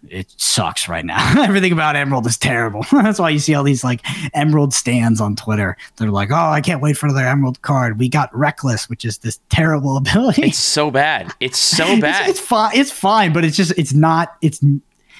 it 0.07 0.33
sucks 0.37 0.87
right 0.87 1.03
now. 1.03 1.43
Everything 1.43 1.73
about 1.73 1.97
Emerald 1.97 2.25
is 2.27 2.37
terrible. 2.37 2.85
That's 2.93 3.19
why 3.19 3.29
you 3.31 3.39
see 3.39 3.55
all 3.55 3.63
these 3.65 3.83
like 3.83 3.99
Emerald 4.33 4.73
stands 4.73 5.19
on 5.19 5.35
Twitter. 5.35 5.75
They're 5.97 6.11
like, 6.11 6.31
"Oh, 6.31 6.49
I 6.49 6.61
can't 6.61 6.81
wait 6.81 6.95
for 6.95 7.07
another 7.07 7.27
Emerald 7.27 7.61
card. 7.61 7.99
We 7.99 8.07
got 8.07 8.33
Reckless, 8.33 8.89
which 8.89 9.03
is 9.03 9.17
this 9.17 9.41
terrible 9.49 9.97
ability." 10.05 10.43
it's 10.43 10.57
so 10.57 10.91
bad. 10.91 11.33
It's 11.41 11.59
so 11.59 11.99
bad. 11.99 12.29
It's, 12.29 12.39
it's 12.39 12.47
fine. 12.47 12.71
It's 12.73 12.91
fine, 12.91 13.33
but 13.33 13.43
it's 13.43 13.57
just 13.57 13.73
it's 13.77 13.93
not 13.93 14.37
it's 14.41 14.63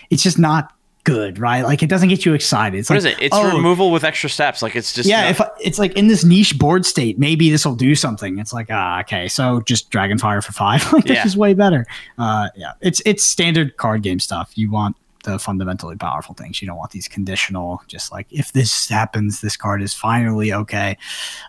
it's 0.09 0.23
just 0.23 0.39
not 0.39 0.71
good, 1.03 1.39
right? 1.39 1.63
Like 1.63 1.83
it 1.83 1.89
doesn't 1.89 2.09
get 2.09 2.25
you 2.25 2.33
excited. 2.33 2.77
It's 2.77 2.89
what 2.89 3.03
like, 3.03 3.13
is 3.13 3.19
it? 3.19 3.23
It's 3.25 3.35
oh, 3.35 3.55
removal 3.55 3.91
with 3.91 4.03
extra 4.03 4.29
steps. 4.29 4.61
Like 4.61 4.75
it's 4.75 4.93
just 4.93 5.07
yeah, 5.07 5.21
not- 5.23 5.31
if 5.31 5.41
I, 5.41 5.49
it's 5.61 5.79
like 5.79 5.93
in 5.93 6.07
this 6.07 6.23
niche 6.23 6.57
board 6.57 6.85
state, 6.85 7.19
maybe 7.19 7.49
this 7.49 7.65
will 7.65 7.75
do 7.75 7.95
something. 7.95 8.39
It's 8.39 8.53
like, 8.53 8.67
ah, 8.69 9.01
okay, 9.01 9.27
so 9.27 9.61
just 9.61 9.91
Dragonfire 9.91 10.43
for 10.43 10.53
five. 10.53 10.91
like 10.93 11.05
this 11.05 11.15
Yeah. 11.15 11.25
is 11.25 11.37
way 11.37 11.53
better. 11.53 11.85
Uh, 12.17 12.49
yeah, 12.55 12.73
it's 12.81 13.01
it's 13.05 13.23
standard 13.23 13.77
card 13.77 14.01
game 14.03 14.19
stuff. 14.19 14.51
You 14.55 14.71
want 14.71 14.95
the 15.23 15.39
fundamentally 15.39 15.95
powerful 15.95 16.35
things. 16.35 16.61
You 16.61 16.67
don't 16.67 16.77
want 16.77 16.91
these 16.91 17.07
conditional, 17.07 17.81
just 17.87 18.11
like 18.11 18.27
if 18.29 18.51
this 18.51 18.89
happens, 18.89 19.41
this 19.41 19.57
card 19.57 19.81
is 19.81 19.93
finally 19.93 20.53
okay. 20.53 20.97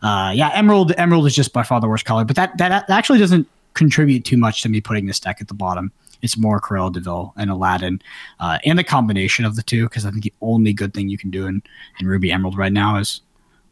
Uh, 0.02 0.32
yeah, 0.34 0.50
Emerald 0.54 0.92
Emerald 0.96 1.26
is 1.26 1.34
just 1.34 1.52
by 1.52 1.62
far 1.62 1.80
the 1.80 1.88
worst 1.88 2.04
color, 2.04 2.24
but 2.24 2.36
that 2.36 2.56
that, 2.58 2.86
that 2.86 2.90
actually 2.90 3.18
doesn't 3.18 3.48
contribute 3.74 4.24
too 4.24 4.36
much 4.36 4.62
to 4.62 4.68
me 4.68 4.80
putting 4.80 5.06
this 5.06 5.18
deck 5.20 5.38
at 5.40 5.48
the 5.48 5.54
bottom. 5.54 5.92
It's 6.24 6.38
more 6.38 6.60
Cruella 6.60 6.92
De 6.92 7.00
Vil 7.00 7.32
and 7.36 7.50
Aladdin, 7.50 8.00
uh, 8.40 8.58
and 8.64 8.78
the 8.78 8.84
combination 8.84 9.44
of 9.44 9.54
the 9.54 9.62
two. 9.62 9.84
Because 9.84 10.04
I 10.04 10.10
think 10.10 10.24
the 10.24 10.32
only 10.40 10.72
good 10.72 10.94
thing 10.94 11.08
you 11.08 11.18
can 11.18 11.30
do 11.30 11.46
in, 11.46 11.62
in 12.00 12.06
Ruby 12.06 12.32
Emerald 12.32 12.58
right 12.58 12.72
now 12.72 12.96
is 12.96 13.20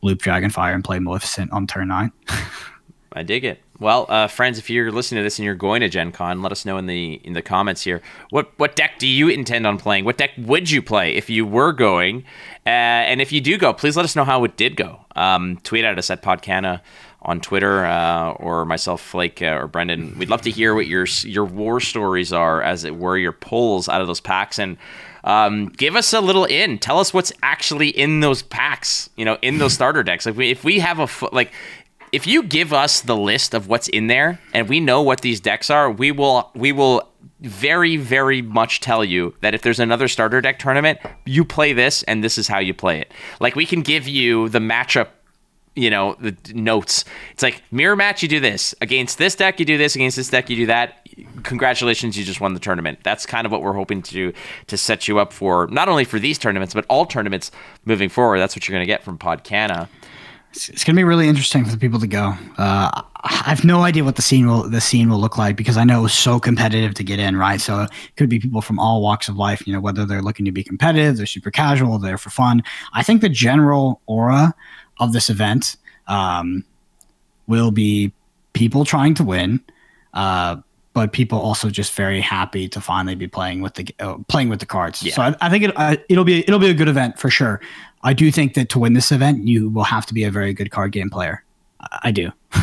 loop 0.02 0.20
Dragonfire 0.20 0.74
and 0.74 0.84
play 0.84 0.98
Maleficent 0.98 1.50
on 1.52 1.66
turn 1.66 1.88
nine. 1.88 2.12
I 3.14 3.22
dig 3.22 3.44
it. 3.44 3.62
Well, 3.78 4.06
uh, 4.08 4.28
friends, 4.28 4.58
if 4.58 4.70
you're 4.70 4.92
listening 4.92 5.18
to 5.18 5.22
this 5.24 5.38
and 5.38 5.44
you're 5.44 5.56
going 5.56 5.80
to 5.80 5.88
Gen 5.88 6.12
Con, 6.12 6.40
let 6.40 6.52
us 6.52 6.64
know 6.64 6.78
in 6.78 6.86
the 6.86 7.14
in 7.24 7.32
the 7.32 7.42
comments 7.42 7.82
here. 7.82 8.00
What 8.30 8.52
what 8.58 8.76
deck 8.76 8.98
do 8.98 9.08
you 9.08 9.28
intend 9.28 9.66
on 9.66 9.76
playing? 9.76 10.04
What 10.04 10.18
deck 10.18 10.30
would 10.38 10.70
you 10.70 10.82
play 10.82 11.14
if 11.14 11.28
you 11.28 11.44
were 11.44 11.72
going? 11.72 12.24
Uh, 12.64 12.70
and 13.10 13.20
if 13.20 13.32
you 13.32 13.40
do 13.40 13.58
go, 13.58 13.72
please 13.72 13.96
let 13.96 14.04
us 14.04 14.14
know 14.14 14.24
how 14.24 14.44
it 14.44 14.56
did 14.56 14.76
go. 14.76 15.04
Um, 15.16 15.58
tweet 15.64 15.84
at 15.84 15.98
us 15.98 16.10
at 16.10 16.22
Podcana 16.22 16.80
on 17.24 17.40
Twitter 17.40 17.84
uh, 17.84 18.32
or 18.32 18.64
myself, 18.64 19.00
Flake 19.00 19.40
uh, 19.42 19.58
or 19.60 19.66
Brendan. 19.66 20.18
We'd 20.18 20.28
love 20.28 20.42
to 20.42 20.50
hear 20.50 20.74
what 20.74 20.86
your 20.86 21.06
your 21.22 21.44
war 21.44 21.80
stories 21.80 22.32
are, 22.32 22.62
as 22.62 22.84
it 22.84 22.96
were, 22.96 23.16
your 23.16 23.32
pulls 23.32 23.88
out 23.88 24.00
of 24.00 24.06
those 24.06 24.20
packs, 24.20 24.58
and 24.58 24.76
um, 25.24 25.68
give 25.68 25.96
us 25.96 26.12
a 26.12 26.20
little 26.20 26.44
in. 26.44 26.78
Tell 26.78 26.98
us 26.98 27.14
what's 27.14 27.32
actually 27.42 27.88
in 27.88 28.20
those 28.20 28.42
packs. 28.42 29.08
You 29.16 29.24
know, 29.24 29.38
in 29.42 29.58
those 29.58 29.72
starter 29.72 30.02
decks. 30.02 30.26
If 30.26 30.36
we 30.36 30.50
if 30.50 30.64
we 30.64 30.80
have 30.80 30.98
a 30.98 31.08
like 31.34 31.52
if 32.10 32.26
you 32.26 32.42
give 32.42 32.72
us 32.72 33.00
the 33.00 33.16
list 33.16 33.54
of 33.54 33.68
what's 33.68 33.88
in 33.88 34.06
there 34.06 34.38
and 34.52 34.68
we 34.68 34.80
know 34.80 35.00
what 35.00 35.22
these 35.22 35.40
decks 35.40 35.70
are, 35.70 35.90
we 35.90 36.12
will 36.12 36.50
we 36.54 36.72
will 36.72 37.08
very 37.40 37.96
very 37.96 38.42
much 38.42 38.80
tell 38.80 39.04
you 39.04 39.34
that 39.40 39.54
if 39.54 39.62
there's 39.62 39.80
another 39.80 40.08
starter 40.08 40.40
deck 40.40 40.58
tournament, 40.58 40.98
you 41.24 41.44
play 41.44 41.72
this 41.72 42.02
and 42.04 42.22
this 42.22 42.36
is 42.36 42.48
how 42.48 42.58
you 42.58 42.74
play 42.74 43.00
it. 43.00 43.12
Like 43.40 43.56
we 43.56 43.66
can 43.66 43.82
give 43.82 44.06
you 44.06 44.48
the 44.48 44.58
matchup 44.58 45.08
you 45.74 45.88
know 45.88 46.16
the 46.20 46.36
notes 46.54 47.04
it's 47.30 47.42
like 47.42 47.62
mirror 47.70 47.96
match 47.96 48.22
you 48.22 48.28
do 48.28 48.40
this 48.40 48.74
against 48.80 49.18
this 49.18 49.34
deck 49.34 49.58
you 49.58 49.64
do 49.64 49.78
this 49.78 49.94
against 49.94 50.16
this 50.16 50.28
deck 50.28 50.50
you 50.50 50.56
do 50.56 50.66
that 50.66 51.06
congratulations 51.42 52.16
you 52.16 52.24
just 52.24 52.40
won 52.40 52.54
the 52.54 52.60
tournament 52.60 52.98
that's 53.02 53.24
kind 53.24 53.46
of 53.46 53.52
what 53.52 53.62
we're 53.62 53.72
hoping 53.72 54.02
to 54.02 54.32
to 54.66 54.76
set 54.76 55.08
you 55.08 55.18
up 55.18 55.32
for 55.32 55.66
not 55.68 55.88
only 55.88 56.04
for 56.04 56.18
these 56.18 56.38
tournaments 56.38 56.74
but 56.74 56.84
all 56.88 57.06
tournaments 57.06 57.50
moving 57.84 58.08
forward 58.08 58.38
that's 58.38 58.54
what 58.54 58.68
you're 58.68 58.74
going 58.74 58.86
to 58.86 58.86
get 58.86 59.02
from 59.02 59.16
podcana 59.16 59.88
It's, 60.50 60.84
going 60.84 60.94
to 60.94 61.00
be 61.00 61.04
really 61.04 61.28
interesting 61.28 61.64
for 61.64 61.70
the 61.70 61.78
people 61.78 61.98
to 62.00 62.06
go. 62.06 62.34
Uh, 62.58 63.02
I 63.24 63.44
have 63.46 63.64
no 63.64 63.82
idea 63.82 64.04
what 64.04 64.16
the 64.16 64.22
scene 64.22 64.46
will 64.46 64.68
the 64.68 64.80
scene 64.80 65.08
will 65.08 65.18
look 65.18 65.38
like 65.38 65.56
because 65.56 65.78
I 65.78 65.84
know 65.84 66.00
it 66.00 66.02
was 66.02 66.12
so 66.12 66.38
competitive 66.38 66.92
to 66.94 67.04
get 67.04 67.18
in, 67.18 67.36
right? 67.36 67.58
So 67.58 67.82
it 67.82 67.90
could 68.16 68.28
be 68.28 68.38
people 68.38 68.60
from 68.60 68.78
all 68.78 69.00
walks 69.00 69.28
of 69.28 69.36
life. 69.36 69.66
You 69.66 69.72
know, 69.72 69.80
whether 69.80 70.04
they're 70.04 70.20
looking 70.20 70.44
to 70.44 70.52
be 70.52 70.62
competitive, 70.62 71.16
they're 71.16 71.24
super 71.24 71.50
casual, 71.50 71.98
they're 71.98 72.18
for 72.18 72.30
fun. 72.30 72.62
I 72.92 73.02
think 73.02 73.22
the 73.22 73.30
general 73.30 74.02
aura 74.06 74.54
of 74.98 75.12
this 75.12 75.30
event 75.30 75.76
um, 76.06 76.64
will 77.46 77.70
be 77.70 78.12
people 78.52 78.84
trying 78.84 79.14
to 79.14 79.24
win, 79.24 79.60
uh, 80.14 80.56
but 80.94 81.12
people 81.12 81.38
also 81.38 81.70
just 81.70 81.94
very 81.94 82.20
happy 82.20 82.68
to 82.68 82.80
finally 82.80 83.14
be 83.14 83.26
playing 83.26 83.62
with 83.62 83.74
the 83.74 83.94
uh, 83.98 84.16
playing 84.28 84.48
with 84.48 84.60
the 84.60 84.66
cards. 84.66 85.02
Yeah. 85.02 85.14
So 85.14 85.22
I, 85.22 85.36
I 85.40 85.50
think 85.50 85.64
it, 85.64 85.72
uh, 85.76 85.96
it'll 86.08 86.24
be 86.24 86.40
it'll 86.40 86.58
be 86.58 86.70
a 86.70 86.74
good 86.74 86.88
event 86.88 87.18
for 87.18 87.30
sure. 87.30 87.60
I 88.02 88.12
do 88.12 88.30
think 88.30 88.54
that 88.54 88.68
to 88.70 88.78
win 88.78 88.94
this 88.94 89.12
event, 89.12 89.46
you 89.46 89.70
will 89.70 89.84
have 89.84 90.06
to 90.06 90.14
be 90.14 90.24
a 90.24 90.30
very 90.30 90.52
good 90.52 90.70
card 90.70 90.92
game 90.92 91.08
player. 91.08 91.44
I, 91.80 91.98
I 92.04 92.10
do. 92.10 92.32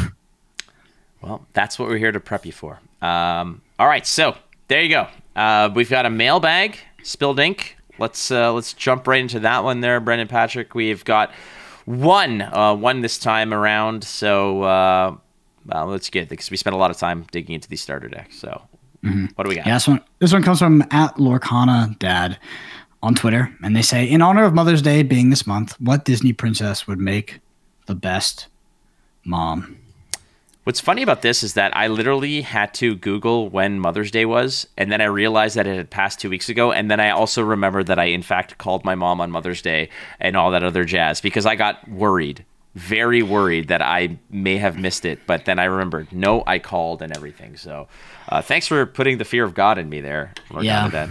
Well, 1.21 1.45
that's 1.53 1.77
what 1.77 1.89
we're 1.89 1.97
here 1.97 2.11
to 2.11 2.19
prep 2.19 2.45
you 2.45 2.51
for. 2.51 2.79
Um, 3.01 3.61
all 3.77 3.87
right, 3.87 4.05
so 4.05 4.35
there 4.67 4.81
you 4.81 4.89
go. 4.89 5.07
Uh, 5.35 5.69
we've 5.73 5.89
got 5.89 6.05
a 6.05 6.09
mailbag, 6.09 6.77
spilled 7.03 7.39
ink. 7.39 7.77
Let's 7.97 8.31
uh, 8.31 8.53
let's 8.53 8.73
jump 8.73 9.07
right 9.07 9.19
into 9.19 9.41
that 9.41 9.63
one 9.63 9.81
there, 9.81 9.99
Brendan 9.99 10.29
Patrick. 10.29 10.73
We've 10.73 11.03
got 11.03 11.33
one, 11.89 12.41
uh, 12.41 12.75
one 12.75 13.01
this 13.01 13.17
time 13.17 13.51
around. 13.51 14.03
So 14.03 14.61
uh, 14.61 15.15
well, 15.65 15.87
let's 15.87 16.09
get 16.09 16.29
because 16.29 16.51
we 16.51 16.57
spent 16.57 16.75
a 16.75 16.77
lot 16.77 16.91
of 16.91 16.97
time 16.97 17.25
digging 17.31 17.55
into 17.55 17.67
these 17.67 17.81
starter 17.81 18.07
decks. 18.07 18.37
So 18.37 18.61
what 19.01 19.43
do 19.43 19.49
we 19.49 19.55
got? 19.55 19.65
Yeah, 19.65 19.73
this 19.75 19.87
one 19.87 20.01
this 20.19 20.33
one 20.33 20.43
comes 20.43 20.59
from 20.59 20.81
at 20.91 21.15
Lorcana 21.15 21.97
Dad 21.99 22.37
on 23.01 23.15
Twitter, 23.15 23.55
and 23.63 23.75
they 23.75 23.81
say, 23.81 24.05
in 24.05 24.21
honor 24.21 24.43
of 24.43 24.53
Mother's 24.53 24.81
Day 24.81 25.03
being 25.03 25.29
this 25.29 25.47
month, 25.47 25.79
what 25.79 26.05
Disney 26.05 26.33
princess 26.33 26.85
would 26.85 26.99
make 26.99 27.39
the 27.85 27.95
best 27.95 28.47
mom? 29.25 29.77
What's 30.69 30.79
funny 30.79 31.01
about 31.01 31.23
this 31.23 31.41
is 31.41 31.55
that 31.55 31.75
I 31.75 31.87
literally 31.87 32.43
had 32.43 32.75
to 32.75 32.95
Google 32.95 33.49
when 33.49 33.79
Mother's 33.79 34.11
Day 34.11 34.23
was, 34.25 34.67
and 34.77 34.91
then 34.91 35.01
I 35.01 35.05
realized 35.05 35.55
that 35.55 35.65
it 35.65 35.75
had 35.75 35.89
passed 35.89 36.19
two 36.19 36.29
weeks 36.29 36.47
ago, 36.47 36.71
and 36.71 36.91
then 36.91 36.99
I 36.99 37.09
also 37.09 37.41
remembered 37.41 37.87
that 37.87 37.97
I, 37.97 38.03
in 38.03 38.21
fact, 38.21 38.59
called 38.59 38.85
my 38.85 38.93
mom 38.93 39.19
on 39.19 39.31
Mother's 39.31 39.63
Day 39.63 39.89
and 40.19 40.37
all 40.37 40.51
that 40.51 40.63
other 40.63 40.85
jazz 40.85 41.21
because 41.21 41.47
I 41.47 41.55
got 41.55 41.89
worried, 41.89 42.45
very 42.75 43.23
worried 43.23 43.69
that 43.69 43.81
I 43.81 44.19
may 44.29 44.57
have 44.57 44.77
missed 44.77 45.05
it. 45.05 45.25
But 45.25 45.45
then 45.45 45.57
I 45.57 45.63
remembered, 45.63 46.13
no, 46.13 46.43
I 46.45 46.59
called 46.59 47.01
and 47.01 47.17
everything. 47.17 47.57
So, 47.57 47.87
uh, 48.29 48.43
thanks 48.43 48.67
for 48.67 48.85
putting 48.85 49.17
the 49.17 49.25
fear 49.25 49.45
of 49.45 49.55
God 49.55 49.79
in 49.79 49.89
me 49.89 50.01
there. 50.01 50.35
Lord 50.51 50.65
Yeah. 50.65 51.07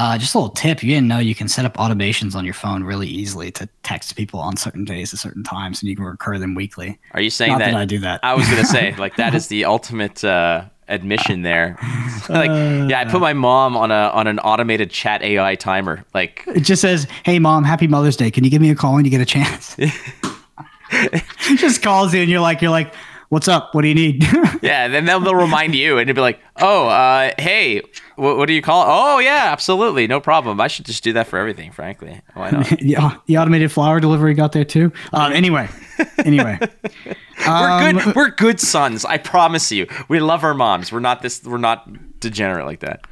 Uh, 0.00 0.16
just 0.16 0.34
a 0.34 0.38
little 0.38 0.54
tip: 0.54 0.82
you 0.82 0.94
didn't 0.94 1.08
know 1.08 1.18
you 1.18 1.34
can 1.34 1.46
set 1.46 1.66
up 1.66 1.76
automations 1.76 2.34
on 2.34 2.42
your 2.42 2.54
phone 2.54 2.82
really 2.82 3.06
easily 3.06 3.50
to 3.50 3.68
text 3.82 4.16
people 4.16 4.40
on 4.40 4.56
certain 4.56 4.82
days 4.82 5.12
at 5.12 5.20
certain 5.20 5.44
times, 5.44 5.82
and 5.82 5.90
you 5.90 5.94
can 5.94 6.06
recur 6.06 6.38
them 6.38 6.54
weekly. 6.54 6.98
Are 7.12 7.20
you 7.20 7.28
saying 7.28 7.58
that, 7.58 7.72
that 7.72 7.74
I 7.74 7.84
do 7.84 7.98
that. 7.98 8.20
I 8.22 8.32
was 8.32 8.48
gonna 8.48 8.64
say 8.64 8.94
like 8.98 9.16
that 9.16 9.34
is 9.34 9.48
the 9.48 9.66
ultimate 9.66 10.24
uh, 10.24 10.64
admission 10.88 11.42
there. 11.42 11.76
like, 12.30 12.48
yeah, 12.48 13.04
I 13.06 13.10
put 13.10 13.20
my 13.20 13.34
mom 13.34 13.76
on 13.76 13.90
a 13.90 14.08
on 14.14 14.26
an 14.26 14.38
automated 14.38 14.90
chat 14.90 15.22
AI 15.22 15.54
timer. 15.54 16.02
Like, 16.14 16.44
It 16.46 16.60
just 16.60 16.80
says, 16.80 17.06
"Hey 17.22 17.38
mom, 17.38 17.64
happy 17.64 17.86
Mother's 17.86 18.16
Day. 18.16 18.30
Can 18.30 18.42
you 18.42 18.48
give 18.48 18.62
me 18.62 18.70
a 18.70 18.74
call 18.74 18.94
when 18.94 19.04
you 19.04 19.10
get 19.10 19.20
a 19.20 19.26
chance?" 19.26 19.76
just 21.56 21.82
calls 21.82 22.14
you 22.14 22.22
and 22.22 22.30
you're 22.30 22.40
like, 22.40 22.62
you're 22.62 22.70
like, 22.70 22.94
"What's 23.30 23.48
up? 23.48 23.74
What 23.74 23.82
do 23.82 23.88
you 23.88 23.94
need?" 23.94 24.22
yeah, 24.62 24.88
then 24.88 25.06
they'll, 25.06 25.20
they'll 25.20 25.34
remind 25.34 25.74
you, 25.74 25.98
and 25.98 26.08
it'll 26.08 26.18
be 26.18 26.20
like, 26.20 26.40
oh, 26.60 26.88
uh, 26.88 27.30
hey, 27.38 27.80
what, 28.16 28.36
what 28.36 28.46
do 28.46 28.52
you 28.52 28.62
call? 28.62 28.82
It? 28.82 28.86
Oh, 28.88 29.18
yeah, 29.18 29.48
absolutely, 29.50 30.06
no 30.06 30.20
problem. 30.20 30.60
I 30.60 30.68
should 30.68 30.84
just 30.84 31.02
do 31.02 31.12
that 31.14 31.26
for 31.26 31.38
everything, 31.38 31.72
frankly. 31.72 32.20
Why 32.34 32.50
not? 32.50 32.68
the, 32.80 33.20
the 33.26 33.38
automated 33.38 33.72
flower 33.72 34.00
delivery 34.00 34.34
got 34.34 34.52
there 34.52 34.64
too. 34.64 34.92
Um, 35.12 35.32
anyway, 35.32 35.68
anyway, 36.18 36.58
we're 37.46 37.92
good. 37.92 38.14
We're 38.16 38.30
good 38.30 38.60
sons. 38.60 39.04
I 39.04 39.16
promise 39.18 39.72
you. 39.72 39.86
We 40.08 40.20
love 40.20 40.44
our 40.44 40.54
moms. 40.54 40.92
We're 40.92 41.00
not 41.00 41.22
this. 41.22 41.42
We're 41.42 41.58
not 41.58 42.20
degenerate 42.20 42.66
like 42.66 42.80
that. 42.80 43.06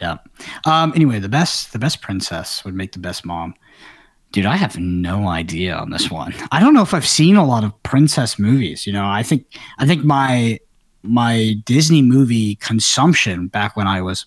yeah. 0.00 0.18
Um, 0.64 0.92
anyway, 0.94 1.18
the 1.18 1.28
best 1.28 1.72
the 1.72 1.78
best 1.78 2.00
princess 2.00 2.64
would 2.64 2.74
make 2.74 2.92
the 2.92 2.98
best 2.98 3.26
mom. 3.26 3.54
Dude, 4.34 4.46
I 4.46 4.56
have 4.56 4.76
no 4.76 5.28
idea 5.28 5.76
on 5.76 5.90
this 5.90 6.10
one. 6.10 6.34
I 6.50 6.58
don't 6.58 6.74
know 6.74 6.82
if 6.82 6.92
I've 6.92 7.06
seen 7.06 7.36
a 7.36 7.46
lot 7.46 7.62
of 7.62 7.72
princess 7.84 8.36
movies. 8.36 8.84
You 8.84 8.92
know, 8.92 9.06
I 9.06 9.22
think 9.22 9.46
I 9.78 9.86
think 9.86 10.04
my 10.04 10.58
my 11.04 11.54
Disney 11.64 12.02
movie 12.02 12.56
consumption 12.56 13.46
back 13.46 13.76
when 13.76 13.86
I 13.86 14.02
was 14.02 14.26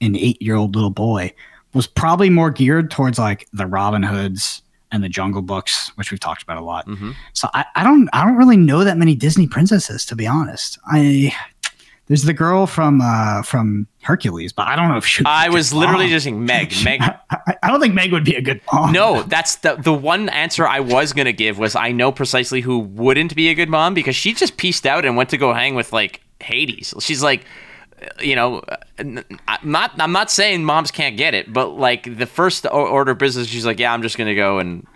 an 0.00 0.16
eight 0.16 0.40
year 0.40 0.54
old 0.54 0.74
little 0.74 0.88
boy 0.88 1.30
was 1.74 1.86
probably 1.86 2.30
more 2.30 2.50
geared 2.50 2.90
towards 2.90 3.18
like 3.18 3.46
the 3.52 3.66
Robin 3.66 4.02
Hoods 4.02 4.62
and 4.90 5.04
the 5.04 5.10
Jungle 5.10 5.42
Books, 5.42 5.92
which 5.96 6.10
we've 6.10 6.20
talked 6.20 6.42
about 6.42 6.56
a 6.56 6.64
lot. 6.64 6.86
So 7.34 7.50
I, 7.52 7.66
I 7.74 7.84
don't 7.84 8.08
I 8.14 8.24
don't 8.24 8.36
really 8.36 8.56
know 8.56 8.82
that 8.82 8.96
many 8.96 9.14
Disney 9.14 9.46
princesses 9.46 10.06
to 10.06 10.16
be 10.16 10.26
honest. 10.26 10.78
I 10.86 11.34
there's 12.06 12.22
the 12.22 12.32
girl 12.32 12.66
from 12.66 13.02
uh 13.02 13.42
from 13.42 13.88
Hercules, 14.04 14.52
but 14.52 14.68
I 14.68 14.76
don't 14.76 14.88
know 14.88 14.96
if 14.96 15.06
she. 15.06 15.24
I 15.26 15.48
was 15.48 15.72
literally 15.72 16.08
just 16.08 16.24
saying 16.24 16.44
Meg. 16.44 16.72
Meg. 16.84 17.00
I, 17.30 17.56
I 17.62 17.70
don't 17.70 17.80
think 17.80 17.94
Meg 17.94 18.12
would 18.12 18.24
be 18.24 18.34
a 18.36 18.42
good 18.42 18.60
mom. 18.72 18.92
No, 18.92 19.22
that's 19.22 19.56
the 19.56 19.76
the 19.76 19.92
one 19.92 20.28
answer 20.28 20.66
I 20.66 20.80
was 20.80 21.12
gonna 21.12 21.32
give 21.32 21.58
was 21.58 21.74
I 21.74 21.92
know 21.92 22.12
precisely 22.12 22.60
who 22.60 22.78
wouldn't 22.78 23.34
be 23.34 23.48
a 23.48 23.54
good 23.54 23.68
mom 23.68 23.94
because 23.94 24.14
she 24.14 24.34
just 24.34 24.56
pieced 24.56 24.86
out 24.86 25.04
and 25.04 25.16
went 25.16 25.30
to 25.30 25.36
go 25.38 25.52
hang 25.52 25.74
with 25.74 25.92
like 25.92 26.20
Hades. 26.40 26.92
She's 27.00 27.22
like, 27.22 27.44
uh, 28.02 28.06
you 28.20 28.36
know, 28.36 28.58
uh, 28.58 28.76
n- 28.98 29.24
I'm 29.48 29.70
not 29.70 29.92
I'm 29.98 30.12
not 30.12 30.30
saying 30.30 30.64
moms 30.64 30.90
can't 30.90 31.16
get 31.16 31.34
it, 31.34 31.52
but 31.52 31.68
like 31.68 32.18
the 32.18 32.26
first 32.26 32.66
order 32.70 33.12
of 33.12 33.18
business, 33.18 33.48
she's 33.48 33.66
like, 33.66 33.78
yeah, 33.78 33.92
I'm 33.92 34.02
just 34.02 34.18
gonna 34.18 34.34
go 34.34 34.58
and 34.58 34.86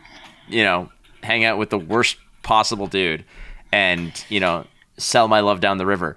you 0.48 0.62
know 0.62 0.90
hang 1.22 1.44
out 1.44 1.58
with 1.58 1.70
the 1.70 1.78
worst 1.78 2.16
possible 2.42 2.86
dude, 2.86 3.24
and 3.72 4.12
you 4.28 4.40
know 4.40 4.66
sell 4.98 5.28
my 5.28 5.40
love 5.40 5.60
down 5.60 5.78
the 5.78 5.86
river. 5.86 6.16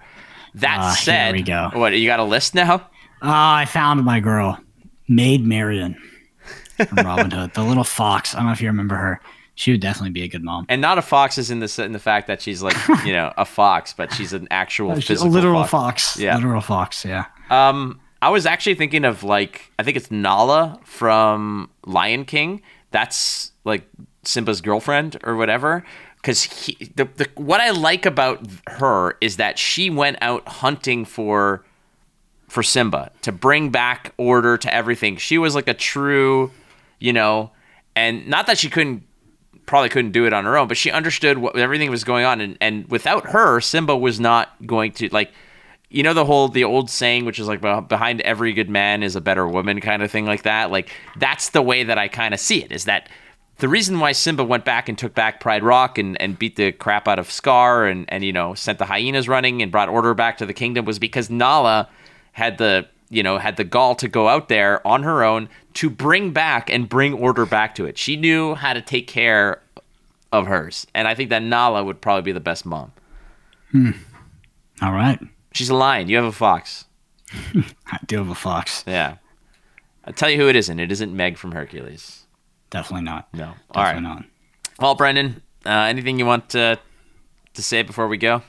That 0.55 0.81
here 0.81 0.95
said, 1.03 1.33
we 1.35 1.41
go. 1.43 1.69
what 1.73 1.93
you 1.97 2.07
got 2.07 2.19
a 2.19 2.23
list 2.23 2.55
now? 2.55 2.89
Ah, 3.21 3.57
I 3.57 3.65
found 3.65 4.03
my 4.03 4.19
girl, 4.19 4.59
Maid 5.07 5.45
Marian 5.45 5.95
from 6.87 6.97
Robin 7.05 7.31
Hood, 7.31 7.53
the 7.53 7.63
little 7.63 7.83
fox. 7.83 8.33
I 8.33 8.39
don't 8.39 8.47
know 8.47 8.53
if 8.53 8.61
you 8.61 8.67
remember 8.67 8.95
her. 8.95 9.21
She 9.55 9.71
would 9.71 9.81
definitely 9.81 10.09
be 10.11 10.23
a 10.23 10.27
good 10.27 10.43
mom. 10.43 10.65
And 10.69 10.81
not 10.81 10.97
a 10.97 11.01
fox 11.03 11.37
is 11.37 11.51
in 11.51 11.59
the 11.59 11.83
in 11.85 11.91
the 11.91 11.99
fact 11.99 12.27
that 12.27 12.41
she's 12.41 12.63
like 12.63 12.75
you 13.05 13.13
know 13.13 13.31
a 13.37 13.45
fox, 13.45 13.93
but 13.93 14.11
she's 14.13 14.33
an 14.33 14.47
actual 14.49 14.95
She's 14.95 15.07
physical 15.07 15.31
a 15.31 15.33
literal 15.33 15.63
fox. 15.65 16.13
fox. 16.13 16.19
Yeah. 16.19 16.35
Literal 16.35 16.61
fox. 16.61 17.05
Yeah. 17.05 17.25
Um, 17.49 17.99
I 18.23 18.29
was 18.29 18.45
actually 18.45 18.75
thinking 18.75 19.05
of 19.05 19.23
like 19.23 19.71
I 19.77 19.83
think 19.83 19.97
it's 19.97 20.09
Nala 20.09 20.79
from 20.83 21.69
Lion 21.85 22.25
King. 22.25 22.61
That's 22.91 23.51
like 23.63 23.87
Simba's 24.23 24.61
girlfriend 24.61 25.17
or 25.23 25.35
whatever. 25.35 25.83
Because 26.21 26.45
the, 26.95 27.09
the 27.15 27.27
what 27.35 27.59
I 27.61 27.71
like 27.71 28.05
about 28.05 28.45
her 28.67 29.17
is 29.21 29.37
that 29.37 29.57
she 29.57 29.89
went 29.89 30.17
out 30.21 30.47
hunting 30.47 31.03
for 31.03 31.65
for 32.47 32.61
Simba 32.61 33.11
to 33.21 33.31
bring 33.31 33.69
back 33.69 34.13
order 34.17 34.57
to 34.57 34.73
everything. 34.73 35.17
She 35.17 35.37
was 35.37 35.55
like 35.55 35.67
a 35.67 35.73
true, 35.73 36.51
you 36.99 37.13
know, 37.13 37.51
and 37.95 38.27
not 38.27 38.45
that 38.47 38.59
she 38.59 38.69
couldn't 38.69 39.03
probably 39.65 39.89
couldn't 39.89 40.11
do 40.11 40.25
it 40.25 40.33
on 40.33 40.45
her 40.45 40.57
own, 40.57 40.67
but 40.67 40.77
she 40.77 40.91
understood 40.91 41.37
what 41.37 41.57
everything 41.57 41.89
was 41.89 42.03
going 42.03 42.25
on 42.25 42.39
and 42.39 42.57
and 42.61 42.87
without 42.89 43.31
her, 43.31 43.59
Simba 43.59 43.97
was 43.97 44.19
not 44.19 44.49
going 44.67 44.91
to 44.93 45.09
like 45.11 45.31
you 45.91 46.03
know 46.03 46.13
the 46.13 46.25
whole 46.25 46.47
the 46.47 46.63
old 46.63 46.89
saying 46.89 47.25
which 47.25 47.37
is 47.37 47.47
like 47.47 47.61
behind 47.61 48.21
every 48.21 48.53
good 48.53 48.69
man 48.69 49.03
is 49.03 49.15
a 49.15 49.21
better 49.21 49.47
woman 49.47 49.81
kind 49.81 50.01
of 50.01 50.09
thing 50.09 50.25
like 50.25 50.43
that 50.43 50.71
like 50.71 50.89
that's 51.17 51.49
the 51.49 51.61
way 51.61 51.83
that 51.83 51.97
i 51.97 52.07
kind 52.07 52.33
of 52.33 52.39
see 52.39 52.63
it 52.63 52.71
is 52.71 52.85
that 52.85 53.09
the 53.61 53.69
reason 53.69 53.99
why 53.99 54.11
simba 54.11 54.43
went 54.43 54.65
back 54.65 54.89
and 54.89 54.97
took 54.97 55.13
back 55.15 55.39
pride 55.39 55.63
rock 55.63 55.97
and, 55.97 56.19
and 56.21 56.37
beat 56.37 56.55
the 56.57 56.71
crap 56.71 57.07
out 57.07 57.17
of 57.17 57.31
scar 57.31 57.85
and, 57.85 58.05
and 58.09 58.23
you 58.23 58.33
know 58.33 58.53
sent 58.53 58.77
the 58.77 58.85
hyenas 58.85 59.27
running 59.27 59.61
and 59.61 59.71
brought 59.71 59.89
order 59.89 60.13
back 60.13 60.37
to 60.37 60.45
the 60.45 60.53
kingdom 60.53 60.85
was 60.85 60.99
because 60.99 61.29
nala 61.29 61.87
had 62.33 62.57
the 62.57 62.85
you 63.09 63.23
know 63.23 63.37
had 63.37 63.57
the 63.57 63.63
gall 63.63 63.95
to 63.95 64.07
go 64.07 64.27
out 64.27 64.49
there 64.49 64.85
on 64.85 65.03
her 65.03 65.23
own 65.23 65.47
to 65.73 65.89
bring 65.89 66.31
back 66.31 66.69
and 66.69 66.89
bring 66.89 67.13
order 67.13 67.45
back 67.45 67.73
to 67.75 67.85
it 67.85 67.97
she 67.97 68.17
knew 68.17 68.55
how 68.55 68.73
to 68.73 68.81
take 68.81 69.07
care 69.07 69.61
of 70.31 70.47
hers 70.47 70.85
and 70.93 71.07
i 71.07 71.15
think 71.15 71.29
that 71.29 71.41
nala 71.41 71.83
would 71.83 72.01
probably 72.01 72.23
be 72.23 72.31
the 72.31 72.39
best 72.39 72.65
mom 72.65 72.91
hmm. 73.71 73.91
All 74.81 74.91
right. 74.91 75.19
she's 75.53 75.69
a 75.69 75.75
lion 75.75 76.09
you 76.09 76.17
have 76.17 76.25
a 76.25 76.31
fox 76.31 76.85
I 77.87 77.99
do 78.05 78.17
have 78.17 78.29
a 78.29 78.35
fox. 78.35 78.83
Yeah. 78.87 79.17
I'll 80.05 80.13
tell 80.13 80.29
you 80.29 80.37
who 80.37 80.47
it 80.47 80.55
isn't. 80.55 80.79
It 80.79 80.91
isn't 80.91 81.15
Meg 81.15 81.37
from 81.37 81.51
Hercules. 81.51 82.20
Definitely 82.71 83.05
not. 83.05 83.27
No. 83.33 83.45
All 83.45 83.83
right. 83.83 83.93
Definitely 83.93 84.09
not. 84.09 84.25
Well, 84.79 84.95
Brendan, 84.95 85.41
uh, 85.65 85.69
anything 85.69 86.17
you 86.17 86.25
want 86.25 86.49
to, 86.49 86.79
to 87.53 87.61
say 87.61 87.83
before 87.83 88.07
we 88.07 88.17
go? 88.17 88.41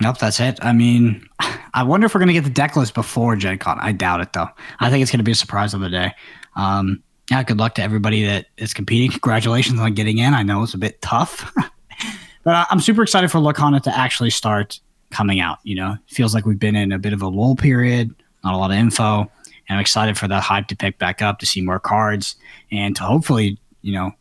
Nope, 0.00 0.18
that's 0.18 0.38
it. 0.40 0.58
I 0.62 0.72
mean, 0.72 1.26
I 1.74 1.82
wonder 1.82 2.06
if 2.06 2.14
we're 2.14 2.20
gonna 2.20 2.32
get 2.34 2.44
the 2.44 2.50
deck 2.50 2.76
list 2.76 2.94
before 2.94 3.34
Gen 3.36 3.58
Con. 3.58 3.78
I 3.80 3.92
doubt 3.92 4.20
it 4.20 4.32
though. 4.32 4.48
I 4.78 4.90
think 4.90 5.02
it's 5.02 5.10
gonna 5.10 5.22
be 5.24 5.32
a 5.32 5.36
surprise 5.36 5.74
of 5.74 5.80
the 5.80 5.88
day. 5.90 6.12
Um, 6.54 7.02
yeah, 7.30 7.42
good 7.42 7.58
luck 7.58 7.74
to 7.76 7.82
everybody 7.82 8.24
that 8.24 8.46
is 8.56 8.72
competing. 8.72 9.10
Congratulations 9.18 9.80
on 9.80 9.94
getting 9.94 10.18
in. 10.18 10.32
I 10.34 10.42
know 10.42 10.62
it's 10.62 10.74
a 10.74 10.78
bit 10.78 11.00
tough, 11.02 11.50
but 12.44 12.54
I- 12.54 12.66
I'm 12.70 12.80
super 12.80 13.02
excited 13.02 13.30
for 13.30 13.38
Lorcana 13.38 13.82
to 13.82 13.96
actually 13.98 14.30
start 14.30 14.78
coming 15.10 15.40
out. 15.40 15.58
You 15.64 15.76
know, 15.76 15.92
it 15.92 16.14
feels 16.14 16.34
like 16.34 16.44
we've 16.46 16.58
been 16.58 16.76
in 16.76 16.92
a 16.92 16.98
bit 16.98 17.12
of 17.14 17.22
a 17.22 17.28
lull 17.28 17.56
period, 17.56 18.14
not 18.44 18.54
a 18.54 18.56
lot 18.58 18.70
of 18.70 18.76
info, 18.76 19.30
and 19.68 19.76
I'm 19.76 19.80
excited 19.80 20.16
for 20.16 20.28
that 20.28 20.42
hype 20.42 20.68
to 20.68 20.76
pick 20.76 20.98
back 20.98 21.22
up 21.22 21.38
to 21.40 21.46
see 21.46 21.60
more 21.60 21.80
cards 21.80 22.36
and 22.70 22.94
to 22.96 23.02
hopefully, 23.02 23.58
you 23.82 23.92
know, 23.92 24.12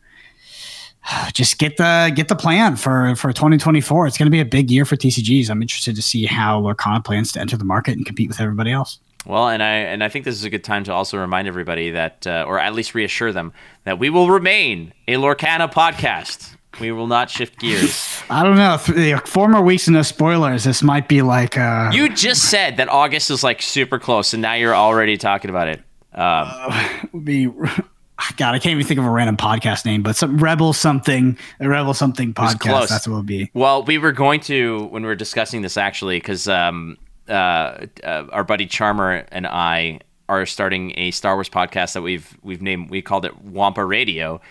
just 1.33 1.57
get 1.57 1.77
the 1.77 2.11
get 2.15 2.27
the 2.27 2.35
plan 2.35 2.75
for 2.75 3.15
for 3.15 3.31
2024. 3.31 4.07
It's 4.07 4.17
going 4.17 4.27
to 4.27 4.31
be 4.31 4.39
a 4.39 4.45
big 4.45 4.71
year 4.71 4.85
for 4.85 4.95
TCGs. 4.95 5.49
I'm 5.49 5.61
interested 5.61 5.95
to 5.95 6.01
see 6.01 6.25
how 6.25 6.61
Lorcana 6.61 7.03
plans 7.03 7.31
to 7.33 7.41
enter 7.41 7.57
the 7.57 7.65
market 7.65 7.95
and 7.97 8.05
compete 8.05 8.27
with 8.27 8.39
everybody 8.39 8.71
else. 8.71 8.99
Well, 9.25 9.49
and 9.49 9.63
I 9.63 9.71
and 9.71 10.03
I 10.03 10.09
think 10.09 10.25
this 10.25 10.35
is 10.35 10.43
a 10.43 10.49
good 10.49 10.63
time 10.63 10.83
to 10.83 10.93
also 10.93 11.17
remind 11.17 11.47
everybody 11.47 11.91
that, 11.91 12.27
uh, 12.27 12.45
or 12.47 12.59
at 12.59 12.73
least 12.75 12.93
reassure 12.93 13.31
them 13.31 13.53
that 13.83 13.97
we 13.97 14.09
will 14.09 14.29
remain 14.29 14.93
a 15.07 15.15
Lorcana 15.15 15.71
podcast. 15.71 16.54
We 16.79 16.91
will 16.91 17.07
not 17.07 17.29
shift 17.29 17.59
gears. 17.59 18.21
I 18.29 18.43
don't 18.43 18.55
know. 18.55 18.77
Th- 18.77 19.19
four 19.21 19.47
more 19.47 19.61
weeks 19.61 19.87
and 19.87 19.95
no 19.95 20.01
spoilers. 20.01 20.63
This 20.63 20.83
might 20.83 21.07
be 21.07 21.21
like 21.21 21.57
uh, 21.57 21.91
you 21.93 22.13
just 22.13 22.49
said 22.49 22.77
that 22.77 22.89
August 22.89 23.31
is 23.31 23.43
like 23.43 23.61
super 23.61 23.99
close, 23.99 24.33
and 24.33 24.41
now 24.41 24.53
you're 24.53 24.75
already 24.75 25.17
talking 25.17 25.49
about 25.49 25.67
it. 25.67 25.81
Um, 26.13 27.09
would 27.13 27.25
be. 27.25 27.49
God, 28.37 28.55
I 28.55 28.59
can't 28.59 28.71
even 28.71 28.85
think 28.85 28.97
of 28.97 29.05
a 29.05 29.09
random 29.09 29.35
podcast 29.35 29.85
name, 29.85 30.01
but 30.01 30.15
some 30.15 30.37
Rebel 30.37 30.71
something, 30.71 31.37
a 31.59 31.67
Rebel 31.67 31.93
something 31.93 32.33
podcast. 32.33 32.87
That's 32.87 33.07
what 33.07 33.13
it 33.13 33.17
would 33.17 33.25
be. 33.25 33.51
Well, 33.53 33.83
we 33.83 33.97
were 33.97 34.13
going 34.13 34.39
to 34.41 34.85
when 34.85 35.03
we 35.03 35.07
were 35.07 35.15
discussing 35.15 35.61
this 35.61 35.75
actually, 35.75 36.17
because 36.17 36.47
um, 36.47 36.97
uh, 37.27 37.87
uh, 38.03 38.25
our 38.31 38.45
buddy 38.45 38.67
Charmer 38.67 39.25
and 39.33 39.45
I 39.45 39.99
are 40.29 40.45
starting 40.45 40.93
a 40.97 41.11
Star 41.11 41.35
Wars 41.35 41.49
podcast 41.49 41.93
that 41.93 42.01
we've 42.01 42.37
we've 42.41 42.61
named 42.61 42.89
we 42.89 43.01
called 43.01 43.25
it 43.25 43.41
Wampa 43.43 43.83
Radio, 43.83 44.41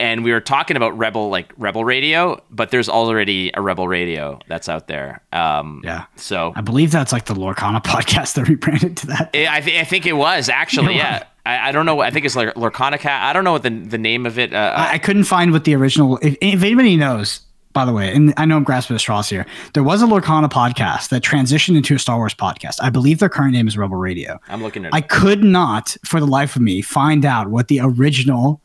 and 0.00 0.22
we 0.22 0.32
were 0.32 0.40
talking 0.40 0.76
about 0.76 0.96
Rebel 0.96 1.28
like 1.28 1.52
Rebel 1.56 1.84
Radio, 1.84 2.42
but 2.50 2.70
there's 2.70 2.88
already 2.88 3.50
a 3.54 3.60
Rebel 3.60 3.88
Radio 3.88 4.38
that's 4.46 4.68
out 4.68 4.86
there. 4.86 5.22
Um, 5.32 5.80
Yeah. 5.84 6.06
So 6.16 6.52
I 6.56 6.60
believe 6.60 6.90
that's 6.92 7.12
like 7.12 7.26
the 7.26 7.34
Lorcana 7.34 7.82
podcast 7.82 8.34
that 8.34 8.48
rebranded 8.48 8.96
to 8.98 9.06
that. 9.08 9.30
I 9.34 9.56
I, 9.56 9.60
th- 9.60 9.80
I 9.80 9.84
think 9.84 10.06
it 10.06 10.14
was 10.14 10.48
actually 10.48 10.94
You're 10.94 11.04
yeah. 11.04 11.24
I, 11.44 11.68
I 11.68 11.72
don't 11.72 11.86
know. 11.86 12.00
I 12.00 12.10
think 12.10 12.26
it's 12.26 12.36
like 12.36 12.54
Lorcana 12.54 12.98
Cat. 12.98 13.22
I 13.22 13.32
don't 13.32 13.44
know 13.44 13.52
what 13.52 13.62
the 13.62 13.70
the 13.70 13.98
name 13.98 14.26
of 14.26 14.38
it. 14.38 14.52
Uh, 14.52 14.74
I, 14.76 14.92
I 14.94 14.98
couldn't 14.98 15.24
find 15.24 15.52
what 15.52 15.64
the 15.64 15.74
original. 15.74 16.18
If, 16.18 16.36
if 16.40 16.62
anybody 16.62 16.96
knows, 16.96 17.40
by 17.72 17.84
the 17.84 17.92
way, 17.92 18.12
and 18.12 18.34
I 18.36 18.44
know 18.44 18.56
I'm 18.56 18.64
grasping 18.64 18.94
at 18.94 19.00
straws 19.00 19.28
here, 19.28 19.46
there 19.72 19.82
was 19.82 20.02
a 20.02 20.06
Lorcana 20.06 20.50
podcast 20.50 21.08
that 21.08 21.22
transitioned 21.22 21.76
into 21.76 21.94
a 21.94 21.98
Star 21.98 22.18
Wars 22.18 22.34
podcast. 22.34 22.76
I 22.82 22.90
believe 22.90 23.18
their 23.18 23.28
current 23.28 23.52
name 23.52 23.66
is 23.66 23.78
Rebel 23.78 23.96
Radio. 23.96 24.38
I'm 24.48 24.62
looking 24.62 24.84
at. 24.84 24.88
It. 24.88 24.94
I 24.94 25.00
could 25.00 25.42
not, 25.42 25.96
for 26.04 26.20
the 26.20 26.26
life 26.26 26.54
of 26.54 26.62
me, 26.62 26.82
find 26.82 27.24
out 27.24 27.48
what 27.48 27.68
the 27.68 27.80
original 27.82 28.60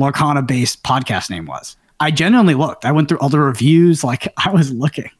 Lorcana 0.00 0.46
based 0.46 0.82
podcast 0.82 1.30
name 1.30 1.46
was. 1.46 1.76
I 2.00 2.10
genuinely 2.10 2.54
looked. 2.54 2.84
I 2.84 2.92
went 2.92 3.08
through 3.08 3.18
all 3.18 3.28
the 3.28 3.38
reviews. 3.38 4.02
Like 4.02 4.32
I 4.44 4.50
was 4.50 4.72
looking. 4.72 5.10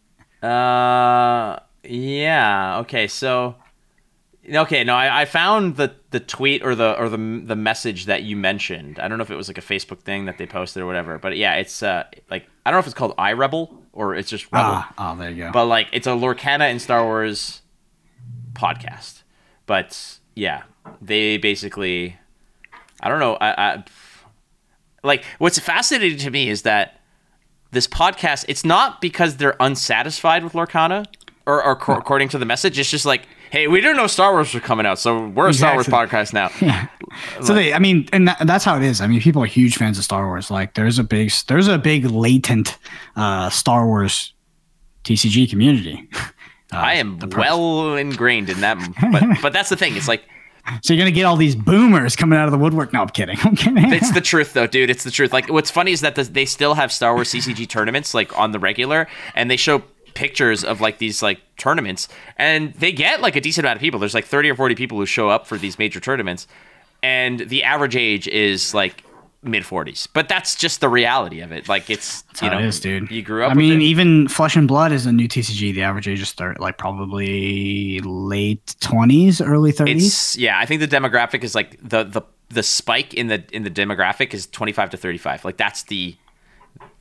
Uh, 0.43 1.59
yeah. 1.85 2.78
Okay. 2.81 3.07
So, 3.07 3.57
okay. 4.53 4.83
No, 4.85 4.95
I, 4.95 5.22
I 5.22 5.24
found 5.26 5.76
the 5.76 5.95
the 6.11 6.20
tweet 6.20 6.64
or 6.64 6.74
the 6.74 6.99
or 6.99 7.09
the 7.09 7.43
the 7.45 7.57
message 7.57 8.07
that 8.07 8.22
you 8.22 8.37
mentioned. 8.37 8.99
I 8.99 9.09
don't 9.09 9.18
know 9.18 9.22
if 9.22 9.31
it 9.31 9.37
was 9.37 9.49
like 9.49 9.59
a 9.59 9.62
Facebook 9.62 10.01
thing 10.01 10.24
that 10.24 10.39
they 10.39 10.47
posted 10.47 10.83
or 10.83 10.87
whatever. 10.87 11.18
But 11.18 11.37
yeah, 11.37 11.55
it's 11.57 11.83
uh 11.83 12.05
like 12.31 12.47
I 12.64 12.70
don't 12.70 12.76
know 12.76 12.81
if 12.81 12.87
it's 12.87 12.95
called 12.95 13.16
iRebel 13.16 13.76
or 13.93 14.14
it's 14.14 14.31
just 14.31 14.45
Rebel. 14.47 14.70
Ah, 14.72 15.12
oh, 15.12 15.18
there 15.18 15.31
you 15.31 15.45
go. 15.45 15.53
But 15.53 15.66
like 15.66 15.89
it's 15.93 16.07
a 16.07 16.11
Lorcana 16.11 16.70
in 16.70 16.78
Star 16.78 17.05
Wars 17.05 17.61
podcast. 18.55 19.22
But 19.66 20.18
yeah, 20.35 20.62
they 21.01 21.37
basically, 21.37 22.16
I 23.01 23.09
don't 23.09 23.20
know. 23.20 23.35
I, 23.35 23.74
I 23.74 23.85
like 25.03 25.24
what's 25.38 25.59
fascinating 25.59 26.18
to 26.18 26.30
me 26.30 26.48
is 26.48 26.62
that 26.62 27.01
this 27.72 27.86
podcast. 27.86 28.44
It's 28.48 28.64
not 28.64 29.01
because 29.01 29.36
they're 29.36 29.57
unsatisfied 29.61 30.44
with 30.44 30.55
Lorcana, 30.55 31.07
or, 31.46 31.62
or 31.62 31.76
co- 31.76 31.94
according 31.94 32.28
to 32.30 32.38
the 32.38 32.44
message, 32.44 32.78
it's 32.78 32.90
just 32.90 33.07
like, 33.07 33.26
hey, 33.51 33.66
we 33.66 33.80
didn't 33.80 33.96
know 33.96 34.07
Star 34.07 34.32
Wars 34.32 34.53
was 34.55 34.62
coming 34.62 34.86
out, 34.86 34.98
so 34.98 35.28
we're 35.28 35.48
a 35.48 35.55
Star 35.55 35.74
Wars 35.74 35.86
podcast 35.86 36.32
now. 36.32 36.51
Yeah. 36.61 36.88
So 37.42 37.55
they, 37.55 37.72
I 37.72 37.80
mean, 37.80 38.09
and 38.12 38.28
that, 38.28 38.46
that's 38.46 38.64
how 38.64 38.76
it 38.76 38.84
is. 38.84 39.01
I 39.01 39.09
mean, 39.09 39.20
people 39.20 39.42
are 39.42 39.46
huge 39.46 39.76
fans 39.76 39.98
of 39.98 40.05
Star 40.05 40.28
Wars. 40.28 40.48
Like, 40.48 40.74
there's 40.74 41.01
a 41.01 41.03
big, 41.03 41.32
there's 41.48 41.66
a 41.66 41.76
big 41.76 42.05
latent 42.05 42.78
uh, 43.16 43.51
Star 43.51 43.84
Wars 43.84 44.32
TCG 45.03 45.51
community. 45.51 46.09
Uh, 46.72 46.76
I 46.76 46.94
am 46.94 47.18
well 47.18 47.96
ingrained 47.96 48.48
in 48.48 48.61
that, 48.61 48.78
but 49.11 49.42
but 49.42 49.53
that's 49.53 49.70
the 49.70 49.76
thing. 49.76 49.96
It's 49.96 50.07
like 50.07 50.22
So 50.83 50.93
you're 50.93 51.01
gonna 51.01 51.11
get 51.11 51.25
all 51.25 51.37
these 51.37 51.57
boomers 51.57 52.16
coming 52.16 52.39
out 52.39 52.47
of 52.47 52.53
the 52.53 52.59
woodwork. 52.59 52.93
No, 52.93 53.03
I'm 53.03 53.09
kidding. 53.09 53.39
I'm 53.43 53.57
kidding. 53.57 53.93
it's 53.93 54.12
the 54.12 54.21
truth 54.21 54.53
though, 54.53 54.66
dude. 54.66 54.91
It's 54.91 55.05
the 55.05 55.11
truth. 55.11 55.33
Like 55.33 55.49
what's 55.49 55.71
funny 55.71 55.93
is 55.93 56.01
that 56.01 56.14
the, 56.14 56.25
they 56.25 56.45
still 56.45 56.75
have 56.75 56.93
Star 56.93 57.14
Wars 57.14 57.31
CCG 57.31 57.68
tournaments 57.68 58.14
like 58.14 58.37
on 58.39 58.53
the 58.53 58.59
regular, 58.59 59.09
and 59.35 59.51
they 59.51 59.57
show 59.57 59.83
pictures 60.14 60.64
of 60.64 60.81
like 60.81 60.99
these 60.99 61.23
like 61.23 61.41
tournaments, 61.57 62.09
and 62.37 62.75
they 62.75 62.93
get 62.93 63.21
like 63.21 63.37
a 63.37 63.41
decent 63.41 63.64
amount 63.64 63.77
of 63.77 63.81
people. 63.81 64.01
There's 64.01 64.14
like 64.14 64.27
30 64.27 64.51
or 64.51 64.55
40 64.57 64.75
people 64.75 64.99
who 64.99 65.07
show 65.07 65.29
up 65.29 65.47
for 65.47 65.57
these 65.57 65.79
major 65.79 66.01
tournaments, 66.01 66.47
and 67.03 67.41
the 67.41 67.64
average 67.64 67.97
age 67.97 68.29
is 68.29 68.75
like 68.75 69.05
mid 69.43 69.62
40s. 69.62 70.09
But 70.12 70.28
that's 70.28 70.55
just 70.55 70.80
the 70.80 70.88
reality 70.88 71.41
of 71.41 71.53
it. 71.53 71.68
Like 71.68 71.88
it's 71.91 72.22
That's 72.22 72.43
you 72.43 72.51
know 72.51 72.59
it 72.59 72.64
is, 72.64 72.80
dude. 72.80 73.11
You 73.11 73.22
grew 73.22 73.45
up. 73.45 73.53
I 73.53 73.55
mean, 73.55 73.80
even 73.80 74.28
Flesh 74.28 74.57
and 74.57 74.68
Blood 74.68 74.93
is 74.93 75.07
a 75.07 75.12
new 75.12 75.28
TCG. 75.28 75.74
The 75.74 75.82
average 75.82 76.09
age 76.09 76.20
is 76.20 76.32
thirty, 76.32 76.61
like 76.61 76.78
probably 76.78 78.01
late 78.01 78.76
twenties, 78.80 79.41
early 79.41 79.72
thirties. 79.72 80.07
It's 80.07 80.36
yeah, 80.36 80.59
I 80.59 80.66
think 80.66 80.80
the 80.80 80.88
demographic 80.88 81.45
is 81.45 81.55
like 81.55 81.76
the 81.82 82.05
the 82.05 82.22
the 82.51 82.62
spike 82.62 83.14
in 83.14 83.28
the 83.28 83.45
in 83.53 83.62
the 83.62 83.70
demographic 83.70 84.34
is 84.34 84.47
25 84.49 84.91
to 84.91 84.97
35. 84.97 85.45
Like 85.45 85.57
that's 85.57 85.84
the 85.84 86.16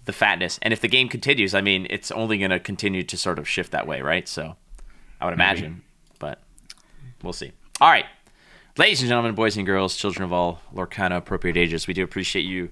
the 0.05 0.13
fatness. 0.13 0.59
And 0.61 0.73
if 0.73 0.81
the 0.81 0.87
game 0.87 1.09
continues, 1.09 1.53
I 1.53 1.61
mean, 1.61 1.85
it's 1.89 2.11
only 2.11 2.37
going 2.37 2.51
to 2.51 2.59
continue 2.59 3.03
to 3.03 3.17
sort 3.17 3.37
of 3.37 3.47
shift 3.47 3.71
that 3.71 3.85
way, 3.85 4.01
right? 4.01 4.27
So 4.27 4.55
I 5.19 5.25
would 5.25 5.33
imagine, 5.33 5.83
but 6.19 6.41
we'll 7.21 7.33
see. 7.33 7.51
All 7.81 7.89
right. 7.89 8.05
Ladies 8.77 9.01
and 9.01 9.09
gentlemen, 9.09 9.35
boys 9.35 9.57
and 9.57 9.65
girls, 9.65 9.95
children 9.97 10.23
of 10.23 10.31
all 10.31 10.61
Lorcana 10.73 11.17
appropriate 11.17 11.57
ages, 11.57 11.87
we 11.87 11.93
do 11.93 12.03
appreciate 12.03 12.43
you 12.43 12.69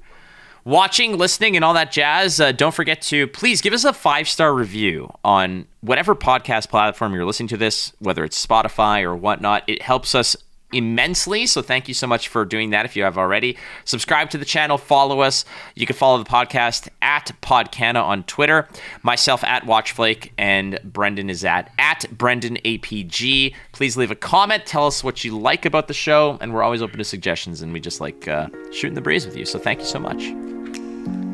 watching, 0.64 1.18
listening, 1.18 1.56
and 1.56 1.66
all 1.66 1.74
that 1.74 1.92
jazz. 1.92 2.40
Uh, 2.40 2.52
don't 2.52 2.74
forget 2.74 3.02
to 3.02 3.28
please 3.28 3.62
give 3.62 3.74
us 3.74 3.84
a 3.84 3.92
five 3.92 4.30
star 4.30 4.54
review 4.54 5.12
on 5.24 5.66
whatever 5.82 6.16
podcast 6.16 6.70
platform 6.70 7.14
you're 7.14 7.26
listening 7.26 7.50
to 7.50 7.58
this, 7.58 7.94
whether 8.00 8.24
it's 8.24 8.46
Spotify 8.46 9.04
or 9.04 9.16
whatnot. 9.16 9.64
It 9.68 9.82
helps 9.82 10.14
us 10.14 10.36
immensely. 10.74 11.46
So 11.46 11.62
thank 11.62 11.88
you 11.88 11.94
so 11.94 12.08
much 12.08 12.28
for 12.28 12.46
doing 12.46 12.72
that 12.72 12.86
if 12.86 12.96
you 12.96 13.04
have 13.04 13.18
already. 13.18 13.58
Subscribe 13.86 14.30
to 14.32 14.38
the 14.38 14.46
channel, 14.46 14.78
follow 14.78 15.22
us. 15.22 15.46
You 15.76 15.86
can 15.86 15.96
follow 15.96 16.18
the 16.22 16.30
podcast 16.30 16.90
at 17.02 17.32
Podcana 17.42 18.04
on 18.04 18.24
Twitter, 18.24 18.68
myself 19.04 19.44
at 19.44 19.64
Watchflake, 19.64 20.32
and 20.38 20.80
Brendan 20.84 21.30
is 21.30 21.46
at 21.46 21.72
at 21.78 22.06
Brendan 22.12 22.58
APG. 22.66 23.56
Please 23.72 23.98
leave 23.98 24.12
a 24.12 24.16
comment. 24.16 24.66
Tell 24.66 24.86
us 24.86 25.04
what 25.04 25.24
you 25.24 25.38
like 25.38 25.66
about 25.66 25.88
the 25.88 25.94
show, 25.94 26.38
and 26.42 26.54
we're 26.54 26.64
always 26.64 26.82
open 26.82 26.98
to 26.98 27.04
suggestions. 27.04 27.62
And 27.62 27.72
we 27.72 27.80
just 27.80 28.02
like 28.02 28.28
uh, 28.28 28.48
shooting 28.72 28.96
the 28.96 29.02
breeze 29.02 29.26
with 29.26 29.38
you. 29.38 29.46
So 29.46 29.60
thank 29.60 29.80
you 29.80 29.86
so 29.86 30.00
much. 30.00 30.24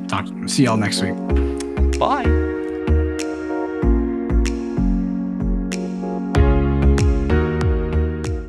Talk, 0.09 0.27
see 0.47 0.65
y'all 0.65 0.77
next 0.77 1.01
week. 1.01 1.15
Bye. 1.97 2.42